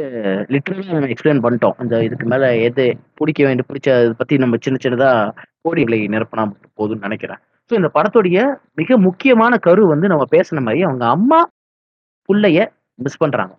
[0.53, 1.75] லிட்டரலா நம்ம எக்ஸ்பிளைன் பண்ணிட்டோம்.
[1.83, 2.83] இந்த இதுக்கு மேல எது
[3.19, 5.09] பிடிக்க வேண்டிய பிடிச்ச இதை பத்தி நம்ம சின்ன சின்னதா
[5.65, 7.41] கோடிகளை நிரப்பினா மட்டும் போதும்னு நினைக்கிறேன்.
[7.71, 8.39] ஸோ இந்த படத்துடைய
[8.81, 11.39] மிக முக்கியமான கரு வந்து நம்ம பேசின மாதிரி அவங்க அம்மா
[12.29, 12.59] புள்ளைய
[13.05, 13.53] மிஸ் பண்றாங்க.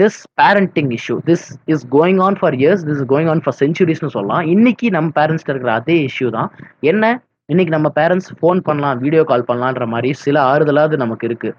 [0.00, 4.10] This parenting issue this is going on for years this is going on for சென்ச்சுரிஸ்னு
[4.16, 4.44] சொல்லலாம்.
[4.54, 6.48] இன்னைக்கு நம்ம பேரண்ட்ஸ்ட இருக்கிற அதே இஷ்யூ தான்.
[6.92, 7.04] என்ன?
[7.52, 11.50] இன்னைக்கு நம்ம பேரண்ட்ஸ் ஃபோன் பண்ணலாம் வீடியோ கால் பண்ணலான்ற மாதிரி சில ஆறுதலாவது நமக்கு இருக்கு.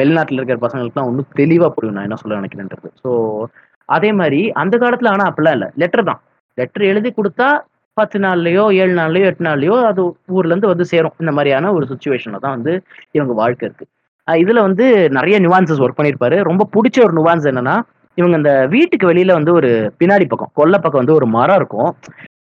[0.00, 2.88] வெளிநாட்டில் இருக்கிற பசங்களுக்குலாம் ஒன்றும் தெளிவாக புரியும் நான் என்ன சொல்ல நினைக்கிறேன்றது.
[3.02, 3.10] ஸோ
[3.96, 5.68] அதே மாதிரி அந்த காலத்தில் ஆனால் அப்படிலாம் இல்லை.
[5.82, 6.20] லெட்டர் தான்.
[6.58, 7.48] லெட்டர் எழுதி கொடுத்தா
[7.96, 10.02] பத்து நாள்லையோ ஏழு நாள்லையோ எட்டு நாள்லையோ அது
[10.36, 11.16] ஊர்லேருந்து வந்து சேரும்.
[11.22, 12.72] இந்த மாதிரியான ஒரு சுச்சுவேஷனில் தான் வந்து
[13.16, 13.90] இவங்க வாழ்க்கை இருக்குது
[14.30, 17.80] இதுல வந்து நிறைய நிவான்சஸ் ஒர்க் பண்ணியிருப்பாரு ரொம்ப பிடிச்ச ஒரு நிவான்ஸ் என்னன்னா
[18.14, 21.96] இவங்க இந்த வீட்டுக்கு வெளியில வந்து ஒரு பின்னாடி பக்கம் கொல்லை பக்கம் வந்து ஒரு மரம் இருக்கும்.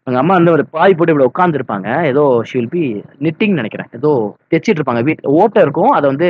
[0.04, 3.88] எங்க அம்மா வந்து ஒரு பாய் போட்டு இப்படி உட்காந்துருப்பாங்க ஏதோ ஷில் பி நிட்டிங் நினைக்கிறேன்.
[3.92, 5.02] ஏதோ தைச்சிட்டு இருப்பாங்க.
[5.02, 5.90] வீட் ஓட்டை இருக்கும்.
[5.90, 6.30] அதை வந்து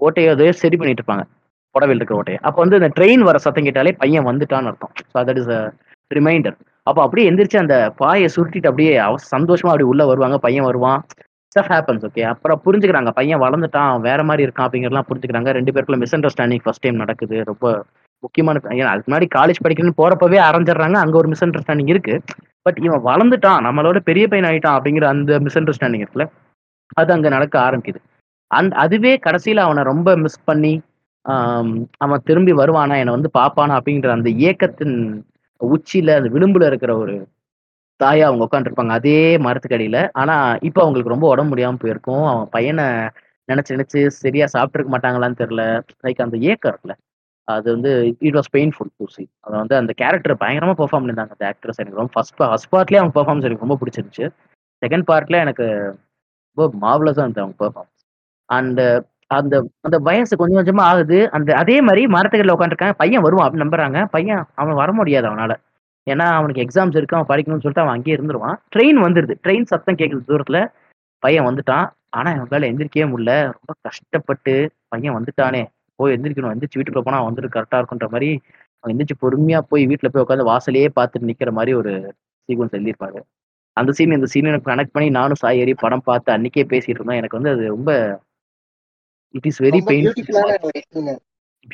[0.00, 1.22] ஓட்டையை அதையோ சரி பண்ணிட்டு இருப்பாங்க.
[1.74, 2.38] புடவையில் இருக்கிற ஓட்டையை.
[2.40, 4.92] அப்போ வந்து இந்த ட்ரெயின் வர சத்தம் கேட்டாலே பையன் வந்துட்டான்னு அர்த்தம்.
[5.14, 5.72] So that is a
[6.14, 10.38] reminder அப்போ அப்படியே எந்திரிச்சு அந்த பாயை சுருட்டிட்டு அப்படியே அவ- சந்தோஷமா அப்படி உள்ள வருவாங்க.
[10.38, 11.04] பையன் வருவான்.
[11.52, 15.50] ஸ்டஃப் ஹேப்பன்ஸ் ஓகே அப்புறம் புரிஞ்சுக்கிறாங்க பையன் வளர்ந்துட்டான் வேற மாதிரி இருக்கான் அப்படிங்கிறலாம் புரிஞ்சுக்கிறாங்க.
[15.58, 17.36] ரெண்டு பேருக்குள்ள மிஸ் அண்டர்ஸ்டாண்டிங் ஃபர்ஸ்ட் டைம் நடக்குது.
[17.50, 17.64] ரொம்ப
[18.22, 22.14] முக்கியமான ஏன்னா அதுக்கு முன்னாடி காலேஜ் படிக்கணும்னு போறப்பவே அரைஞ்சிடுறாங்க அங்க ஒரு மிஸ் அண்டர்ஸ்டாண்டிங் இருக்கு.
[22.66, 26.26] பட் இவன் வளர்ந்துட்டான் நம்மளோட பெரிய பையன் ஆயிட்டான் அப்படிங்கிற அந்த மிஸ் அண்டர்ஸ்டாண்டிங் இருக்குல்ல
[27.00, 28.00] அது அங்க நடக்க ஆரம்பிக்குது.
[28.50, 30.72] அந் அதுவே கடைசியில அவனை ரொம்ப மிஸ் பண்ணி
[32.04, 34.96] அவன் திரும்பி வருவானா என்னை வந்து பாப்பானா அப்படிங்கிற அந்த ஏக்கத்தின்
[35.60, 37.14] உச்சியில அந்த விளிம்புல இருக்கிற ஒரு
[38.00, 39.98] தாயா அவங்க உட்காந்துருப்பாங்க அதே மரத்துக்கடியில.
[40.14, 40.34] ஆனா
[40.68, 42.24] இப்ப அவங்களுக்கு ரொம்ப உடம்பு முடியாம போயிருக்கும்.
[42.30, 42.86] அவன் பையனை
[43.48, 45.64] நினைச்சு நினைச்சு சரியா சாப்பிட்டுருக்க மாட்டாங்களான்னு தெரியல.
[46.04, 46.96] லைக் அந்த ஏக்கம் இருக்குல்ல
[47.48, 47.90] அது வந்து
[48.20, 52.00] it was painful to see அதை வந்து அந்த கேரக்டர் பயங்கரமா பெர்ஃபார்ம் பண்ணியிருந்தாங்க அந்த ஆக்ட்ரஸ் எனக்கு
[52.00, 54.26] ரொம்ப ஃபர்ஸ்ட் ஃபர்ஸ்ட் பார்ட்லேயே அவங்க பெர்ஃபார்மன்ஸ் எனக்கு ரொம்ப பிடிச்சிருந்துச்சு.
[54.82, 55.66] செகண்ட் பார்ட்ல எனக்கு
[56.56, 58.02] ரொம்ப மாவலஸா இருந்துச்சு அவங்க பெர்ஃபார்மன்ஸ்
[58.48, 58.82] அண்ட்
[59.30, 59.54] அந்த
[59.86, 61.18] அந்த வயசு கொஞ்சம் கொஞ்சமா ஆகுது.
[61.36, 64.00] அந்த அதே மாதிரி மரத்துக்கடையில் உட்காந்துருக்காங்க பையன் வருவான் அப்படின்னு நம்புறாங்க.
[64.10, 65.52] பையன் அவன் வர முடியாது அவனால.
[66.06, 68.56] ஏன்னா அவனுக்கு எக்ஸாம்ஸ் இருக்கு அவன் படிக்கணும்னு சொல்லிட்டு அவன் அங்கேயே இருந்துருவான்.
[68.76, 69.34] ட்ரெயின் வந்துருது.
[69.42, 70.66] ட்ரெயின் சத்தம் கேட்குது தூரத்துல.
[71.18, 71.90] பையன் வந்துட்டான்.
[72.08, 73.42] ஆனா இவங்களால எந்திரிக்கவே முடியல.
[73.42, 75.66] ரொம்ப கஷ்டப்பட்டு பையன் வந்துட்டானே.
[75.94, 76.54] போய் எந்திரிக்கணும்.
[76.54, 78.40] எந்திரிச்சு வீட்டுக்குள்ள போனா வந்துட்டு கரெக்டா இருக்குன்ற மாதிரி
[78.80, 82.14] அவன் எந்திரிச்சு பொறுமையா போய் வீட்டுல போய் உட்காந்து வாசலையே பார்த்துட்டு நிக்கிற மாதிரி ஒரு
[82.48, 83.20] சீக்வன்ஸ் எழுதியிருப்பாரு.
[83.72, 87.16] அந்த சீன் இந்த சீன் எனக்கு கனெக்ட் பண்ணி நானும் சாய் ஏறி படம் பார்த்து அன்னைக்கே பேசிட்டு இருந்தோம்.
[87.16, 88.20] எனக்கு வந்து அது ரொம்ப
[89.28, 90.12] it is very pain.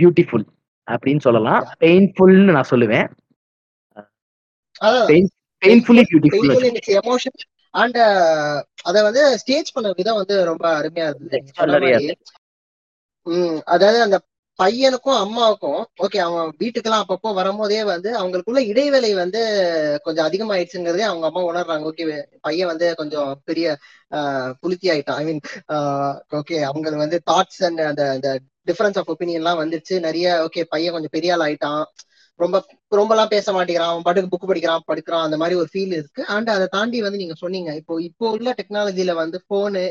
[0.00, 0.44] Beautiful
[0.90, 1.64] அப்படின்னு சொல்லலாம்.
[1.80, 3.08] பெயின்ஃபுல்னு நான் சொல்லுவேன்.
[5.62, 6.66] பெயின்ஃபுல்லி பியூட்டிஃபுல்
[7.74, 8.52] and uh,
[8.84, 11.30] அத வந்து ஸ்டேஜ் பண்ண விதம் வந்து ரொம்ப அருமையா இருந்தது.
[13.66, 14.16] அதாவது அந்த
[14.58, 19.40] பையனுக்கும் அம்மாவுக்கும் ஓகே அவன் வீட்டுக்கெல்லாம் அப்பப்போ வரும்போதே வந்து அவங்களுக்குள்ள இடைவேளை வந்து
[20.02, 21.84] கொஞ்சம் அதிகமாயிடுச்சுங்கிறதே அவங்க அம்மா உணர்றாங்க.
[21.90, 22.04] ஓகே
[22.40, 23.66] பையன் வந்து கொஞ்சம் பெரிய
[24.12, 25.18] ஆஹ், புலித்தி ஆயிட்டான்.
[25.18, 25.42] ஐ மீன்
[26.38, 28.30] ஓகே அவங்க வந்து தாட்ஸ் அண்ட் அந்த அந்த
[28.66, 29.96] டிஃபரன்ஸ் ஆஃப் ஒப்பீனியன்லாம் வந்துருச்சு.
[30.00, 31.82] நிறைய ஓகே பையன் கொஞ்சம் பெரிய ஆள் ஆயிட்டான்.
[32.40, 32.56] ரொம்ப
[32.92, 33.92] ரொம்பலாம் பேச மாட்டேங்கிறான்.
[33.92, 36.22] அவன் பாட்டுக்கு புக் படிக்கிறான் படிக்கிறான் அந்த மாதிரி ஒரு ஃபீல் இருக்கு.
[36.34, 39.84] அண்ட் அதை தாண்டி வந்து நீங்க சொன்னீங்க இப்போ இப்போ உள்ள டெக்னாலஜில வந்து போனு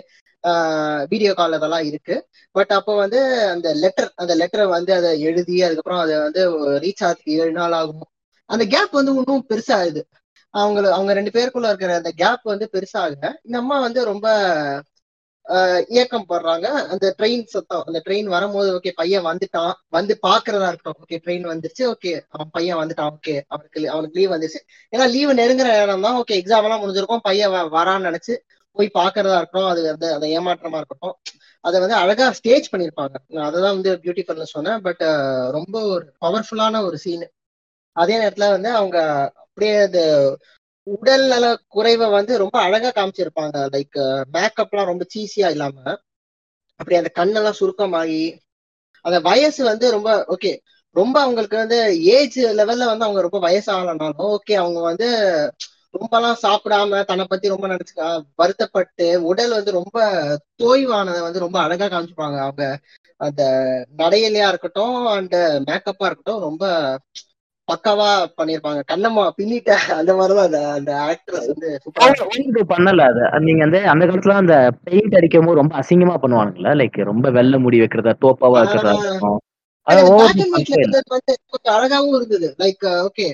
[1.11, 2.15] வீடியோ கால் அதெல்லாம் இருக்கு.
[2.55, 3.19] பட் அப்போ வந்து
[3.53, 6.41] அந்த லெட்டர் அந்த லெட்டரை வந்து அதை எழுதி அதுக்கப்புறம் அதை வந்து
[6.83, 8.05] ரீச் ஆகிறதுக்கு ஏழு நாள் ஆகும்.
[8.49, 10.01] அந்த கேப் வந்து இன்னும் பெருசாகுது.
[10.53, 14.27] அவங்க அவங்க ரெண்டு பேருக்குள்ள இருக்கிற அந்த கேப் வந்து பெருசாகுங்க இந்த அம்மா வந்து ரொம்ப
[15.87, 16.67] இயக்கம் போடுறாங்க.
[16.93, 19.73] அந்த ட்ரெயின் சத்தம் அந்த ட்ரெயின் வரும்போது ஓகே பையன் வந்துட்டான்.
[19.89, 20.99] வந்து பாக்குறதா இருக்கட்டும்.
[21.03, 21.83] ஓகே ட்ரெயின் வந்துருச்சு.
[21.93, 23.11] ஓகே அவன் பையன் வந்துட்டான்.
[23.17, 24.61] ஓகே அவனுக்கு அவனுக்கு லீவ் வந்துருச்சு.
[24.95, 26.17] ஏன்னா லீவு நெருங்குற இடம் தான்.
[26.21, 27.25] ஓகே எக்ஸாம் எல்லாம் முடிஞ்சிருக்கும்.
[27.29, 28.35] பையன் வரான்னு நினைச்சு
[28.77, 29.69] போய் பாக்குறதா இருக்கட்டும்.
[29.73, 31.15] அது வந்து அந்த ஏமாற்றமா இருக்கட்டும்.
[31.61, 33.15] அதை வந்து அழகா ஸ்டேஜ் பண்ணிருப்பாங்க.
[33.27, 34.81] நான் அததான் வந்து பியூட்டிஃபுல்னு சொன்னேன்.
[34.81, 35.03] பட்
[35.57, 37.25] ரொம்ப ஒரு பவர்ஃபுல்லான ஒரு சீன்
[37.95, 38.97] அதே நேரத்துல வந்து அவங்க
[39.43, 39.99] அப்படியே அந்த
[40.87, 43.57] உடல் நல குறைவை வந்து ரொம்ப அழகா காமிச்சிருப்பாங்க.
[43.73, 43.99] லைக்
[44.33, 45.77] மேக்கப்லாம் ரொம்ப சீசியா இல்லாம.
[46.79, 48.23] அப்படி அந்த கண்ணெல்லாம் சுருக்கமாகி
[49.05, 50.51] அந்த வயசு வந்து ரொம்ப ஓகே
[50.95, 51.77] ரொம்ப அவங்களுக்கு வந்து
[52.11, 55.07] ஏஜ் லெவல்ல வந்து அவங்க ரொம்ப வயசாகலனாலும் ஓகே அவங்க வந்து
[55.93, 57.93] ரொம்பலாம் சாப்பிடாம தன்னை பத்தி ரொம்ப நினைச்சு
[58.35, 59.97] வருத்தப்பட்டு உடல் வந்து ரொம்ப
[60.59, 62.65] தோய்வானதை வந்து ரொம்ப அழகா காமிச்சிருப்பாங்க அவங்க
[63.21, 63.41] அந்த
[63.97, 65.35] நடையிலையா இருக்கட்டும் அண்ட்
[65.67, 66.63] மேக்கப்பா இருக்கட்டும் ரொம்ப
[67.67, 68.81] பக்காவா பண்ணிருப்பாங்க.
[68.91, 73.05] கண்ணம்மா பின்னிட்ட அந்த மாதிரிதான் அந்த அந்த ஆக்ட்ரஸ் வந்து பண்ணல.
[73.09, 76.73] அது நீங்க வந்து அந்த காலத்துல அந்த பெயிண்ட் அடிக்கும் போது ரொம்ப அசிங்கமா பண்ணுவானுங்களா?
[76.81, 79.41] லைக் ரொம்ப வெள்ளை முடி வைக்கிறதா தோப்பாவா ஆஹ் இருக்கும்
[81.75, 82.47] அழகாவும் இருந்தது.
[82.59, 83.27] லைக் ஓகே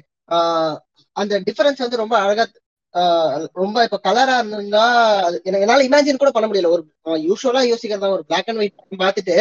[1.15, 2.45] அந்த டிஃபரன்ஸ் வந்து ரொம்ப அழகா
[3.53, 4.85] ரொம்ப இப்ப கலரா இருந்தா
[5.43, 6.71] என்னால இமேஜின் கூட பண்ண முடியல.
[6.73, 6.81] ஒரு
[7.27, 9.35] யூஸ்வலா யோசிக்கிறதா ஒரு பிளாக் அண்ட் ஒயிட் பார்த்துட்டு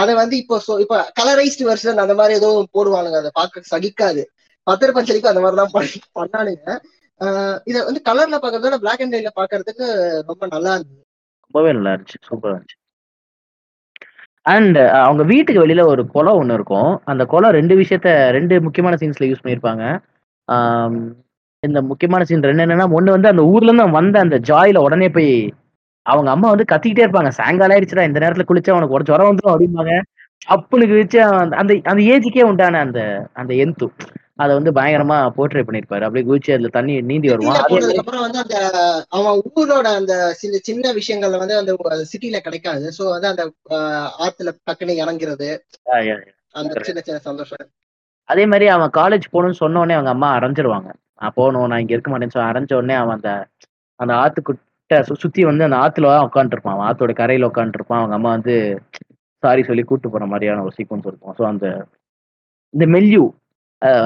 [0.00, 3.18] அதை வந்து இப்போ இப்ப கலரைஸ்டு வெர்ஷன் அந்த மாதிரி ஏதோ போடுவானுங்க.
[3.22, 4.22] அதை பார்க்க சகிக்காது.
[4.70, 6.78] பத்திர பஞ்சலிக்கும் அந்த மாதிரிதான் பண்ணி- பண்ணானுங்க.
[7.64, 9.86] இதை வந்து கலர்ல பாக்குறத பிளாக் அண்ட் ஒயிட்ல பாக்குறதுக்கு
[10.26, 11.06] ரொம்ப நல்லா இருந்தது.
[11.48, 12.30] ரொம்பவே நல்லா இருந்துச்சு.
[12.30, 12.82] சூப்பரா இருந்துச்சு.
[14.42, 17.00] அண்ட் அவங்க வீட்டுக்கு வெளியில ஒரு குளம் ஒன்று இருக்கும்.
[17.04, 20.00] அந்த குளம் ரெண்டு விஷயத்த ரெண்டு முக்கியமான சீன்ஸ்ல யூஸ் பண்ணியிருப்பாங்க.
[21.66, 25.54] இந்த முக்கியமான சீன் ரெண்டு என்னன்னா ஒண்ணு வந்து அந்த ஊர்ல இருந்து வந்த அந்த ஜாயில உடனே போய்
[26.02, 27.28] அவங்க அம்மா வந்து கத்திக்கிட்டே இருப்பாங்க.
[27.28, 30.00] சாயங்காலம் ஆயிடுச்சுடா இந்த நேரத்துல குளிச்சா அவனுக்கு ஒரு ஜுரம் வந்துடும் அப்படிம்பாங்க.
[30.48, 33.92] அப்புனுக்கு வச்சு அந்த அந்த ஏஜுக்கே உண்டான அந்த அந்த எந்து.
[34.38, 38.20] அதை வந்து பயங்கரமா போர்ட்ரே பண்ணிருப்பாரு அப்படியே குதிச்சு அதுல தண்ணி நீந்தி வருவான் சிட்டில அதே போனதுக்கு அப்புறம்
[38.20, 38.56] வந்து அந்த
[39.08, 41.72] அவன் ஊரோட அந்த சின்ன சின்ன விஷயங்கள்ல வந்து அந்த
[42.12, 42.92] சிட்டில கிடைக்காது.
[42.98, 43.42] சோ வந்து அந்த
[44.20, 45.48] ஆத்துல டக்குன்னு இறங்குறது.
[46.54, 47.68] அந்த சின்ன சின்ன சந்தோஷம்.
[48.28, 50.90] அதே மாதிரி அவன் காலேஜ் போகணும்னு சொன்ன உடனே அவங்க அம்மா அரைஞ்சிருவாங்க.
[51.14, 53.30] நான் போகணும் நான் இங்க இருக்க மாட்டேன்னு சொல்லி அரைஞ்ச உடனே அவன் அந்த
[54.00, 54.62] அந்த ஆத்துக்கிட்ட
[55.00, 58.54] சு- சுத்தி வந்து அந்த ஆத்துல உட்காந்துருப்பான் அவன் ஆத்தோட கரையில உட்காந்துருப்பான் அவங்க அம்மா வந்து
[59.42, 61.34] சாரி சொல்லி கூட்டு போற மாதிரியான ஒரு சீக்வன்ஸ் இருக்கும்.
[61.38, 61.66] ஸோ அந்த
[62.74, 63.22] இந்த milieu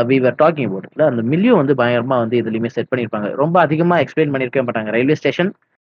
[0.08, 4.32] we are talking about அந்த மில்லியூ வந்து பயங்கரமா வந்து இதுலயுமே செட் பண்ணியிருப்பாங்க ரொம்ப அதிகமா எக்ஸ்பிளைன்
[4.34, 4.90] பண்ணியிருக்கவே மாட்டாங்க.
[4.96, 5.50] ரயில்வே ஸ்டேஷன்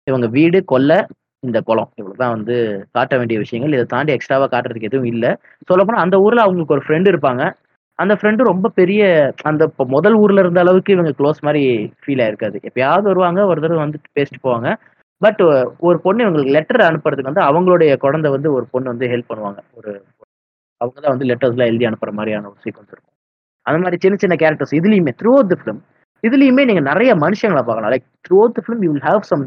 [0.07, 0.99] இவங்க வீடு கொல்லை
[1.43, 1.91] இந்த குளம்.
[2.01, 2.55] இவ்வளவுதான் வந்து
[2.97, 3.75] காட்ட வேண்டிய விஷயங்கள்.
[3.77, 5.31] இதை தாண்டி எக்ஸ்ட்ராவா காட்டுறதுக்கு எதுவும் இல்லை.
[5.71, 7.43] சொல்லப்போனா அந்த ஊர்ல அவங்களுக்கு ஒரு ஃப்ரெண்டு இருப்பாங்க.
[7.99, 9.01] அந்த ஃப்ரெண்டு ரொம்ப பெரிய
[9.51, 11.63] அந்த இப்போ முதல் ஊர்ல இருந்த அளவுக்கு இவங்க க்ளோஸ் மாதிரி
[12.03, 12.57] ஃபீல் ஆயிருக்காது.
[12.69, 14.69] எப்பயாவது வருவாங்க ஒரு தடவை வந்து பேசிட்டு போவாங்க.
[15.23, 15.41] பட்
[15.89, 19.61] ஒரு பொண்ணு இவங்களுக்கு லெட்டர் அனுப்புறதுக்கு வந்து அவங்களுடைய குழந்தை வந்து ஒரு பொண்ணு வந்து ஹெல்ப் பண்ணுவாங்க.
[19.79, 19.91] ஒரு
[20.81, 23.10] அவங்க தான் வந்து லெட்டர்ஸ்லாம் எழுதி அனுப்புற மாதிரியான ஒரு சீக்வன்ஸ் இருக்கும்.
[23.71, 25.81] அந்த மாதிரி சின்ன சின்ன கேரக்டர்ஸ் இதுலயுமே த்ரூ தி ஃபிலிம்
[26.27, 27.93] இதுலயுமே நீங்க நிறைய மனுஷங்களை பார்க்கலாம்.
[27.95, 29.45] Like through the film you will have some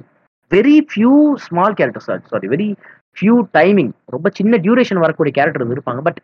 [0.51, 1.13] very few
[1.45, 2.69] small characters sorry very
[3.17, 6.01] few timing ரொம்ப சின்ன டியூரேஷன் வரக்கூடிய கேரக்டர்ஸ் இருப்பாங்க.
[6.07, 6.19] But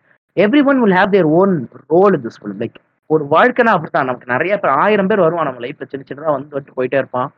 [0.46, 1.54] every one will have their own
[1.94, 2.78] role in this film like
[3.14, 4.08] ஒரு வாழ்க்கைனா அப்படித்தான்.
[4.10, 7.30] நமக்கு நிறைய பேர் ஆயிரம் பேர் வருவான் நம்ம லைஃப்ல சின்ன சின்னதாக வந்து வந்து போயிட்டே இருப்பான்.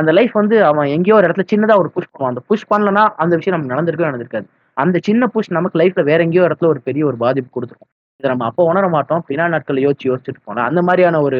[0.00, 2.32] அந்த லைஃப் வந்து அவன் எங்கேயோ ஒரு இடத்துல சின்னதாக ஒரு புஷ் பண்ணுவான்.
[2.32, 4.46] அந்த புஷ் பண்ணலன்னா அந்த விஷயம் நமக்கு நடந்திருக்கவே நடந்திருக்காது.
[4.82, 7.88] அந்த சின்ன புஷ் நமக்கு லைஃப்ல வேற எங்கேயோ இடத்துல ஒரு பெரிய ஒரு பாதிப்பு கொடுத்துரும்.
[8.20, 9.22] இதை நம்ம அப்போ உணர மாட்டோம்.
[9.28, 10.66] பின்னா நாட்கள் யோசிச்சு யோசிச்சுட்டு போனோம்.
[10.70, 11.38] அந்த மாதிரியான ஒரு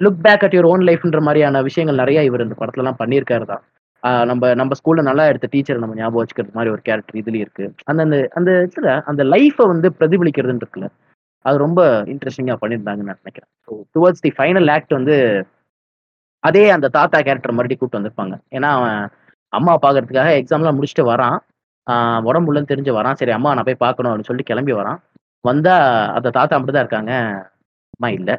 [0.00, 3.62] look back at your own லைஃப்ன்ற மாதிரியான விஷயங்கள் நிறைய இவர் இந்த படத்துலலாம் பண்ணியிருக்காரு தான்.
[4.30, 7.64] நம்ம நம்ம ஸ்கூல்ல நல்லா எடுத்த டீச்சர் நம்ம ஞாபகம் வச்சுக்கிறது மாதிரி ஒரு கேரக்டர் இதுலயும் இருக்கு.
[7.90, 10.88] அந்த அந்த அந்த இதுல அந்த லைஃபை வந்து பிரதிபலிக்கிறதுன்னு இருக்குல்ல
[11.44, 11.80] அது ரொம்ப
[12.12, 13.50] இன்ட்ரெஸ்டிங்காக பண்ணியிருந்தாங்கன்னு நான் நினைக்கிறேன்.
[13.66, 15.16] So towards the final act வந்து
[16.44, 18.34] அதே அந்த தாத்தா கேரக்டர் மறுபடியும் கூப்பிட்டு வந்திருப்பாங்க.
[18.56, 18.98] ஏன்னா அவன்
[19.52, 21.36] அம்மா பார்க்கறதுக்காக எக்ஸாம்லாம் முடிச்சுட்டு வரான்.
[22.28, 23.18] உடம்புலன்னு உடம்பு தெரிஞ்சு வரான்.
[23.20, 24.98] சரி அம்மா நான் போய் பார்க்கணும் அப்படின்னு சொல்லிட்டு கிளம்பி வரான்.
[25.44, 25.74] வந்தா
[26.16, 27.12] அந்த தாத்தா அப்படிதான் இருக்காங்க.
[27.96, 28.34] அம்மா இல்லை.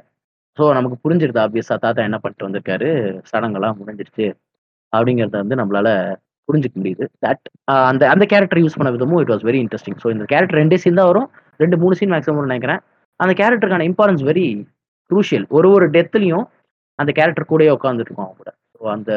[0.58, 2.90] ஸோ நமக்கு புரிஞ்சிருது ஆப்வியஸா தாத்தா என்ன பண்ணிட்டு வந்திருக்காரு?
[3.32, 4.28] சடங்கெல்லாம் முடிஞ்சிருச்சு.
[4.94, 5.90] அப்படிங்கிறத வந்து நம்மளால
[6.50, 7.06] புரிஞ்சுக்க முடியுது.
[7.26, 7.46] தட்
[7.90, 11.00] அந்த அந்த கேரக்டர் யூஸ் பண்ண விதமும் it was very interesting so இந்த கேரக்டர் ரெண்டே சீன்
[11.00, 11.28] தான் வரும்.
[11.60, 12.82] ரெண்டு மூணு சீன் மேக்ஸிமம் நினைக்கிறேன்.
[13.20, 14.46] அந்த கேரக்டருக்கான இம்பார்ட்டன்ஸ் வெரி
[15.12, 16.46] குரூஷியல் ஒரு ஒரு டெத்துலையும்
[17.00, 18.52] அந்த கேரக்டர் கூடயே உட்காந்துட்டு இருக்கோம் அவங்க கூட.
[18.76, 19.12] ஸோ அந்த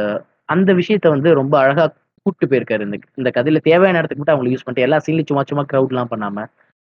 [0.55, 1.85] அந்த விஷயத்த வந்து ரொம்ப அழகா
[2.27, 2.83] கூப்பிட்டு போயிருக்காரு.
[2.89, 6.47] இந்த இந்த கதையில தேவையான இடத்துக்கு மட்டும் அவங்களை யூஸ் பண்ணிட்டு எல்லா சீன்லையும் சும்மா சும்மா க்ரௌட்லாம் பண்ணாம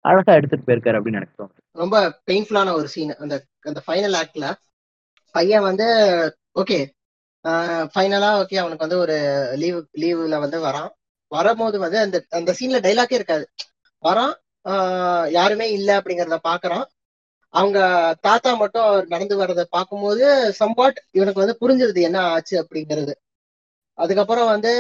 [0.06, 1.60] அழகா எடுத்துட்டு போயிருக்காரு அப்படின்னு எனக்கு தோணுது.
[1.76, 1.96] ரொம்ப
[2.30, 3.36] பெயின்ஃபுல்லான ஒரு சீன் அந்த
[3.70, 4.48] அந்த ஃபைனல் ஆக்ட்ல
[5.36, 5.88] பையன் வந்து
[6.62, 6.80] ஓகே
[7.94, 9.16] ஃபைனலா ஓகே அவனுக்கு வந்து ஒரு
[9.62, 10.90] லீவ் லீவுல வந்து வரான்.
[11.32, 13.46] வரும்போது வந்து அந்த அந்த சீன்ல டைலாக்கே இருக்காது.
[14.04, 14.34] வரான்
[15.38, 16.86] யாருமே இல்லை அப்படிங்கிறத பாக்குறான்.
[17.54, 17.80] அவங்க
[18.22, 20.26] தாத்தா மட்டும் அவர் நடந்து வர்றத பார்க்கும்போது
[20.60, 23.14] சம்பாட் இவனுக்கு வந்து புரிஞ்சிருது என்ன ஆச்சு அப்படிங்கிறது.
[23.98, 24.72] அதுக்கப்புறம் வந்து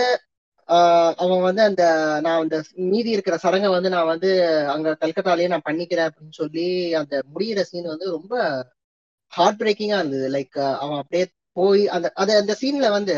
[1.18, 1.84] அவன் வந்து அந்த
[2.22, 2.57] நான் அந்த
[2.91, 4.30] மீதி இருக்கிற சடங்கை வந்து நான் வந்து
[4.68, 8.34] அங்க கல்கத்தாலேயே நான் பண்ணிக்கிறேன் அப்படின்னு சொல்லி அந்த முடியிற சீன் வந்து ரொம்ப
[9.34, 11.26] ஹார்ட் பிரேக்கிங்கா இருந்தது லைக் அவன் அப்படியே
[11.57, 13.15] போய் அந்த அது அந்த சீன்ல வந்து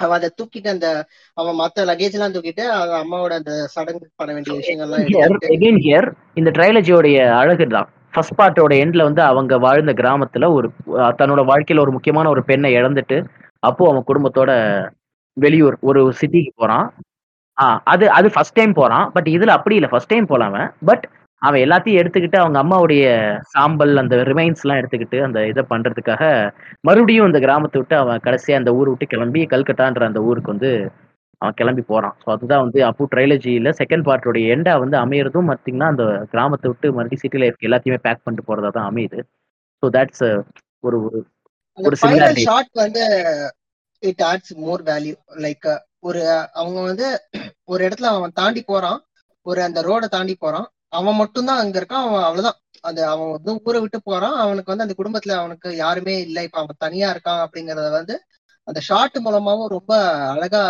[0.00, 0.88] அவன் அதை தூக்கிட்டு அந்த
[1.36, 7.18] அவன் மத்த லக்கேஜ் எல்லாம் தூக்கிட்டு அவன் அம்மாவோட அந்த சடங்கு பண்ண வேண்டிய விஷயங்கள்லாம் ஹியர் இந்த ட்ரைலஜியோடைய
[7.38, 7.88] அழகு தான்.
[8.14, 10.68] ஃபர்ஸ்ட் பார்ட்டோட எண்ட்ல வந்து அவங்க வாழ்ந்த கிராமத்துல ஒரு
[11.18, 13.16] தன்னோட வாழ்க்கையில ஒரு முக்கியமான ஒரு பெண்ணை இழந்துட்டு
[13.62, 14.50] அப்போ அவன் குடும்பத்தோட
[15.36, 16.86] வெளியூர் ஒரு சிட்டிக்கு போறான்.
[17.58, 19.06] ஆ அது அது ஃபர்ஸ்ட் டைம் போறான்.
[19.14, 19.90] பட் இதுல அப்படி இல்லை.
[19.92, 20.68] ஃபர்ஸ்ட் டைம் அவன்.
[20.90, 21.04] பட்
[21.42, 23.04] அவன் எல்லாத்தையும் எடுத்துக்கிட்டு அவங்க அம்மாவுடைய
[23.54, 26.22] சாம்பல் அந்த ரிமைன்ஸ் எல்லாம் எடுத்துக்கிட்டு அந்த இதை பண்றதுக்காக
[26.88, 30.70] மறுபடியும் அந்த கிராமத்தை விட்டு அவன் கடைசியா அந்த ஊரை விட்டு கிளம்பி கல்கட்டான்ற அந்த ஊருக்கு வந்து
[31.40, 32.14] அவன் கிளம்பி போறான்.
[32.22, 37.24] ஸோ அதுதான் வந்து அப்பு ட்ரைலஜியில செகண்ட் பார்ட்டோடைய எண்டா வந்து அமையறதும் பார்த்தீங்கன்னா அந்த கிராமத்தை விட்டு மறுபடியும்
[37.24, 39.20] சிட்டில இருக்க எல்லாத்தையுமே பேக் பண்ணிட்டு போறதா தான் அமையுது.
[39.82, 40.26] ஸோ தட்ஸ்
[40.86, 41.18] ஒரு ஒரு
[41.78, 42.44] ஒரு similarity.
[42.50, 43.02] ஷாட் வந்து
[44.00, 45.68] it adds more value like
[45.98, 46.20] ஒரு
[46.52, 47.06] அவங்க வந்து
[47.64, 48.98] ஒரு இடத்துல அவன் தாண்டி போறான்.
[49.46, 50.68] ஒரு அந்த ரோட தாண்டி போறான்.
[50.88, 52.04] அவன் மட்டும்தான் அங்க இருக்கான்.
[52.06, 52.58] அவன் அவ்வளவுதான்.
[52.80, 54.36] அந்த அவன் வந்து ஊரை விட்டு போறான்.
[54.36, 56.42] அவனுக்கு வந்து அந்த குடும்பத்துல அவனுக்கு யாருமே இல்லை.
[56.42, 58.16] இப்ப அவன் தனியா இருக்கான் அப்படிங்கறத வந்து
[58.68, 59.92] அந்த ஷாட் மூலமாவும் ரொம்ப
[60.28, 60.62] அழகா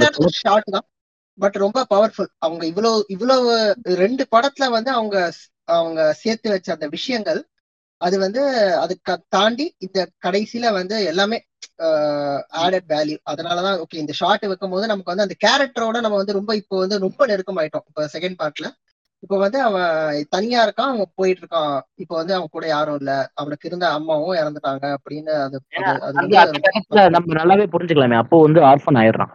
[0.00, 0.86] இருக்கும் ஷாட் தான்.
[1.38, 5.16] பட் ரொம்ப பவர்ஃபுல் அவங்க இவ்வளவு இவ்வளவு ரெண்டு படத்துல வந்து அவங்க
[5.64, 7.40] அவங்க சேர்த்து வச்ச அந்த விஷயங்கள்
[8.00, 8.42] அது வந்து
[8.82, 11.38] அதுக்கு தாண்டி இந்த கடைசியில வந்து எல்லாமே
[12.62, 16.52] ஆடட் வேல்யூ அதனாலதான் ஓகே இந்த ஷார்ட் வைக்கும் போது நமக்கு வந்து அந்த கேரக்டரோட நம்ம வந்து ரொம்ப
[16.60, 17.86] இப்போ வந்து ரொம்ப நெருக்கமாயிட்டோம்.
[17.88, 18.68] இப்போ செகண்ட் பார்ட்ல
[19.22, 19.88] இப்போ வந்து அவன்
[20.34, 23.10] தனியா இருக்கான் அவன் போயிட்டு இருக்கான் இப்போ வந்து அவன் கூட யாரும் இல்ல.
[23.36, 25.56] அவனுக்கு இருந்த அம்மாவும் இறந்துட்டாங்க அப்படின்னு அது
[26.08, 28.20] அது அது நம்ம நல்லாவே புரிஞ்சுக்கலாமே.
[28.22, 29.32] அப்போ வந்து ஆர்ஃபன் ஆயிடுறான்.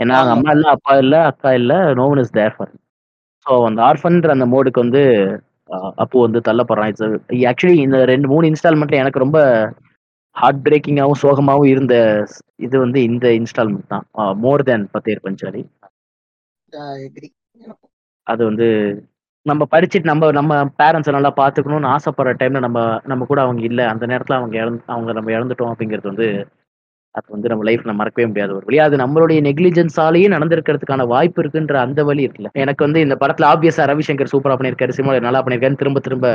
[0.00, 0.34] ஏன்னா அவங்க.
[0.36, 2.72] அம்மா இல்ல அப்பா இல்ல அக்கா இல்ல no one is there for
[3.46, 5.02] so அந்த ஆர்ஃபன்ற அந்த மோடுக்கு வந்து
[6.02, 6.90] அப்போ வந்து தள்ளப்படுறான்.
[6.92, 7.06] இட்ஸ்
[7.50, 9.40] ஆக்சுவலி இந்த ரெண்டு மூணு இன்ஸ்டால்மெண்ட்ல எனக்கு ரொம்ப
[10.36, 11.94] ஹார்ட் பிரேக்கிங்காகவும் சோகமாகவும் இருந்த
[12.66, 14.06] இது வந்து இந்த இன்ஸ்டால்மெண்ட் தான்.
[14.44, 15.62] மோர் தேன் பத்தேர் பஞ்சாலி.
[18.26, 18.66] அது வந்து
[19.46, 22.78] நம்ம படிச்சுட்டு நம்ம நம்ம பேரண்ட்ஸை நல்லா பார்த்துக்கணும்னு ஆசைப்படுற டைம்ல நம்ம
[23.10, 23.84] நம்ம கூட அவங்க இல்லை.
[23.92, 26.28] அந்த நேரத்தில் அவங்க இழந்து அவங்க நம்ம இழந்துட்டோம் அப்படிங்கிறது வந்து
[27.18, 28.50] அது வந்து நம்ம லைஃப்ல மறக்கவே முடியாத.
[28.58, 32.50] ஒரு வழி அது நம்மளுடைய நெக்லிஜென்ஸாலேயே நடந்திருக்கிறதுக்கான வாய்ப்பு இருக்குன்ற அந்த வழி இருக்குல்ல.
[32.62, 36.26] எனக்கு வந்து இந்த படத்துல ஆப்வியஸா ரவிசங்கர் சூப்பரா பண்ணியிருக்காரு சினிமாவில் நல்லா பண்ணியிருக்காரு திரும்ப திரும்ப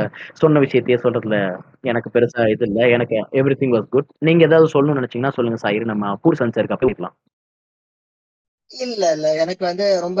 [0.42, 1.38] சொன்ன விஷயத்தையே சொல்றதுல
[1.90, 2.84] எனக்கு பெருசா இது இல்லை.
[2.96, 6.90] எனக்கு எவ்ரி திங் வாஸ் குட் நீங்க ஏதாவது சொல்லணும்னு நினைச்சீங்கன்னா சொல்லுங்க சாயிரு நம்ம பூர் சன்சருக்கு அப்போ
[6.90, 7.16] இருக்கலாம்
[8.70, 9.26] இல்ல இல்ல.
[9.42, 10.20] எனக்கு வந்து ரொம்ப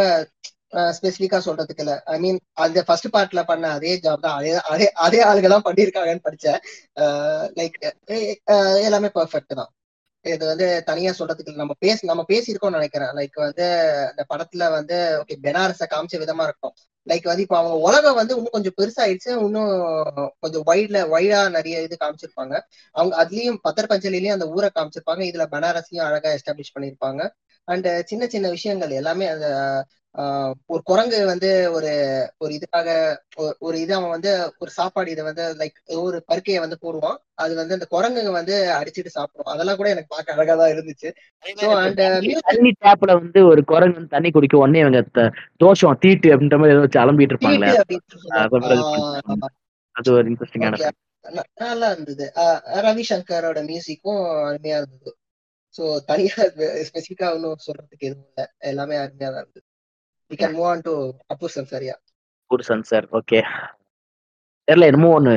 [0.96, 1.94] ஸ்பெசிபிக்கா சொல்றதுக்கு இல்ல.
[2.12, 4.36] ஐ மீன் அந்த ஃபர்ஸ்ட் பார்ட்ல பண்ண அதே ஜாப் தான்.
[4.38, 6.58] அதே அதே அதே ஆளுகெல்லாம் தான் பண்ணிருக்காங்கன்னு படிச்சேன்.
[7.58, 7.76] லைக்
[8.88, 9.70] எல்லாமே பர்ஃபெக்ட் தான்.
[10.24, 13.12] இது வந்து தனியா சொல்றதுக்கு நம்ம பேச நம்ம பேசியிருக்கோம்னு நினைக்கிறேன்.
[13.18, 13.64] லைக் வந்து
[14.10, 16.74] அந்த படத்துல வந்து ஓகே பெனாரஸ காமிச்ச விதமா இருக்கும்.
[17.06, 19.30] லைக் வந்து இப்போ அவங்க உலகம் வந்து இன்னும் கொஞ்சம் பெருசாயிடுச்சு.
[19.40, 19.72] இன்னும்
[20.40, 22.54] கொஞ்சம் வைட்ல வைடா நிறைய இது காமிச்சிருப்பாங்க.
[22.94, 25.22] அவங்க அதுலயும் பத்தர் பஞ்சலிலயும் அந்த ஊரை காமிச்சிருப்பாங்க.
[25.30, 27.20] இதுல பனாரஸையும் அழகா எஸ்டாப்ளிஷ் பண்ணிருப்பாங்க
[27.68, 29.46] அண்ட் சின்ன சின்ன விஷயங்கள் எல்லாமே அந்த
[30.66, 31.92] ஒரு குரங்கு வந்து ஒரு
[32.38, 32.88] ஒரு இதுக்காக
[33.60, 37.16] ஒரு- இது அவன் வந்து ஒரு சாப்பாடு இதை வந்து லைக் ஒரு பருக்கையை வந்து போடுவான்.
[37.34, 39.44] அது வந்து அந்த குரங்குங்க வந்து அடிச்சிட்டு சாப்பிடும்.
[39.44, 41.08] அதெல்லாம் கூட எனக்கு பார்க்க அழகா தான் இருந்துச்சு.
[42.40, 46.80] தண்ணி டேப்ல வந்து ஒரு குரங்கு வந்து தண்ணி குடிக்க உடனே இவங்க தோஷம் தீட்டு அப்படின்ற மாதிரி ஏதோ
[46.80, 47.72] வச்சு அலம்பிட்டு அப்படின்னு
[49.94, 50.90] அது ஒரு இன்ட்ரெஸ்டிங்கான
[51.54, 52.32] நல்லா இருந்தது.
[52.34, 55.10] ஆஹ் ரவிசங்கரோட மியூசிக்கும் அருமையா இருந்தது.
[55.74, 56.34] ஸோ தனியா
[56.88, 58.46] ஸ்பெசிஃபிக்கா ஒன்றும் சொல்றதுக்கு எதுவும் இல்லை.
[58.58, 59.64] எல்லாமே அருமையா தான் இருந்தது.
[60.30, 60.92] We can move on to
[61.32, 61.94] Apu சன்சாரியா
[62.50, 63.38] புருஷன் சார் ஓகே
[64.68, 65.34] தெரியல என்னமோ ஒன்று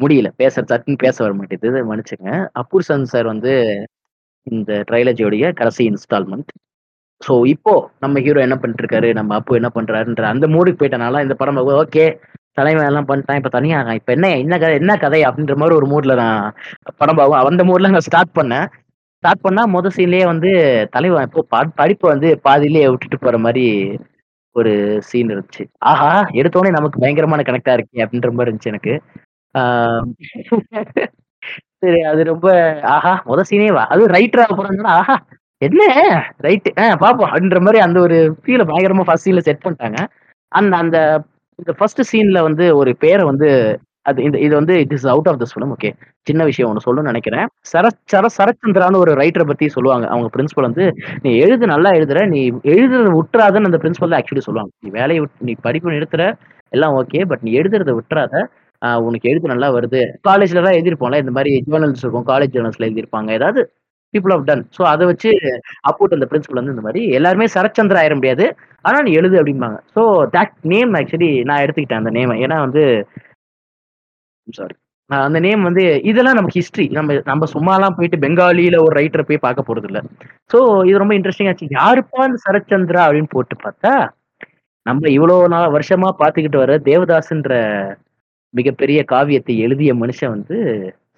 [0.00, 0.28] முடியல.
[0.40, 3.52] பேச சட்டுன்னு பேச வர மாட்டேங்குது மன்னிச்சுங்க அப்பூர்சன் சார் வந்து
[4.46, 6.50] இந்த ட்ரைலஜியோடைய கடைசி இன்ஸ்டால்மெண்ட்
[7.20, 11.34] ஸோ இப்போ நம்ம ஹீரோ என்ன பண்ணிட்டு இருக்காரு நம்ம அப்பு என்ன பண்றாருன்ற அந்த மூடுக்கு போயிட்டனால இந்த
[11.40, 12.04] படம் ஓகே
[12.58, 13.38] தலைவன் எல்லாம் பண்ணிட்டான்.
[13.40, 16.44] இப்போ தனியாக இப்போ என்ன என்ன கதை என்ன கதை அப்படின்ற மாதிரி ஒரு மூட்ல நான்
[17.00, 18.66] படம் பார்க்கும் அந்த மூட்ல நான் ஸ்டார்ட் பண்ணேன்.
[19.24, 20.50] ஸ்டார்ட் பண்ணா முத சீன்லயே வந்து
[20.92, 23.64] தலைவன் இப்போ ப- படிப்பை வந்து பாதியிலேயே விட்டுட்டு போற மாதிரி
[24.56, 24.72] ஒரு
[25.08, 25.62] சீன் இருந்துச்சு.
[25.90, 28.94] ஆஹா எடுத்தோடனே நமக்கு பயங்கரமான கனெக்டா இருக்கே அப்படின்ற மாதிரி இருந்துச்சு எனக்கு.
[29.54, 30.04] ஆஹ்
[31.82, 32.46] சரி அது ரொம்ப
[32.92, 35.16] ஆஹா முத சீனே வா அது ரைட்டரா போறதுனா ஆஹா
[35.62, 35.82] என்ன?
[36.44, 39.98] ரைட்டு ஆ பாப்போம் அப்படின்ற மாதிரி அந்த ஒரு ஃபீல பயங்கரமா ஃபர்ஸ்ட் சீன்ல செட் பண்ணிட்டாங்க.
[40.52, 40.98] அந்த அந்த
[41.58, 43.48] இந்த ஃபர்ஸ்ட் சீன்ல வந்து ஒரு பேரை வந்து
[44.08, 45.90] அது இந்த இது வந்து it is out of the film okay
[46.26, 47.46] சின்ன விஷயம் ஒன்று சொல்லணும்னு நினைக்கிறேன்.
[47.72, 50.06] சரத் சர சரத்சந்திரான்னு ஒரு ரைட்டரை பற்றி சொல்லுவாங்க.
[50.14, 50.84] அவங்க பிரின்சிபல் வந்து
[51.24, 52.20] நீ எழுது நல்லா எழுதுற.
[52.34, 52.40] நீ
[52.74, 54.72] எழுதுறத விட்டுறாதுன்னு அந்த பிரின்சிபல் ஆக்சுவலி சொல்லுவாங்க.
[54.84, 56.24] நீ வேலையை விட்டு நீ படிப்பு நிறுத்துற.
[56.72, 58.34] எல்லாம் ஓகே பட் நீ எழுதுறத விட்டுறாத.
[59.08, 60.00] உனக்கு எழுத்து நல்லா வருது.
[60.28, 62.26] காலேஜ்ல தான் எழுதியிருப்போம்ல இந்த மாதிரி ஜேர்னல்ஸ் இருக்கும்.
[62.32, 63.30] காலேஜ் ஜேர்னல்ஸ்ல எழுதியிருப்பாங்க.
[63.38, 63.60] ஏதாவது
[64.14, 65.30] பீப்புள் ஆஃப் டன் ஸோ அதை வச்சு
[65.88, 68.44] அப்போட் அந்த பிரின்சிபல் வந்து இந்த மாதிரி எல்லாருமே சரச்சந்திரா ஆயிட முடியாது.
[68.84, 69.78] ஆனால் நீ எழுது அப்படிம்பாங்க.
[69.96, 70.02] ஸோ
[70.36, 72.84] தட் நேம் ஆக்சுவலி நான் எடுத்துக்கிட்டேன் அந்த நேம் ஏன்னா வந்து
[74.48, 74.74] சாரி
[75.10, 79.68] அந்த நேம் வந்து இதெல்லாம் நமக்கு ஹிஸ்ட்ரி நம்ம நம்ம சும்மாலாம் போயிட்டு பெங்காலியில ஒரு ரைட்டரை போய் பார்க்க
[79.68, 80.00] போறது இல்ல
[80.50, 80.58] ஸோ
[80.88, 81.66] இது ரொம்ப இன்ட்ரெஸ்டிங் ஆச்சு.
[81.78, 83.92] யாருப்பா சரச்சந்திரா அப்படின்னு போட்டு பார்த்தா
[84.86, 87.54] நம்ம இவ்வளவு நாள் வருஷமா பார்த்துக்கிட்டு வர தேவதாஸ்ன்ற
[88.54, 90.56] மிகப்பெரிய காவியத்தை எழுதிய மனுஷன் வந்து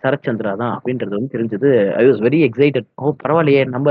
[0.04, 1.70] சரச்சந்திரா தான் அப்படின்றது வந்து தெரிஞ்சது.
[2.00, 3.62] ஐ வாஸ் வெரி எக்ஸைட்டட் ஓ பரவாயில்லையே.
[3.74, 3.88] நம்ம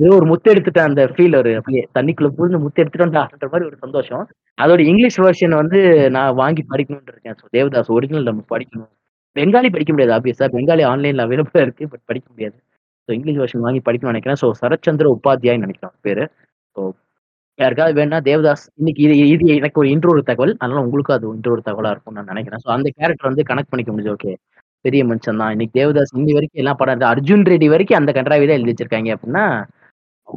[0.00, 1.50] ஏதோ ஒரு முத்து எடுத்துட்டேன் அந்த ஃபீல் ஒரு.
[1.58, 4.22] அப்படியே தண்ணிக்குள்ள புரிஞ்சு முத்து எடுத்துட்டோம்ன்ற மாதிரி ஒரு சந்தோஷம்.
[4.58, 5.78] அதோட இங்கிலீஷ் வெர்ஷன் வந்து
[6.16, 7.36] நான் வாங்கி படிக்கணும்னு இருக்கேன்.
[7.40, 8.90] ஸோ தேவதாஸ் ஒரிஜினல் நம்ம படிக்கணும்.
[9.36, 12.56] பெங்காலி படிக்க முடியாது ஆப்வியஸா பெங்காலி ஆன்லைன்ல அவைலபிளா இருக்கு பட் படிக்க முடியாது.
[13.08, 14.40] ஸோ இங்கிலீஷ் வெர்ஷன் வாங்கி படிக்கணும்னு நினைக்கிறேன்.
[14.42, 16.24] ஸோ சரச்சந்திர உபாத்தியாய் நினைக்கிறேன் பேரு.
[16.76, 16.80] ஸோ
[17.58, 20.54] யாருக்காவது வேணா தேவதாஸ் இன்னைக்கு இது இது எனக்கு ஒரு இன்ட்ரோடு தகவல்.
[20.60, 22.62] அதனால உங்களுக்கும் அது இன்ட்ரோடு தகவலா இருக்கும்னு நான் நினைக்கிறேன்.
[22.64, 24.32] ஸோ அந்த கேரக்டர் வந்து கனெக்ட் பண்ணிக்க முடிஞ்சு ஓகே
[24.84, 28.58] பெரிய மனுஷன் தான் இன்னைக்கு தேவதாஸ் இன்னி வரைக்கும் எல்லாம் படம் அர்ஜுன் ரெட்டி வரைக்கும் அந்த கன்றாவி தான்
[28.58, 29.44] எழுதி வச்சிருக்காங்க அப்படின்னா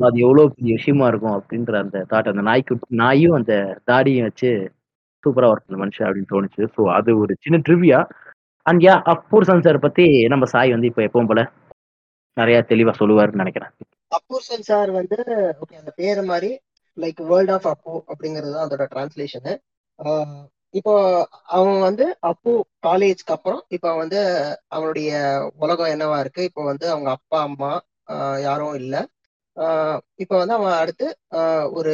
[0.07, 3.53] அது எவ்வளவு பெரிய விஷயமா இருக்கும் அப்படின்ற அந்த தாட் அந்த நாய்க்கு நாயும் அந்த
[3.89, 4.51] தாடியும் வச்சு
[5.23, 6.63] சூப்பரா ஒர்க் பண்ண மனுஷன் அப்படின்னு தோணுச்சு.
[6.75, 7.99] ஸோ அது ஒரு சின்ன trivia
[8.65, 11.41] and yeah Apur Sansar பத்தி நம்ம சாய் வந்து இப்போ எப்பவும் போல
[12.37, 13.71] நிறைய தெளிவா சொல்லுவாருன்னு நினைக்கிறேன்.
[14.11, 15.17] அப்பூர் சன்சார் வந்து
[15.61, 16.51] ஓகே அந்த பேர் மாதிரி
[16.97, 19.53] லைக் வேர்ல்ட் ஆஃப் அப்போ அப்படிங்கிறது தான் அதோட டிரான்ஸ்லேஷனு
[20.73, 20.93] இப்போ
[21.55, 22.51] அவன் வந்து அப்போ
[22.85, 24.19] காலேஜ்க்கு அப்புறம் இப்போ வந்து
[24.75, 25.09] அவனுடைய
[25.63, 26.41] உலகம் என்னவா இருக்கு?
[26.49, 27.71] இப்போ வந்து அவங்க அப்பா அம்மா
[28.47, 29.01] யாரும் இல்லை.
[30.15, 31.93] இப்போ வந்து அவன் அடுத்து ஆஹ் ஒரு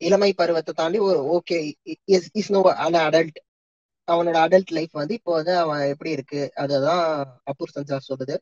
[0.00, 1.56] இளமை பருவத்தை தாண்டி ஒரு okay
[2.40, 3.38] is now an adult
[4.08, 6.40] அவனோட அடல்ட் லைஃப் வந்து இப்போ வந்து அவன் எப்படி இருக்கு?
[6.54, 7.02] அதுதான்
[7.44, 8.36] அப்பூர் சஞ்சார் சொல்லுது.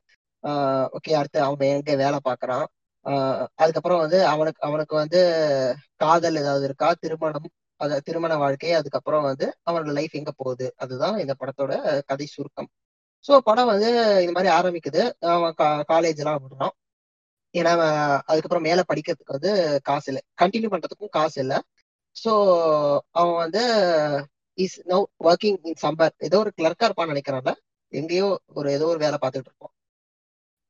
[0.96, 2.66] ஓகே அடுத்து அவன் எங்க வேலை பாக்குறான்
[3.06, 5.20] ஆஹ் அதுக்கப்புறம் வந்து அவனுக்கு அவனுக்கு வந்து
[5.96, 6.88] காதல் ஏதாவது இருக்கா?
[6.94, 7.48] திருமணம்
[7.80, 10.66] அத திருமண வாழ்க்கை அதுக்கப்புறம் வந்து அவனோட லைஃப் எங்க போகுது?
[10.76, 11.72] அதுதான் இந்த படத்தோட
[12.06, 12.68] கதை சுருக்கம்.
[13.24, 13.88] ஸோ படம் வந்து
[14.22, 15.02] இந்த மாதிரி ஆரம்பிக்குது.
[15.34, 15.54] அவன்
[15.92, 16.74] காலேஜ் எல்லாம் விடுறான்.
[17.54, 17.72] ஏன்னா
[18.30, 19.52] அதுக்கப்புறம் மேல படிக்கிறதுக்கு வந்து
[19.82, 20.22] காசு இல்லை.
[20.42, 21.58] கண்டினியூ பண்றதுக்கும் காசு இல்லை.
[22.16, 22.32] ஸோ
[23.10, 23.62] அவன் வந்து
[24.58, 27.52] இஸ் நோ ஒர்க்கிங் இன் சம்பர் ஏதோ ஒரு கிளர்க்கா இருப்பான்னு நினைக்கிறான்ல.
[27.92, 29.74] எங்கேயோ ஒரு ஏதோ ஒரு வேலை பார்த்துட்டு இருப்பான்.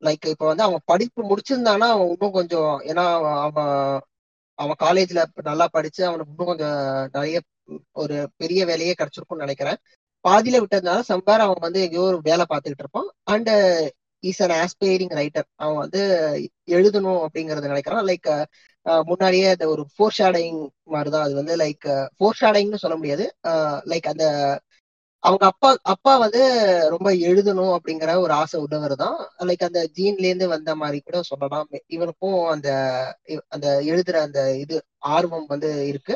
[0.02, 3.04] லைக் இப்போ வந்து அவன் படிப்பு முடிச்சிருந்தானா அவன் இன்னும் கொஞ்சம் ஏன்னா
[3.46, 3.72] அவன்
[4.58, 6.78] அவன் காலேஜ்ல நல்லா படிச்சு அவனுக்கு இன்னும் கொஞ்சம்
[7.16, 7.38] நிறைய
[8.02, 9.78] ஒரு பெரிய வேலையே கிடைச்சிருக்கும்னு நினைக்கிறேன்.
[10.24, 13.08] பாதியில விட்டதுனால சம்பார் அவன் வந்து எங்கேயோ ஒரு வேலை பார்த்துக்கிட்டு இருப்பான்.
[13.24, 13.54] And
[14.22, 16.00] is an aspiring writer அவன் வந்து
[16.70, 18.06] எழுதணும் அப்படிங்கறத நினைக்கிறான்.
[18.10, 18.28] லைக்
[19.08, 21.24] முன்னாடியே அந்த ஒரு ஃபோர் ஷேடிங் மாதிரிதான்.
[21.26, 21.86] அது வந்து லைக்
[22.16, 23.26] ஃபோர் ஷேடிங்னு சொல்ல முடியாது.
[23.90, 24.24] லைக் அந்த
[25.22, 26.40] அவங்க அப்பா அப்பா வந்து
[26.94, 29.16] ரொம்ப எழுதணும் அப்படிங்கிற ஒரு ஆசை உள்ளவர் தான்
[29.48, 31.66] லைக் அந்த ஜீன்ல இருந்து வந்த மாதிரி கூட சொல்லலாம்.
[31.88, 32.68] இவனுக்கும் அந்த
[33.48, 34.76] அந்த எழுதுற அந்த இது
[35.14, 36.14] ஆர்வம் வந்து இருக்கு.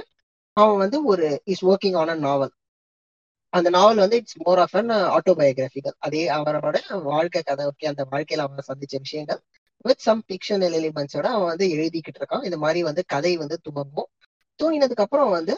[0.57, 2.53] அவன் வந்து ஒரு is working on a novel
[3.53, 8.45] அந்த நாவல் வந்து it's more of an autobiographical அதே அவரோட வாழ்க்கை கதை ஓகே அந்த வாழ்க்கையில
[8.47, 9.41] அவன் சந்திச்ச விஷயங்கள்
[9.85, 12.45] வித் சம் பிக்ஷனல் எலிமெண்ட்ஸோட அவன் வந்து எழுதிக்கிட்டு இருக்கான்.
[12.45, 14.09] இந்த மாதிரி வந்து கதை வந்து துவங்கும்.
[14.59, 15.55] தூங்கினதுக்கு அப்புறம் வந்து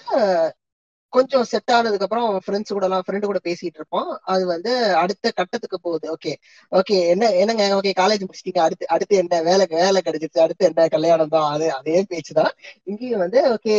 [1.17, 4.11] கொஞ்சம் செட் ஆனதுக்கு அப்புறம் அவன் ஃப்ரெண்ட்ஸ் கூட எல்லாம் ஃப்ரெண்டு கூட பேசிட்டு இருப்பான்.
[4.33, 4.73] அது வந்து
[5.03, 6.07] அடுத்த கட்டத்துக்கு போகுது.
[6.15, 6.33] ஓகே
[6.73, 7.65] ஓகே என்ன என்னங்க?
[7.79, 8.63] ஓகே காலேஜ் முடிச்சிட்டீங்க.
[8.67, 9.41] அடுத்து அடுத்து என்ன?
[9.49, 10.45] வேலை வேலை கிடைச்சிருச்சு.
[10.47, 10.89] அடுத்து என்ன?
[10.97, 11.49] கல்யாணம் தான்.
[11.55, 12.53] அது அதே பேச்சு தான்.
[12.91, 13.77] இங்கேயும் வந்து ஓகே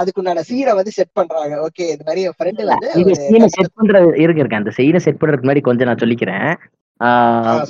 [0.00, 1.56] அதுக்குண்டான சீரை வந்து செட் பண்றாங்க.
[1.68, 2.90] ஓகே இந்த மாதிரி என் ஃப்ரெண்டு வந்து
[3.24, 6.48] சீனை செட் பண்றது இருக்கு இருக்கேன் அந்த சீனை செட் பண்றதுக்கு முன்னாடி கொஞ்சம் நான் சொல்லிக்கிறேன்.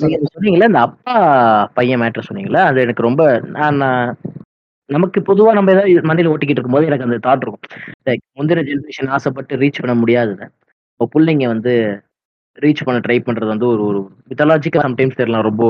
[0.01, 1.13] சொன்னீங்களா இந்த அப்பா
[1.77, 3.23] பையன் மேட்ரு சொன்னீங்களா அது எனக்கு ரொம்ப
[3.59, 3.79] நான்
[4.89, 7.63] நமக்கு பொதுவா நம்ம ஏதாவது மண்டையில ஓட்டிக்கிட்டு இருக்கும்போது எனக்கு அந்த தாட் இருக்கும்.
[8.07, 10.45] லைக் முந்தின ஜென்ரேஷன் ஆசைப்பட்டு ரீச் பண்ண முடியாதுங்க
[10.93, 11.73] இப்போ பிள்ளைங்க வந்து
[12.57, 13.99] ரீச் பண்ண ட்ரை பண்றது வந்து ஒரு ஒரு
[14.29, 15.63] மித்தாலஜிக்கா சம்டைம்ஸ் தெரியலாம் ரொம்ப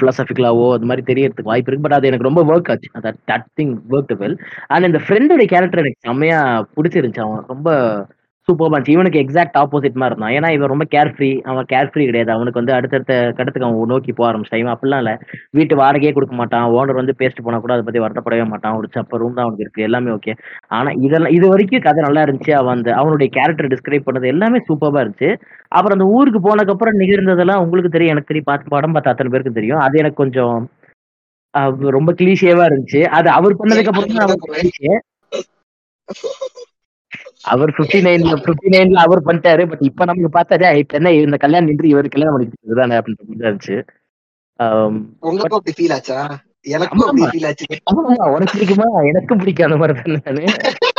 [0.00, 1.86] பிலாசபிக்கலாவோ அது மாதிரி தெரியறதுக்கு வாய்ப்பு இருக்கு.
[1.86, 2.88] பட் அது எனக்கு ரொம்ப ஒர்க் ஆச்சு.
[2.98, 4.36] அது that thing work well
[4.66, 6.40] and இந்த ஃப்ரெண்டோட கேரக்டர் எனக்கு செம்மையா
[6.76, 7.24] பிடிச்சிருந்துச்சு.
[7.26, 7.68] அவன் ரொம்ப
[8.52, 10.34] சூப்பர் இருந்துச்சு இவனுக்கு எக்ஸாக்ட் ஆப்போசிட் மாதிரி இருந்தான்.
[10.36, 12.30] ஏன்னா இவன் ரொம்ப கேர் ஃப்ரீ அவன் கேர் ஃப்ரீ கிடையாது.
[12.36, 14.62] அவனுக்கு வந்து அடுத்தடுத்த கடத்துக்கு அவன் நோக்கி போக ஆரம்பிச்சிட்டான்.
[14.62, 15.14] இவன் அப்படிலாம் இல்லை.
[15.58, 16.66] வீட்டு வாடகையே கொடுக்க மாட்டான்.
[16.76, 18.76] ஓனர் வந்து பேசிட்டு போனா கூட அதை பத்தி வருத்தப்படவே மாட்டான்.
[18.80, 19.86] ஒரு சப்ப ரூம் தான் அவனுக்கு இருக்கு.
[19.88, 20.34] எல்லாமே ஓகே
[20.78, 22.52] ஆனா இதெல்லாம் இது வரைக்கும் கதை நல்லா இருந்துச்சு.
[22.60, 25.30] அவன் அந்த அவனுடைய கேரக்டர் டிஸ்கிரைப் பண்ணது எல்லாமே சூப்பராக இருந்துச்சு.
[25.76, 28.14] அப்புறம் அந்த ஊருக்கு போனதுக்கு அப்புறம் நிகழ்ந்ததெல்லாம் உங்களுக்கு தெரியும்.
[28.14, 28.50] எனக்கு தெரியும்.
[28.50, 29.82] பார்த்து படம் பார்த்து அத்தனை பேருக்கு தெரியும்.
[29.86, 30.56] அது எனக்கு கொஞ்சம்
[31.96, 33.00] ரொம்ப கிளீஷேவா இருந்துச்சு.
[33.16, 34.30] அது அவர் பண்ணதுக்கு அப்புறம் தான்
[37.44, 41.68] அவர் பிப்டி நைன்ல பிப்டி நைன்ல அவர் பண்ணிட்டாரு பட் இப்ப நமக்கு பார்த்தாரு இப்ப என்ன இந்த கல்யாணம்
[41.68, 43.76] நின்று இவர் கல்யாணம் பண்ணிக்கிட்டு தானே அப்படின்ற மாதிரி இருந்துச்சு.
[45.22, 46.18] உங்களுக்கும் அப்படி ஃபீல் ஆச்சா?
[46.68, 47.66] எனக்கும் அப்படி ஃபீல் ஆச்சு.
[47.90, 48.88] ஆமா, ஆமா, உனக்கு பிடிக்குமா?
[49.04, 50.91] எனக்கும் பிடிக்கும் அந்த மாதிரி தான்?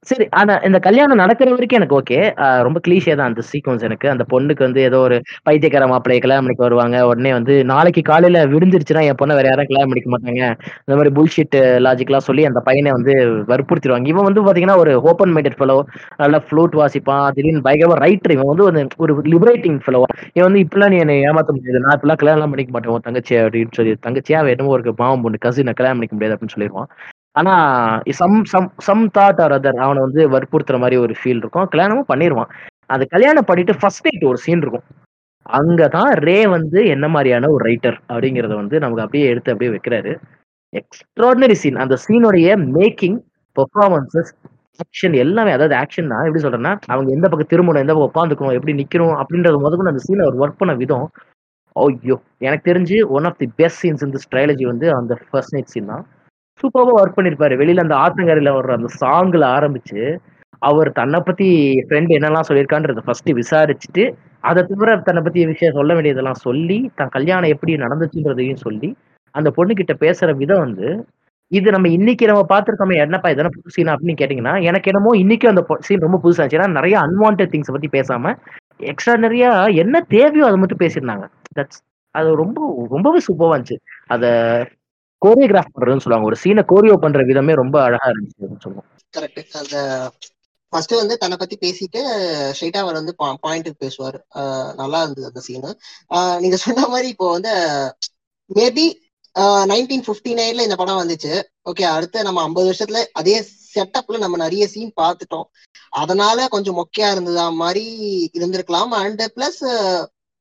[0.00, 4.10] சரி ஆனா இந்த கல்யாணம் நடக்கிற வரைக்கும் எனக்கு ஓகே ரொம்ப கிளீஷே தான் அந்த சீக்வன்ஸ் எனக்கு.
[4.10, 7.06] அந்த பொண்ணுக்கு வந்து ஏதோ ஒரு பைத்தியக்கார மாப்பிள்ளைய கல்யாணம் பண்ணிக்க வருவாங்க.
[7.06, 10.44] உடனே வந்து நாளைக்கு காலையில விடுஞ்சிருச்சுன்னா என் பொண்ணை வேற யாரும் கல்யாணம் பண்ணிக்க மாட்டாங்க.
[10.84, 13.12] இந்த மாதிரி புல்ஷீட் லாஜிக்லாம் uh, சொல்லி அந்த பையனை வந்து
[13.48, 14.06] வற்புறுத்திடுவாங்க.
[14.06, 15.80] இவன் வந்து பாத்தீங்கன்னா ஒரு ஓப்பன் மைண்டட் ஃபெலோ
[16.16, 17.30] நல்லா ஃப்ளூட் வாசிப்பான்.
[17.30, 20.02] திடீர்னு பயங்கரமா ரைட்டர் இவன் வந்து ஒரு- லிபரேட்டிங் ஃபெலோ
[20.32, 21.80] இவன் வந்து இப்பெல்லாம் நீ என்னை ஏமாத்த முடியாது.
[21.80, 23.00] நான் இப்பெல்லாம் கல்யாணம் பண்ணிக்க மாட்டேன்.
[23.02, 27.11] தங்கச்சி அப்படின்னு சொல்லி தங்கச்சியா வேணும் ஒரு பாவம் பொண்ணு கசினை கல்யாணம் பண்ணிக்க முடியாது அப்படின்னு சொல்லிடுவான்.
[27.36, 27.52] ஆனா
[28.18, 31.68] some some some thought or other அவனை வந்து வற்புறுத்துற மாதிரி ஒரு ஃபீல் இருக்கும்.
[31.72, 32.50] கல்யாணமும் பண்ணிடுவான்
[32.86, 34.84] அது கல்யாணம் பண்ணிட்டு ஃபர்ஸ்ட் நைட் ஒரு சீன் இருக்கும்.
[35.46, 40.12] அங்கதான் ரே வந்து என்ன மாதிரியான ஒரு ரைட்டர் அப்படிங்கறத வந்து நமக்கு அப்படியே எடுத்து அப்படியே வைக்கிறாரு.
[40.72, 43.18] எக்ஸ்ட்ராடினரி சீன் அந்த சீனுடைய மேக்கிங்
[43.56, 44.32] பெர்ஃபார்மன்சஸ்
[44.80, 49.16] ஆக்ஷன் எல்லாமே அதாவது ஆக்ஷன்னா எப்படி சொல்றேன்னா அவங்க எந்த பக்கம் திரும்பணும் எந்த பக்கம் உட்காந்துக்கணும் எப்படி நிக்கிறோம்
[49.22, 51.06] அப்படின்றது முதல்ல அந்த சீனை அவர் ஒர்க் பண்ண விதம்.
[51.76, 55.92] ஐயோ எனக்கு தெரிஞ்சு one of the best scenes இந்த ஸ்ட்ராலஜி வந்து அந்த ஃபர்ஸ்ட் நைட் சீன்
[55.92, 56.04] தான்.
[56.60, 57.54] சூப்பராக ஒர்க் பண்ணிருப்பாரு.
[57.60, 60.02] வெளியில அந்த ஆத்தங்கரையில வர்ற அந்த சாங்ல ஆரம்பிச்சு
[60.62, 61.48] அவர் தன்னை பத்தி
[61.86, 64.04] ஃப்ரெண்ட் என்னெல்லாம் சொல்லியிருக்கான்றத ஃபர்ஸ்ட் விசாரிச்சுட்டு
[64.50, 68.90] அதை தவிர தன்னை பத்தி விஷயம் சொல்ல வேண்டியதெல்லாம் சொல்லி தன் கல்யாணம் எப்படி நடந்துச்சுன்றதையும் சொல்லி
[69.34, 70.88] அந்த பொண்ணு கிட்ட பேசுற விதம் வந்து
[71.52, 75.62] இது நம்ம இன்னைக்கு நம்ம பார்த்துருக்கோம் என்னப்பா எதனா புது சீனா அப்படின்னு கேட்டீங்கன்னா எனக்கு என்னமோ இன்னைக்கு அந்த
[75.86, 76.58] சீன் ரொம்ப புதுசா இருந்துச்சு.
[76.60, 78.32] ஏன்னா நிறைய அன்வான்ட் திங்ஸ் பத்தி பேசாம
[78.92, 79.46] எக்ஸ்ட்ரா நிறைய
[79.82, 81.26] என்ன தேவையோ அதை மட்டும் பேசியிருந்தாங்க.
[81.58, 81.80] தட்ஸ்
[82.14, 82.58] அது ரொம்ப
[82.94, 83.78] ரொம்பவே சூப்பராக இருந்துச்சு.
[84.14, 84.30] அதை
[85.24, 86.30] கோரியோகிராஃப் பண்றதுன்னு சொல்லுவாங்க.
[86.30, 88.88] ஒரு சீனை கோரியோ பண்ற விதமே ரொம்ப அழகா இருந்துச்சு அப்படின்னு சொல்லுவோம்.
[89.16, 89.76] கரெக்ட் அந்த
[90.72, 92.00] ஃபர்ஸ்ட் வந்து தன்னை பத்தி பேசிட்டு
[92.56, 94.18] ஸ்ட்ரைட்டா அவர் வந்து பாயிண்ட்டுக்கு பேசுவார்.
[94.80, 95.70] நல்லா இருந்தது அந்த சீனு
[96.42, 97.52] நீங்க சொன்ன மாதிரி இப்போ வந்து
[98.50, 98.86] மேபி
[99.72, 101.34] நைன்டீன் பிப்டி நைன்ல இந்த படம் வந்துச்சு.
[101.70, 103.36] ஓகே அடுத்து நம்ம ஐம்பது வருஷத்துல அதே
[103.74, 105.46] செட்டப்ல நம்ம நிறைய சீன் பார்த்துட்டோம்.
[106.02, 107.84] அதனால கொஞ்சம் மொக்கையா இருந்ததா மாதிரி
[108.38, 108.92] இருந்திருக்கலாம்.
[109.02, 109.62] அண்ட் பிளஸ்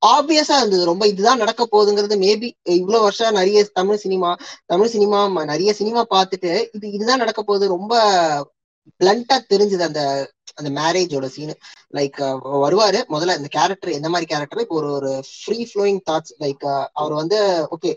[0.02, 0.84] ஆப்வியஸா இருந்தது.
[0.86, 2.48] ரொம்ப இதுதான் நடக்க போகுதுங்கிறது மேபி
[2.80, 4.32] இவ்வளவு வருஷம் நிறைய தமிழ் சினிமா
[4.66, 5.20] தமிழ் சினிமா
[5.54, 7.68] நிறைய சினிமா பார்த்துட்டு இது இதுதான் நடக்க போகுது.
[7.76, 7.94] ரொம்ப
[9.02, 10.02] பிளண்டா தெரிஞ்சது அந்த
[10.60, 11.54] அந்த மேரேஜோட சீனு
[11.98, 12.18] லைக்
[12.64, 13.00] வருவாரு.
[13.14, 16.66] முதல்ல இந்த கேரக்டர் எந்த மாதிரி கேரக்டர் இப்போ ஒரு ஒரு ஃப்ரீ ஃப்ளோயிங் தாட்ஸ் லைக்
[17.02, 17.38] அவர் வந்து
[17.76, 17.92] ஓகே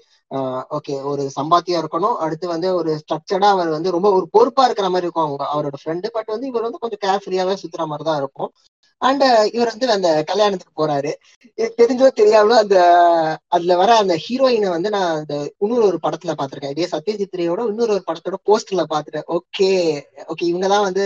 [0.76, 2.16] ஓகே ஒரு சம்பாத்தியா இருக்கணும்.
[2.24, 6.08] அடுத்து வந்து ஒரு ஸ்ட்ரக்சர்டா அவர் வந்து ரொம்ப ஒரு பொறுப்பா இருக்கிற மாதிரி இருக்கும் அவங்க அவரோட ஃப்ரெண்டு
[6.16, 8.50] பட் வந்து இவர் வந்து கொஞ்சம் கேர் ஃப்ரீயாவே சுத்துற மாதிரி தான் இருக்கும்.
[9.02, 11.10] அண்ட் இவர் வந்து அந்த கல்யாணத்துக்கு போறாரு.
[11.78, 12.76] தெரிஞ்சோ தெரியாமலோ அந்த
[13.48, 17.92] அதுல வர அந்த ஹீரோயினை வந்து நான் அந்த இன்னொரு ஒரு படத்துல பாத்திருக்கேன் இதே சத்யஜித் ரேயோட இன்னொரு
[17.92, 19.70] ஒரு படத்தோட போஸ்டர்ல பாத்துட்டேன் ஓகே
[20.28, 21.04] ஓகே இவங்கதான் வந்து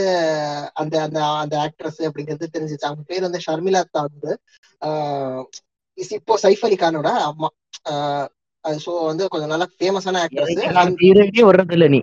[0.75, 2.89] அந்த அந்த அந்த ஆக்ட்ரஸ் அப்படிங்கிறது தெரிஞ்சிச்சு.
[2.89, 4.37] அவங்க பேர் வந்து ஷர்மிளா தாக்கூர்
[6.17, 7.49] இப்போ சைஃப் அலி கானோட அம்மா.
[8.65, 10.57] ஸோ வந்து கொஞ்சம் நல்லா ஃபேமஸான ஆக்ட்ரஸ்
[11.49, 12.01] வர்றது இல்ல நீ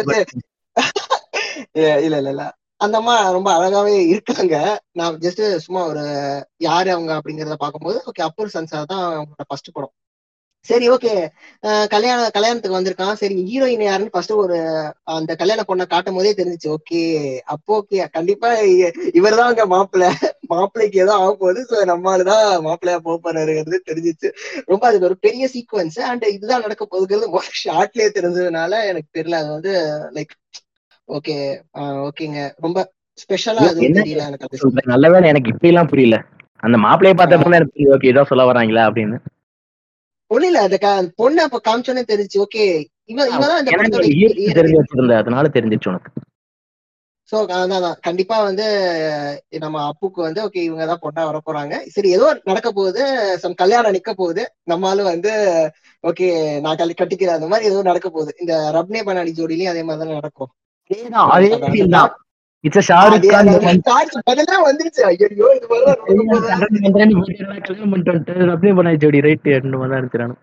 [0.00, 0.18] எல்லா
[2.00, 2.44] இல்ல இல்ல இல்ல.
[2.80, 4.54] அந்த அம்மா ரொம்ப அழகாவே இருக்காங்க.
[4.98, 6.04] நான் ஜஸ்ட் சும்மா ஒரு
[6.68, 9.94] யாரு அவங்க அப்படிங்கறத பார்க்கும்போது ஓகே அப்பூர் சன்சார் தான் அவங்களோட ஃபர்ஸ்ட் படம்.
[10.66, 11.12] சரி ஓகே
[11.92, 13.14] கல்யாண கல்யாணத்துக்கு வந்திருக்கான்.
[13.20, 14.56] சரி ஹீரோயின் யாருன்னு ஃபர்ஸ்ட் ஒரு
[15.14, 16.68] அந்த கல்யாண பொண்ணை காட்டும் போதே தெரிஞ்சிச்சு.
[16.76, 17.00] ஓகே
[17.54, 18.50] அப்போ ஓகே கண்டிப்பா
[19.20, 20.06] இவர் தான் அங்க மாப்பிள்ள
[20.52, 21.60] மாப்பிள்ளைக்கு ஏதோ ஆக போகுது.
[21.70, 24.30] ஸோ நம்மளுதான் மாப்பிள்ளையா போக போறாருங்கிறது தெரிஞ்சிச்சு.
[24.72, 27.28] ரொம்ப அதுக்கு ஒரு பெரிய சீக்வன்ஸ் அண்ட் இதுதான் நடக்க போகுதுங்கிறது
[27.62, 29.40] ஷார்ட்லயே தெரிஞ்சதுனால எனக்கு தெரியல.
[29.42, 29.74] அது வந்து
[30.16, 30.34] லைக்
[31.10, 31.36] ஓகே
[32.06, 32.78] ஓகேங்க ரொம்ப
[33.18, 36.18] ஸ்பெஷலா தெரியல எனக்கு நல்ல வேலை எனக்கு இப்படி எல்லாம் புரியல.
[36.62, 39.18] அந்த மாப்பிளைய பார்த்தப்ப எனக்கு புரியுது ஓகே இதான் சொல்ல வராங்களா அப்படின்னு.
[40.30, 40.78] இல்ல அந்த
[41.20, 42.64] பொண்ணு அப்ப காமிச்சோன்னே தெரிஞ்சு ஓகே
[43.12, 43.30] இவன்
[43.70, 46.10] தெரிஞ்சு வச்சிருந்த அதனால தெரிஞ்சிச்சு உனக்கு.
[47.32, 48.64] சோ அதான் கண்டிப்பா வந்து
[49.64, 51.74] நம்ம அப்புக்கு வந்து ஓகே இவங்க தான் பொண்ணா வர போறாங்க.
[51.94, 53.02] சரி ஏதோ நடக்க போகுது
[53.42, 54.42] சம் கல்யாணம் நிக்க போகுது.
[54.72, 55.32] நம்மளும் வந்து
[56.04, 56.28] ஓகே
[56.64, 58.32] நான் கல் கட்டிக்கிறேன் அந்த மாதிரி ஏதோ நடக்க போகுது.
[58.42, 60.50] இந்த ரப்னே பனாடி ஜோடிலையும் அதே மாதிரி தான் நடக்கும்.
[62.64, 63.50] இட்ஸ் ஷாருக் கான்
[64.66, 65.02] வந்துருச்சு.
[65.10, 65.26] ஐயோ
[65.56, 65.66] இது
[68.54, 70.34] அப்படியே பண்ண ஜோடி ரைட் ரெண்டு மாதிரி தான் இருக்கிறானு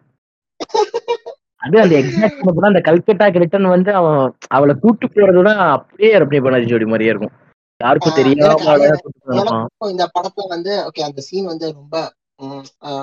[1.61, 4.19] அது அந்த எக்ஸாக்ட் கூட அந்த கல்கட்டாக்கு ரிட்டர்ன் வந்து அவன்
[4.57, 7.33] அவளை கூட்டு போறதோட அப்படியே அப்படியே பண்ண ஜோடி மாதிரியே இருக்கும்.
[7.81, 9.57] யாருக்கும் தெரியாம
[9.93, 11.95] இந்த படத்துல வந்து ஓகே அந்த சீன் வந்து ரொம்ப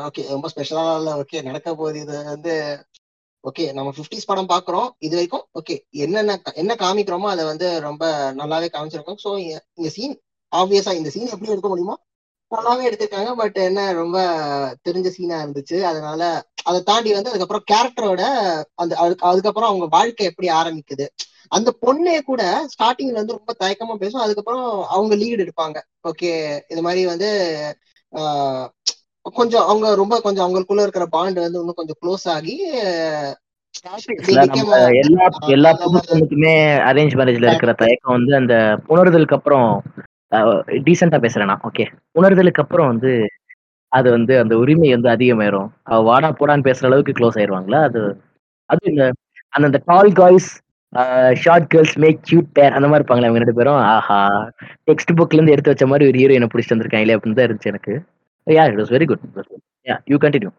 [0.07, 0.85] ஓகே ரொம்ப ஸ்பெஷலா
[1.21, 2.01] ஓகே நடக்க போகுது.
[2.05, 2.55] இது வந்து
[3.45, 4.89] ஓகே நம்ம பிப்டிஸ் படம் பாக்குறோம்.
[4.99, 8.05] இது வரைக்கும் ஓகே என்னென்ன என்ன காமிக்கிறோமோ அதை வந்து ரொம்ப
[8.39, 9.21] நல்லாவே காமிச்சிருக்கோம்.
[9.25, 9.31] ஸோ
[9.79, 10.15] இந்த சீன்
[10.53, 11.97] ஆப்வியஸா இந்த சீன் எப்படி எடுக்க முடியுமோ
[12.53, 13.31] நல்லாவே எடுத்திருக்காங்க.
[13.37, 14.17] பட் என்ன ரொம்ப
[14.87, 15.79] தெரிஞ்ச சீனா இருந்துச்சு.
[15.91, 16.23] அதனால
[16.65, 18.23] அதை தாண்டி வந்து அதுக்கப்புறம் கேரக்டரோட
[18.75, 21.07] அந்த அதுக்கு அதுக்கப்புறம் அவங்க வாழ்க்கை எப்படி ஆரம்பிக்குது.
[21.53, 22.43] அந்த பொண்ணே கூட
[22.73, 24.25] ஸ்டார்டிங்ல வந்து ரொம்ப தயக்கமா பேசும்.
[24.25, 24.65] அதுக்கப்புறம்
[24.95, 25.79] அவங்க லீடு எடுப்பாங்க.
[26.05, 26.31] ஓகே
[26.73, 27.31] இது மாதிரி வந்து
[28.13, 28.67] ஆஹ்,
[29.27, 32.55] கொஞ்சம் அவங்க ரொம்ப கொஞ்சம் அவங்களுக்குள்ள இருக்கிற பாண்ட் வந்து இன்னும் கொஞ்சம் க்ளோஸ் ஆகி
[35.03, 36.53] எல்லா எல்லா புது பொண்ணுக்குமே
[36.89, 38.55] அரேஞ்ச் மேரேஜ்ல இருக்கிற தயக்கம் வந்து அந்த
[38.89, 39.69] உணர்தலுக்கு அப்புறம்
[40.87, 41.55] டீசெண்டா பேசுறேன்?
[41.69, 41.85] ஓகே
[42.15, 43.13] உணர்தலுக்கு அப்புறம் வந்து
[43.93, 45.69] அது வந்து அந்த உரிமை வந்து அதிகமாயிரும்.
[45.85, 47.81] அவ வாடா போடான்னு பேசுற அளவுக்கு க்ளோஸ் ஆயிருவாங்களா?
[47.83, 48.01] அது
[48.71, 49.05] அது இந்த
[49.53, 50.49] அந்த tall guys
[51.33, 53.81] short girls make cute pair அந்த மாதிரி இருப்பாங்களே அவங்க ரெண்டு பேரும்.
[53.95, 54.19] ஆஹா.
[54.91, 57.95] டெக்ஸ்ட் புக்ல இருந்து எடுத்து வச்ச மாதிரி ஒரு ஹீரோயினை பிடிச்சிட்டு வந்திருக்காங்களே அப்படின்னு தான் இருந்துச்சு எனக்கு.
[58.47, 59.25] Yeah it was very good
[59.87, 60.51] yeah you continue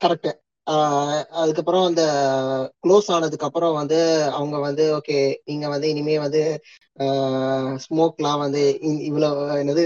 [0.00, 0.30] correct
[1.40, 2.02] அதுக்கப்புறம் அந்த
[2.84, 3.98] க்ளோஸ் ஆனதுக்கு அப்புறம் வந்து
[4.30, 6.42] அவங்க வந்து ஓகே நீங்க வந்து இனிமே வந்து
[7.84, 8.62] ஸ்மோக்லாம் வந்து
[9.08, 9.84] இவ்வளவு என்னது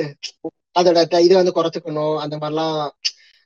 [0.76, 2.78] அதோட இதை வந்து குறைச்சுக்கணும் அந்த மாதிரிலாம்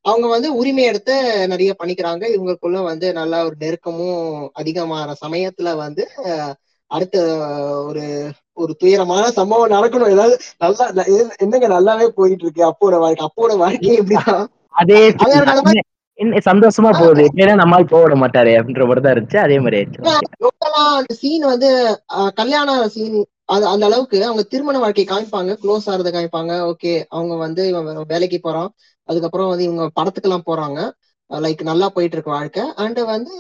[0.05, 1.15] அவங்க வந்து உரிமை எடுத்து
[1.49, 2.25] நிறைய பண்ணிக்கிறாங்க.
[2.35, 4.23] இவங்களுக்குள்ள வந்து நல்லா ஒரு நெருக்கமும்
[4.55, 6.05] அதிகமான சமயத்துல வந்து
[6.91, 7.17] அடுத்த
[7.89, 8.05] ஒரு
[8.55, 10.11] ஒரு துயரமான சம்பவம் நடக்கணும்.
[10.11, 15.11] ஏதாவது நல்லா என்ன- என்னங்க நல்லாவே போயிட்டு இருக்கு அப்போட வாழ்க்கை அப்போட வாழ்க்கை எப்படிதான் அதே
[16.21, 17.25] சந்தோஷமா போகுது.
[17.25, 19.37] எப்படின்னா நம்மால் விட மாட்டாரு அப்படின்ற மாதிரி தான் இருந்துச்சு.
[19.37, 21.03] அதே மாதிரி ஆயிடுச்சு.
[21.09, 22.01] சீன் வந்து
[22.35, 25.57] கல்யாண சீன் அது அந்த அளவுக்கு அவங்க திருமண வாழ்க்கை காமிப்பாங்க.
[25.63, 26.73] க்ளோஸ் ஆறத காமிப்பாங்க.
[26.73, 28.73] ஓகே அவங்க வந்து இவன் வேலைக்கு போறான்.
[29.05, 30.91] அதுக்கப்புறம் வந்து இவங்க படத்துக்கெல்லாம் போறாங்க.
[31.31, 32.63] லைக் நல்லா போயிட்டு இருக்கு வாழ்க்கை.
[32.77, 33.31] அண்ட் வந்து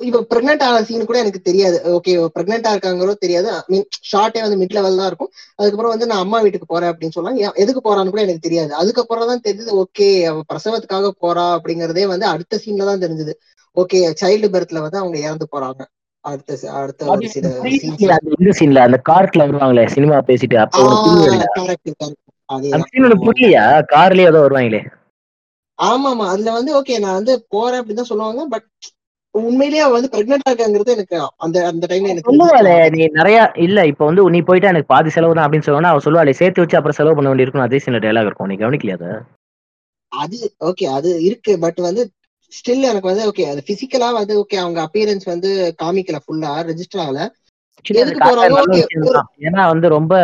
[0.00, 1.76] இவ பிரெக்னென்ட் ஆன சீன் கூட எனக்கு தெரியாது.
[1.94, 3.48] ஓகே பிரெக்னெண்டா இருக்காங்களோ தெரியாது.
[3.70, 5.30] மீன் ஷார்ட்டே வந்து மிட் லெவல் தான் இருக்கும்.
[5.58, 7.40] அதுக்கப்புறம் வந்து நான் அம்மா வீட்டுக்கு போறேன் அப்படின்னு சொன்னாங்க.
[7.46, 8.72] ஏன் எதுக்கு போறான்னு கூட எனக்கு தெரியாது.
[8.82, 13.34] அதுக்கப்புறம் தான் தெரிஞ்சது ஓகே அவ பிரசவத்துக்காக போறா அப்படிங்கறதே வந்து அடுத்த சீன்ல தான் தெரிஞ்சது.
[13.76, 15.80] ஓகே சைல்டு பர்த்ல வந்து அவங்க இறந்து போறாங்க.
[16.24, 20.86] அடுத்த அடுத்த ஒரு அது சில previously அந்த இந்த சீன்ல அந்த கார்ட்ல வருவாங்களே சினிமா பேசிட்டு அப்ப
[23.24, 23.64] புரியலையா?
[23.92, 24.80] கார்லயே ஏதோ வருவாங்களே.
[25.78, 28.44] ஆமா ஆமா அதுல வந்து ஓகே நான் வந்து போறேன் அப்படின்னு தான் சொல்லுவாங்க.
[28.54, 28.66] பட்
[29.34, 34.04] உண்மையிலேயே அவ வந்து பிரெக்னெண்டா இருக்காங்கிறது எனக்கு அந்த அந்த டைம்ல எனக்கு சொல்லுவாளே நீ நிறைய இல்ல இப்ப
[34.04, 37.16] வந்து நீ போயிட்டா எனக்கு பாதி செலவு தான் அப்படின்னு சொல்லுவானா அவ சொல்லுவாளே சேர்த்து வச்சு அப்புறம் செலவு
[37.16, 37.66] பண்ண வேண்டியிருக்கும்.
[37.66, 38.50] அதே சின்ன டைலாக் இருக்கும்.
[38.50, 39.10] நீ கவனிக்கலையா அதை?
[40.12, 40.36] அது
[40.68, 42.02] ஓகே அது இருக்கு பட் வந்து
[42.52, 45.50] ஸ்டில் எனக்கு வந்து ஓகே அது பிசிக்கலா வந்து ஓகே அவங்க அப்பியரன்ஸ் வந்து
[45.82, 47.20] காமிக்கல ஃபுல்லா ரெஜிஸ்டர் ஆகல.
[49.46, 50.14] ஏன்னா வந்து ரொம்ப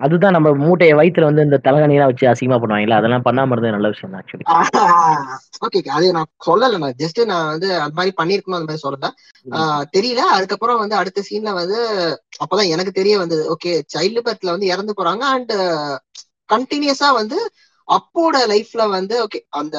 [0.00, 4.12] அதுதான் நம்ம மூட்டைய வயித்துல வந்து இந்த தலகணிலாம் வச்சு அசிங்கமா பண்ணுவாங்கல்ல அதெல்லாம் பண்ணாம இருந்தது நல்ல விஷயம்
[4.12, 4.46] தான் ஆக்சுவலி
[5.66, 9.10] ஓகே அது நான் சொல்லல நான் ஜஸ்ட் நான் வந்து அது மாதிரி பண்ணிருக்கணும் அந்த மாதிரி சொல்லல
[9.94, 10.22] தெரியல.
[10.36, 11.78] அதுக்கப்புறம் வந்து அடுத்த சீன்ல வந்து
[12.42, 13.42] அப்பதான் எனக்கு தெரிய வந்தது.
[13.54, 15.24] ஓகே சைல்டு பர்த்ல வந்து இறந்து போறாங்க.
[15.36, 15.54] அண்ட்
[16.48, 17.38] கண்டினியூஸா வந்து
[17.88, 19.76] அப்போட லைஃப்ல வந்து ஓகே அந்த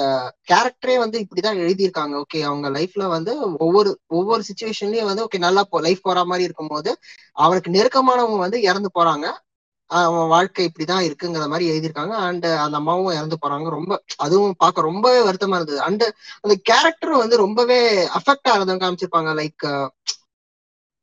[0.52, 2.22] கேரக்டரே வந்து இப்படிதான் எழுதியிருக்காங்க.
[2.24, 6.92] ஓகே அவங்க லைஃப்ல வந்து ஒவ்வொரு ஒவ்வொரு சுச்சுவேஷன்லயும் வந்து ஓகே நல்லா லைஃப் போற மாதிரி இருக்கும்போது
[7.38, 9.26] அவனுக்கு நெருக்கமானவங்க வந்து இறந்து போறாங்க.
[9.92, 12.14] ஆஹ் அவன் வாழ்க்கை இப்படிதான் இருக்குங்கிற மாதிரி எழுதியிருக்காங்க.
[12.20, 13.70] அண்ட் அந்த அம்மாவும் இறந்து போறாங்க.
[13.70, 15.82] ரொம்ப அதுவும் பார்க்க ரொம்பவே வருத்தமா இருந்தது.
[15.82, 16.04] அண்ட்
[16.42, 17.80] அந்த கேரக்டர் வந்து ரொம்பவே
[18.18, 19.32] அஃபெக்ட் ஆகிறதும் காமிச்சிருப்பாங்க.
[19.42, 19.66] லைக்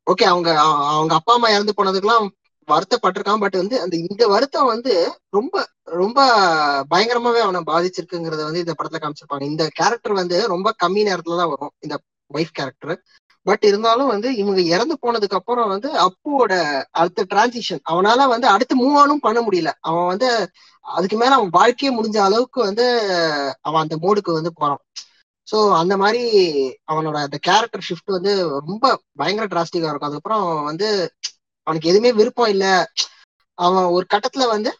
[0.07, 0.49] ஓகே அவங்க
[0.93, 2.27] அவங்க அப்பா அம்மா இறந்து போனதுக்கெல்லாம்
[2.67, 4.93] வருத்தப்பட்டிருக்கான் பட் வந்து அந்த இந்த வருத்தம் வந்து
[5.29, 5.55] ரொம்ப
[5.93, 6.19] ரொம்ப
[6.91, 9.41] பயங்கரமாவே அவனை பாதிச்சிருக்குங்கிறத வந்து இந்த படத்துல காமிச்சிருப்பாங்க.
[9.41, 11.95] இந்த கேரக்டர் வந்து ரொம்ப கம்மி நேரத்துல தான் வரும் இந்த
[12.31, 12.95] ஒய்ஃப் கேரக்டர்
[13.45, 16.53] பட் இருந்தாலும் வந்து இவங்க இறந்து போனதுக்கு அப்புறம் வந்து அப்புவோட
[16.91, 19.71] அடுத்த டிரான்சிஷன் அவனால வந்து அடுத்து மூவ் ஆனும் பண்ண முடியல.
[19.81, 20.29] அவன் வந்து
[20.85, 22.85] அதுக்கு மேல அவன் வாழ்க்கையே முடிஞ்ச அளவுக்கு வந்து
[23.61, 24.81] அவன் அந்த மோடுக்கு வந்து போறான்.
[25.47, 26.21] சோ அந்த மாதிரி
[26.91, 28.33] அவனோட அந்த கேரக்டர் ஷிஃப்ட் வந்து
[28.67, 28.85] ரொம்ப
[29.15, 30.09] பயங்கர டிராஸ்டிக்கா இருக்கும்.
[30.09, 30.87] அதுக்கப்புறம் அவன் வந்து
[31.67, 32.65] அவனுக்கு எதுவுமே விருப்பம் இல்ல.
[33.57, 34.71] அவன் ஒரு கட்டத்துல வந்து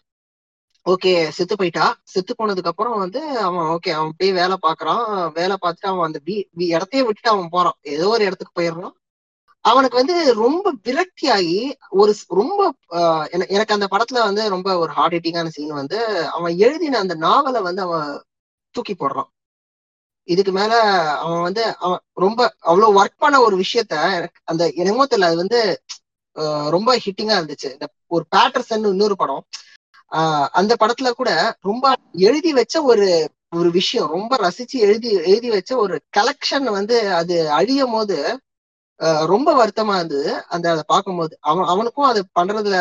[0.85, 1.85] ஓகே செத்து போயிட்டா.
[2.03, 5.03] செத்து போனதுக்கு அப்புறம் வந்து அவன் ஓகே அவன் போய் வேலை பாக்குறான்
[5.33, 6.35] வேலை பார்த்துட்டு அவன் அந்த வீ
[6.69, 7.77] இடத்தையே விட்டுட்டு அவன் போறான்.
[7.89, 8.93] ஏதோ ஒரு இடத்துக்கு போயிடுறான்.
[9.65, 11.57] அவனுக்கு வந்து ரொம்ப விரக்தி ஆகி
[11.93, 12.61] ஒரு ரொம்ப
[12.91, 15.99] ஆஹ் எனக்கு அந்த படத்துல வந்து ரொம்ப ஒரு ஹார்ட் ஹிட்டிங்கான சீன் வந்து
[16.31, 18.09] அவன் எழுதின அந்த நாவலை வந்து அவன்
[18.75, 19.29] தூக்கி போடுறான்.
[20.29, 20.73] இதுக்கு மேல
[21.19, 25.61] அவன் வந்து அவன் ரொம்ப அவ்வளவு ஒர்க் பண்ண ஒரு விஷயத்த எனக்கு அந்த என்னமோ தெரியல அது வந்து
[26.69, 27.71] ரொம்ப ஹிட்டிங்கா இருந்துச்சு.
[27.71, 29.43] இந்த ஒரு பேட்டர்சன் இன்னொரு படம்.
[30.11, 31.29] ஆஹ் அந்த படத்துல கூட
[31.61, 33.07] ரொம்ப எழுதி வச்ச ஒரு
[33.49, 38.39] ஒரு விஷயம் ரொம்ப ரசிச்சு எழுதி எழுதி வச்ச ஒரு கலெக்ஷன் வந்து அது அழியும் போது
[38.99, 40.43] ஆஹ் ரொம்ப வருத்தமா இருந்தது.
[40.45, 41.37] அந்த அதை பார்க்கும்போது.
[41.41, 42.77] அவன் அவனுக்கும் அது பண்றதுல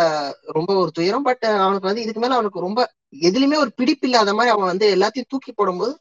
[0.52, 1.22] ரொம்ப ஒரு துயரம்.
[1.22, 2.80] பட் அவனுக்கு வந்து இதுக்கு மேல அவனுக்கு ரொம்ப
[3.20, 5.98] எதுலயுமே ஒரு பிடிப்பு இல்லாத மாதிரி அவன் வந்து எல்லாத்தையும் தூக்கி போடும்போது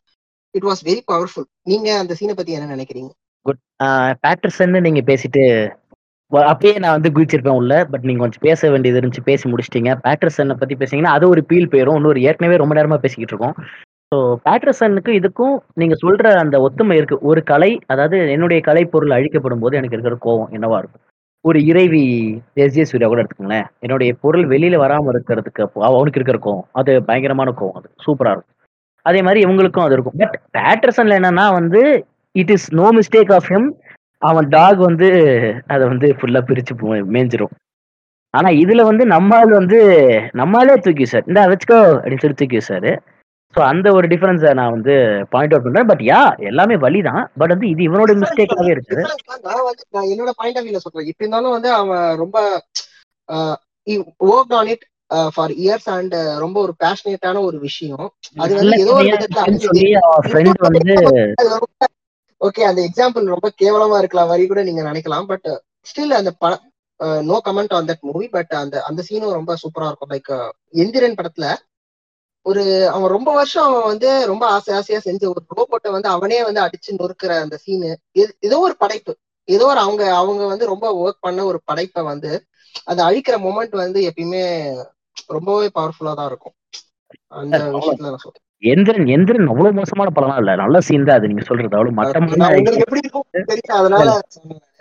[0.52, 3.12] இட் வாஸ் வெரி பவர்ஃபுல் நீங்க அந்த சீனை பத்தி என்ன நினைக்கிறீங்க?
[3.46, 3.62] குட்
[4.24, 5.44] பேட்டர்சன் நீங்க பேசிட்டு
[6.32, 10.76] அப்பயே நான் வந்து குதிச்சிருப்பேன் உள்ள பட் நீங்க கொஞ்சம் பேச வேண்டியது இருந்துச்சு பேசி முடிச்சிட்டீங்க பேட்டர்சனை பத்தி
[10.76, 13.56] பேசிங்கன்னா அது ஒரு பீல் போயிடும் இன்னொரு ஏற்கனவே ரொம்ப நேரமா பேசிக்கிட்டு இருக்கோம்
[14.12, 17.18] ஸோ பேட்ரசனுக்கு இதுக்கும் நீங்க சொல்ற அந்த ஒத்துமை இருக்கு.
[17.30, 21.04] ஒரு கலை அதாவது என்னுடைய கலைப்பொருள் அழிக்கப்படும்போது எனக்கு இருக்கிற கோவம் என்னவா இருக்கும்?
[21.46, 22.02] ஒரு இறைவி
[22.58, 22.84] எஸ்.ஜே.
[22.90, 26.68] சூர்யா கூட எடுத்துக்கோங்களேன் என்னுடைய பொருள் வெளியில வராம இருக்கிறதுக்கு அவனுக்கு இருக்கிற கோவம்.
[26.80, 27.88] அது பயங்கரமான கோவம் அது.
[28.06, 28.58] சூப்பரா இருக்கும்.
[29.06, 30.18] அதே மாதிரி இவங்களுக்கும் அது இருக்கும்.
[30.22, 31.82] பட் பேட்டர்சன்ல என்னன்னா வந்து
[32.36, 33.70] it is no mistake of him.
[34.22, 35.08] அவன் டாக் வந்து
[35.68, 36.74] அத வந்து ஃபுல்லா பிரிச்சு
[37.16, 37.54] மேய்ஞ்சிரும்.
[38.34, 39.80] ஆனா இதுல வந்து நம்ம ஆள் வந்து
[40.40, 41.26] நம்ம ஆளே தூக்கி விசாரு.
[41.28, 42.92] "இந்தா வச்சுக்கோ" அப்படின்னு சொல்லி தூக்கி விசாரு.
[43.56, 44.94] ஸோ அந்த ஒரு டிஃபரன்ஸ நான் வந்து
[45.32, 45.90] பாயிண்ட் அவுட் பண்றேன்.
[45.90, 46.20] பட் யா
[46.50, 47.24] எல்லாமே வலி தான்.
[47.40, 49.04] பட் வந்து இது இவனோட மிஸ்டேக்காவே இருக்குது.
[49.48, 51.10] நான் வந்து நான் என்னோட பாயிண்ட் ஆஃப் வியூல சொல்றேன்.
[51.10, 52.38] இப்படி இருந்தாலும் வந்து அவன் ரொம்ப
[54.30, 54.86] work on it
[55.34, 58.06] for years and ரொம்ப ஒரு பேஷனேட்டான ஒரு விஷயம்.
[58.38, 59.42] அது வந்து ஏதோ ஒரு விதத்துல
[62.42, 65.50] ஓகே அந்த எக்ஸாம்பிள் ரொம்ப கேவலமா இருக்கலாம் வரி கூட நீங்க நினைக்கலாம் பட்
[65.86, 66.32] ஸ்டில் அந்த
[67.24, 70.12] no comment on that movie but அந்த அந்த சீனும் ரொம்ப சூப்பரா இருக்கும்.
[70.14, 70.32] லைக்
[70.82, 71.46] எந்திரன் படத்துல
[72.46, 76.62] ஒரு அவன் ரொம்ப வருஷம் அவன் வந்து ரொம்ப ஆசை ஆசையா செஞ்ச ஒரு ரோபோட்டை வந்து அவனே வந்து
[76.62, 77.90] அடிச்சு நொறுக்கிற அந்த சீனு
[78.40, 79.14] ஏதோ ஒரு படைப்பு.
[79.48, 82.32] ஏதோ ஒரு அவங்க அவங்க வந்து ரொம்ப ஒர்க் பண்ண ஒரு படைப்பை வந்து
[82.86, 84.44] அதை அழிக்கிற மொமெண்ட் வந்து எப்பயுமே
[85.30, 86.56] ரொம்பவே பவர்ஃபுல்லா தான் இருக்கும்.
[87.34, 88.46] அந்த விஷயத்துல நான் சொல்றேன்.
[88.64, 90.52] எந்திரன் எந்திரன் அவ்வளவு மோசமான படம்லாம் இல்ல.
[90.62, 91.76] நல்ல சீன் தான் அது நீங்க சொல்றது.
[91.78, 92.50] அவ்வளவு மட்டமான.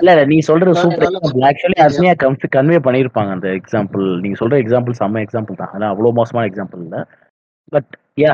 [0.00, 1.14] இல்ல இல்ல நீ சொல்றது சூப்பர்.
[1.50, 2.14] ஆக்சுவலி அஸ்மியா
[2.56, 4.04] கன்வே பண்ணியிருப்பாங்க அந்த எக்ஸாம்பிள்.
[4.24, 5.72] நீங்க சொல்ற எக்ஸாம்பிள் செம்ம எக்ஸாம்பிள் தான்.
[5.76, 6.98] ஆனா அவ்வளவு மோசமான எக்ஸாம்பிள் இல்ல.
[7.74, 7.90] பட்
[8.24, 8.32] யா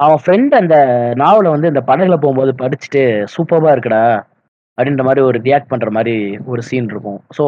[0.00, 0.74] அவன் ஃப்ரெண்ட் அந்த
[1.22, 3.02] நாவல வந்து இந்த படகுல போகும்போது படிச்சுட்டு
[3.34, 4.02] சூப்பர்பா இருக்குடா
[4.78, 6.14] அப்படின்ற மாதிரி ஒரு ரியாக்ட் பண்ற மாதிரி
[6.52, 7.20] ஒரு சீன் இருக்கும்.
[7.38, 7.44] ஸோ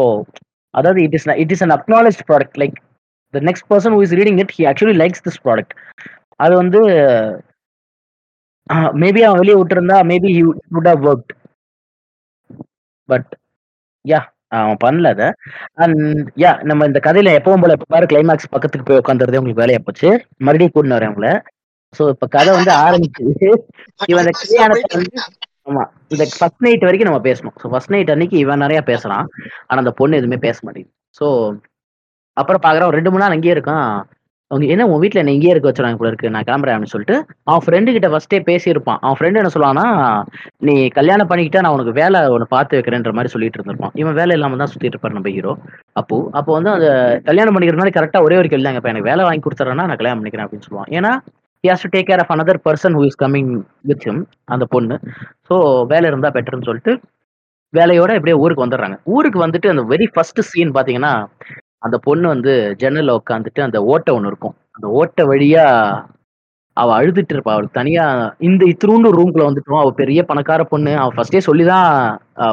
[0.75, 2.75] அதாவது it is it is an acknowledge product like
[3.35, 5.75] the next person who is reading it he actually likes this product
[6.41, 6.81] அது வந்து
[9.01, 10.31] மேபி அவன் வெளியே விட்டுருந்தா maybe
[10.75, 11.33] would have worked
[13.09, 13.31] but
[14.05, 14.21] yeah
[14.53, 15.25] அவன் பண்ணல அத.
[15.83, 15.99] அண்ட்
[16.43, 20.09] யா நம்ம இந்த கதையில எப்பவும் போல பாரு கிளைமேக்ஸ் பக்கத்துக்கு போய் உட்காந்துறதே உங்களுக்கு வேலையா போச்சு.
[20.47, 21.33] மறுபடியும் கூட்டினு வரேன் உங்களை.
[21.95, 23.23] ஸோ இப்ப கதை வந்து ஆரம்பிச்சு
[24.11, 25.21] இவன் அந்த கல்யாணத்தை வந்து
[25.69, 27.57] ஆமா இந்த ஃபர்ஸ்ட் நைட் வரைக்கும் நம்ம பேசணும்.
[27.61, 29.27] ஸோ ஃபர்ஸ்ட் நைட் அன்னைக்கு இவன் நிறைய பேசுறான்.
[29.69, 30.95] ஆனா அந்த பொண்ணு எதுவுமே பேச மாட்டேங்குது.
[31.17, 31.27] ஸோ
[32.37, 33.91] அப்புறம் பாக்குறான் ரெண்டு மணி நேரம் அங்கேயே இருக்கான்.
[34.51, 37.17] அவங்க என்ன உன் வீட்டில் என்ன இங்கேயே இருக்க வச்சுறாங்க போல இருக்கு நான் கிளம்புறேன் அப்படின்னு சொல்லிட்டு
[37.51, 38.99] அவன் ஃப்ரெண்டு கிட்ட ஃபர்ஸ்டே பேசியிருப்பான்.
[39.05, 39.85] அவன் ஃப்ரெண்டு என்ன சொல்லுவான்னா
[40.69, 43.95] நீ கல்யாணம் பண்ணிக்கிட்டா நான் உனக்கு வேலை ஒன்று பார்த்து வைக்கிறேன்ற மாதிரி சொல்லிட்டு இருந்திருப்பான்.
[44.03, 45.55] இவன் வேலை இல்லாம தான் சுத்திட்டு இருப்பார் நம்ம ஹீரோ
[46.01, 46.89] அப்போ அப்போ வந்து அந்த
[47.29, 50.21] கல்யாணம் பண்ணிக்கிற மாதிரி கரெக்டாக ஒரே ஒரு கேள்வி தாங்க இப்போ எனக்கு வேலை வாங்கி கொடுத்துறேன்னா நான் கல்யாணம்
[50.21, 50.91] பண்ணிக்கிறேன் அப்படின்னு சொல்லுவான்.
[50.99, 51.13] ஏன்னா
[51.65, 53.55] he has to take care of another person who is coming
[53.91, 54.23] with him
[54.55, 54.97] அந்த பொண்ணு.
[55.49, 55.57] ஸோ
[55.95, 56.95] வேலை இருந்தால் பெட்டர்னு சொல்லிட்டு
[57.75, 58.97] வேலையோட இப்படியே ஊருக்கு வந்துடுறாங்க.
[59.17, 61.15] ஊருக்கு வந்துட்டு அந்த வெரி ஃபர்ஸ்ட் சீன் பார்த்தீங்கன்னா
[61.83, 62.53] அந்த பொண்ணு வந்து
[62.83, 64.57] ஜன்னல்ல உட்காந்துட்டு அந்த ஓட்டை ஒன்று இருக்கும்.
[64.77, 65.65] அந்த ஓட்டை வழியா
[66.77, 67.53] அவ அழுதுட்டு இருப்பா.
[67.55, 68.05] அவளுக்கு தனியா
[68.49, 69.81] இந்த இத்திரூண்டு ரூம்குள்ள வந்துட்டோம்.
[69.83, 70.93] அவ பெரிய பணக்கார பொண்ணு.
[71.03, 71.89] அவ ஃபர்ஸ்டே சொல்லிதான்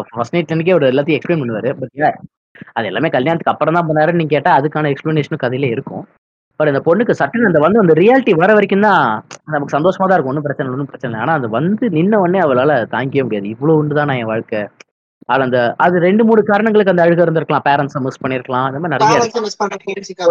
[0.10, 1.72] ஃபர்ஸ்ட் நைட் அன்னைக்கே அவர் எல்லாத்தையும் எக்ஸ்பிளைன் பண்ணுவாரு.
[1.82, 1.94] பட்
[2.78, 6.04] அது எல்லாமே கல்யாணத்துக்கு அப்புறம் தான் பண்ணாருன்னு நீங்க கேட்டா அதுக்கான எக்ஸ்பிளனேஷனும் கதையில இருக்கும்.
[6.60, 9.04] பட் அந்த பொண்ணுக்கு சட்டுன்னு அந்த வந்து அந்த ரியாலிட்டி வர வரைக்கும் தான்
[9.56, 10.34] நமக்கு சந்தோஷமா தான் இருக்கும்.
[10.34, 11.22] ஒன்றும் பிரச்சனை இல்லை ஒன்றும் பிரச்சனை இல்லை.
[11.26, 13.54] ஆனா அது வந்து நின்ன உடனே அவளால தாங்கிக்கவே முடியாது.
[13.56, 14.62] இவ்வளவு உண்டு தான் என் வாழ்க்கை?
[15.30, 17.66] அந்த அது ரெண்டு மூணு காரணங்களுக்கு அந்த அழுக இருந்திருக்கலாம்.
[17.70, 18.66] பேரண்ட்ஸை மிஸ் பண்ணிருக்கலாம்.
[18.70, 19.22] அந்த மாதிரி நிறைய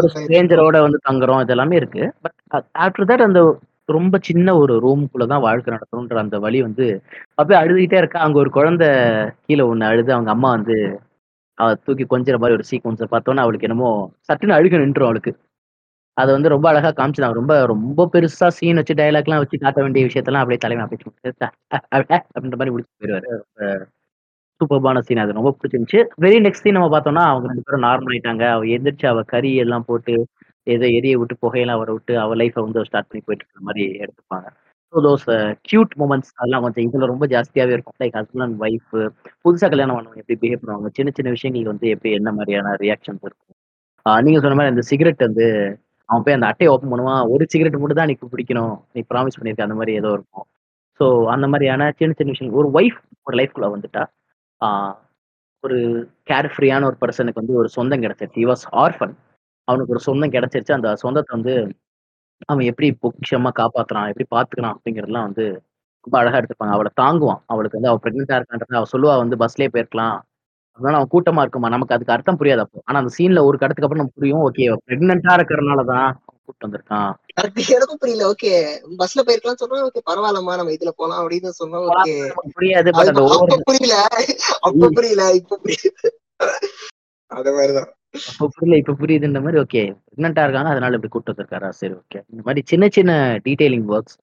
[0.00, 1.40] ஒரு ஸ்ட்ரேஞ்சரோட வந்து தங்குறோம்.
[1.44, 2.04] இது எல்லாமே இருக்கு.
[2.24, 2.36] பட்
[2.84, 3.40] ஆஃப்டர் தட் அந்த
[3.88, 6.86] ரொம்ப சின்ன ஒரு ரூமுக்குள்ள தான் வாழ்க்கை நடத்தணுன்ற அந்த வழி வந்து
[7.38, 8.20] அப்படியே அழுதுகிட்டே இருக்கா.
[8.26, 8.88] அங்க ஒரு குழந்தை
[9.46, 10.76] கீழே ஒண்ணு அழுது அவங்க அம்மா வந்து
[11.58, 13.90] அவ தூக்கி கொஞ்சிற மாதிரி ஒரு சீக்வன்ஸை பார்த்தோன்னே அவளுக்கு என்னமோ
[14.28, 15.32] சட்டுன்னு அழுக நின்றும் அவளுக்கு.
[16.16, 20.42] அதை வந்து ரொம்ப அழகா காமிச்சிருந்தாங்க ரொம்ப ரொம்ப பெருசா சீன் வச்சு டயலாக்லாம் வச்சு காட்ட வேண்டிய விஷயத்தெல்லாம்
[20.44, 23.30] அப்படியே தலைமை அப்படியே அப்படின்ற மாதிரி முடிச்சு போயிடுவாரு.
[24.60, 25.32] சூப்பர்பான சீன் அது.
[25.32, 26.00] ரொம்ப பிடிச்சிருந்துச்சு.
[26.24, 28.44] வெரி நெக்ஸ்ட் சீன் நம்ம பார்த்தோம்னா அவங்க ரெண்டு பேரும் நார்மல் ஆயிட்டாங்க.
[28.52, 30.14] அவ எந்திரிச்சு அவ கறி எல்லாம் போட்டு
[30.66, 34.46] ஏதோ எரிய விட்டு புகையெல்லாம் வர விட்டு அவ லைஃபை வந்து ஸ்டார்ட் பண்ணி போயிட்டு இருக்கிற மாதிரி எடுத்துப்பாங்க.
[34.92, 35.26] ஸோ தோஸ்
[35.68, 37.96] கியூட் மூமெண்ட்ஸ் அதெல்லாம் கொஞ்சம் இதுல ரொம்ப ஜாஸ்தியாவே இருக்கும்.
[38.02, 38.92] லைக் ஹஸ்பண்ட் அண்ட் ஒய்ஃப்
[39.44, 40.90] புதுசா கல்யாணம் பண்ணவங்க எப்படி பிஹேவ் பண்ணுவாங்க?
[40.98, 43.54] சின்ன சின்ன விஷயங்களுக்கு வந்து எப்படி என்ன மாதிரியான ரியாக்ஷன்ஸ் இருக்கும்?
[44.06, 45.46] ஆஹ் நீங்க சொன்ன மாதிரி அந்த சிகரெட் வந்து
[46.08, 47.22] அவன் போய் அந்த அட்டையை ஓப்பன் பண்ணுவான்.
[47.34, 50.46] ஒரு சிகரெட் மட்டும் தான் நீ பிடிக்கணும் நீ ப்ராமிஸ் பண்ணியிருக்க அந்த மாதிரி ஏதோ இருக்கும்.
[51.00, 54.04] ஸோ அந்த மாதிரியான சின்ன சின்ன விஷயம் ஒரு ஒய்ஃப் ஒரு லைஃப்குள்ளே வந்துட்டா.
[55.64, 55.78] ஒரு
[56.28, 59.14] கேர் ஃப்ரீயான ஒரு பர்சனுக்கு வந்து ஒரு சொந்தம் கிடைச்சிருச்சு வாஸ் ஆர்ஃபன்
[59.68, 60.72] அவனுக்கு ஒரு சொந்தம் கிடைச்சிருச்சு.
[60.72, 61.54] அந்த சொந்தத்தை வந்து
[62.48, 65.44] அவன் எப்படி பொக்கிஷமா காப்பாத்துறான் எப்படி பாத்துக்கிறான் அப்படிங்கறதுலாம் வந்து
[66.04, 67.42] ரொம்ப அழகா எடுத்துப்பாங்க அவளை தாங்குவான்.
[67.52, 70.16] அவளுக்கு வந்து அவ பிரெக்னெண்டா இருக்கான்றத அவ சொல்லுவா வந்து பஸ்லயே போயிருக்கலாம்.
[70.78, 71.68] அதனால அவன் கூட்டமா இருக்குமா?
[71.68, 72.78] நமக்கு அதுக்கு அர்த்தம் புரியாது அப்போ.
[72.88, 76.08] ஆனா அந்த சீன்ல ஒரு கடத்துக்கு அப்புறம் நமக்கு புரியும் ஓகே பிரெக்னெண்டா இருக்கிறனாலதான்
[76.46, 77.10] கூட்டு வந்திருக்கான்.
[77.40, 78.52] அது எனக்கும் புரியல ஓகே
[78.98, 83.96] பஸ்ல போயிருக்கலாம் சொன்னா ஓகே பரவாயில்லம்மா நம்ம இதுல போலாம் அப்படின்னு சொன்னா ஓகே நமக்கு புரியாது அப்ப புரியல
[84.66, 86.08] அப்ப புரியல இப்ப புரியுது.
[87.30, 87.90] அத மாதிரிதான்.
[88.30, 92.42] அப்ப புரியல இப்ப புரியுதுன்ற மாதிரி ஓகே பிரெக்னெண்டா இருக்காங்க அதனால இப்படி கூட்டு வந்திருக்காரா சரி ஓகே இந்த
[92.44, 93.12] மாதிரி சின்ன சின்ன
[93.46, 94.16] டீடைலிங் ஒர்க்ஸ்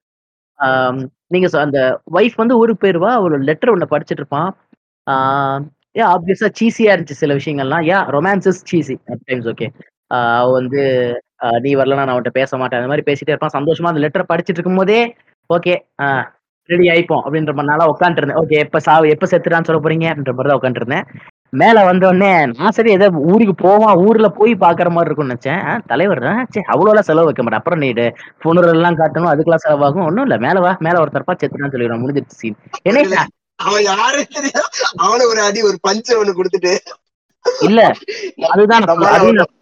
[1.27, 1.79] நீங்க அந்த
[2.13, 4.51] ஒய்ஃப் வந்து ஊருக்கு போயிருவா அவளோட லெட்டர் ஒண்ணு படிச்சிட்டு இருப்பான்.
[5.95, 9.67] ஏ ஆப்வியஸா சீசியா இருந்துச்சு சில விஷயங்கள்லாம் yeah romances cheesy at times okay
[10.39, 10.81] அவ வந்து
[11.65, 12.79] நீ வரலன்னா நான் அவன்கிட்ட பேச மாட்டேன்.
[12.79, 13.55] அந்த மாதிரி பேசிட்டே இருப்பான்.
[13.57, 14.99] சந்தோஷமா அந்த லெட்டர் படிச்சுட்டு இருக்கும் போதே
[15.49, 15.73] ஓகே
[16.69, 17.23] ரெடி ஆயிப்போம்.
[17.25, 21.07] அப்படின்ற மாதிரி உட்காந்துருந்தேன் ஓகே எப்ப சாவு எப்ப செத்துறான்னு சொல்ல போறீங்கன்ற மாதிரி தான் உட்காந்துருந்தேன்
[21.61, 25.65] மேல வந்த உடனே நான் சரி ஏதோ ஊருக்கு போவான் ஊர்ல போய் பாக்குற மாதிரி இருக்கும்னு நினைச்சேன்.
[25.91, 27.61] தலைவர் தான் சரி அவ்வளோலாம் செலவு வைக்க மாட்டேன்.
[27.61, 27.89] அப்புறம் நீ
[28.43, 30.05] புனர் எல்லாம் காட்டணும் அதுக்கெல்லாம் செலவாகும்.
[30.07, 32.03] ஒன்றும் இல்ல மேல வா மேல ஒருத்தரப்பா செத்துறான்னு சொல்லிடுவான்.
[32.05, 32.57] முடிஞ்சிருச்சு சீன்
[32.89, 33.25] என்ன
[33.59, 34.21] அவன் யாரு
[35.05, 36.73] அவனை ஒரு அடி ஒரு பஞ்சு ஒண்ணு கொடுத்துட்டு
[37.67, 37.79] இல்ல
[38.53, 38.83] அதுதான்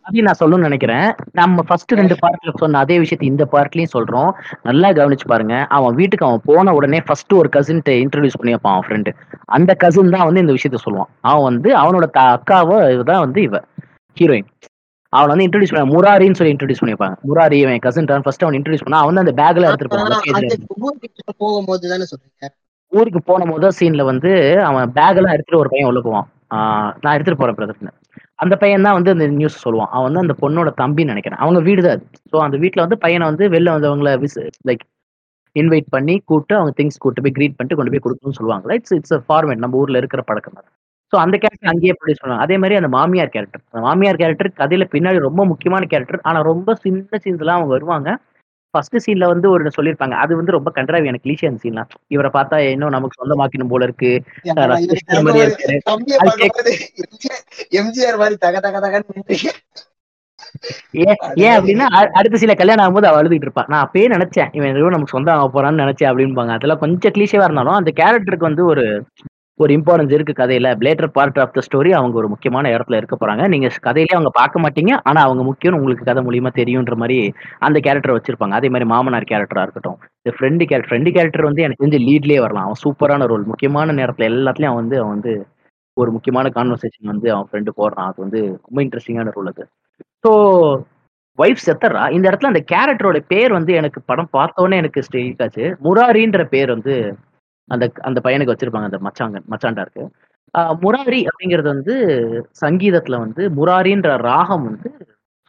[0.04, 1.06] அதையும் நான் சொல்லணும்னு நினைக்கிறேன்.
[1.40, 4.30] நம்ம ஃபர்ஸ்ட் ரெண்டு பார்ட்ல சொன்ன அதே விஷயத்தை இந்த பார்ட்லயும் சொல்றோம்.
[4.68, 5.56] நல்லா கவனிச்சு பாருங்க.
[5.78, 9.12] அவன் வீட்டுக்கு அவன் போன உடனே ஃபர்ஸ்ட் ஒரு கசின் இன்ட்ரடியூஸ் பண்ணி வைப்பான் அவன் ஃப்ரெண்டு
[9.58, 11.12] அந்த கசின் தான் வந்து இந்த விஷயத்த சொல்லுவான்.
[11.30, 12.78] அவன் வந்து அவனோட அக்காவோ
[13.12, 13.56] தான் வந்து இவ
[14.18, 14.50] ஹீரோயின்
[15.14, 18.26] அவன் வந்து இன்ட்ரடியூஸ் பண்ண முராரின்னு சொல்லி இன்ட்ரடியூஸ் பண்ணிருப்பாங்க முராரி இவன் கசின் தான்.
[18.26, 19.98] ஃபர்ஸ்ட் அவன் இன்ட்ரடியூஸ் பண்ணா அவன் அந்த பேக்ல எடுத்துட்டு
[21.42, 21.88] போகும்போது
[22.92, 24.32] ஊருக்கு போன முதல் சீன்ல வந்து
[24.70, 26.28] அவன் பேக் எல்லாம் எடுத்துட்டு ஒரு பையன் ஆஹ்
[27.04, 27.92] நான் எடுத்துட்டு போறேன் பிரதர்னு
[28.44, 29.92] அந்த பையன் தான் வந்து அந்த நியூஸ் சொல்லுவான்.
[29.96, 31.42] அவன் வந்து அந்த பொண்ணோட தம்பின்னு நினைக்கிறேன்.
[31.44, 32.06] அவங்க வீடு தான் அது.
[32.32, 34.38] ஸோ அந்த வீட்டில் வந்து பையனை வந்து வெளில வந்தவங்கள விஸ்
[34.70, 34.84] லைக்
[35.56, 38.68] இன்வைட் பண்ணி கூப்பிட்டு அவங்க திங்ஸ் கூட்டு போய் க்ரீட் பண்ணிட்டு கொண்டு போய் கொடுக்கணும்னு சொல்லுவாங்க.
[38.78, 40.68] இட்ஸ் இட்ஸ் ஃபார்மேட் நம்ம ஊரில் இருக்கிற பழக்கம் தான்
[41.14, 44.86] ஸோ அந்த கேரக்டர் அங்கேயே ப்ரொடியூஸ் பண்ணுவாங்க அதே மாதிரி அந்த மாமியார் கேரக்டர் அந்த மாமியார் கேரக்டர் கதையில
[44.94, 48.10] பின்னாடி ரொம்ப முக்கியமான கேரக்டர் ஆனால் ரொம்ப சின்ன சீன்ஸ்லாம் அவங்க வருவாங்க.
[48.74, 52.58] ஃபர்ஸ்ட் சீன்ல வந்து ஒரு சொல்லியிருப்பாங்க அது வந்து ரொம்ப கண்டராவி எனக்கு லீஷியா அந்த சீன்லாம் இவரை பார்த்தா
[52.74, 54.12] இன்னும் நமக்கு சொந்தமாக்கணும் போல இருக்கு.
[57.80, 59.38] எம்ஜிஆர் மாதிரி தக தக தகன்னு.
[61.42, 61.86] ஏன் அப்படின்னா
[62.20, 63.64] அடுத்த சில கல்யாணம் ஆகும்போது அவ அழுதுட்டு இருப்பா.
[63.68, 66.54] நான் அப்பயே நினைச்சேன் இவன் நமக்கு சொந்தம் ஆக போறான்னு நினைச்சேன் அப்படின்பாங்க.
[66.58, 68.86] அதெல்லாம் கொஞ்சம் கிளீஷேவா இருந்தாலும் அந்த கேரக்டருக்கு வந்து ஒரு
[69.62, 70.68] ஒரு இம்பார்ட்டன்ஸ் இருக்கு கதையில.
[70.80, 73.44] Latter part of the story அவங்க ஒரு முக்கியமான இடத்துல இருக்க போறாங்க.
[73.48, 74.94] நீங்க கதையிலேயே அவங்க பார்க்க மாட்டீங்க.
[75.04, 77.18] ஆனா அவங்க முக்கியம் உங்களுக்கு கதை மூலியமா தெரியுன்ற மாதிரி
[77.60, 78.58] அந்த கேரக்டர் வச்சிருப்பாங்க.
[78.60, 79.98] அதே மாதிரி மாமனார் கேரக்டரா இருக்கட்டும்.
[80.22, 82.68] இந்த ஃப்ரெண்டு கேரக்டர் ஃப்ரெண்டு கேரக்டர் வந்து எனக்கு தெரிஞ்சு லீட்லேயே வரலாம்.
[82.68, 85.34] அவன் சூப்பரான ரோல் முக்கியமான நேரத்துல எல்லாத்துலயும் அவன் வந்து அவன் வந்து
[85.98, 88.10] ஒரு முக்கியமான கான்வர்சேஷன் வந்து அவன் ஃப்ரெண்டு போடுறான்.
[88.10, 89.64] அது வந்து ரொம்ப இன்ட்ரெஸ்டிங்கான ரோல் அது.
[90.24, 90.32] ஸோ
[91.40, 95.66] ஒய்ஃப் செத்தர்ரா இந்த இடத்துல அந்த கேரக்டரோட பேர் வந்து எனக்கு படம் பார்த்தோன்னே எனக்கு ஸ்டேக் ஆச்சு.
[95.84, 96.96] முராரின்ற பேர் வந்து
[97.72, 100.04] அந்த அந்த பையனுக்கு வச்சிருப்பாங்க அந்த மச்சாங்க மச்சாண்டா இருக்கு
[100.54, 101.94] ஆஹ் முராரி அப்படிங்கிறது வந்து
[102.62, 104.90] சங்கீதத்துல வந்து முராரின்ற ராகம் வந்து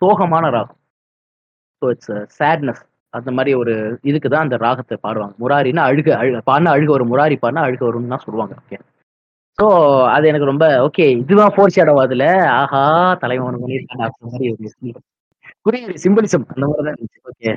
[0.03, 0.78] சோகமான ராகம்.
[1.82, 2.82] ஸோ இட்ஸ் சேட்னஸ்
[3.15, 3.73] அந்த மாதிரி ஒரு
[4.11, 5.35] இதுக்கு தான் அந்த ராகத்தை பாடுவாங்க.
[5.43, 8.78] முராரின்னா அழுக அழுக பாடினா அழுக வரும் முராரி பாடினா அழுக வரும்னு தான் சொல்லுவாங்க ஓகே
[9.59, 9.66] ஸோ
[10.15, 12.27] அது எனக்கு ரொம்ப ஓகே இதுதான் ஃபோர் ஷேடோ அதுல
[12.59, 12.82] ஆஹா
[13.23, 15.03] தலைவன் பண்ணியிருக்காங்க அப்படின்ற மாதிரி ஒரு
[15.66, 17.20] புரியுது சிம்பிளிசம் அந்த மாதிரி தான் இருந்துச்சு.
[17.31, 17.51] ஓகே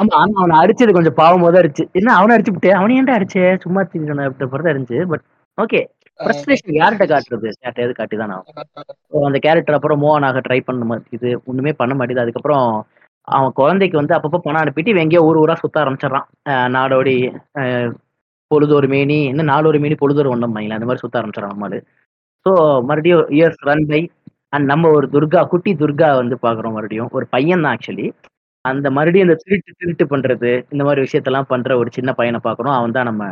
[0.00, 2.70] ஆமா ஆனா அவனை அடிச்சது கொஞ்சம் பாவம் போது அடிச்சு என்ன அவனை அடிச்சு விட்டு?
[2.78, 3.42] அவனை ஏன்டா அடிச்சே?
[3.64, 5.00] சும்மா அப்படி தான் இருந்துச்சு.
[5.12, 5.24] பட்
[5.58, 5.80] ஓகே
[6.20, 7.48] ஃப்ரஸ்ட்ரேஷன் யார்கிட்ட காட்டுறது?
[7.56, 12.24] யார்கிட்டயாவது காட்டி தான் ஆகும் அந்த கேரக்டர் அப்புறம் மூவ் ஆக ட்ரை பண்ண மாட்டேங்குது ஒண்ணுமே பண்ண மாட்டேங்குது.
[12.24, 12.66] அதுக்கப்புறம்
[13.28, 16.26] அவன் குழந்தைக்கு வந்து அப்பப்போ பணம் அனுப்பிட்டு இவன் எங்கேயோ ஊர் ஊரா சுத்த ஆரம்பிச்சிடறான்.
[16.76, 17.16] நாடோடி
[17.60, 17.90] அஹ்
[18.50, 21.78] பொழுதொரு மேனி இன்னும் நாலொரு மேனி பொழுதொரு ஒன்றும் மைல அந்த மாதிரி சுத்த ஆரம்பிச்சிடறான் நம்மளு.
[22.46, 22.52] ஸோ
[22.88, 24.00] மறுபடியும் இயர்ஸ் ரன் பை
[24.52, 27.10] அண்ட் நம்ம ஒரு துர்கா குட்டி துர்கா வந்து பாக்குறோம் மறுபடியும்.
[27.16, 28.06] ஒரு பையன் தான் ஆக்சுவலி
[28.60, 32.92] அந்த மறுபடியும் இந்த திருட்டு திருட்டு பண்றது இந்த மாதிரி விஷயத்தெல்லாம் பண்ற ஒரு சின்ன பையனை பார்க்குறோம் அவன்
[32.92, 33.24] தான் நம்ம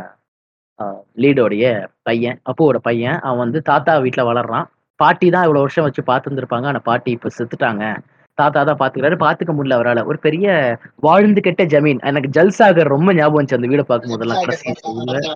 [1.15, 1.63] லீடோடைய
[2.01, 3.19] பையன் அப்புவோட பையன்.
[3.19, 4.65] அவன் வந்து தாத்தா வீட்டில் வளர்றான்.
[4.95, 6.65] பாட்டி தான் இவ்வளவு வருஷம் வச்சு பார்த்துருந்துருப்பாங்க.
[6.65, 7.97] ஆனா பாட்டி இப்ப செத்துட்டாங்க.
[8.33, 10.05] தாத்தா தான் பாத்துக்கிறாரு பாத்துக்க முடியல அவரால.
[10.05, 12.01] ஒரு பெரிய வாழ்ந்து கெட்ட ஜமீன்.
[12.01, 13.55] எனக்கு ஜல்சாகர் ரொம்ப ஞாபகம் வந்துச்சு.
[13.55, 15.29] அந்த வீடை பார்க்கும் போதெல்லாம் கடைசி scene ல.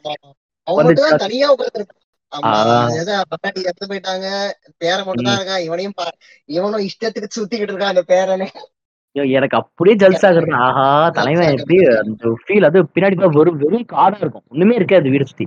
[0.68, 2.02] அவங்க மட்டும் தான் தனியா உட்கார்ந்துருக்கான்
[2.32, 2.46] ஆமா.
[2.46, 2.90] ஆ.
[2.90, 4.28] ஏதோ பட்டாட்டி இறந்து போயிட்டாங்க.
[4.78, 5.60] பேரன் மட்டும் தான் இருக்கான்.
[5.60, 8.48] இவனையும் பா- இவனும் இஷ்டத்துக்கு சுத்திக்கிட்டு இருக்கான் அந்த பேரனே.
[9.38, 10.54] எனக்கு அப்படியே தான்.
[10.68, 10.86] ஆஹா
[11.18, 14.46] தலைவன் எப்படி அந்த ஃபீல் அது பின்னாடி தான் வெறும் வெறும் காடா இருக்கும்.
[14.54, 15.46] ஒண்ணுமே இருக்காது வீடு சுத்தி.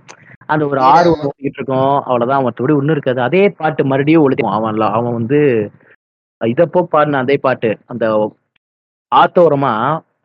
[0.52, 1.08] அந்த ஒரு ஆறு.
[1.20, 1.94] ஓடிக்கிட்டு இருக்கும்.
[2.08, 3.20] அவ்வளவுதான் மற்றபடி ஒண்ணும் இருக்காது.
[3.28, 5.40] அதே பாட்டு மறுபடியும் ஒழிக்கும் அவன் அவன் வந்து
[6.40, 7.70] இதப்போ பாடின அதே பாட்டு.
[7.92, 8.04] அந்த
[9.12, 9.72] ஆத்தோரமா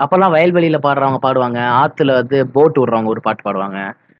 [0.03, 1.59] அப்பெல்லாம் வயல்வெளியில பாடுறவங்க பாடுவாங்க.
[1.81, 3.80] ஆத்துல வந்து போட் விடுறவங்க ஒரு பாட்டு பாடுவாங்க.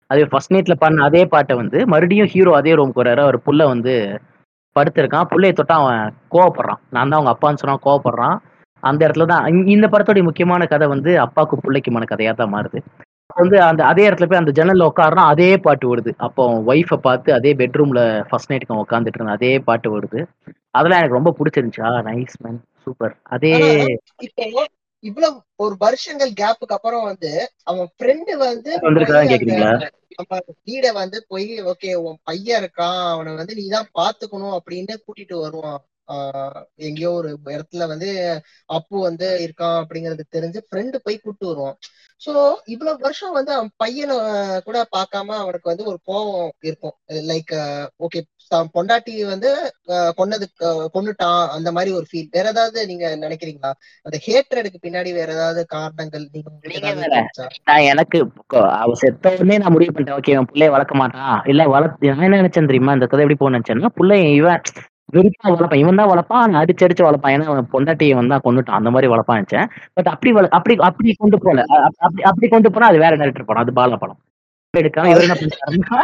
[0.10, 3.24] அதே ஃபர்ஸ்ட் நைட்ல பாடின அதே பாட்டை வந்து மறுபடியும் ஹீரோ அதே ரூமுக்கு வர்றாரு.
[3.32, 3.94] ஒரு புள்ள வந்து
[4.76, 5.28] படுத்திருக்கான்.
[5.32, 6.04] புள்ளைய தொட்டா அவன்
[6.34, 6.82] கோவப்படுறான்.
[6.96, 8.38] நான் தான் அவங்க அப்பான்னு சொன்னா கோவப்படுறான்.
[8.82, 9.68] அந்த இடத்துல தான்.
[9.68, 12.80] இந்த- படத்தோடைய முக்கியமான கதை வந்து அப்பாவுக்கு பிள்ளைக்குமான கதையா தான் மாறுது.
[13.36, 17.54] வந்து அந்த அதே இடத்துல போய் அந்த ஜன்னல்ல உட்காடுறான் அதே பாட்டு வருது அப்போ ஒய்ஃபை பார்த்து அதே
[17.54, 19.36] பெட்ரூம்ல ஃபர்ஸ்ட் அவன் உட்காந்துட்டு இருந்தான்.
[19.36, 20.26] அதே பாட்டு வருது
[20.72, 21.90] அதெல்லாம் எனக்கு ரொம்ப பிடிச்சிருந்துச்சா.
[22.10, 23.86] நைஸ் மேன் சூப்பர் அதே
[25.04, 28.80] இவ்வளவு ஒரு வருஷங்கள் கேப்புக்கு அப்புறம் வந்து அவன் ஃப்ரெண்டு வந்து
[30.66, 33.12] வீட வந்து போய் ஓகே உன் பையன் இருக்கான்.
[33.12, 35.82] அவனை வந்து நீதான் பாத்துக்கணும் அப்படின்னு கூட்டிட்டு வருவான்.
[36.80, 38.10] எங்கேயோ ஒரு இடத்துல வந்து
[38.70, 41.78] அப்பு வந்து இருக்கான் அப்படிங்கறது தெரிஞ்சு ஃப்ரெண்டு போய் கூட்டு வருவான்.
[42.22, 42.32] சோ
[42.66, 44.18] இவ்வளவு வருஷம் வந்து அவன் பையனை
[44.64, 46.96] கூட பார்க்காம அவனுக்கு வந்து ஒரு கோபம் இருக்கும்.
[47.32, 47.54] லைக்
[48.00, 48.22] ஓகே
[48.76, 49.50] பொண்டாட்டி வந்து
[49.88, 53.72] ஆஹ் கொன்னது ஆஹ் கொன்னுட்டான் அந்த மாதிரி ஒரு ஃபீல் வேற ஏதாவது நீங்க நினைக்கிறீங்களா?
[54.06, 56.50] அந்த ஹேட்ரடுக்கு பின்னாடி வேற ஏதாவது காரணங்கள் நீங்க?
[57.64, 58.20] நான் எனக்கு
[58.80, 60.20] அவ செத்த உடனே நான் முடிவு பண்ணிட்டேன்.
[60.20, 61.42] ஓகே இவன் பிள்ளைய வளர்க்க மாட்டான்.
[61.46, 62.94] இல்ல வளர்த்து நான் என்ன நினைச்சேன் தெரியுமா?
[62.94, 64.62] இந்த கதை எப்படி போக நினைச்சேன்னா பிள்ளைய இவன்
[65.12, 65.76] வெறுப்பா வளர்ப்பான்.
[65.76, 67.34] இவன் தான் வளர்ப்பான் அடிச்சு அடிச்சு வளர்ப்பான்.
[67.36, 71.64] ஏன்னா அவன் பொண்டாட்டியை வந்தா கொண்டுட்டான் அந்த மாதிரி வளர்ப்பான் பட் அப்படி வள- அப்படி அப்படி கொண்டு போல.
[71.98, 73.64] அப்படி அப்படி கொண்டு போனா அது வேற டேரக்டர் படம்.
[73.64, 74.18] அது பாலா படம்.
[74.78, 76.02] எடுக்காம இவர் என்ன பண்ணிட்டாருன்னா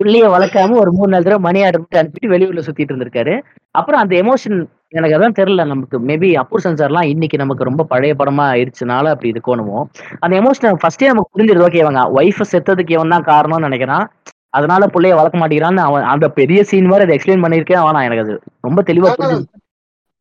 [0.00, 3.42] புள்ளைய வளர்க்காம ஒரு மூணு நாலு தடவை மணி ஆர்டர் அனுப்பிட்டு வெளியூர்ல சுத்திட்டு இருந்திருக்காரு.
[3.70, 6.00] அப்புறம் அந்த எமோஷன் எனக்கு அதான் தெரியல நமக்கு.
[6.00, 9.84] மேபி அப்பூர் சென்சார்லாம் இன்னைக்கு நமக்கு ரொம்ப பழைய படமா ஆயிடுச்சுனால அப்படி இது கோணுமோ
[10.18, 11.66] அந்த எமோஷன் ஃபர்ஸ்டே நமக்கு புரிஞ்சிருது.
[11.66, 14.06] ஓகே இவங்க ஒய்ஃப் செத்ததுக்கு இவன் தான் காரணம்னு நினைக்கிறான்.
[14.56, 17.82] அதனால புள்ளைய வளர்க்க மாட்டேங்கிறான்னு அவன் அந்த பெரிய சீன் மாதிரி அதை எக்ஸ்பிளைன் பண்ணியிருக்கேன்.
[17.84, 18.34] அவனா எனக்கு அது
[18.66, 19.62] ரொம்ப தெளிவா புரிஞ்சுது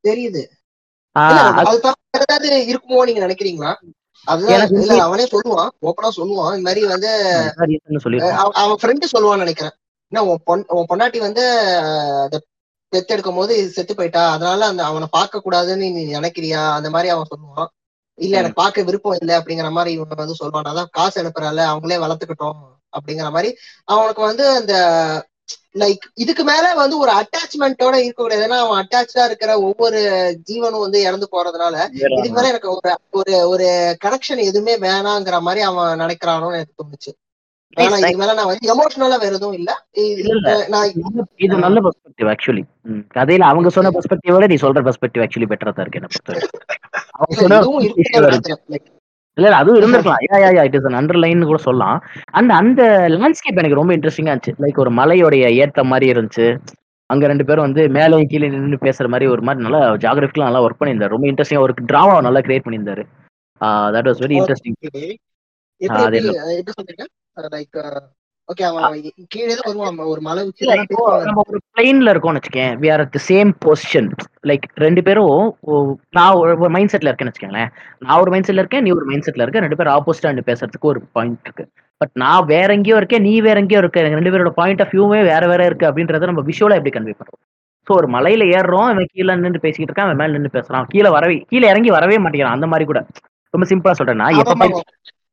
[0.03, 0.43] தெரியுது.
[2.71, 3.71] இருக்குமோ நீங்க நினைக்கிறீங்களா?
[4.27, 6.53] அதுதான் அவனே சொல்லுவான் ஓப்பனா சொல்லுவான்.
[6.57, 7.11] இந்த மாதிரி வந்து
[8.61, 9.75] அவன் ஃப்ரெண்டு சொல்லுவான்னு நினைக்கிறேன்.
[10.11, 10.23] என்ன
[10.77, 11.43] உன் பொண்டாட்டி வந்து
[12.93, 16.61] பெத்தெடுக்கும் போது செத்து போயிட்டா அதனால அந்த அவனை பார்க்க கூடாதுன்னு நீ நினைக்கிறியா?
[16.77, 17.69] அந்த மாதிரி அவன் சொல்லுவான்.
[18.19, 20.69] இல்ல எனக்கு பார்க்க விருப்பம் இல்லை அப்படிங்கிற மாதிரி இவன் வந்து சொல்லுவான்.
[20.71, 22.59] அதான் காசு அனுப்புறல அவங்களே வளர்த்துக்கிட்டோம்.
[22.93, 23.51] அப்படிங்கிற மாதிரி
[23.89, 24.75] அவனுக்கு வந்து அந்த
[25.79, 29.99] லைக் இதுக்கு மேல வந்து ஒரு அட்டாச்மெண்டோட இருக்கக்கூடாது ஏன்னா அவன் அட்டாச்சா இருக்கிற ஒவ்வொரு
[30.49, 31.75] ஜீவனும் வந்து இறந்து போறதுனால
[32.17, 33.67] இதுக்கு மேல எனக்கு ஒரு ஒரு ஒரு
[34.03, 37.11] கனெக்ஷன் எதுவுமே வேணாங்கிற மாதிரி அவன் நினைக்கிறானோன்னு எனக்கு தோணுச்சு.
[37.77, 39.71] ஆனா இதுக்கு மேல நான் வந்து எமோஷனலா வேற எதுவும் இல்ல.
[40.01, 40.65] இது- இது-
[41.39, 42.63] இது நல்ல பெர்ஸ்பெக்டிவ் ஆக்சுவலி
[43.15, 46.11] கதையில அவங்க சொன்ன பெர்ஸ்பெக்டிவ் விட நீ சொல்ற பெர்ஸ்பெக்டிவ் ஆக்சுவலி பெட்டரா தான் இருக்கு என்ன
[47.19, 47.41] அவங்க
[49.37, 50.23] இல்ல, இல்ல அதுவும் இருந்திருக்கலாம்.
[50.27, 50.87] Yeah yeah yeah it is
[51.23, 51.97] underline கூட சொல்லலாம்.
[52.39, 52.81] அந்த அந்த
[53.15, 54.55] லேண்ட்ஸ்கேப் எனக்கு ரொம்ப இன்ட்ரெஸ்டிங்கா இருந்துச்சு.
[54.63, 56.47] லைக் ஒரு மலையோடைய ஏத்த மாதிரி இருந்துச்சு.
[57.09, 60.79] அங்க ரெண்டு பேரும் வந்து மேலே கீழே நின்று பேசுற மாதிரி ஒரு மாதிரி நல்லா ஜாகிரபிக்கெல்லாம் நல்லா ஒர்க்
[60.81, 61.13] பண்ணியிருந்தாரு.
[61.15, 63.03] ரொம்ப இன்ட்ரெஸ்டிங்கா ஒரு டிராமா நல்லா கிரியேட் பண்ணியிருந்தாரு.
[63.95, 64.77] That was very interesting
[68.53, 68.97] okay அவன்
[69.33, 69.99] கீழே தான் வருவான்.
[70.13, 71.23] ஒரு மலை இல்ல உச்சியில இப்போ பேசுவான்.
[71.27, 72.73] நம்ம ஒரு பிளெயின்ல இருக்கோம்னு வச்சுக்கேன்.
[72.81, 74.09] We are at the same position
[74.49, 75.37] like ரெண்டு பேரும்
[76.17, 77.71] நான் ஒரு மைண்ட் செட்ல இருக்கேன்னு வச்சுக்கோங்களேன்.
[78.05, 79.65] நான் ஒரு மைண்ட் செட்ல இருக்கேன் நீ ஒரு மைண்ட் செட்ல இருக்க.
[79.65, 81.65] ரெண்டு பேரும் ஆப்போசிட்டா ரெண்டு பேசுறதுக்கு ஒரு பாயிண்ட் இருக்கு.
[82.01, 84.07] பட் நான் வேற எங்கேயோ இருக்கேன் நீ வேற எங்கேயோ இருக்க.
[84.17, 87.41] ரெண்டு பேரோட பாயிண்ட் ஆஃப் வியூவே வேற வேற இருக்கு அப்படின்றத நம்ம விஷுவலா எப்படி கன்வே பண்றோம்
[87.87, 90.85] ஸோ ஒரு மலையில ஏறுறோம் அவன் கீழே நின்று பேசிக்கிட்டு இருக்கான் அவன் மேல நின்று பேசுறான்.
[90.93, 92.57] கீழே வரவே கீழே இறங்கி வரவே மாட்டேங்கிறான்.
[92.57, 92.99] அந்த மாதிரி கூட.
[93.53, 94.67] ரொம்ப சிம்பிளா சொல்றேன் நான் எப்ப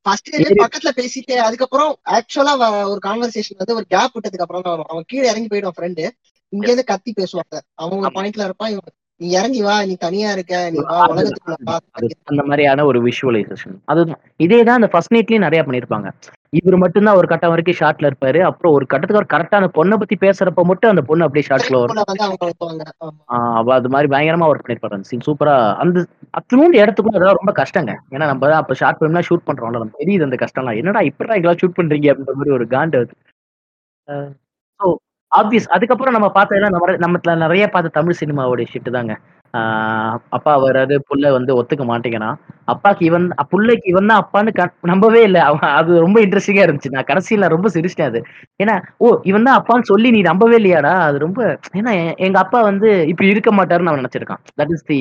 [0.06, 0.28] ஃபர்ஸ்ட்
[0.60, 2.55] பக்கத்துல பேசிட்டு அதுக்கப்புறம் ஆக்சுவலா
[2.93, 4.90] ஒரு கான்வர்சேஷன் வந்து ஒரு கேப் விட்டதுக்கு அப்புறம் தான் வரும்.
[4.90, 6.05] அவன் கீழே இறங்கி போயிடும் ஃப்ரெண்டு
[6.52, 7.56] இங்க இருந்து கத்தி பேசுவாங்க.
[7.97, 8.72] ஒரு பாயிண்ட்ல இருப்பான்.
[8.72, 8.90] இவன்
[9.20, 9.74] நீ இறங்கி வா.
[9.85, 10.55] நீ தனியா இருக்க.
[10.74, 10.98] நீ வா.
[11.12, 11.77] உலகத்துக்குள்ள
[12.31, 14.22] அந்த மாதிரியான ஒரு விஷுவலைசேஷன் அதுதான்.
[14.40, 16.09] இதே தான் அந்த ஃபர்ஸ்ட் நைட்லயும் நிறைய பண்ணிருப்பாங்க
[16.52, 18.39] இவர் மட்டும்தான் ஒரு கட்டம் வரைக்கும் ஷார்ட்ல இருப்பாரு.
[18.47, 21.98] அப்புறம் ஒரு கட்டத்துக்கு அவர் கரெக்டா அந்த பொண்ணை பத்தி பேசுறப்ப மட்டும் அந்த பொண்ணு அப்படியே ஷார்ட்ல வரும்.
[23.59, 25.55] அவ அது மாதிரி பயங்கரமா ஒர்க் பண்ணிருப்பாரு அந்த சீன் சூப்பரா
[25.85, 26.05] அந்த
[26.39, 27.94] அத்தனூண்டு இடத்துக்கும் அதெல்லாம் ரொம்ப கஷ்டங்க.
[28.14, 30.78] ஏன்னா நம்ம தான் அப்ப ஷார்ட் ஃபிலிம்லாம் ஷூட் பண்றோம்ல நம்ம தெரியுது அந்த கஷ்டம்லாம்.
[30.82, 33.14] என்னடா இப்படா இதெல்லாம் ஷூட் பண்றீங்க அப்படின்ற மாதிரி ஒரு காண்டு அது.
[34.81, 34.86] ஸோ
[35.32, 39.14] ஆப்வியஸ் அதுக்கப்புறம் நம்ம பார்த்ததெல்லாம் நம்ம நம்ம நிறைய பார்த்த தமிழ் சினிமாவோட ஷிட்டு தாங்க.
[39.55, 42.36] ஆஹ் அப்பா வராது புள்ள வந்து ஒத்துக்க மாட்டேங்கிறான்.
[42.68, 44.52] அப்பாக்கு இவன் புள்ளைக்கு இவன் தான் அப்பான்னு
[44.90, 45.40] நம்பவே இல்லை.
[45.48, 46.94] அவன் அது ரொம்ப இன்ட்ரெஸ்டிங்கா இருந்துச்சு.
[46.94, 48.20] நான் கடைசியில ரொம்ப சிரிச்சிட்டேன் அது.
[48.62, 50.94] ஏன்னா ஓ இவன் தான் அப்பான்னு சொல்லி நீ நம்பவே இல்லையாடா?
[51.09, 51.40] அது ரொம்ப
[51.81, 51.94] ஏன்னா
[52.27, 54.43] எங்க அப்பா வந்து இப்படி இருக்க மாட்டாருன்னு அவன் நினைச்சிருக்கான்.
[54.60, 55.01] தட் இஸ் தி.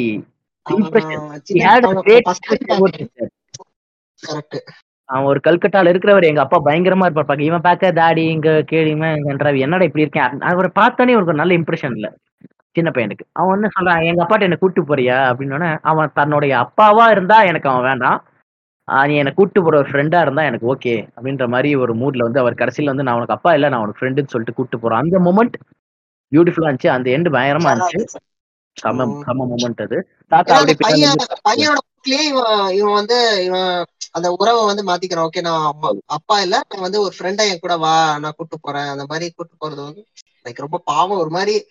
[5.09, 7.29] அவன் ஒரு கல்கட்டால இருக்கிறவர் எங்க அப்பா பயங்கரமா இருப்பார்.
[7.29, 10.41] பாக்க இவன் பார்க்க தாடி இங்க கேடிமா இங்கன்றாவி என்னடா இப்படி இருக்கேன்?
[10.51, 12.09] அவரை பார்த்தோன்னே ஒரு நல்ல இம்ப்ரெஷன் இல்ல.
[12.71, 13.19] சின்ன பையனுக்கு.
[13.31, 15.33] அவன் வந்து சொல்றான் எங்க அப்பாட்ட என்ன கூட்டு போறியா?
[15.33, 18.23] அப்படின்னு அவன் தன்னுடைய அப்பாவா இருந்தா எனக்கு அவன் வேண்டாம்.
[19.05, 22.53] நீ என்னை கூட்டு போற ஒரு ஃப்ரெண்டா இருந்தா எனக்கு ஓகே அப்படின்ற மாதிரி ஒரு மூட்ல வந்து அவர்
[22.53, 24.97] கடைசியில வந்து நான் உனக்கு அப்பா இல்ல நான் உனக்கு ஃப்ரெண்டுன்னு சொல்லிட்டு கூட்டு போறேன்.
[24.97, 25.53] அந்த மொமெண்ட்
[26.35, 26.87] பியூட்டிஃபுல்லா இருந்துச்சு.
[26.87, 28.05] அந்த எண்டு பயங்கரமா இருந்துச்சு.
[28.73, 29.21] செம.
[29.25, 30.07] செம மொமெண்ட் அது.
[30.27, 31.13] தாத்தா வந்து-
[31.49, 35.27] பையனோட இவன் வந்து இவன் அந்த உறவை வந்து மாத்திக்கிறான்.
[35.33, 35.73] ஓகே நான்
[36.05, 38.87] அப்பா இல்ல நான் வந்து ஒரு ஃப்ரெண்டா என் கூட வா நான் கூட்டு போறேன்.
[38.87, 40.05] அந்த மாதிரி கூட்டு போறது வந்து
[40.45, 41.17] லைக் ரொம்ப பாவம்.
[41.17, 41.65] ஒரு மாதிரி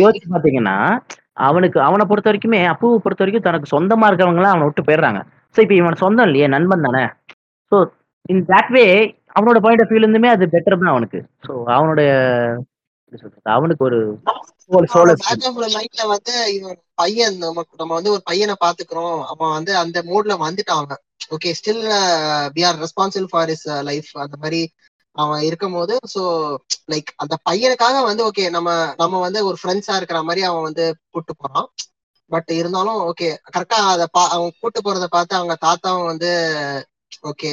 [0.00, 0.76] யோசிச்சு பாத்தீங்கன்னா
[1.48, 5.20] அவனுக்கு அவனை பொறுத்த வரைக்குமே அப்புவை பொறுத்த வரைக்கும் தனக்கு சொந்தமா இருக்கவங்க எல்லாம் அவனை விட்டு போயிடுறாங்க.
[5.54, 7.04] சோ இப்ப இவன் சொந்தம் இல்லையே நண்பன் தானே?
[7.72, 7.76] சோ
[8.32, 8.84] இன் தட் வே
[9.36, 11.20] அவனோட பாயிண்ட் ஆஃப் வியூல இருந்துமே அது பெட்டர் தான் அவனுக்கு.
[11.46, 12.10] சோ அவனுடைய
[13.56, 14.00] அவனுக்கு ஒரு
[16.14, 16.34] வந்து
[17.00, 21.02] பையன் நமக்கு நம்ம வந்து ஒரு பையனை பாத்துக்கிறோம் அவன் வந்து அந்த மூட்ல வந்துட்டான் அவன்.
[21.34, 21.84] Okay still
[22.56, 24.60] we are responsible for his life அந்த மாதிரி
[25.16, 26.22] அவன் இருக்கும் போது சோ
[26.92, 31.32] லைக் அந்த பையனுக்காக வந்து ஓகே நம்ம நம்ம வந்து ஒரு ஃப்ரெண்ட்ஸா இருக்கிற மாதிரி அவன் வந்து கூட்டு
[31.34, 31.66] போறான்.
[32.30, 36.30] பட் இருந்தாலும் ஓகே கரெக்டா அத பா அவன் கூட்டு போறத பார்த்து அவங்க தாத்தாவும் வந்து
[37.30, 37.52] ஓகே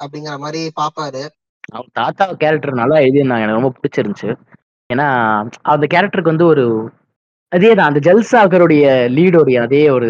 [0.00, 1.22] அப்படிங்கிற மாதிரி பாப்பாரு.
[1.68, 3.46] அவன் தாத்தா கேரக்டர் நல்லா எழுதியிருந்தாங்க.
[3.46, 4.30] எனக்கு ரொம்ப பிடிச்சிருந்துச்சு.
[4.90, 5.06] ஏன்னா
[5.72, 6.64] அந்த கேரக்டருக்கு வந்து ஒரு
[7.52, 8.84] அதே தான் அந்த ஜல்சாகருடைய
[9.16, 10.06] லீடோடைய அதே ஒரு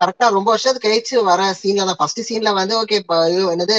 [0.00, 1.98] கரெக்டா ரொம்ப வருஷத்துக்கு கழிச்சு வர சீன்ல தான்.
[2.00, 2.98] ஃபர்ஸ்ட் சீன்ல வந்து ஓகே
[3.54, 3.78] என்னது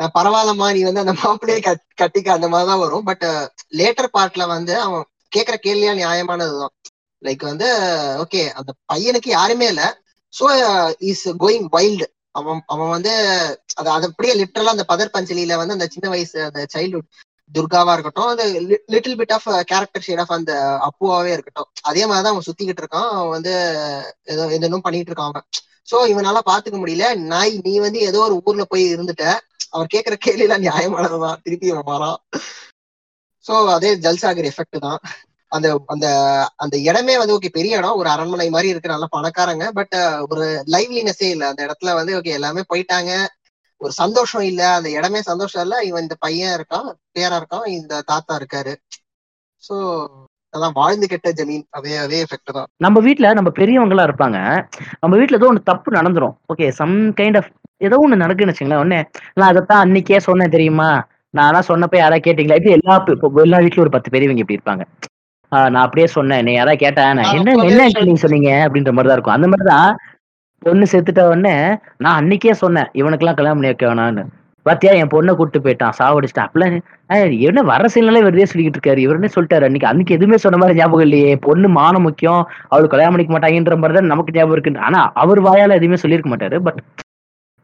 [0.00, 3.04] பரவாயில்லம்மா நீ வந்து அந்த மாப்பிள்ளையை கட்- கட்டிக்க அந்த மாதிரி தான் வரும்.
[3.04, 3.24] பட்
[3.72, 5.04] லேட்டர் பார்ட்ல வந்து அவன்
[5.36, 6.90] கேக்குற கேள்வியா நியாயமானதுதான்.
[7.20, 7.66] லைக் வந்து
[8.18, 10.02] ஓகே அந்த பையனுக்கு யாருமே இல்ல.
[10.40, 13.10] சோ இஸ் கோயிங் வைல்டு அவன் அவன் வந்து
[13.74, 17.08] அது அது அப்படியே லிட்டரலா அந்த பதர் பஞ்சலியில வந்து அந்த சின்ன வயசு அந்த சைல்ட்ஹுட்
[17.54, 18.44] துர்காவா இருக்கட்டும் அந்த
[18.86, 21.66] little bit of character shade of அந்த அப்புவாவே இருக்கட்டும்.
[21.82, 23.08] அதே மாதிரிதான் அவன் சுத்திக்கிட்டு இருக்கான்.
[23.08, 23.50] அவன் வந்து
[24.24, 25.42] ஏதோ எதனும் பண்ணிட்டு இருக்கான் அவன்.
[25.90, 27.14] சோ இவனால பாத்துக்க முடியல.
[27.14, 29.38] நாய் நீ வந்து ஏதோ ஒரு ஊர்ல போய் இருந்துட்ட.
[29.72, 31.40] அவர் கேக்குற கேள்வி எல்லாம் நியாயமானதுதான்.
[31.42, 32.18] திருப்பி அவன் வரான்
[33.44, 35.00] சோ அதே ஜல்சாகர் எஃபெக்ட் தான்.
[35.52, 36.06] அந்த அந்த
[36.56, 37.96] அந்த இடமே வந்து ஓகே பெரிய இடம்.
[37.96, 39.70] ஒரு அரண்மனை மாதிரி இருக்கு நல்ல பணக்காரங்க.
[39.72, 39.96] பட்
[40.28, 41.48] ஒரு லைவ்லினஸே இல்ல.
[41.48, 43.12] அந்த இடத்துல வந்து ஓகே எல்லாமே போயிட்டாங்க.
[43.80, 44.62] ஒரு சந்தோஷம் இல்ல.
[44.74, 45.76] அந்த இடமே சந்தோஷம் இல்ல.
[45.84, 46.88] இவன் இந்த பையன் இருக்கான்
[47.18, 48.74] பேரா இருக்கான் இந்த தாத்தா இருக்காரு.
[49.62, 49.74] சோ
[50.54, 51.64] அதான் வாழ்ந்து கெட்ட ஜமீன்.
[51.70, 52.68] அதே அதே எஃபெக்ட் தான்.
[52.76, 54.38] நம்ம வீட்டுல நம்ம பெரியவங்களா இருப்பாங்க.
[55.00, 56.34] நம்ம வீட்டுல ஏதோ ஒன்று தப்பு நடந்துரும்.
[56.52, 57.50] ஓகே சம் கைண்ட் ஆஃப்
[57.80, 59.00] ஏதோ ஒன்று நடக்குன்னு வச்சுங்களேன் உடனே
[59.36, 60.88] நான் அதைத்தான் அன்னைக்கே சொன்னேன் தெரியுமா?
[61.34, 62.58] நான் சொன்னப்ப யாரா கேட்டீங்களா?
[62.60, 64.84] இப்படி எல்லா இப்போ எல்லா வீட்லயும் ஒரு பத்து பெரியவங்க இப்படி இருப்பாங்க.
[65.52, 66.44] ஆஹ் நான் அப்படியே சொன்னேன்.
[66.46, 68.50] நீ யாரா கேட்டா நான் என்ன என்ன நீங்க சொன்னீங்க?
[68.66, 69.36] அப்படின்ற மாதிரி தான் இருக்கும்.
[69.36, 69.90] அந்த மாதிரி தான்
[70.62, 71.54] பொண்ணு செத்துட்ட உடனே
[72.04, 72.88] நான் அன்னைக்கே சொன்னேன்.
[73.00, 74.24] இவனுக்கெல்லாம் கல்யாணம் பண்ணி வைக்க வேணாம்னு.
[74.66, 75.96] பாத்தியா என் பொண்ணை கூட்டு போயிட்டான்.
[75.98, 76.46] சாவடிச்சிட்டான்.
[76.48, 76.72] அப்பெல்லாம்
[77.48, 79.00] என்ன வர சீனாலே வெறுதே சொல்லிக்கிட்டு இருக்காரு.
[79.06, 79.90] இவருன்னே சொல்லிட்டாரு அன்னைக்கு.
[79.90, 81.32] அன்னைக்கு எதுவுமே சொன்ன மாதிரி ஞாபகம் இல்லையே.
[81.46, 82.40] பொண்ணு மானம் முக்கியம்.
[82.70, 86.58] அவளுக்கு கல்யாணம் பண்ணிக்க மாட்டாங்கன்ற மாதிரி தான் நமக்கு ஞாபகம் இருக்கு ஆனா அவர் வாயால எதுவுமே சொல்லியிருக்க மாட்டாரு.
[86.66, 86.80] பட்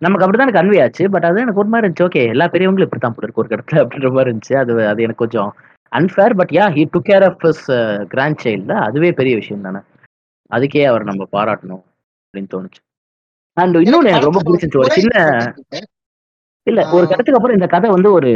[0.02, 1.04] நமக்கு அப்படிதான் கன்வே ஆச்சு.
[1.10, 2.06] பட் அது எனக்கு ஒரு மாதிரி இருந்துச்சு.
[2.06, 4.54] ஓகே எல்லா பெரியவங்களும் இப்படித்தான் போல இருக்கு ஒரு இடத்துல அப்படின்ற மாதிரி இருந்துச்சு.
[4.62, 5.50] அது அது எனக்கு கொஞ்சம்
[5.92, 7.66] unfair but yeah he took care of his
[8.44, 9.80] grandchild அதுவே பெரிய விஷயம் தானே.
[10.50, 11.82] அதுக்கே அவர் நம்ம பாராட்டணும்
[12.24, 12.80] அப்படின்னு தோணுச்சு.
[13.56, 15.16] அண்ட் இன்னொன்னு எனக்கு ரொம்ப பிடிச்சிருச்சு ஒரு சின்ன
[16.66, 17.04] இல்ல ஒரு.
[17.06, 18.30] கட்டத்துக்கு அப்புறம் இந்த கதை வந்து ஒரு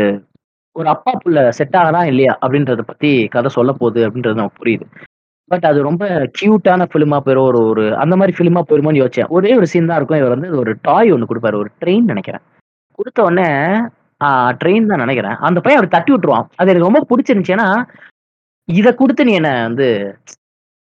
[0.76, 4.86] ஒரு அப்பா புள்ள செட் ஆகலாம் இல்லையா அப்படின்றத பத்தி கதை சொல்ல போகுது அப்படின்றது நமக்கு புரியுது.
[5.51, 6.05] பட் அது ரொம்ப
[6.39, 7.48] கியூட்டான ஃபிலிமா போயிரும்.
[7.51, 9.31] ஒரு ஒரு அந்த மாதிரி ஃபிலிமா போயிருமோன்னு யோசிச்சேன்.
[9.36, 10.20] ஒரே ஒரு சீன் தான் இருக்கும்.
[10.23, 11.60] இவர் வந்து ஒரு டாய் ஒன்று கொடுப்பாரு.
[11.62, 12.44] ஒரு ட்ரெயின் நினைக்கிறேன்.
[12.98, 13.48] கொடுத்த உடனே
[14.60, 15.36] ட்ரெயின் தான் நினைக்கிறேன்.
[15.48, 16.47] அந்த பையன் அவர் தட்டி விட்டுருவான்.
[16.59, 17.55] அது எனக்கு ரொம்ப பிடிச்சிருந்துச்சு.
[17.56, 17.68] ஏன்னா
[18.68, 19.89] இதை கொடுத்து நீ என்ன வந்து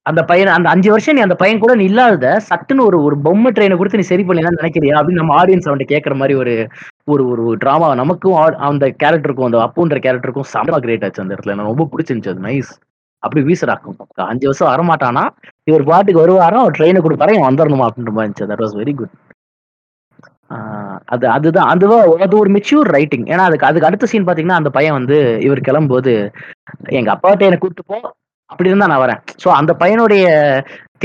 [0.07, 3.51] அந்த பையன் அந்த அஞ்சு வருஷம் நீ அந்த பையன் கூட நீ இல்லாத சட்டுன்னு ஒரு ஒரு பொம்மை
[3.57, 4.95] ட்ரெயினை கொடுத்து நீ சரி பண்ணலாம் நினைக்கிறியா?
[4.99, 6.55] அப்படின்னு நம்ம ஆடியன்ஸ் அவன்கிட்ட கேட்கற மாதிரி ஒரு
[7.13, 8.37] ஒரு ஒரு டிராமா நமக்கும்
[8.69, 11.55] அந்த கேரக்டருக்கும் அந்த அப்புன்ற கேரக்டருக்கும் செம்ம கிரேட் ஆச்சு அந்த இடத்துல.
[11.57, 12.35] எனக்கு ரொம்ப பிடிச்சிருந்துச்சு.
[12.35, 12.73] அது நைஸ்
[13.23, 13.97] அப்படி வீசராக்கும்
[14.33, 15.23] அஞ்சு வருஷம் வரமாட்டானா?
[15.71, 17.35] இவர் பாட்டுக்கு வருவாரோ அவர் ட்ரெயினை கொடுப்பாரு?
[17.37, 18.51] இவன் வந்துடணுமா அப்படின்ற மாதிரி இருந்துச்சு.
[18.53, 19.17] தட் வாஸ் வெரி குட்
[21.15, 21.71] அது அதுதான்.
[21.73, 21.97] அதுவா
[22.27, 25.17] அது ஒரு மெச்சூர் ரைட்டிங் ஏன்னா அதுக்கு அதுக்கு அடுத்த சீன் பாத்தீங்கன்னா அந்த பையன் வந்து
[25.47, 26.13] இவர் கிளம்பும்போது
[27.01, 27.99] எங்க அப்பாட்ட என்னை கூப்பிட்டு போ.
[28.51, 29.21] அப்படி இருந்தா நான் வரேன்.
[29.43, 30.27] ஸோ அந்த பையனுடைய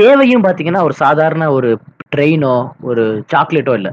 [0.02, 1.72] தேவையும் பாத்தீங்கன்னா ஒரு சாதாரண ஒரு
[2.16, 2.54] ட்ரெயினோ
[2.90, 3.04] ஒரு
[3.34, 3.92] சாக்லேட்டோ இல்லை.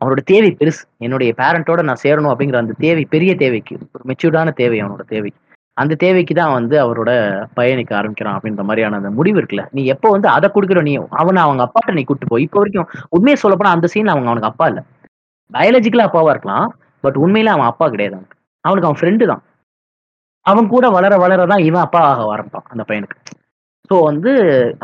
[0.00, 0.82] அவனோட தேவை பெருசு.
[1.06, 5.30] என்னுடைய பேரண்ட்டோட நான் சேரணும் அப்படிங்கிற அந்த தேவை பெரிய தேவைக்கு ஒரு மெச்சூர்டான தேவை அவனோட தேவை
[5.76, 7.10] அந்த தேவைக்கு தான் வந்து அவரோட
[7.58, 9.64] பயணிக்க ஆரம்பிக்கிறான் அப்படின்ற மாதிரியான அந்த முடிவு இருக்குல்ல.
[9.76, 10.92] நீ எப்போ வந்து அதை கொடுக்குற நீ
[11.22, 14.50] அவனை அவங்க அப்பாட்ட நீ கூட்டு போய் இப்போ வரைக்கும் உண்மையை சொல்ல போனா அந்த சீன்ல அவங்க அவனுக்கு
[14.52, 14.82] அப்பா இல்லை.
[15.50, 16.68] பயாலஜிக்கலா அப்பாவா இருக்கலாம்
[17.04, 18.36] பட் உண்மையில அவன் அப்பா கிடையாது அவனுக்கு.
[18.64, 19.42] அவனுக்கு அவன் ஃப்ரெண்டு தான்.
[20.46, 23.16] அவன் கூட வளர வளர தான் இவன் அப்பா ஆக ஆரம்பிப்பான் அந்த பையனுக்கு.
[23.90, 24.32] ஸோ வந்து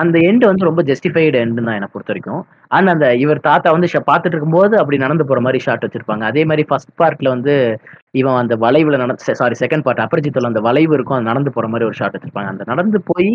[0.03, 2.41] அந்த எண்டு வந்து ரொம்ப ஜஸ்டிஃபைடு எண்டு தான் என்னை பொறுத்த வரைக்கும்
[2.77, 6.25] ஆனால் அந்த இவர் தாத்தா வந்து பார்த்துட்டு இருக்கும்போது அப்படி நடந்து போற மாதிரி ஷாட் வச்சிருப்பாங்க.
[6.31, 7.55] அதே மாதிரி ஃபர்ஸ்ட் பார்ட்ல வந்து
[8.21, 11.89] இவன் அந்த வளைவுல நடந்து சாரி செகண்ட் பார்ட் அபரிஜித்தில் அந்த வளைவு இருக்கும் அது நடந்து போற மாதிரி
[11.91, 12.51] ஒரு ஷாட் வச்சிருப்பாங்க.
[12.55, 13.31] அந்த நடந்து போய்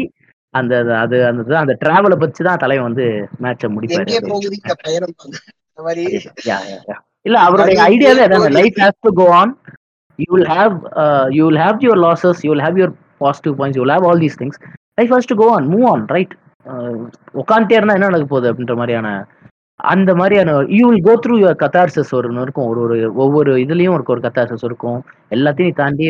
[0.54, 0.74] அந்த
[1.04, 3.06] அது அந்த அந்த டிராவலை பத்தி தான் தலைவன் வந்து
[3.46, 4.10] மேட்சை முடிப்பாரு.
[7.28, 8.58] இல்ல அவருடைய ஐடியாவே எங்கே அதான்?
[8.60, 9.52] Life has to go on
[10.20, 10.76] you will have
[11.38, 14.24] you will have your losses you will have your positive points you will have all
[14.26, 14.60] these things
[14.98, 16.34] life has to go on move on right
[17.42, 19.10] உட்காந்துட்டே இருந்தா என்ன நடக்க போகுது அப்படின்ற மாதிரியான
[19.80, 22.68] அந்த மாதிரியான you will go through your catharsis ஒரு இருக்கும்.
[22.72, 25.00] ஒரு ஒரு ஒவ்வொரு இதுலயும் ஒரு ஒரு கத்தார்சஸ் இருக்கும்.
[25.36, 26.06] எல்லாத்தையும் நீ தாண்டி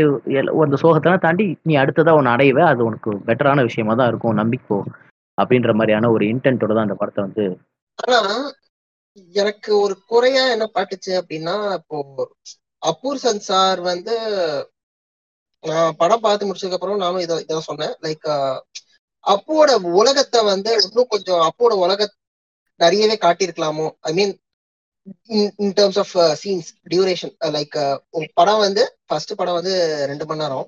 [0.65, 2.59] அந்த சோகத்தெல்லாம் தாண்டி நீ அடுத்ததா ஒன்று அடைவ.
[2.71, 4.39] அது உனக்கு பெட்டரான விஷயமா தான் இருக்கும்.
[4.41, 4.79] நம்பிக்கோ
[5.37, 7.45] அப்படின்ற மாதிரியான ஒரு இன்டென்ட்டோட தான் அந்த படத்தை வந்து
[7.99, 8.19] ஆனா
[9.35, 11.97] எனக்கு ஒரு குறையா என்ன பாட்டுச்சு அப்படின்னா இப்போ
[12.81, 14.15] அப்பூர் சன்சார் வந்து
[15.63, 17.93] நான் படம் பார்த்து முடிச்சதுக்கு அப்புறம் நானும் இதை இதை சொன்னேன்.
[18.05, 18.57] லைக் uh,
[19.25, 19.69] அப்போட
[19.99, 22.07] உலகத்தை வந்து இன்னும் கொஞ்சம் அப்போட உலக
[22.79, 23.85] நிறையவே காட்டியிருக்கலாமோ?
[24.09, 24.33] I mean
[25.63, 27.77] in terms of scenes duration like
[28.39, 29.73] படம் வந்து ஃபர்ஸ்ட் படம் வந்து
[30.11, 30.67] ரெண்டு மணி நேரம்.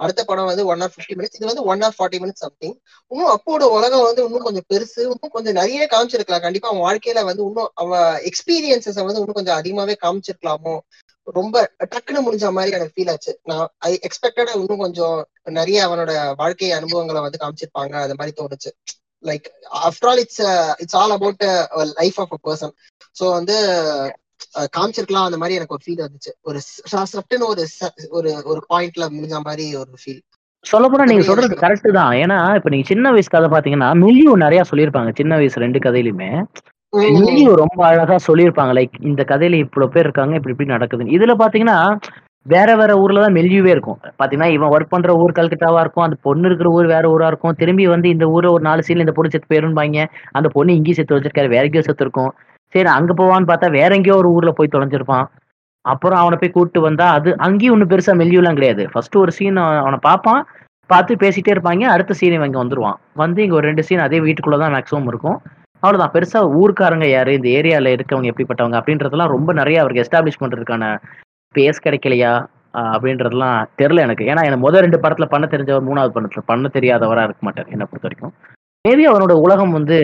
[0.00, 2.74] அடுத்த படம் வந்து ஒன் ஹவர் ஃபிஃப்டி மினிட்ஸ் இது வந்து one hour forty minutes something
[3.10, 6.44] இன்னும் அப்போட உலகம் வந்து இன்னும் கொஞ்சம் பெருசு இன்னும் கொஞ்சம் நிறைய காமிச்சிருக்கலாம்.
[6.46, 10.74] கண்டிப்பா அவன் வாழ்க்கையில வந்து இன்னும் அவன் எக்ஸ்பீரியன்சஸ் வந்து இன்னும் கொஞ்சம் அதிகமாவே காமிச்சிருக்கலாமோ?
[11.26, 11.56] ரொம்ப
[11.92, 13.32] டக்குன்னு முடிஞ்ச மாதிரி எனக்கு ஃபீல் ஆச்சு.
[13.42, 15.16] நான் ஐ எக்ஸ்பெக்டடா இன்னும் கொஞ்சம்
[15.50, 17.94] நிறைய அவனோட வாழ்க்கை அனுபவங்களை வந்து காமிச்சிருப்பாங்க.
[18.04, 18.72] அது மாதிரி தோணுச்சு.
[19.24, 19.46] Like
[19.88, 20.42] after all it's
[20.78, 21.44] it's all about
[22.00, 22.74] life of a person
[23.16, 23.56] so வந்து
[24.76, 25.28] காமிச்சிருக்கலாம்.
[25.28, 26.32] அந்த மாதிரி எனக்கு ஒரு ஃபீல் வந்துச்சு.
[26.40, 26.58] ஒரு
[27.12, 27.64] சட்டுன்னு ஒரு
[28.10, 30.22] ஒரு ஒரு பாயிண்ட்ல முடிஞ்ச மாதிரி ஒரு ஃபீல்
[30.64, 31.54] சொல்ல போனா நீங்க சொல்றது?
[31.62, 32.12] கரெக்ட் தான்.
[32.12, 35.12] ஏன்னா இப்ப நீங்க சின்ன வயசு கதை பாத்தீங்கன்னா மில்லியும் நிறைய சொல்லியிருப்பாங்க.
[35.14, 36.28] சின்ன வயசு ரெண்டு கதையிலுமே.
[37.00, 38.72] மில்லியும் ரொம்ப அழகா சொல்லியிருப்பாங்க.
[38.78, 41.14] லைக் இந்த கதையில இவ்வளவு பேர் இருக்காங்க இப்படி இப்படி நடக்குதுன்னு.
[41.16, 41.76] இதுல பாத்தீங்கன்னா
[42.46, 43.98] வேற வேற ஊர்ல தான் மெல்லியவே இருக்கும்.
[44.20, 47.54] பாத்தீங்கன்னா இவன் ஒர்க் பண்ற ஊர் கல்கட்டாவா இருக்கும் அந்த பொண்ணு இருக்கிற ஊர் வேற ஊரா இருக்கும்.
[47.60, 50.00] திரும்பி வந்து இந்த ஊர்ல ஒரு நாலு சீன்ல இந்த பொண்ணு செத்து போயிருப்பாங்க
[50.38, 52.32] அந்த பொண்ணு இங்கேயும் செத்து வச்சிருக்காரு வேற எங்கேயோ செத்து இருக்கும்.
[52.74, 55.26] சரி அங்க போவான்னு பார்த்தா வேற எங்கேயோ ஒரு ஊர்ல போய் தொலைஞ்சிருப்பான்.
[55.84, 58.82] அப்புறம் அவனை போய் கூட்டு வந்தா அது அங்கேயும் ஒன்றும் பெருசா மெல்லியூலாம் கிடையாது.
[58.92, 60.42] ஃபர்ஸ்ட் ஒரு சீன் அவனை பார்ப்பான்
[60.90, 62.98] பார்த்து பேசிட்டே இருப்பாங்க அடுத்த சீன் இவன் இங்க வந்துருவான்.
[63.22, 65.38] வந்து இங்க ஒரு ரெண்டு சீன் அதே வீட்டுக்குள்ள தான் மேக்ஸிமம் இருக்கும்.
[65.82, 66.14] அவ்வளவுதான்.
[66.14, 67.32] பெருசா ஊருக்காரங்க யாரு?
[67.32, 68.78] இந்த ஏரியால இருக்கவங்க எப்படிப்பட்டவங்க?
[68.80, 70.84] அப்படின்றதெல்லாம் ரொம்ப நிறைய அவருக்கு எஸ்டாப்ளிஷ் பண்றதுக்கான
[71.54, 72.32] பேஸ் கிடைக்கலையா?
[72.92, 74.24] அப்படின்றதெல்லாம் தெரியல எனக்கு.
[74.24, 76.42] ஏன்னா எனக்கு முதல் ரெண்டு படத்துல பண்ண தெரிஞ்சவர் மூணாவது படத்துல.
[76.46, 78.32] பண்ண தெரியாதவராக இருக்க மாட்டார் என்னை பொறுத்த வரைக்கும்
[78.84, 79.96] மேபி அவனோட உலகம் வந்து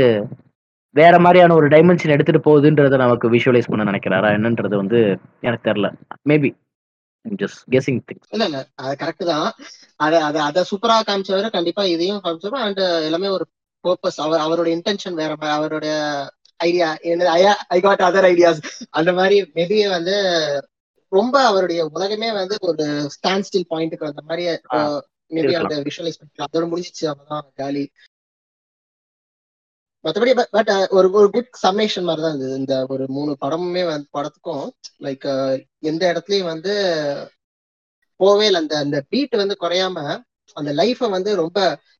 [0.96, 4.28] வேற மாதிரியான ஒரு டைமென்ஷன் எடுத்துட்டு போகுதுன்றத நமக்கு விஷுவலைஸ் பண்ண நினைக்கிறாரா?
[4.38, 4.98] என்னன்றது வந்து
[5.42, 5.88] எனக்கு தெரியல.
[6.28, 6.50] மேபி
[7.24, 8.58] ஜஸ்ட் கெஸிங் திங்ஸ் இல்ல இல்ல.
[8.82, 9.48] அது கரெக்ட் தான்.
[10.00, 13.44] அத அத அத சூப்பரா காமிச்சவரை கண்டிப்பா இதையும் காமிச்சோம் அண்ட் எல்லாமே ஒரு
[13.88, 15.94] பர்பஸ் அவர் அவரோட இன்டென்ஷன் வேற மாதிரி அவருடைய
[16.60, 16.88] idea
[17.68, 18.60] I got other ideas
[18.90, 20.16] அந்த மாதிரி மேபி வந்து
[21.12, 22.84] ரொம்ப அவருடைய உலகமே வந்து ஒரு
[23.14, 24.44] ஸ்டாண்ட் ஸ்டில் பாயிண்ட்டுக்கு அந்த மாதிரி
[25.30, 25.54] மேபி.
[25.54, 27.84] அந்த விஷுவலைஸ் பண்ணிக்கலாம் அதோட முடிஞ்சிச்சு அவதான் காலி
[30.04, 32.58] மத்தபடி பட் ஒரு ஒரு குட் சம்மேஷன் மாதிரி தான் இருந்தது.
[32.58, 34.66] இந்த ஒரு மூணு படமுமே வந்து படத்துக்கும்
[35.02, 35.26] லைக்
[35.82, 36.74] எந்த இடத்துலயும் வந்து
[38.20, 39.98] போவே அந்த அந்த பீட் வந்து குறையாம
[40.56, 41.58] அந்த லைஃப வந்து ரொம்ப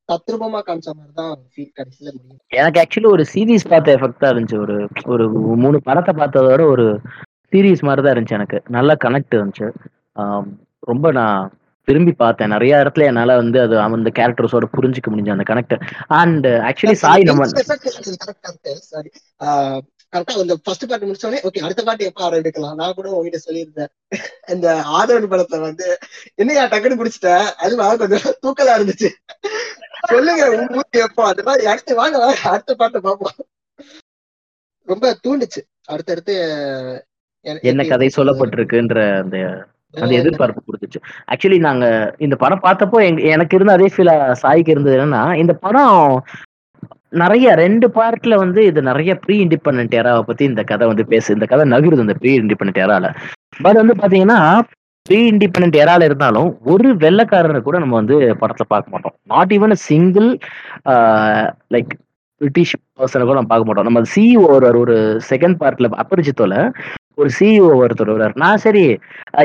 [0.08, 2.40] தத்ரூபமா காமிச்ச மாதிரி தான் ஃபீல் கடைசியில முடியும்.
[2.60, 4.58] எனக்கு ஆக்சுவலி ஒரு சீரீஸ் பார்த்த எஃபெக்ட் இருந்துச்சு.
[4.64, 4.76] ஒரு
[5.12, 5.24] ஒரு
[5.64, 6.86] மூணு படத்தை பார்த்ததோட ஒரு
[7.52, 8.60] சீரீஸ் மாதிரி தான் இருந்துச்சு எனக்கு.
[8.76, 9.68] நல்ல கனெக்ட் இருந்துச்சு.
[10.90, 11.50] ரொம்ப நான்
[11.88, 12.52] திரும்பி பார்த்தேன்.
[12.54, 15.76] நிறைய இடத்துல என்னால வந்து அது அந்த கேரக்டர்ஸோட புரிஞ்சுக்க முடிஞ்ச அந்த கனெக்ட்
[16.20, 17.46] அண்ட் ஆக்சுவலி சாய் நம்ம
[18.90, 19.10] சாரி
[20.12, 23.90] கரெக்டா இந்த ஃபர்ஸ்ட் பாட்டு முடிச்சோடனே ஓகே அடுத்த பாட்டு எப்ப ஆரம்பிக்கலாம் நான் கூட உங்ககிட்ட சொல்லியிருந்தேன்.
[24.54, 24.66] இந்த
[24.98, 25.86] ஆதரவு படத்துல வந்து
[26.40, 27.32] என்னையா டக்குனு குடிச்சிட்ட
[27.64, 29.10] அதுவா கொஞ்சம் தூக்கலா இருந்துச்சு.
[30.08, 31.22] சொல்லுங்க உங்க ஊருக்கு எப்போ?
[31.30, 33.38] அது மாதிரி அடுத்து வாங்க வாங்க அடுத்த பாட்டை பார்ப்போம்
[34.88, 35.60] ரொம்ப தூண்டுச்சு.
[35.86, 36.34] அடுத்தடுத்து
[37.64, 38.08] என்ன கதை?
[38.16, 39.36] சொல்லப்பட்டிருக்குன்ற அந்த
[39.94, 40.98] அந்த எதிர்பார்ப்பு கொடுத்துச்சு.
[41.32, 41.84] ஆக்சுவலி நாங்க
[42.18, 42.98] இந்த படம் பார்த்தப்போ
[43.32, 44.12] எனக்கு இருந்த அதே ஃபீல்
[44.42, 45.96] சாய்க்கு இருந்தது என்னன்னா இந்த படம்
[47.12, 51.46] நிறைய ரெண்டு பார்ட்ல வந்து இது நிறைய ப்ரீ இண்டிபெண்ட் ஏராவை பத்தி இந்த கதை வந்து பேசு இந்த
[51.46, 53.08] கதை நகருது இந்த ப்ரீ இண்டிபெண்ட் ஏரால
[53.58, 54.40] பட் வந்து பாத்தீங்கன்னா
[55.08, 59.14] ப்ரீ இண்டிபெண்ட் ஏரால இருந்தாலும் ஒரு வெள்ளக்காரரை கூட நம்ம வந்து படத்துல பார்க்க மாட்டோம்.
[59.32, 60.28] Not even single
[61.74, 61.92] like
[62.40, 63.88] British பர்சனை கூட நம்ம பார்க்க மாட்டோம்.
[63.88, 64.96] நம்ம சிஇஓ ஒருவர் ஒரு
[65.30, 66.56] செகண்ட் பார்ட்ல அபரிச்சித்தோல
[67.20, 68.34] ஒரு சிஇஓ ஒருத்தர் வருவார்.
[68.42, 68.84] நான் சரி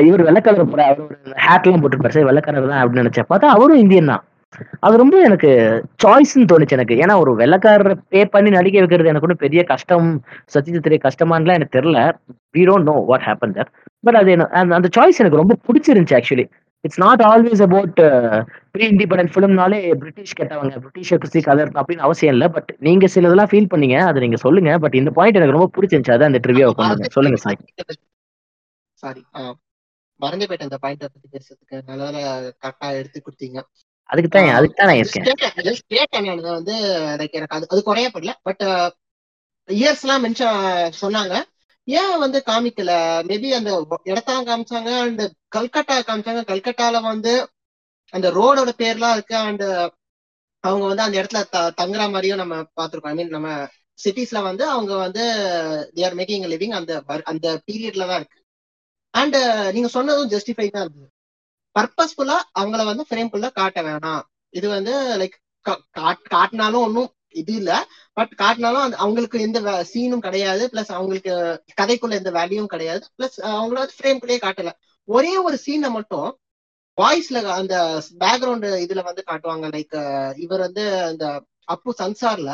[0.08, 1.16] இவர் வெள்ளக்காரர் போற அவர் ஒரு
[1.46, 2.16] ஹேட் எல்லாம் போட்டுருப்பாரு.
[2.16, 3.28] சரி வெள்ளக்காரர் தான் அப்படின்னு நினைச்சேன்.
[3.32, 4.24] பார்த்தா அவரும் இந்தியன் தான்.
[4.80, 5.48] அது ரொம்ப எனக்கு
[6.04, 6.94] சாய்ஸ்ன்னு தோணுச்சு எனக்கு.
[6.94, 10.24] ஏன்னா ஒரு வெள்ளக்காரரை பே பண்ணி நடிக்க வைக்கிறது எனக்கு ஒன்றும் பெரிய கஷ்டம்
[10.54, 12.18] சத்யஜித்ரே கஷ்டமான்லாம் எனக்கு தெரியல.
[12.58, 13.66] We don't know what happen there
[14.00, 16.50] but அது அந்த- அந்த சாய்ஸ் எனக்கு ரொம்ப பிடிச்சிருந்துச்சு actually
[16.80, 17.94] it's not always about
[18.70, 22.48] pre independent ஃபிலிம்னாலே பிரிட்டிஷ் கெட்டவங்க பிரிட்டிஷை பத்தி கதை இருக்கும் அப்படின்னு அவசியம் இல்லை.
[22.48, 24.78] பட் நீங்க சில இதெல்லாம் ஃபீல் பண்ணீங்க அதை நீங்க சொல்லுங்க.
[24.78, 26.20] பட் இந்த பாயிண்ட் எனக்கு ரொம்ப பிடிச்சிருந்துச்சு.
[26.20, 27.56] அதான் அந்த ட்ரிவியாவை கொண்டு சொல்லுங்க சாய்.
[28.92, 29.24] சாரி
[30.16, 31.82] மறந்தே போயிட்டேன் இந்த பாயிண்ட் பத்தி பேசுறதுக்கு.
[31.86, 32.10] நல்ல
[32.40, 33.60] கரெக்டா எடுத்து கொடுத்தீங்க.
[34.04, 35.22] அதுக்கு தான் அதுக்கு தான் நான் இருக்கேன்.
[36.10, 36.74] நான் இதை வந்து
[37.18, 38.62] லைக் எனக்கு அது அது குறையப்படல பட்
[39.66, 41.42] இயர்ஸ் எல்லாம் மென்ஷன் சொன்னாங்க.
[41.84, 42.90] ஏன் வந்து காமிக்கல?
[43.22, 45.20] மேபி அந்த இடத்தான் காமிச்சாங்க அண்ட்
[45.56, 46.44] கல்கட்டா காமிச்சாங்க.
[46.44, 47.48] கல்கட்டால வந்து
[48.10, 49.36] அந்த ரோடோட பேர்லாம் இருக்கு.
[49.36, 49.62] அண்ட்
[50.60, 53.08] அவங்க வந்து அந்த இடத்துல த- தங்குற மாதிரியும் நம்ம பார்த்திருக்கோம்.
[53.08, 53.66] ஐ மீன் நம்ம
[54.04, 55.22] சிட்டிஸ்ல வந்து அவங்க வந்து
[55.94, 58.44] தேர் மேக்கிங் லிவிங் அந்த அந்த பீரியட்ல தான் இருக்கு.
[59.10, 59.36] அண்ட்
[59.72, 61.10] நீங்க சொன்னதும் ஜஸ்டிஃபை தான் இருந்தது.
[61.76, 64.22] பர்பஸ்ஃபுல்லா அவங்கள வந்து ஃப்ரேம் ஃபுல்லா காட்ட வேணாம்.
[64.54, 65.36] இது வந்து லைக்
[66.30, 67.72] காட்டினாலும் ஒன்றும் இது இல்ல.
[68.16, 69.58] பட் காட்டினாலும் அந்த அவங்களுக்கு எந்த
[69.92, 70.64] சீனும் கிடையாது.
[70.72, 71.32] பிளஸ் அவங்களுக்கு
[71.80, 73.04] கதைக்குள்ள எந்த வேல்யூவும் கிடையாது.
[73.16, 74.72] பிளஸ் அவங்கள வந்து ஃப்ரேம்குள்ளேயே காட்டல.
[75.08, 76.28] ஒரே ஒரு சீனை மட்டும்
[76.98, 77.74] வாய்ஸ்ல அந்த
[78.20, 79.66] பேக்ரவுண்ட் இதுல வந்து காட்டுவாங்க.
[79.70, 79.96] லைக்
[80.36, 81.24] இவர் வந்து அந்த
[81.68, 82.50] அப்பு சன்சார்ல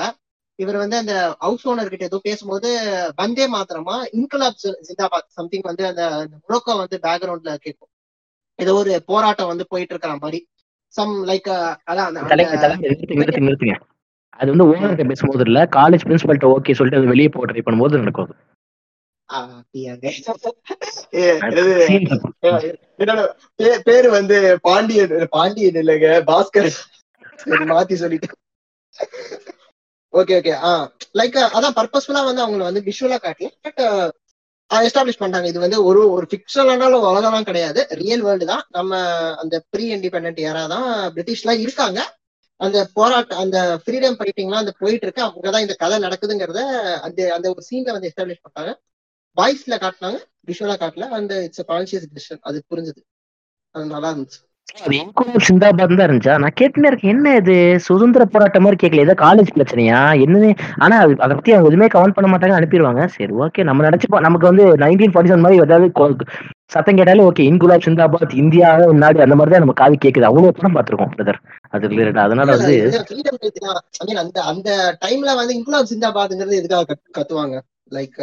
[0.58, 2.70] இவர் வந்து அந்த ஹவுஸ் ஓனர் கிட்ட ஏதோ பேசும்போது
[3.16, 4.58] வந்தே மாத்திரமா இன்குலாப்
[4.88, 6.36] ஜிந்தாபாத் சம்திங் வந்து அந்த அந்த
[6.76, 7.89] வந்து பேக்ரவுண்ட்ல கேட்கும்
[8.60, 10.40] ஏதோ ஒரு போராட்டம் வந்து போயிட்டு இருக்கிற மாதிரி
[10.94, 11.48] சம் லைக்
[11.86, 12.16] அதான்
[13.42, 13.76] நிறுத்துங்க
[14.40, 18.30] அது வந்து ஓனர்கிட்ட பேசும்போது இல்ல காலேஜ் பிரின்சிபல்ட்ட ஓகே சொல்லிட்டு அது வெளியே போக ட்ரை பண்ணும்போது நடக்கும்
[23.84, 26.70] பேரு வந்து பாண்டியன் பாண்டியன் இல்லைங்க பாஸ்கர்.
[27.70, 28.36] மாத்தி சொல்லிட்டேன்
[30.14, 30.72] ஓகே ஓகே ஆ.
[31.14, 33.80] லைக் அதான் பர்பஸ்ஃபுல்லா வந்து அவங்கள வந்து விஷுவலா காட்டல பட்
[34.70, 37.86] எஸ்டாப்ளிஷ் பண்ணிட்டாங்க இது வந்து ஒரு ஒரு ஃபிக்ஷனாலும் உலகம்லாம் கிடையாது.
[37.90, 38.66] ரியல் வேர்ல்டு தான்.
[38.68, 38.98] நம்ம
[39.34, 42.00] அந்த ப்ரீ இண்டிபெண்ட் ஏரா தான் பிரிட்டிஷ்லாம் இருக்காங்க.
[42.56, 46.60] அந்த போராட்டம் அந்த ஃப்ரீடம் ஃபைட்டிங்லாம் அந்த போயிட்டு இருக்கு அவங்கதான் இந்த கதை நடக்குதுங்கிறத
[47.00, 48.72] அந்த அந்த ஒரு சீன்ல வந்து எஸ்டாப்ளிஷ் பண்ணாங்க
[49.36, 50.18] வாய்ஸ்ல காட்டினாங்க.
[50.46, 51.08] விஷுவலா காட்டல.
[51.08, 53.02] அந்த இட்ஸ் கான்சியஸ் டிசிஷன் அது புரிஞ்சுது.
[53.70, 54.49] அது நல்லா இருந்துச்சு.
[54.76, 56.34] அது இன்குலாப் சிந்தாபாத் தான் இருந்துச்சா?
[56.42, 57.12] நான் கேட்டுனே இருக்கேன்.
[57.14, 57.54] என்ன இது?
[57.86, 60.00] சுதந்திர போராட்டம் மாதிரி கேட்கல ஏதோ காலேஜ் பிரச்சனையா?
[60.24, 60.48] என்னது?
[60.78, 63.04] ஆனா அது அதை பத்தி அவங்க எதுவுமே கமெண்ட் பண்ண மாட்டாங்க அனுப்பிடுவாங்க.
[63.14, 64.24] சரி ஓகே நம்ம நினைச்சுப்போம்.
[64.26, 66.28] நமக்கு வந்து நைன்டீன் ஃபார்ட்டி செவன் மாதிரி ஏதாவது
[66.70, 68.66] சத்தம் கேட்டாலே ஓகே இன்குலாப் சிந்தாபாத் இந்தியா
[69.00, 70.28] நாடு அந்த மாதிரி தான் நம்ம காது கேக்குது.
[70.28, 71.40] அவ்வளவு படம் பார்த்திருக்கோம் பிரதர்
[71.70, 72.74] அது ரிலேட்டட் அதனால வந்து
[74.22, 74.70] அந்த அந்த
[75.04, 77.56] டைம்ல வந்து இன்குலாப் சிந்தாபாத்ங்கிறது எதுக்காக கத்துவாங்க?
[77.92, 78.16] லைக்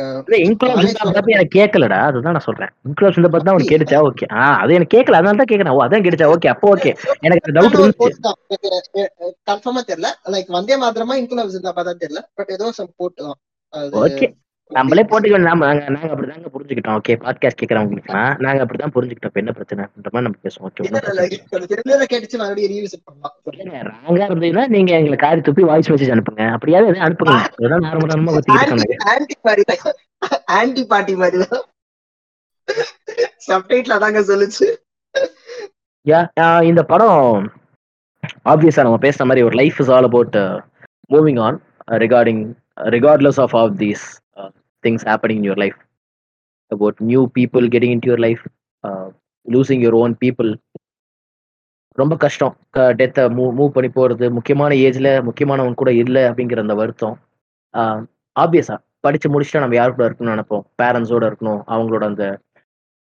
[0.62, 2.00] College ஜிந்தாபாத் எனக்கு கேட்கலடா.
[2.10, 2.72] அதுதான் நான் சொல்றேன்.
[2.86, 4.00] இன்குலாப் ஜிந்தாபாத் தான் உனக்கு கேட்டுச்சா?
[4.10, 5.20] ஓகே ஆ அது எனக்கு கேட்கல.
[5.20, 5.76] அதனால தான் கேட்கறேன்.
[5.78, 6.30] ஓ அதான் கேட்டுச்சா?
[6.36, 8.10] ஓகே அப்போ ஓகே எனக்கு டவுட் இருந்துச்சு.
[9.50, 10.12] கன்ஃபார்மா தெரியல.
[10.36, 12.24] லைக் வந்தே மாத்திரமா இன்குலாப் ஜிந்தாபாத் தான் தெரியல.
[12.36, 13.40] பட் ஏதோ சம் போட்டு தான்.
[13.74, 14.28] அது ஓகே
[14.76, 16.96] நம்மளே போட்டுக்கோ நாம நாங்க அப்படிதாங்க புரிஞ்சுக்கிட்டோம்.
[16.98, 18.14] ஓகே பாட்காஸ்ட் கேட்கறவங்களுக்கு
[18.46, 19.30] நாங்க அப்படிதான் புரிஞ்சுக்கிட்டோம்.
[19.30, 20.72] இப்ப என்ன பிரச்சனைன்ற மாதிரி நம்ம பேசுவோம்.
[23.48, 26.52] ஓகே ராங்கா இருந்தீங்கன்னா நீங்க எங்களுக்கு காரி துப்பி வாய்ஸ் மெசேஜ் அனுப்புங்க.
[26.52, 27.38] அப்படியாவது எதுவும் அனுப்புங்க.
[27.60, 28.96] இதெல்லாம் நார்மல் நார்மலா இருக்காங்க
[30.60, 31.44] ஆன்டி பார்ட்டி மாதிரி
[33.48, 34.68] சப்டைட்ல தாங்க சொல்லுச்சு.
[36.06, 37.52] யா இந்த படம்
[38.52, 40.38] ஆப்வியஸா நம்ம பேசுற மாதிரி ஒரு life is all about
[41.14, 41.58] moving on
[42.06, 42.42] regarding
[42.96, 44.06] regardless of of these
[44.84, 45.80] things happening in life life
[46.72, 48.44] new new people getting your life life
[49.46, 50.50] losing your own people
[51.98, 52.54] ரொம்ப கஷ்டம்.
[53.00, 57.16] டெத்தை மூவ் மூவ் பண்ணி போகிறது முக்கியமான ஏஜில் முக்கியமானவங்க கூட இல்லை அப்படிங்கிற அந்த வருத்தம்.
[58.36, 60.64] ஆப்வியஸாக படித்து முடிச்சுட்டா நம்ம யார் கூட இருக்கணும்னு நினைப்போம்?
[60.82, 62.26] பேரண்ட்ஸோட இருக்கணும் அவங்களோட அந்த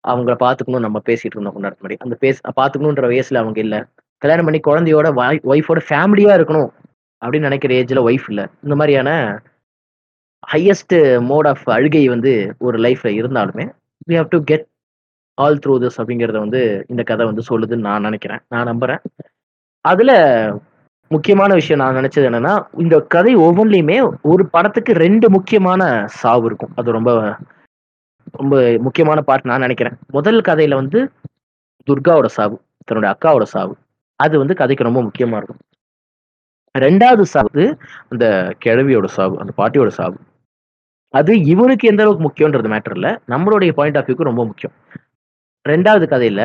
[0.04, 3.80] அவங்கள பார்த்துக்கணும் நம்ம பேசிகிட்டு இருந்தோம் கொண்டாட மாதிரி அந்த பேச பார்த்துக்கணுன்ற வயசில் அவங்க இல்லை.
[4.22, 5.08] கல்யாணம் பண்ணி குழந்தையோட
[5.54, 6.70] ஒய்ஃபோட ஃபேமிலியாக இருக்கணும்
[7.22, 8.45] அப்படின்னு நினைக்கிற ஏஜில் ஒய்ஃப் இல்லை.
[8.64, 9.10] இந்த மாதிரியான
[10.52, 13.66] ஹையஸ்ட் மோட் ஆஃப் அழுகை வந்து ஒரு லைஃப்ல இருந்தாலுமே
[14.10, 14.66] we have to get
[15.38, 18.42] all through this அப்படிங்கிறத வந்து இந்த கதை வந்து சொல்லுதுன்னு நான் நினைக்கிறேன்.
[18.50, 19.02] நான் நம்புறேன்.
[19.82, 20.12] அதுல
[21.12, 25.82] முக்கியமான விஷயம் நான் நினைச்சது என்னன்னா இந்த கதை ஒவ்வொன்றிலையுமே ஒரு படத்துக்கு ரெண்டு முக்கியமான
[26.22, 26.74] சாவு இருக்கும்.
[26.76, 27.12] அது ரொம்ப
[28.32, 29.98] ரொம்ப முக்கியமான பார்ட் நான் நினைக்கிறேன்.
[30.08, 31.00] முதல் கதையில வந்து
[31.88, 33.74] துர்காவோட சாவு தன்னுடைய அக்காவோட சாவு.
[34.20, 35.62] அது வந்து கதைக்கு ரொம்ப முக்கியமா இருக்கும்.
[36.76, 37.78] ரெண்டாவது சாவு
[38.10, 38.26] அந்த
[38.66, 40.18] கிழவியோட சாவு அந்த பாட்டியோட சாவு.
[41.19, 43.00] அது இவனுக்கு எந்த அளவுக்கு முக்கியன்றது மேட்டர்
[43.34, 44.76] நம்மளுடைய பாயிண்ட் ஆஃப் வியூக்கு ரொம்ப முக்கியம்.
[45.66, 46.42] ரெண்டாவது கதையில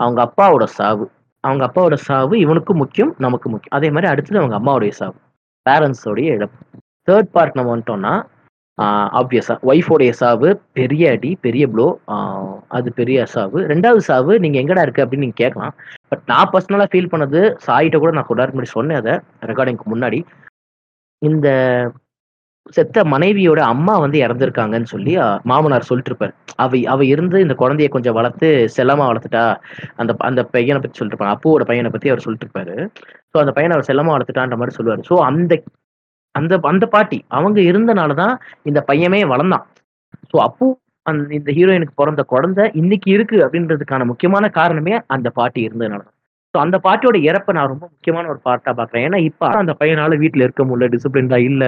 [0.00, 1.04] அவங்க அப்பாவோட சாவு.
[1.44, 3.76] அவங்க அப்பாவோட சாவு இவனுக்கும் முக்கியம் நமக்கு முக்கியம்.
[3.78, 5.16] அதே மாதிரி அடுத்தது அவங்க அம்மாவுடைய சாவு.
[5.66, 6.60] பேரண்ட்ஸோடைய இழப்பு.
[7.08, 8.14] தேர்ட் பார்ட் நம்ம வந்துட்டோம்னா
[9.18, 11.86] ஆப்வியஸா ஒய்ஃபோடைய சாவு பெரிய அடி பெரிய ப்ளோ
[12.76, 13.58] அது பெரிய சாவு.
[13.72, 15.74] ரெண்டாவது சாவு நீங்க எங்கடா இருக்கு அப்படின்னு நீங்க கேட்கலாம்.
[16.10, 19.14] பட் நான் பர்சனலா ஃபீல் பண்ணது சாயிட்ட கூட நான் கொண்டாட முன்னாடி சொன்னேன் அதை
[19.50, 20.20] ரெக்கார்டிங்க்கு முன்னாடி.
[21.22, 21.48] இந்த
[22.66, 25.12] செத்த மனைவியோட அம்மா வந்து இறந்துருக்காங்கன்னு சொல்லி
[25.50, 29.42] மாமனார் சொல்லிட்டு இருப்பாரு அவ அவ இருந்து இந்த குழந்தைய கொஞ்சம் வளர்த்து செல்லமா வளர்த்துட்டா
[29.96, 32.76] அந்த அந்த பையனை பத்தி சொல்லிட்டு இருப்பாங்க அப்புவோட பையனை பத்தி அவர் சொல்லிட்டு இருப்பாரு
[33.32, 35.02] ஸோ அந்த பையனை அவர் செல்லமா வளர்த்துட்டான்ற மாதிரி சொல்லுவாரு.
[35.10, 35.52] ஸோ அந்த
[36.34, 38.34] அந்த அந்த பாட்டி அவங்க இருந்தனாலதான்
[38.68, 39.64] இந்த பையனே வளர்ந்தான்.
[40.30, 40.66] ஸோ அப்போ
[41.06, 46.02] அந்த இந்த ஹீரோயினுக்கு பிறந்த குழந்தை இன்னைக்கு இருக்கு அப்படின்றதுக்கான முக்கியமான காரணமே அந்த பாட்டி இருந்ததுனால
[46.54, 50.46] ஸோ அந்த பாட்டியோட இறப்பை நான் ரொம்ப முக்கியமான ஒரு பாட்டா பாக்குறேன் ஏன்னா இப்ப அந்த பையனால வீட்டுல
[50.46, 51.64] இருக்க முடியல டிசிப்ளின்டா இல்ல.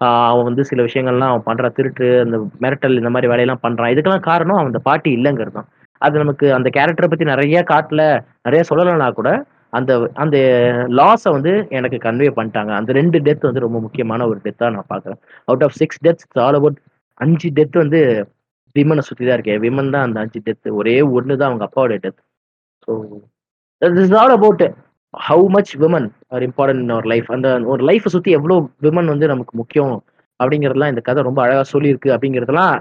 [0.00, 3.92] அவன் வந்து சில விஷயங்கள்லாம் அவன் பண்ற திருட்டு அந்த மிரட்டல் இந்த மாதிரி வேலையெல்லாம் பண்றான்.
[3.94, 5.68] இதுக்கெல்லாம் காரணம் அவன் அந்த பாட்டி இல்லைங்கிறது தான்.
[6.00, 8.02] அது நமக்கு அந்த கேரக்டரை பத்தி நிறைய காட்டல
[8.46, 9.30] நிறைய சொல்லலைன்னா கூட
[9.78, 10.36] அந்த அந்த
[10.98, 12.72] லாஸை வந்து எனக்கு கன்வே பண்ணிட்டாங்க.
[12.80, 15.20] அந்த ரெண்டு டெத் வந்து ரொம்ப முக்கியமான ஒரு டெத்தாக நான் பார்க்குறேன்.
[15.48, 16.78] Out of six deaths all about
[17.20, 18.00] அஞ்சு டெத் வந்து
[18.76, 22.20] விமனை சுற்றி தான் இருக்கேன் விமன் தான் அந்த அஞ்சு டெத் ஒரே ஒன்று தான் அவங்க அப்பாவோட death
[22.88, 22.92] so
[24.02, 24.64] is all about
[25.14, 28.56] how much women are important in our life அந்த ஒரு லைஃப்பை சுற்றி எவ்வளோ
[28.86, 29.94] விமன் வந்து நமக்கு முக்கியம்
[30.40, 32.74] அப்படிங்கிறதுலாம் இந்த கதை ரொம்ப அழகாக சொல்லியிருக்கு அப்படிங்கிறதுலாம்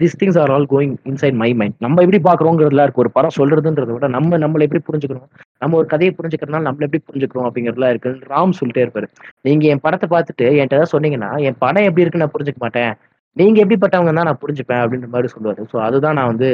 [0.00, 3.02] this things are all going inside my mind நம்ம எப்படி பார்க்குறோங்கிறதுல இருக்கு.
[3.04, 5.26] ஒரு படம் சொல்றதுன்றத விட நம்ம நம்மளை எப்படி புரிஞ்சுக்கிறோம்
[5.62, 9.08] நம்ம ஒரு கதையை புரிஞ்சுக்கிறதுனால நம்மள எப்படி புரிஞ்சுக்கிறோம் அப்படிங்கிறதுலாம் இருக்கு ராம் சொல்லிட்டே இருப்பாரு.
[9.48, 12.92] நீங்க என் படத்தை பார்த்துட்டு என்கிட்ட ஏதாவது சொன்னீங்கன்னா என் படம் எப்படி இருக்குன்னு நான் புரிஞ்சுக்க மாட்டேன்.
[13.36, 15.62] நீங்க எப்படிப்பட்டவங்க தான் நான் புரிஞ்சுப்பேன் அப்படின்ற மாதிரி சொல்லுவாரு.
[15.72, 16.48] ஸோ அதுதான் நான் வந்து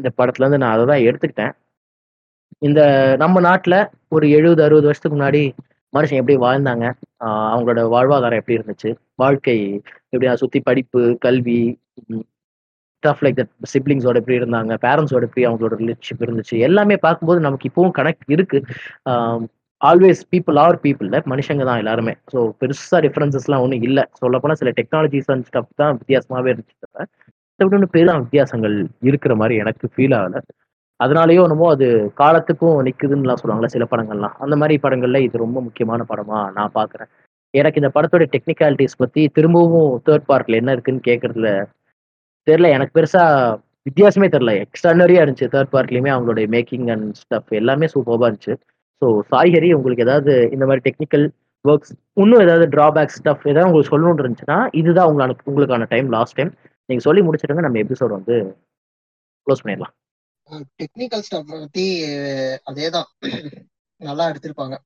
[0.00, 1.52] இந்த படத்துல இருந்து நான் அதை தான் எடுத்துக்கிட்டேன்.
[2.62, 2.80] இந்த
[3.22, 3.78] நம்ம நாட்டில்
[4.16, 5.42] ஒரு எழுபது அறுபது வருஷத்துக்கு முன்னாடி
[5.92, 6.84] மனுஷன் எப்படி வாழ்ந்தாங்க?
[7.52, 8.90] அவங்களோட வாழ்வாதாரம் எப்படி இருந்துச்சு?
[9.22, 9.56] வாழ்க்கை
[10.12, 11.58] எப்படி சுற்றி படிப்பு கல்வி
[13.02, 14.72] ஸ்டஃப் லைக் தட் சிப்ளிங்ஸோட எப்படி இருந்தாங்க?
[14.86, 16.54] பேரண்ட்ஸோட எப்படி அவங்களோட ரிலேஷன்ஷிப் இருந்துச்சு?
[16.68, 18.60] எல்லாமே பார்க்கும்போது நமக்கு இப்போவும் கனெக்ட் இருக்கு.
[19.80, 22.14] ஆல்வேஸ் பீப்புள் ஆர் பீப்புளில் மனுஷங்க தான் எல்லாருமே.
[22.32, 24.04] ஸோ பெருசாக டிஃபரன்சஸ்லாம் ஒன்றும் இல்லை.
[24.22, 26.78] சொல்லப்போனால் சில டெக்னாலஜிஸ் அண்ட் ஸ்டப் தான் வித்தியாசமாகவே இருந்துச்சு
[27.60, 28.76] தவிர ஒன்று பெரிய வித்தியாசங்கள்
[29.08, 30.40] இருக்கிற மாதிரி எனக்கு ஃபீல் ஆகலை.
[31.00, 34.34] அதனாலயோ என்னமோ அது காலத்துக்கும் நிக்குதுன்னுலாம் சொல்லுவாங்களே சில படங்கள்லாம்.
[34.38, 37.10] அந்த மாதிரி படங்கள்ல இது ரொம்ப முக்கியமான படமா நான் பாக்குறேன்.
[37.54, 41.48] எனக்கு இந்த படத்தோட டெக்னிக்காலிட்டிஸ் பத்தி திரும்பவும் தேர்ட் பார்ட்ல என்ன இருக்குன்னு கேட்கறதுல
[42.46, 42.68] தெரியல.
[42.76, 43.24] எனக்கு பெருசா
[43.86, 44.52] வித்தியாசமே தெரியல.
[44.64, 48.54] எக்ஸ்ட்ரானரியா இருந்துச்சு தேர்ட் பார்ட்லயுமே அவங்களுடைய மேக்கிங் அண்ட் ஸ்டஃப் எல்லாமே சூப்பராக இருந்துச்சு.
[49.02, 51.24] ஸோ சாய்ஹரி உங்களுக்கு ஏதாவது இந்த மாதிரி டெக்னிக்கல்
[51.64, 56.52] ஒர்க்ஸ் இன்னும் ஏதாவது டிராபேக் ஸ்டஃப் ஏதாவது உங்களுக்கு சொல்லணும்னு இருந்துச்சுன்னா இதுதான் உங்களுக்கு உங்களுக்கான டைம் லாஸ்ட் டைம்
[56.88, 57.64] நீங்க சொல்லி முடிச்சிடுங்க.
[57.66, 58.36] நம்ம எபிசோட் வந்து
[59.46, 59.94] க்ளோஸ் பண்ணிடலாம்.
[60.52, 61.84] டெக்னிக்கல் ஸ்டப் பத்தி
[62.70, 63.08] அதேதான்.
[64.00, 64.76] நல்லா எடுத்திருப்பாங்க.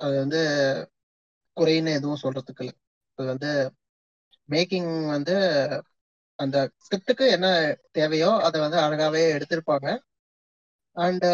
[0.00, 0.40] அது வந்து
[1.56, 2.74] குறைன்னு எதுவும் சொல்றதுக்கு இல்லை.
[3.18, 3.50] அது வந்து
[4.48, 5.34] மேக்கிங் வந்து
[6.38, 7.48] அந்த ஸ்கிரிப்டுக்கு என்ன
[7.90, 9.88] தேவையோ அதை வந்து அழகாவே எடுத்திருப்பாங்க.
[10.96, 11.26] அண்ட்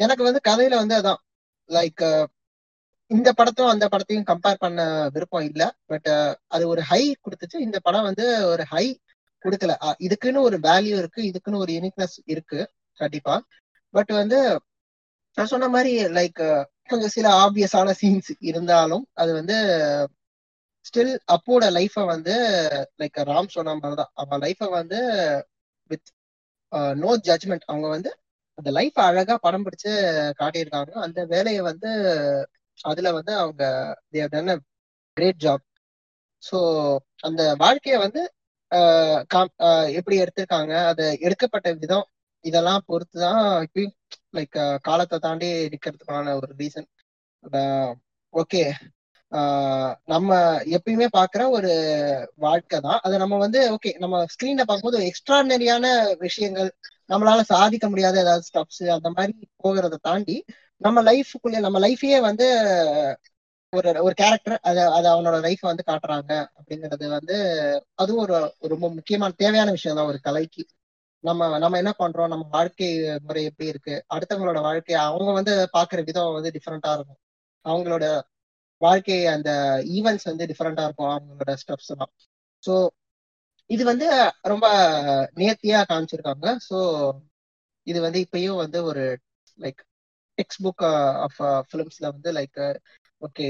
[0.00, 1.20] எனக்கு வந்து கதையில வந்து அதான்.
[1.68, 2.04] லைக்
[3.10, 4.80] இந்த படத்தும் அந்த படத்தையும் கம்பேர் பண்ண
[5.14, 5.66] விருப்பம் இல்லை.
[5.84, 6.10] பட்
[6.46, 7.58] அது ஒரு ஹை கொடுத்துச்சு.
[7.66, 8.86] இந்த படம் வந்து ஒரு ஹை
[9.44, 9.72] கொடுக்கல.
[9.82, 12.60] அஹ் இதுக்குன்னு ஒரு வேல்யூ இருக்கு இதுக்குன்னு ஒரு யூனிக்னஸ் இருக்கு
[13.00, 13.34] கண்டிப்பா.
[13.94, 14.38] பட் வந்து
[15.36, 16.40] நான் சொன்ன மாதிரி லைக்
[16.88, 19.56] கொஞ்சம் சில ஆப்வியஸான சீன்ஸ் இருந்தாலும் அது வந்து
[20.86, 22.34] ஸ்டில் அப்போட லைஃப வந்து
[22.98, 24.12] லைக் ராம் சொன்ன மாதிரி தான்.
[24.14, 24.98] அவன் லைஃப வந்து
[25.90, 26.08] வித்
[26.96, 28.10] நோ ஜட்ஜ்மெண்ட் அவங்க வந்து
[28.58, 29.92] அந்த லைஃப் அழகா படம் பிடிச்சு
[30.38, 30.92] காட்டியிருக்காங்க.
[31.04, 31.90] அந்த வேலையை வந்து
[32.84, 33.62] அதுல வந்து அவங்க
[35.16, 35.64] கிரேட் ஜாப்
[36.42, 36.58] ஸோ
[37.20, 38.22] அந்த வாழ்க்கைய வந்து
[39.94, 42.06] எப்படி எடுத்திருக்காங்க அது எடுக்கப்பட்ட விதம்
[42.44, 43.94] இதெல்லாம் பொறுத்து தான் இப்பயும்
[44.36, 46.88] லைக் காலத்தை தாண்டி நிக்கிறதுக்கான ஒரு ரீசன்
[48.34, 48.62] ஓகே
[50.06, 50.30] நம்ம
[50.76, 51.70] எப்பயுமே பாக்குற ஒரு
[52.36, 53.00] வாழ்க்கை தான்.
[53.02, 55.86] அதை நம்ம வந்து ஓகே நம்ம ஸ்கிரீன்ல பார்க்கும்போது எக்ஸ்ட்ரானரியான
[56.18, 56.70] விஷயங்கள்
[57.08, 59.32] நம்மளால சாதிக்க முடியாத ஏதாவது ஸ்டப்ஸ் அந்த மாதிரி
[59.64, 60.36] போகிறத தாண்டி
[60.80, 62.46] நம்ம லைஃபுக்குள்ளே நம்ம லைஃபையே வந்து
[63.72, 67.36] ஒரு ஒரு கேரக்டர் அத அது அவனோட லைஃப் வந்து காட்டுறாங்க அப்படிங்கிறது வந்து
[67.94, 70.62] அதுவும் ஒரு ஒரு ரொம்ப முக்கியமான தேவையான விஷயம் தான் ஒரு கலைக்கு.
[71.24, 72.28] நம்ம நம்ம என்ன பண்றோம்?
[72.28, 72.88] நம்ம வாழ்க்கை
[73.26, 73.94] முறை எப்படி இருக்கு?
[74.14, 77.20] அடுத்தவங்களோட வாழ்க்கை அவங்க வந்து பாக்குற விதம் வந்து டிஃப்ரெண்டா இருக்கும்.
[77.64, 78.04] அவங்களோட
[78.82, 79.50] வாழ்க்கை அந்த
[79.96, 82.12] ஈவெண்ட்ஸ் வந்து டிஃப்ரெண்டா இருக்கும் அவங்களோட ஸ்டெப்ஸ் எல்லாம்.
[82.62, 82.74] ஸோ
[83.70, 84.06] இது வந்து
[84.44, 84.66] ரொம்ப
[85.36, 86.46] நேர்த்தியா காமிச்சிருக்காங்க.
[86.68, 86.78] ஸோ
[87.86, 89.04] இது வந்து இப்பயும் வந்து ஒரு
[89.58, 89.80] லைக்
[90.38, 90.84] டெக்ஸ்ட் புக்
[91.24, 91.38] ஆஃப்
[91.70, 92.60] ஃபிலிம்ஸ்ல வந்து லைக்
[93.22, 93.46] ஓகே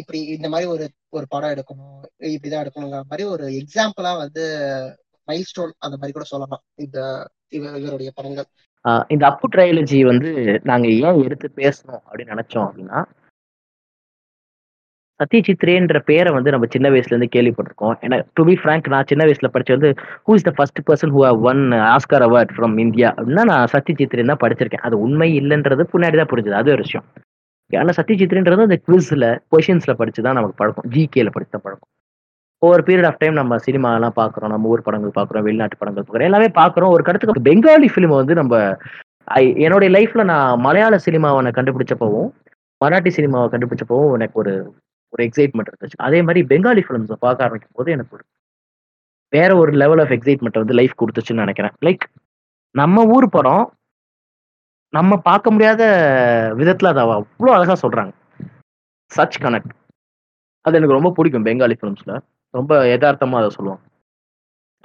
[0.00, 0.84] இப்படி இந்த மாதிரி ஒரு
[1.16, 2.00] ஒரு படம் எடுக்கணும்
[2.34, 4.42] இப்படிதான் எடுக்கணுங்கிற மாதிரி ஒரு எக்ஸாம்பிளா வந்து
[5.28, 6.62] மைல் ஸ்டோன் அந்த மாதிரி கூட சொல்லலாம்.
[6.84, 6.98] இந்த
[7.58, 8.48] இவருடைய படங்கள்.
[9.14, 10.30] இந்த அப்பு ட்ரையாலஜி வந்து
[10.70, 13.00] நாங்க ஏன் எடுத்து பேசணும் அப்படின்னு நினைச்சோம் அப்படின்னா
[15.20, 17.94] சத்யஜித்ரேன்ற பேரை வந்து நம்ம சின்ன வயசுல இருந்து கேள்விப்பட்டிருக்கோம்.
[18.04, 19.90] ஏன்னா டு பி ஃப்ராங்க் நான் சின்ன வயசுல படிச்சு வந்து
[20.26, 21.20] who is the first person who
[21.50, 21.62] won
[21.94, 24.84] Oscar award from India அப்படின்னா நான் சத்யஜித்ரேன் தான் படிச்சிருக்கேன்.
[24.88, 26.60] அது உண்மை இல்லைன்றது பின்னாடி தான் புரிஞ்சது.
[26.62, 27.06] அது ஒரு விஷயம்.
[27.72, 30.90] ஏன்னா சத்யஜித்ரின்றது அந்த குவிஸ்ல கொஷின்ஸ்ல படித்து தான் நமக்கு பழக்கம்.
[30.90, 31.90] ஜிகேல படித்த பழக்கம்.
[32.58, 36.28] ஒவ்வொரு பீரியட் ஆஃப் டைம் நம்ம சினிமா எல்லாம் பாக்குறோம் நம்ம ஊர் படங்கள் பாக்குறோம் வெளிநாட்டு படங்கள் பாக்குறோம்
[36.28, 36.92] எல்லாமே பாக்குறோம்.
[36.96, 38.76] ஒரு கடத்துக்கு பெங்காலி ஃபிலிம் வந்து நம்ம
[39.64, 42.30] என்னுடைய லைஃப்ல நான் மலையாள சினிமாவை நான் கண்டுபிடிச்சப்பவும்
[42.84, 44.74] மராட்டி சினிமாவை கண்டுபிடிச்சப்பவும் எனக்கு ஒரு
[45.08, 45.96] ஒரு எக்ஸைட்மெண்ட் இருந்துச்சு.
[45.96, 48.24] அதே மாதிரி பெங்காலி ஃபிலிம்ஸை பார்க்க ஆரம்பிக்கும் போது எனக்கு ஒரு
[49.28, 51.70] வேற ஒரு லெவல் ஆஃப் எக்ஸைட்மெண்ட் வந்து லைஃப் கொடுத்துச்சுன்னு நினைக்கிறேன்.
[51.86, 52.04] லைக்
[52.70, 53.72] நம்ம ஊர் படம்
[54.96, 55.82] நம்ம பார்க்க முடியாத
[56.60, 58.12] விதத்துல அதை அவ்வளோ அழகா சொல்றாங்க.
[59.10, 59.72] சச் கனெக்ட்
[60.64, 62.12] அது எனக்கு ரொம்ப பிடிக்கும் பெங்காலி ஃபிலிம்ஸ்ல
[62.54, 63.82] ரொம்ப யதார்த்தமா அதை சொல்லுவாங்க.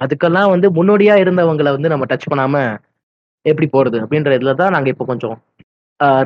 [0.00, 2.56] அதுக்கெல்லாம் வந்து முன்னோடியா இருந்தவங்களை வந்து நம்ம டச் பண்ணாம
[3.46, 5.36] எப்படி போறது அப்படின்ற இதுல தான் நாங்க இப்போ கொஞ்சம்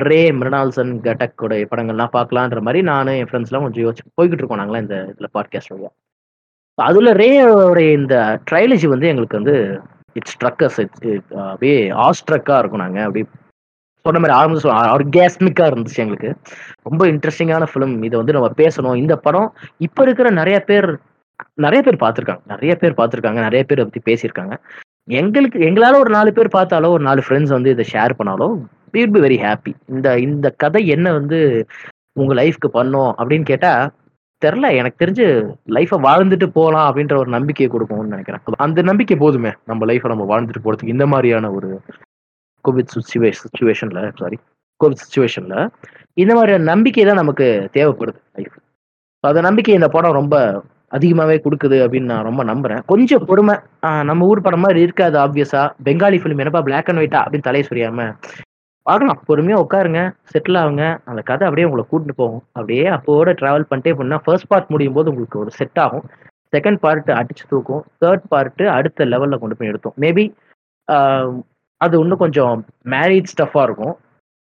[0.07, 4.97] ரே மிருனால்சன் கட்டக்கோட படங்கள்லாம் பார்க்கலான்ற மாதிரி நானும் என் ஃப்ரெண்ட்ஸ்லாம் கொஞ்சம் யோசிச்சு போய்கிட்டு இருக்கோம் நாங்களாம் இந்த
[5.11, 5.91] இதில் பாட்காஸ்ட் வழியா.
[6.77, 8.15] அதுல ரேயோட இந்த
[8.49, 9.55] ட்ரைலஜி வந்து எங்களுக்கு வந்து
[10.15, 11.19] இட்ஸ் ஸ்ட்ரக்கஸ் uh,
[11.51, 13.25] அப்படியே ஆஸ்ட்ரக்கா இருக்கும் நாங்கள் அப்படியே
[14.05, 16.31] சொன்ன மாதிரி ஆரம்பிச்சு ஆர்காஸ்மிக்கா இருந்துச்சு எங்களுக்கு.
[16.87, 18.97] ரொம்ப இன்ட்ரெஸ்டிங்கான ஃபிலிம் இதை வந்து நம்ம பேசணும்.
[19.03, 20.87] இந்த படம் இப்ப இருக்கிற நிறைய பேர்
[21.65, 22.43] நிறைய பேர் பார்த்துருக்காங்க.
[22.53, 23.39] நிறைய பேர் பார்த்துருக்காங்க.
[23.47, 24.55] நிறைய பேர் பற்றி பத்தி பேசியிருக்காங்க.
[25.21, 28.47] எங்களுக்கு எங்களால ஒரு நாலு பேர் பார்த்தாலோ ஒரு நாலு ஃப்ரெண்ட்ஸ் வந்து இதை ஷேர் பண்ணாலோ
[28.95, 31.39] வீட் பி வெரி ஹாப்பி இந்த இந்த கதை என்ன வந்து
[32.19, 33.71] உங்க லைஃப்க்கு பண்ணோம் அப்படின்னு கேட்டா
[34.41, 35.25] தெரில எனக்கு தெரிஞ்சு
[35.75, 38.41] லைஃப்பை வாழ்ந்துட்டு போகலாம் அப்படின்ற ஒரு நம்பிக்கையை கொடுக்கும்னு நினைக்கிறேன்.
[38.65, 39.51] அந்த நம்பிக்கை போதுமே.
[39.65, 41.69] நம்ம லைஃப்பை நம்ம வாழ்ந்துட்டு போகிறதுக்கு இந்த மாதிரியான ஒரு
[42.65, 44.37] கோவிட் சுச்சுவேஷன் சுச்சுவேஷன்ல சாரி
[44.81, 45.57] கோவிட் சுச்சுவேஷன்ல
[46.23, 48.55] இந்த மாதிரியான நம்பிக்கை தான் நமக்கு தேவைப்படுது லைஃப்
[49.23, 50.37] அந்த நம்பிக்கை இந்த படம் ரொம்ப
[50.95, 52.81] அதிகமாகவே கொடுக்குது அப்படின்னு நான் ரொம்ப நம்புறேன்.
[52.91, 53.55] கொஞ்சம் பொறுமை
[54.09, 58.05] நம்ம ஊர் படம் மாதிரி இருக்காது ஆப்வியஸா பெங்காலி ஃபிலிம் என்னப்பா பிளாக் அண்ட் ஒயிட்டா அப்படின்னு தலையை சொரியாம
[58.85, 59.19] பார்க்கலாம்.
[59.29, 60.83] பொறுமையாக உட்காருங்க செட்டில் ஆகுங்க.
[61.09, 62.43] அந்த கதை அப்படியே உங்களை கூட்டிட்டு போகும்.
[62.57, 66.05] அப்படியே அப்போட ட்ராவல் பண்ணிட்டே போனால் ஃபர்ஸ்ட் பார்ட் முடியும் போது உங்களுக்கு ஒரு செட் ஆகும்.
[66.55, 67.83] செகண்ட் பார்ட் அடிச்சு தூக்கும்.
[68.03, 70.25] தேர்ட் பார்ட்டு அடுத்த லெவலில் கொண்டு போய் எடுத்தோம் மேபி
[71.81, 72.55] அது இன்னும் கொஞ்சம்
[72.93, 73.93] மேரேஜ் ஸ்டஃபா இருக்கும்.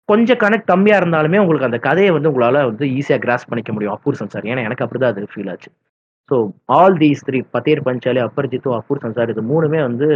[0.09, 3.95] கொஞ்சம் கனெக்ட் கம்மியா இருந்தாலுமே உங்களுக்கு அந்த கதையை வந்து உங்களால வந்து ஈஸியா கிராஸ் பண்ணிக்க முடியும்.
[3.95, 4.47] அப்பூர் சன்சார்.
[4.51, 5.69] ஏன்னா எனக்கு அப்படிதான் அது ஃபீல் ஆச்சு.
[6.31, 6.35] So
[6.77, 10.09] all these three Pather Panchali Aparajito Apur Sansar இது மூணுமே வந்து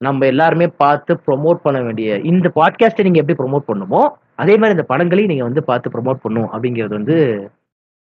[0.00, 4.02] நம்ம எல்லாருமே பார்த்து ப்ரொமோட் பண்ண வேண்டிய இந்த பாட்காஸ்ட்டை நீங்க எப்படி ப்ரொமோட் பண்ணுமோ
[4.42, 7.16] அதே மாதிரி இந்த படங்களையும் நீங்க வந்து பார்த்து ப்ரொமோட் பண்ணும் அப்படிங்கிறது வந்து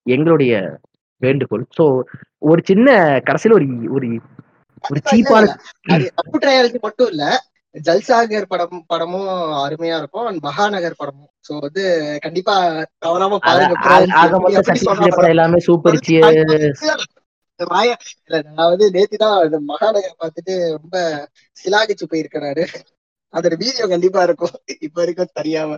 [0.06, 0.54] எங்களுடைய
[1.22, 1.64] வேண்டுகோள்.
[1.78, 1.84] ஸோ
[2.50, 2.88] ஒரு சின்ன
[3.28, 4.08] கடைசியில் ஒரு ஒரு
[4.84, 5.44] ஒரு சீப்பான
[6.86, 7.26] மட்டும் இல்ல
[7.76, 9.30] ஜல்சாகர் படம் படமும்
[9.66, 10.28] அருமையா இருக்கும்.
[10.28, 11.30] And மகாநகர் படமும்.
[11.48, 11.84] சோ வந்து
[12.22, 12.56] கண்டிப்பா
[13.06, 13.76] தவறாம பாருங்க.
[15.34, 16.00] எல்லாமே சூப்பர்
[18.48, 20.96] நான் வந்து நேத்து தான் இந்த மகாநகர் பார்த்துட்டு ரொம்ப
[21.58, 22.66] சிலாகிச்சு போயிருக்கிறாரு.
[23.34, 24.56] அதோட வீடியோ கண்டிப்பா இருக்கும்.
[24.86, 25.78] இப்ப வரைக்கும் தெரியாம.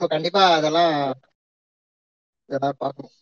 [0.00, 0.94] சோ கண்டிப்பா அதெல்லாம்
[2.48, 3.14] இதெல்லாம் பார்க்கணும்.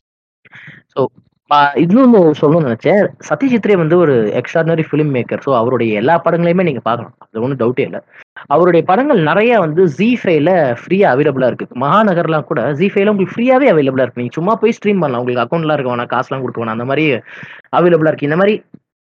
[1.82, 3.02] இன்னொன்னு சொல்லணும்னு நினைச்சேன்.
[3.28, 7.14] சத்யஜித்ரே வந்து ஒரு எக்ஸ்ட்ராடனரி ஃபிலிம் மேக்கர் ஸோ அவருடைய எல்லா படங்களையுமே நீங்க பார்க்கலாம்.
[7.24, 8.00] அது ஒன்றும் டவுட்டே இல்லை.
[8.54, 11.66] அவருடைய படங்கள் நிறைய வந்து ஜி ஃபைவ்ல ஃப்ரீயா அவைலபிளா இருக்கு.
[11.84, 14.22] மகாநகர்லாம் கூட ஜி ஃபைவ்ல உங்களுக்கு ஃப்ரீயாவே அவைலபிளா இருக்கு.
[14.22, 15.22] நீங்க சும்மா போய் ஸ்ட்ரீம் பண்ணலாம்.
[15.22, 16.10] உங்களுக்கு அக்கௌண்ட்லாம் இருக்க வேணாம்.
[16.14, 16.76] காசுலாம் கொடுக்க வேணாம்.
[16.78, 17.06] அந்த மாதிரி
[17.78, 18.28] அவைலபிளா இருக்கு.
[18.30, 18.54] இந்த மாதிரி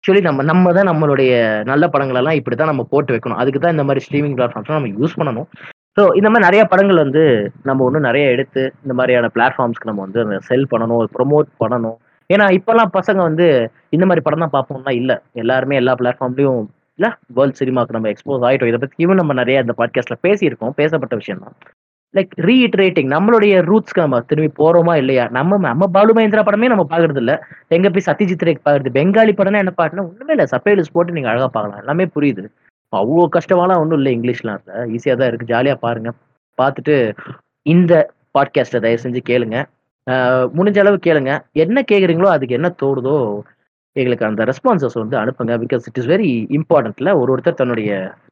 [0.03, 1.32] ஆக்சுவலி நம்ம நம்ம தான் நம்மளுடைய
[1.72, 3.42] நல்ல படங்களெல்லாம் இப்படி தான் நம்ம போட்டு வைக்கணும்.
[3.42, 5.50] அதுக்கு தான் இந்த மாதிரி ஸ்ட்ரீமிங் பிளாட்ஃபார்ம்ஸ் நம்ம யூஸ் பண்ணணும்.
[5.98, 7.24] ஸோ இந்த மாதிரி நிறைய படங்கள் வந்து
[7.69, 11.98] நம்ம ஒன்றும் நிறைய எடுத்து இந்த மாதிரியான பிளாட்ஃபார்ம்ஸ்க்கு நம்ம வந்து செல் பண்ணணும் ப்ரொமோட் பண்ணணும்.
[12.34, 13.48] ஏன்னா இப்பெல்லாம் பசங்க வந்து
[13.90, 15.16] இந்த மாதிரி படம் தான் பார்ப்போம்னா இல்லை.
[15.34, 16.61] எல்லாருமே எல்லா பிளாட்ஃபார்ம்லையும்
[16.98, 20.74] இல்லை வேர்ல்ட் சினிமாக்கு நம்ம எக்ஸ்போஸ் ஆகிட்டோம் இதை பற்றியும் நம்ம நிறைய இந்த பாட்காஸ்ட்ல பேசியிருக்கோம்.
[20.82, 21.56] பேசப்பட்ட விஷயம் தான்.
[22.16, 25.26] லைக் ரீஇட்ரேட்டிங் நம்மளுடைய ரூட்ஸ்க்கு நம்ம திரும்பி போறோமா இல்லையா?
[25.38, 27.34] நம்ம நம்ம பாலு மகேந்திரா படமே நம்ம பாக்குறது இல்ல.
[27.68, 30.48] எங்க போய் சத்யஜித் ரே பாக்குறது பெங்காலி படம்னா என்ன பாட்டுனா ஒண்ணுமே இல்லை.
[30.51, 31.80] சப்பேலிஸ் போட்டு நீங்க அழகா பார்க்கலாம்.
[31.80, 32.43] எல்லாமே புரியுது.
[32.93, 34.60] அவ்வளோ கஷ்டமாலாம் ஒன்றும் இல்லை இங்கிலீஷ்லாம்.
[34.61, 36.11] இல்லை ஈஸியாக தான் இருக்குது ஜாலியாக பாருங்க.
[36.58, 36.95] பார்த்துட்டு
[37.66, 37.93] இந்த
[38.38, 39.58] பாட்காஸ்ட்டை தயவு செஞ்சு கேளுங்க.
[40.58, 41.32] முடிஞ்ச அளவு கேளுங்க.
[41.64, 43.18] என்ன கேட்குறீங்களோ அதுக்கு என்ன தோடுதோ
[43.96, 45.54] எங்களுக்கு அந்த ரெஸ்பான்சஸ் வந்து அனுப்புங்க.
[45.64, 47.90] பிகாஸ் இட் இஸ் வெரி இம்பார்ட்டன்ட்ல ஒரு ஒருத்தர் தன்னுடைய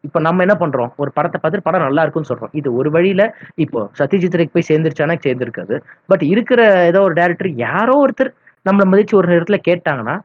[0.08, 0.92] இப்போ நம்ம என்ன பண்றோம்?
[1.02, 2.54] ஒரு படத்தை பார்த்துட்டு படம் நல்லா இருக்குன்னு சொல்றோம்.
[2.60, 3.24] இது ஒரு வழியில
[3.56, 5.18] இப்போ சத்யஜித் ரேக்கு போய் சேர்ந்துருச்சானா?
[5.26, 5.78] சேர்ந்துருக்காது.
[6.06, 8.32] பட் இருக்கிற ஏதோ ஒரு டேரக்டர் யாரோ ஒருத்தர்
[8.66, 10.16] நம்மளை மதிச்சு ஒரு நேரத்தில் கேட்டாங்கன்னா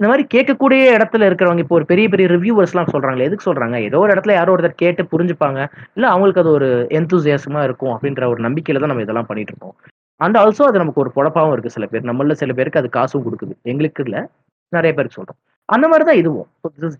[0.00, 3.76] இந்த மாதிரி கேட்கக்கூடிய இடத்துல இருக்கிறவங்க இப்போ ஒரு பெரிய பெரிய ரிவ்யூவர்ஸ்லாம் சொல்றாங்களே எதுக்கு சொல்றாங்க?
[3.88, 5.60] ஏதோ ஒரு இடத்துல யாரோ ஒருத்தர் கேட்டு புரிஞ்சுப்பாங்க.
[5.96, 6.68] இல்லை அவங்களுக்கு அது ஒரு
[6.98, 9.74] எந்தூசியாசமா இருக்கும் அப்படின்ற ஒரு நம்பிக்கையில தான் நம்ம இதெல்லாம் பண்ணிட்டு இருக்கோம்.
[10.20, 12.08] அண்ட் ஆல்சோ அது நமக்கு ஒரு பொழப்பாவும் இருக்கு சில பேர்.
[12.10, 13.54] நம்மள சில பேருக்கு அது காசும் கொடுக்குது.
[13.72, 14.18] எங்களுக்கு இல்ல.
[14.72, 15.38] நிறைய பேருக்கு சொல்றோம்.
[15.68, 16.48] அந்த மாதிரி தான் இதுவும்.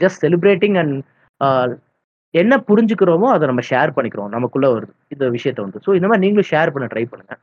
[0.05, 0.97] ஜஸ்ட் செலிப்ரேட்டிங் அண்ட்
[2.35, 4.31] என்ன புரிஞ்சுக்கிறோமோ அதை நம்ம ஷேர் பண்ணிக்கிறோம்.
[4.37, 5.79] நமக்குள்ள ஒரு இந்த விஷயத்த வந்து.
[5.87, 7.35] ஸோ இந்த மாதிரி நீங்களும் ஷேர் பண்ண ட்ரை பண்ணுங்க.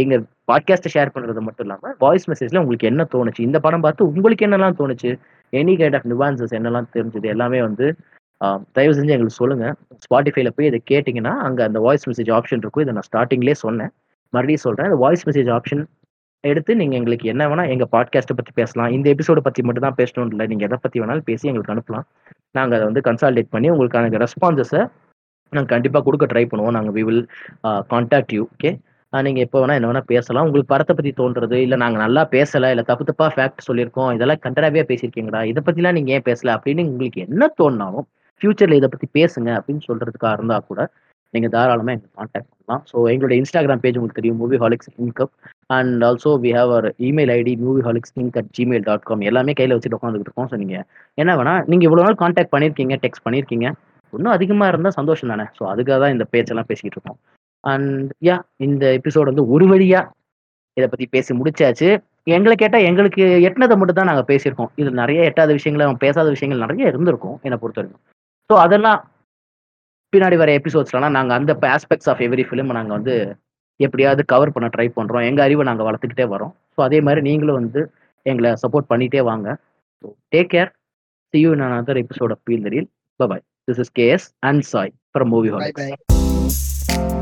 [0.00, 0.16] எங்க
[0.50, 3.40] பாட்காஸ்ட்டை ஷேர் பண்றது மட்டும் இல்லாம வாய்ஸ் மெசேஜ்ல உங்களுக்கு என்ன தோணுச்சு?
[3.48, 5.10] இந்த படம் பார்த்து உங்களுக்கு என்னெல்லாம் தோணுச்சு?
[5.52, 7.26] எனி கைண்ட் ஆஃப் நிவான்சஸ் என்னெல்லாம் தெரிஞ்சது?
[7.34, 7.86] எல்லாமே வந்து
[8.76, 9.66] தயவு செஞ்சு எங்களுக்கு சொல்லுங்க.
[10.04, 12.84] ஸ்பாட்டிஃபைல போய் இதை கேட்டிங்கன்னா அங்க அந்த வாய்ஸ் மெசேஜ் ஆப்ஷன் இருக்கும்.
[12.84, 13.92] இதை நான் ஸ்டார்டிங்லேயே சொன்னேன்.
[14.34, 14.88] மறுபடியும் சொல்றேன்.
[14.90, 15.82] இந்த வாய்ஸ் மெசேஜ் ஆப்ஷன்
[16.44, 18.92] எடுத்து நீங்க எங்களுக்கு என்ன வேணா எங்க பாட்காஸ்ட்டை பத்தி பேசலாம்.
[18.96, 20.46] இந்த எபிசோட பத்தி மட்டும் தான் பேசணும்னு இல்லை.
[20.52, 22.06] நீங்க எதை பத்தி வேணாலும் பேசி எங்களுக்கு அனுப்பலாம்.
[22.58, 24.80] நாங்க அதை வந்து கன்சால்டேட் பண்ணி உங்களுக்கான ரெஸ்பான்சஸை
[25.52, 26.76] நாங்கள் கண்டிப்பாக கொடுக்க ட்ரை பண்ணுவோம்.
[26.78, 27.24] நாங்கள் we will
[27.92, 28.72] contact you okay
[29.12, 30.46] நீங்க எப்போ வேணா என்ன வேணா பேசலாம்.
[30.48, 34.84] உங்களுக்கு படத்தை பத்தி தோன்றது இல்ல நாங்க நல்லா பேசல இல்ல தப்பு தப்பா ஃபேக்ட் சொல்லியிருக்கோம் இதெல்லாம் கண்டராவே
[34.90, 38.06] பேசியிருக்கீங்களா இதை பத்திலாம் நீங்க ஏன் பேசல அப்படின்னு உங்களுக்கு என்ன தோணுனாலும்
[38.40, 40.80] ஃபியூச்சர்ல இதை பத்தி பேசுங்க அப்படின்னு சொல்றதுக்காக இருந்தா கூட
[41.34, 42.82] நீங்க தாராளமா எங்க கான்டாக்ட் பண்ணலாம்.
[42.90, 45.30] ஸோ எங்களுடைய இன்ஸ்டாகிராம் பேஜ் உங்களுக்கு தெரியும் movieholics inc
[45.76, 47.52] and also we have our email ID
[47.86, 50.48] movieholics inc at Gmail dot com எல்லாமே கையில் வச்சுட்டு உட்காந்துட்டு இருக்கோம்.
[50.50, 50.84] ஸோ நீங்கள்
[51.22, 53.68] என்ன வேணா நீங்கள் இவ்வளோ நாள் கான்டாக்ட் பண்ணியிருக்கீங்க டெக்ஸ்ட் பண்ணியிருக்கீங்க.
[54.12, 55.46] இன்னும் அதிகமாக இருந்தால் சந்தோஷம் தானே?
[55.58, 57.18] ஸோ அதுக்காக தான் இந்த பேச்செல்லாம் பேசிக்கிட்டு இருக்கோம்.
[57.72, 60.00] அண்ட் யா இந்த எபிசோட் வந்து ஒரு வழியா
[60.76, 61.88] இதை பத்தி பேசி முடிச்சாச்சு.
[62.34, 64.70] எங்களை கேட்டால் எங்களுக்கு எட்டினதை மட்டும் தான் நாங்கள் பேசியிருக்கோம்.
[64.80, 68.02] இது நிறைய எட்டாத விஷயங்கள் பேசாத விஷயங்கள் நிறைய இருந்திருக்கும் என்னை பொறுத்த வரைக்கும்
[68.50, 69.00] ஸோ அதெல்லாம்
[70.12, 73.14] பின்னாடி வர எபிசோட்ஸ்லாம் நாங்கள் அந்த ஆஸ்பெக்ட்ஸ் ஆஃப் எவ்ரி ஃபிலிம் நாங்கள் வந்து
[73.80, 76.52] எப்படியாவது கவர் பண்ண ட்ரை பண்ணுறோம் எங்கள் அறிவை நாங்கள் வளர்த்துக்கிட்டே வரோம்.
[76.74, 77.82] ஸோ அதே மாதிரி நீங்களும் வந்து
[78.26, 79.56] எங்களை சப்போர்ட் பண்ணிகிட்டே வாங்க.
[80.02, 80.70] So take care
[81.34, 82.86] see you in another episode of Peel the Reel.
[83.20, 83.42] Bye bye.
[83.68, 83.92] This
[84.50, 87.21] and Sai and movie from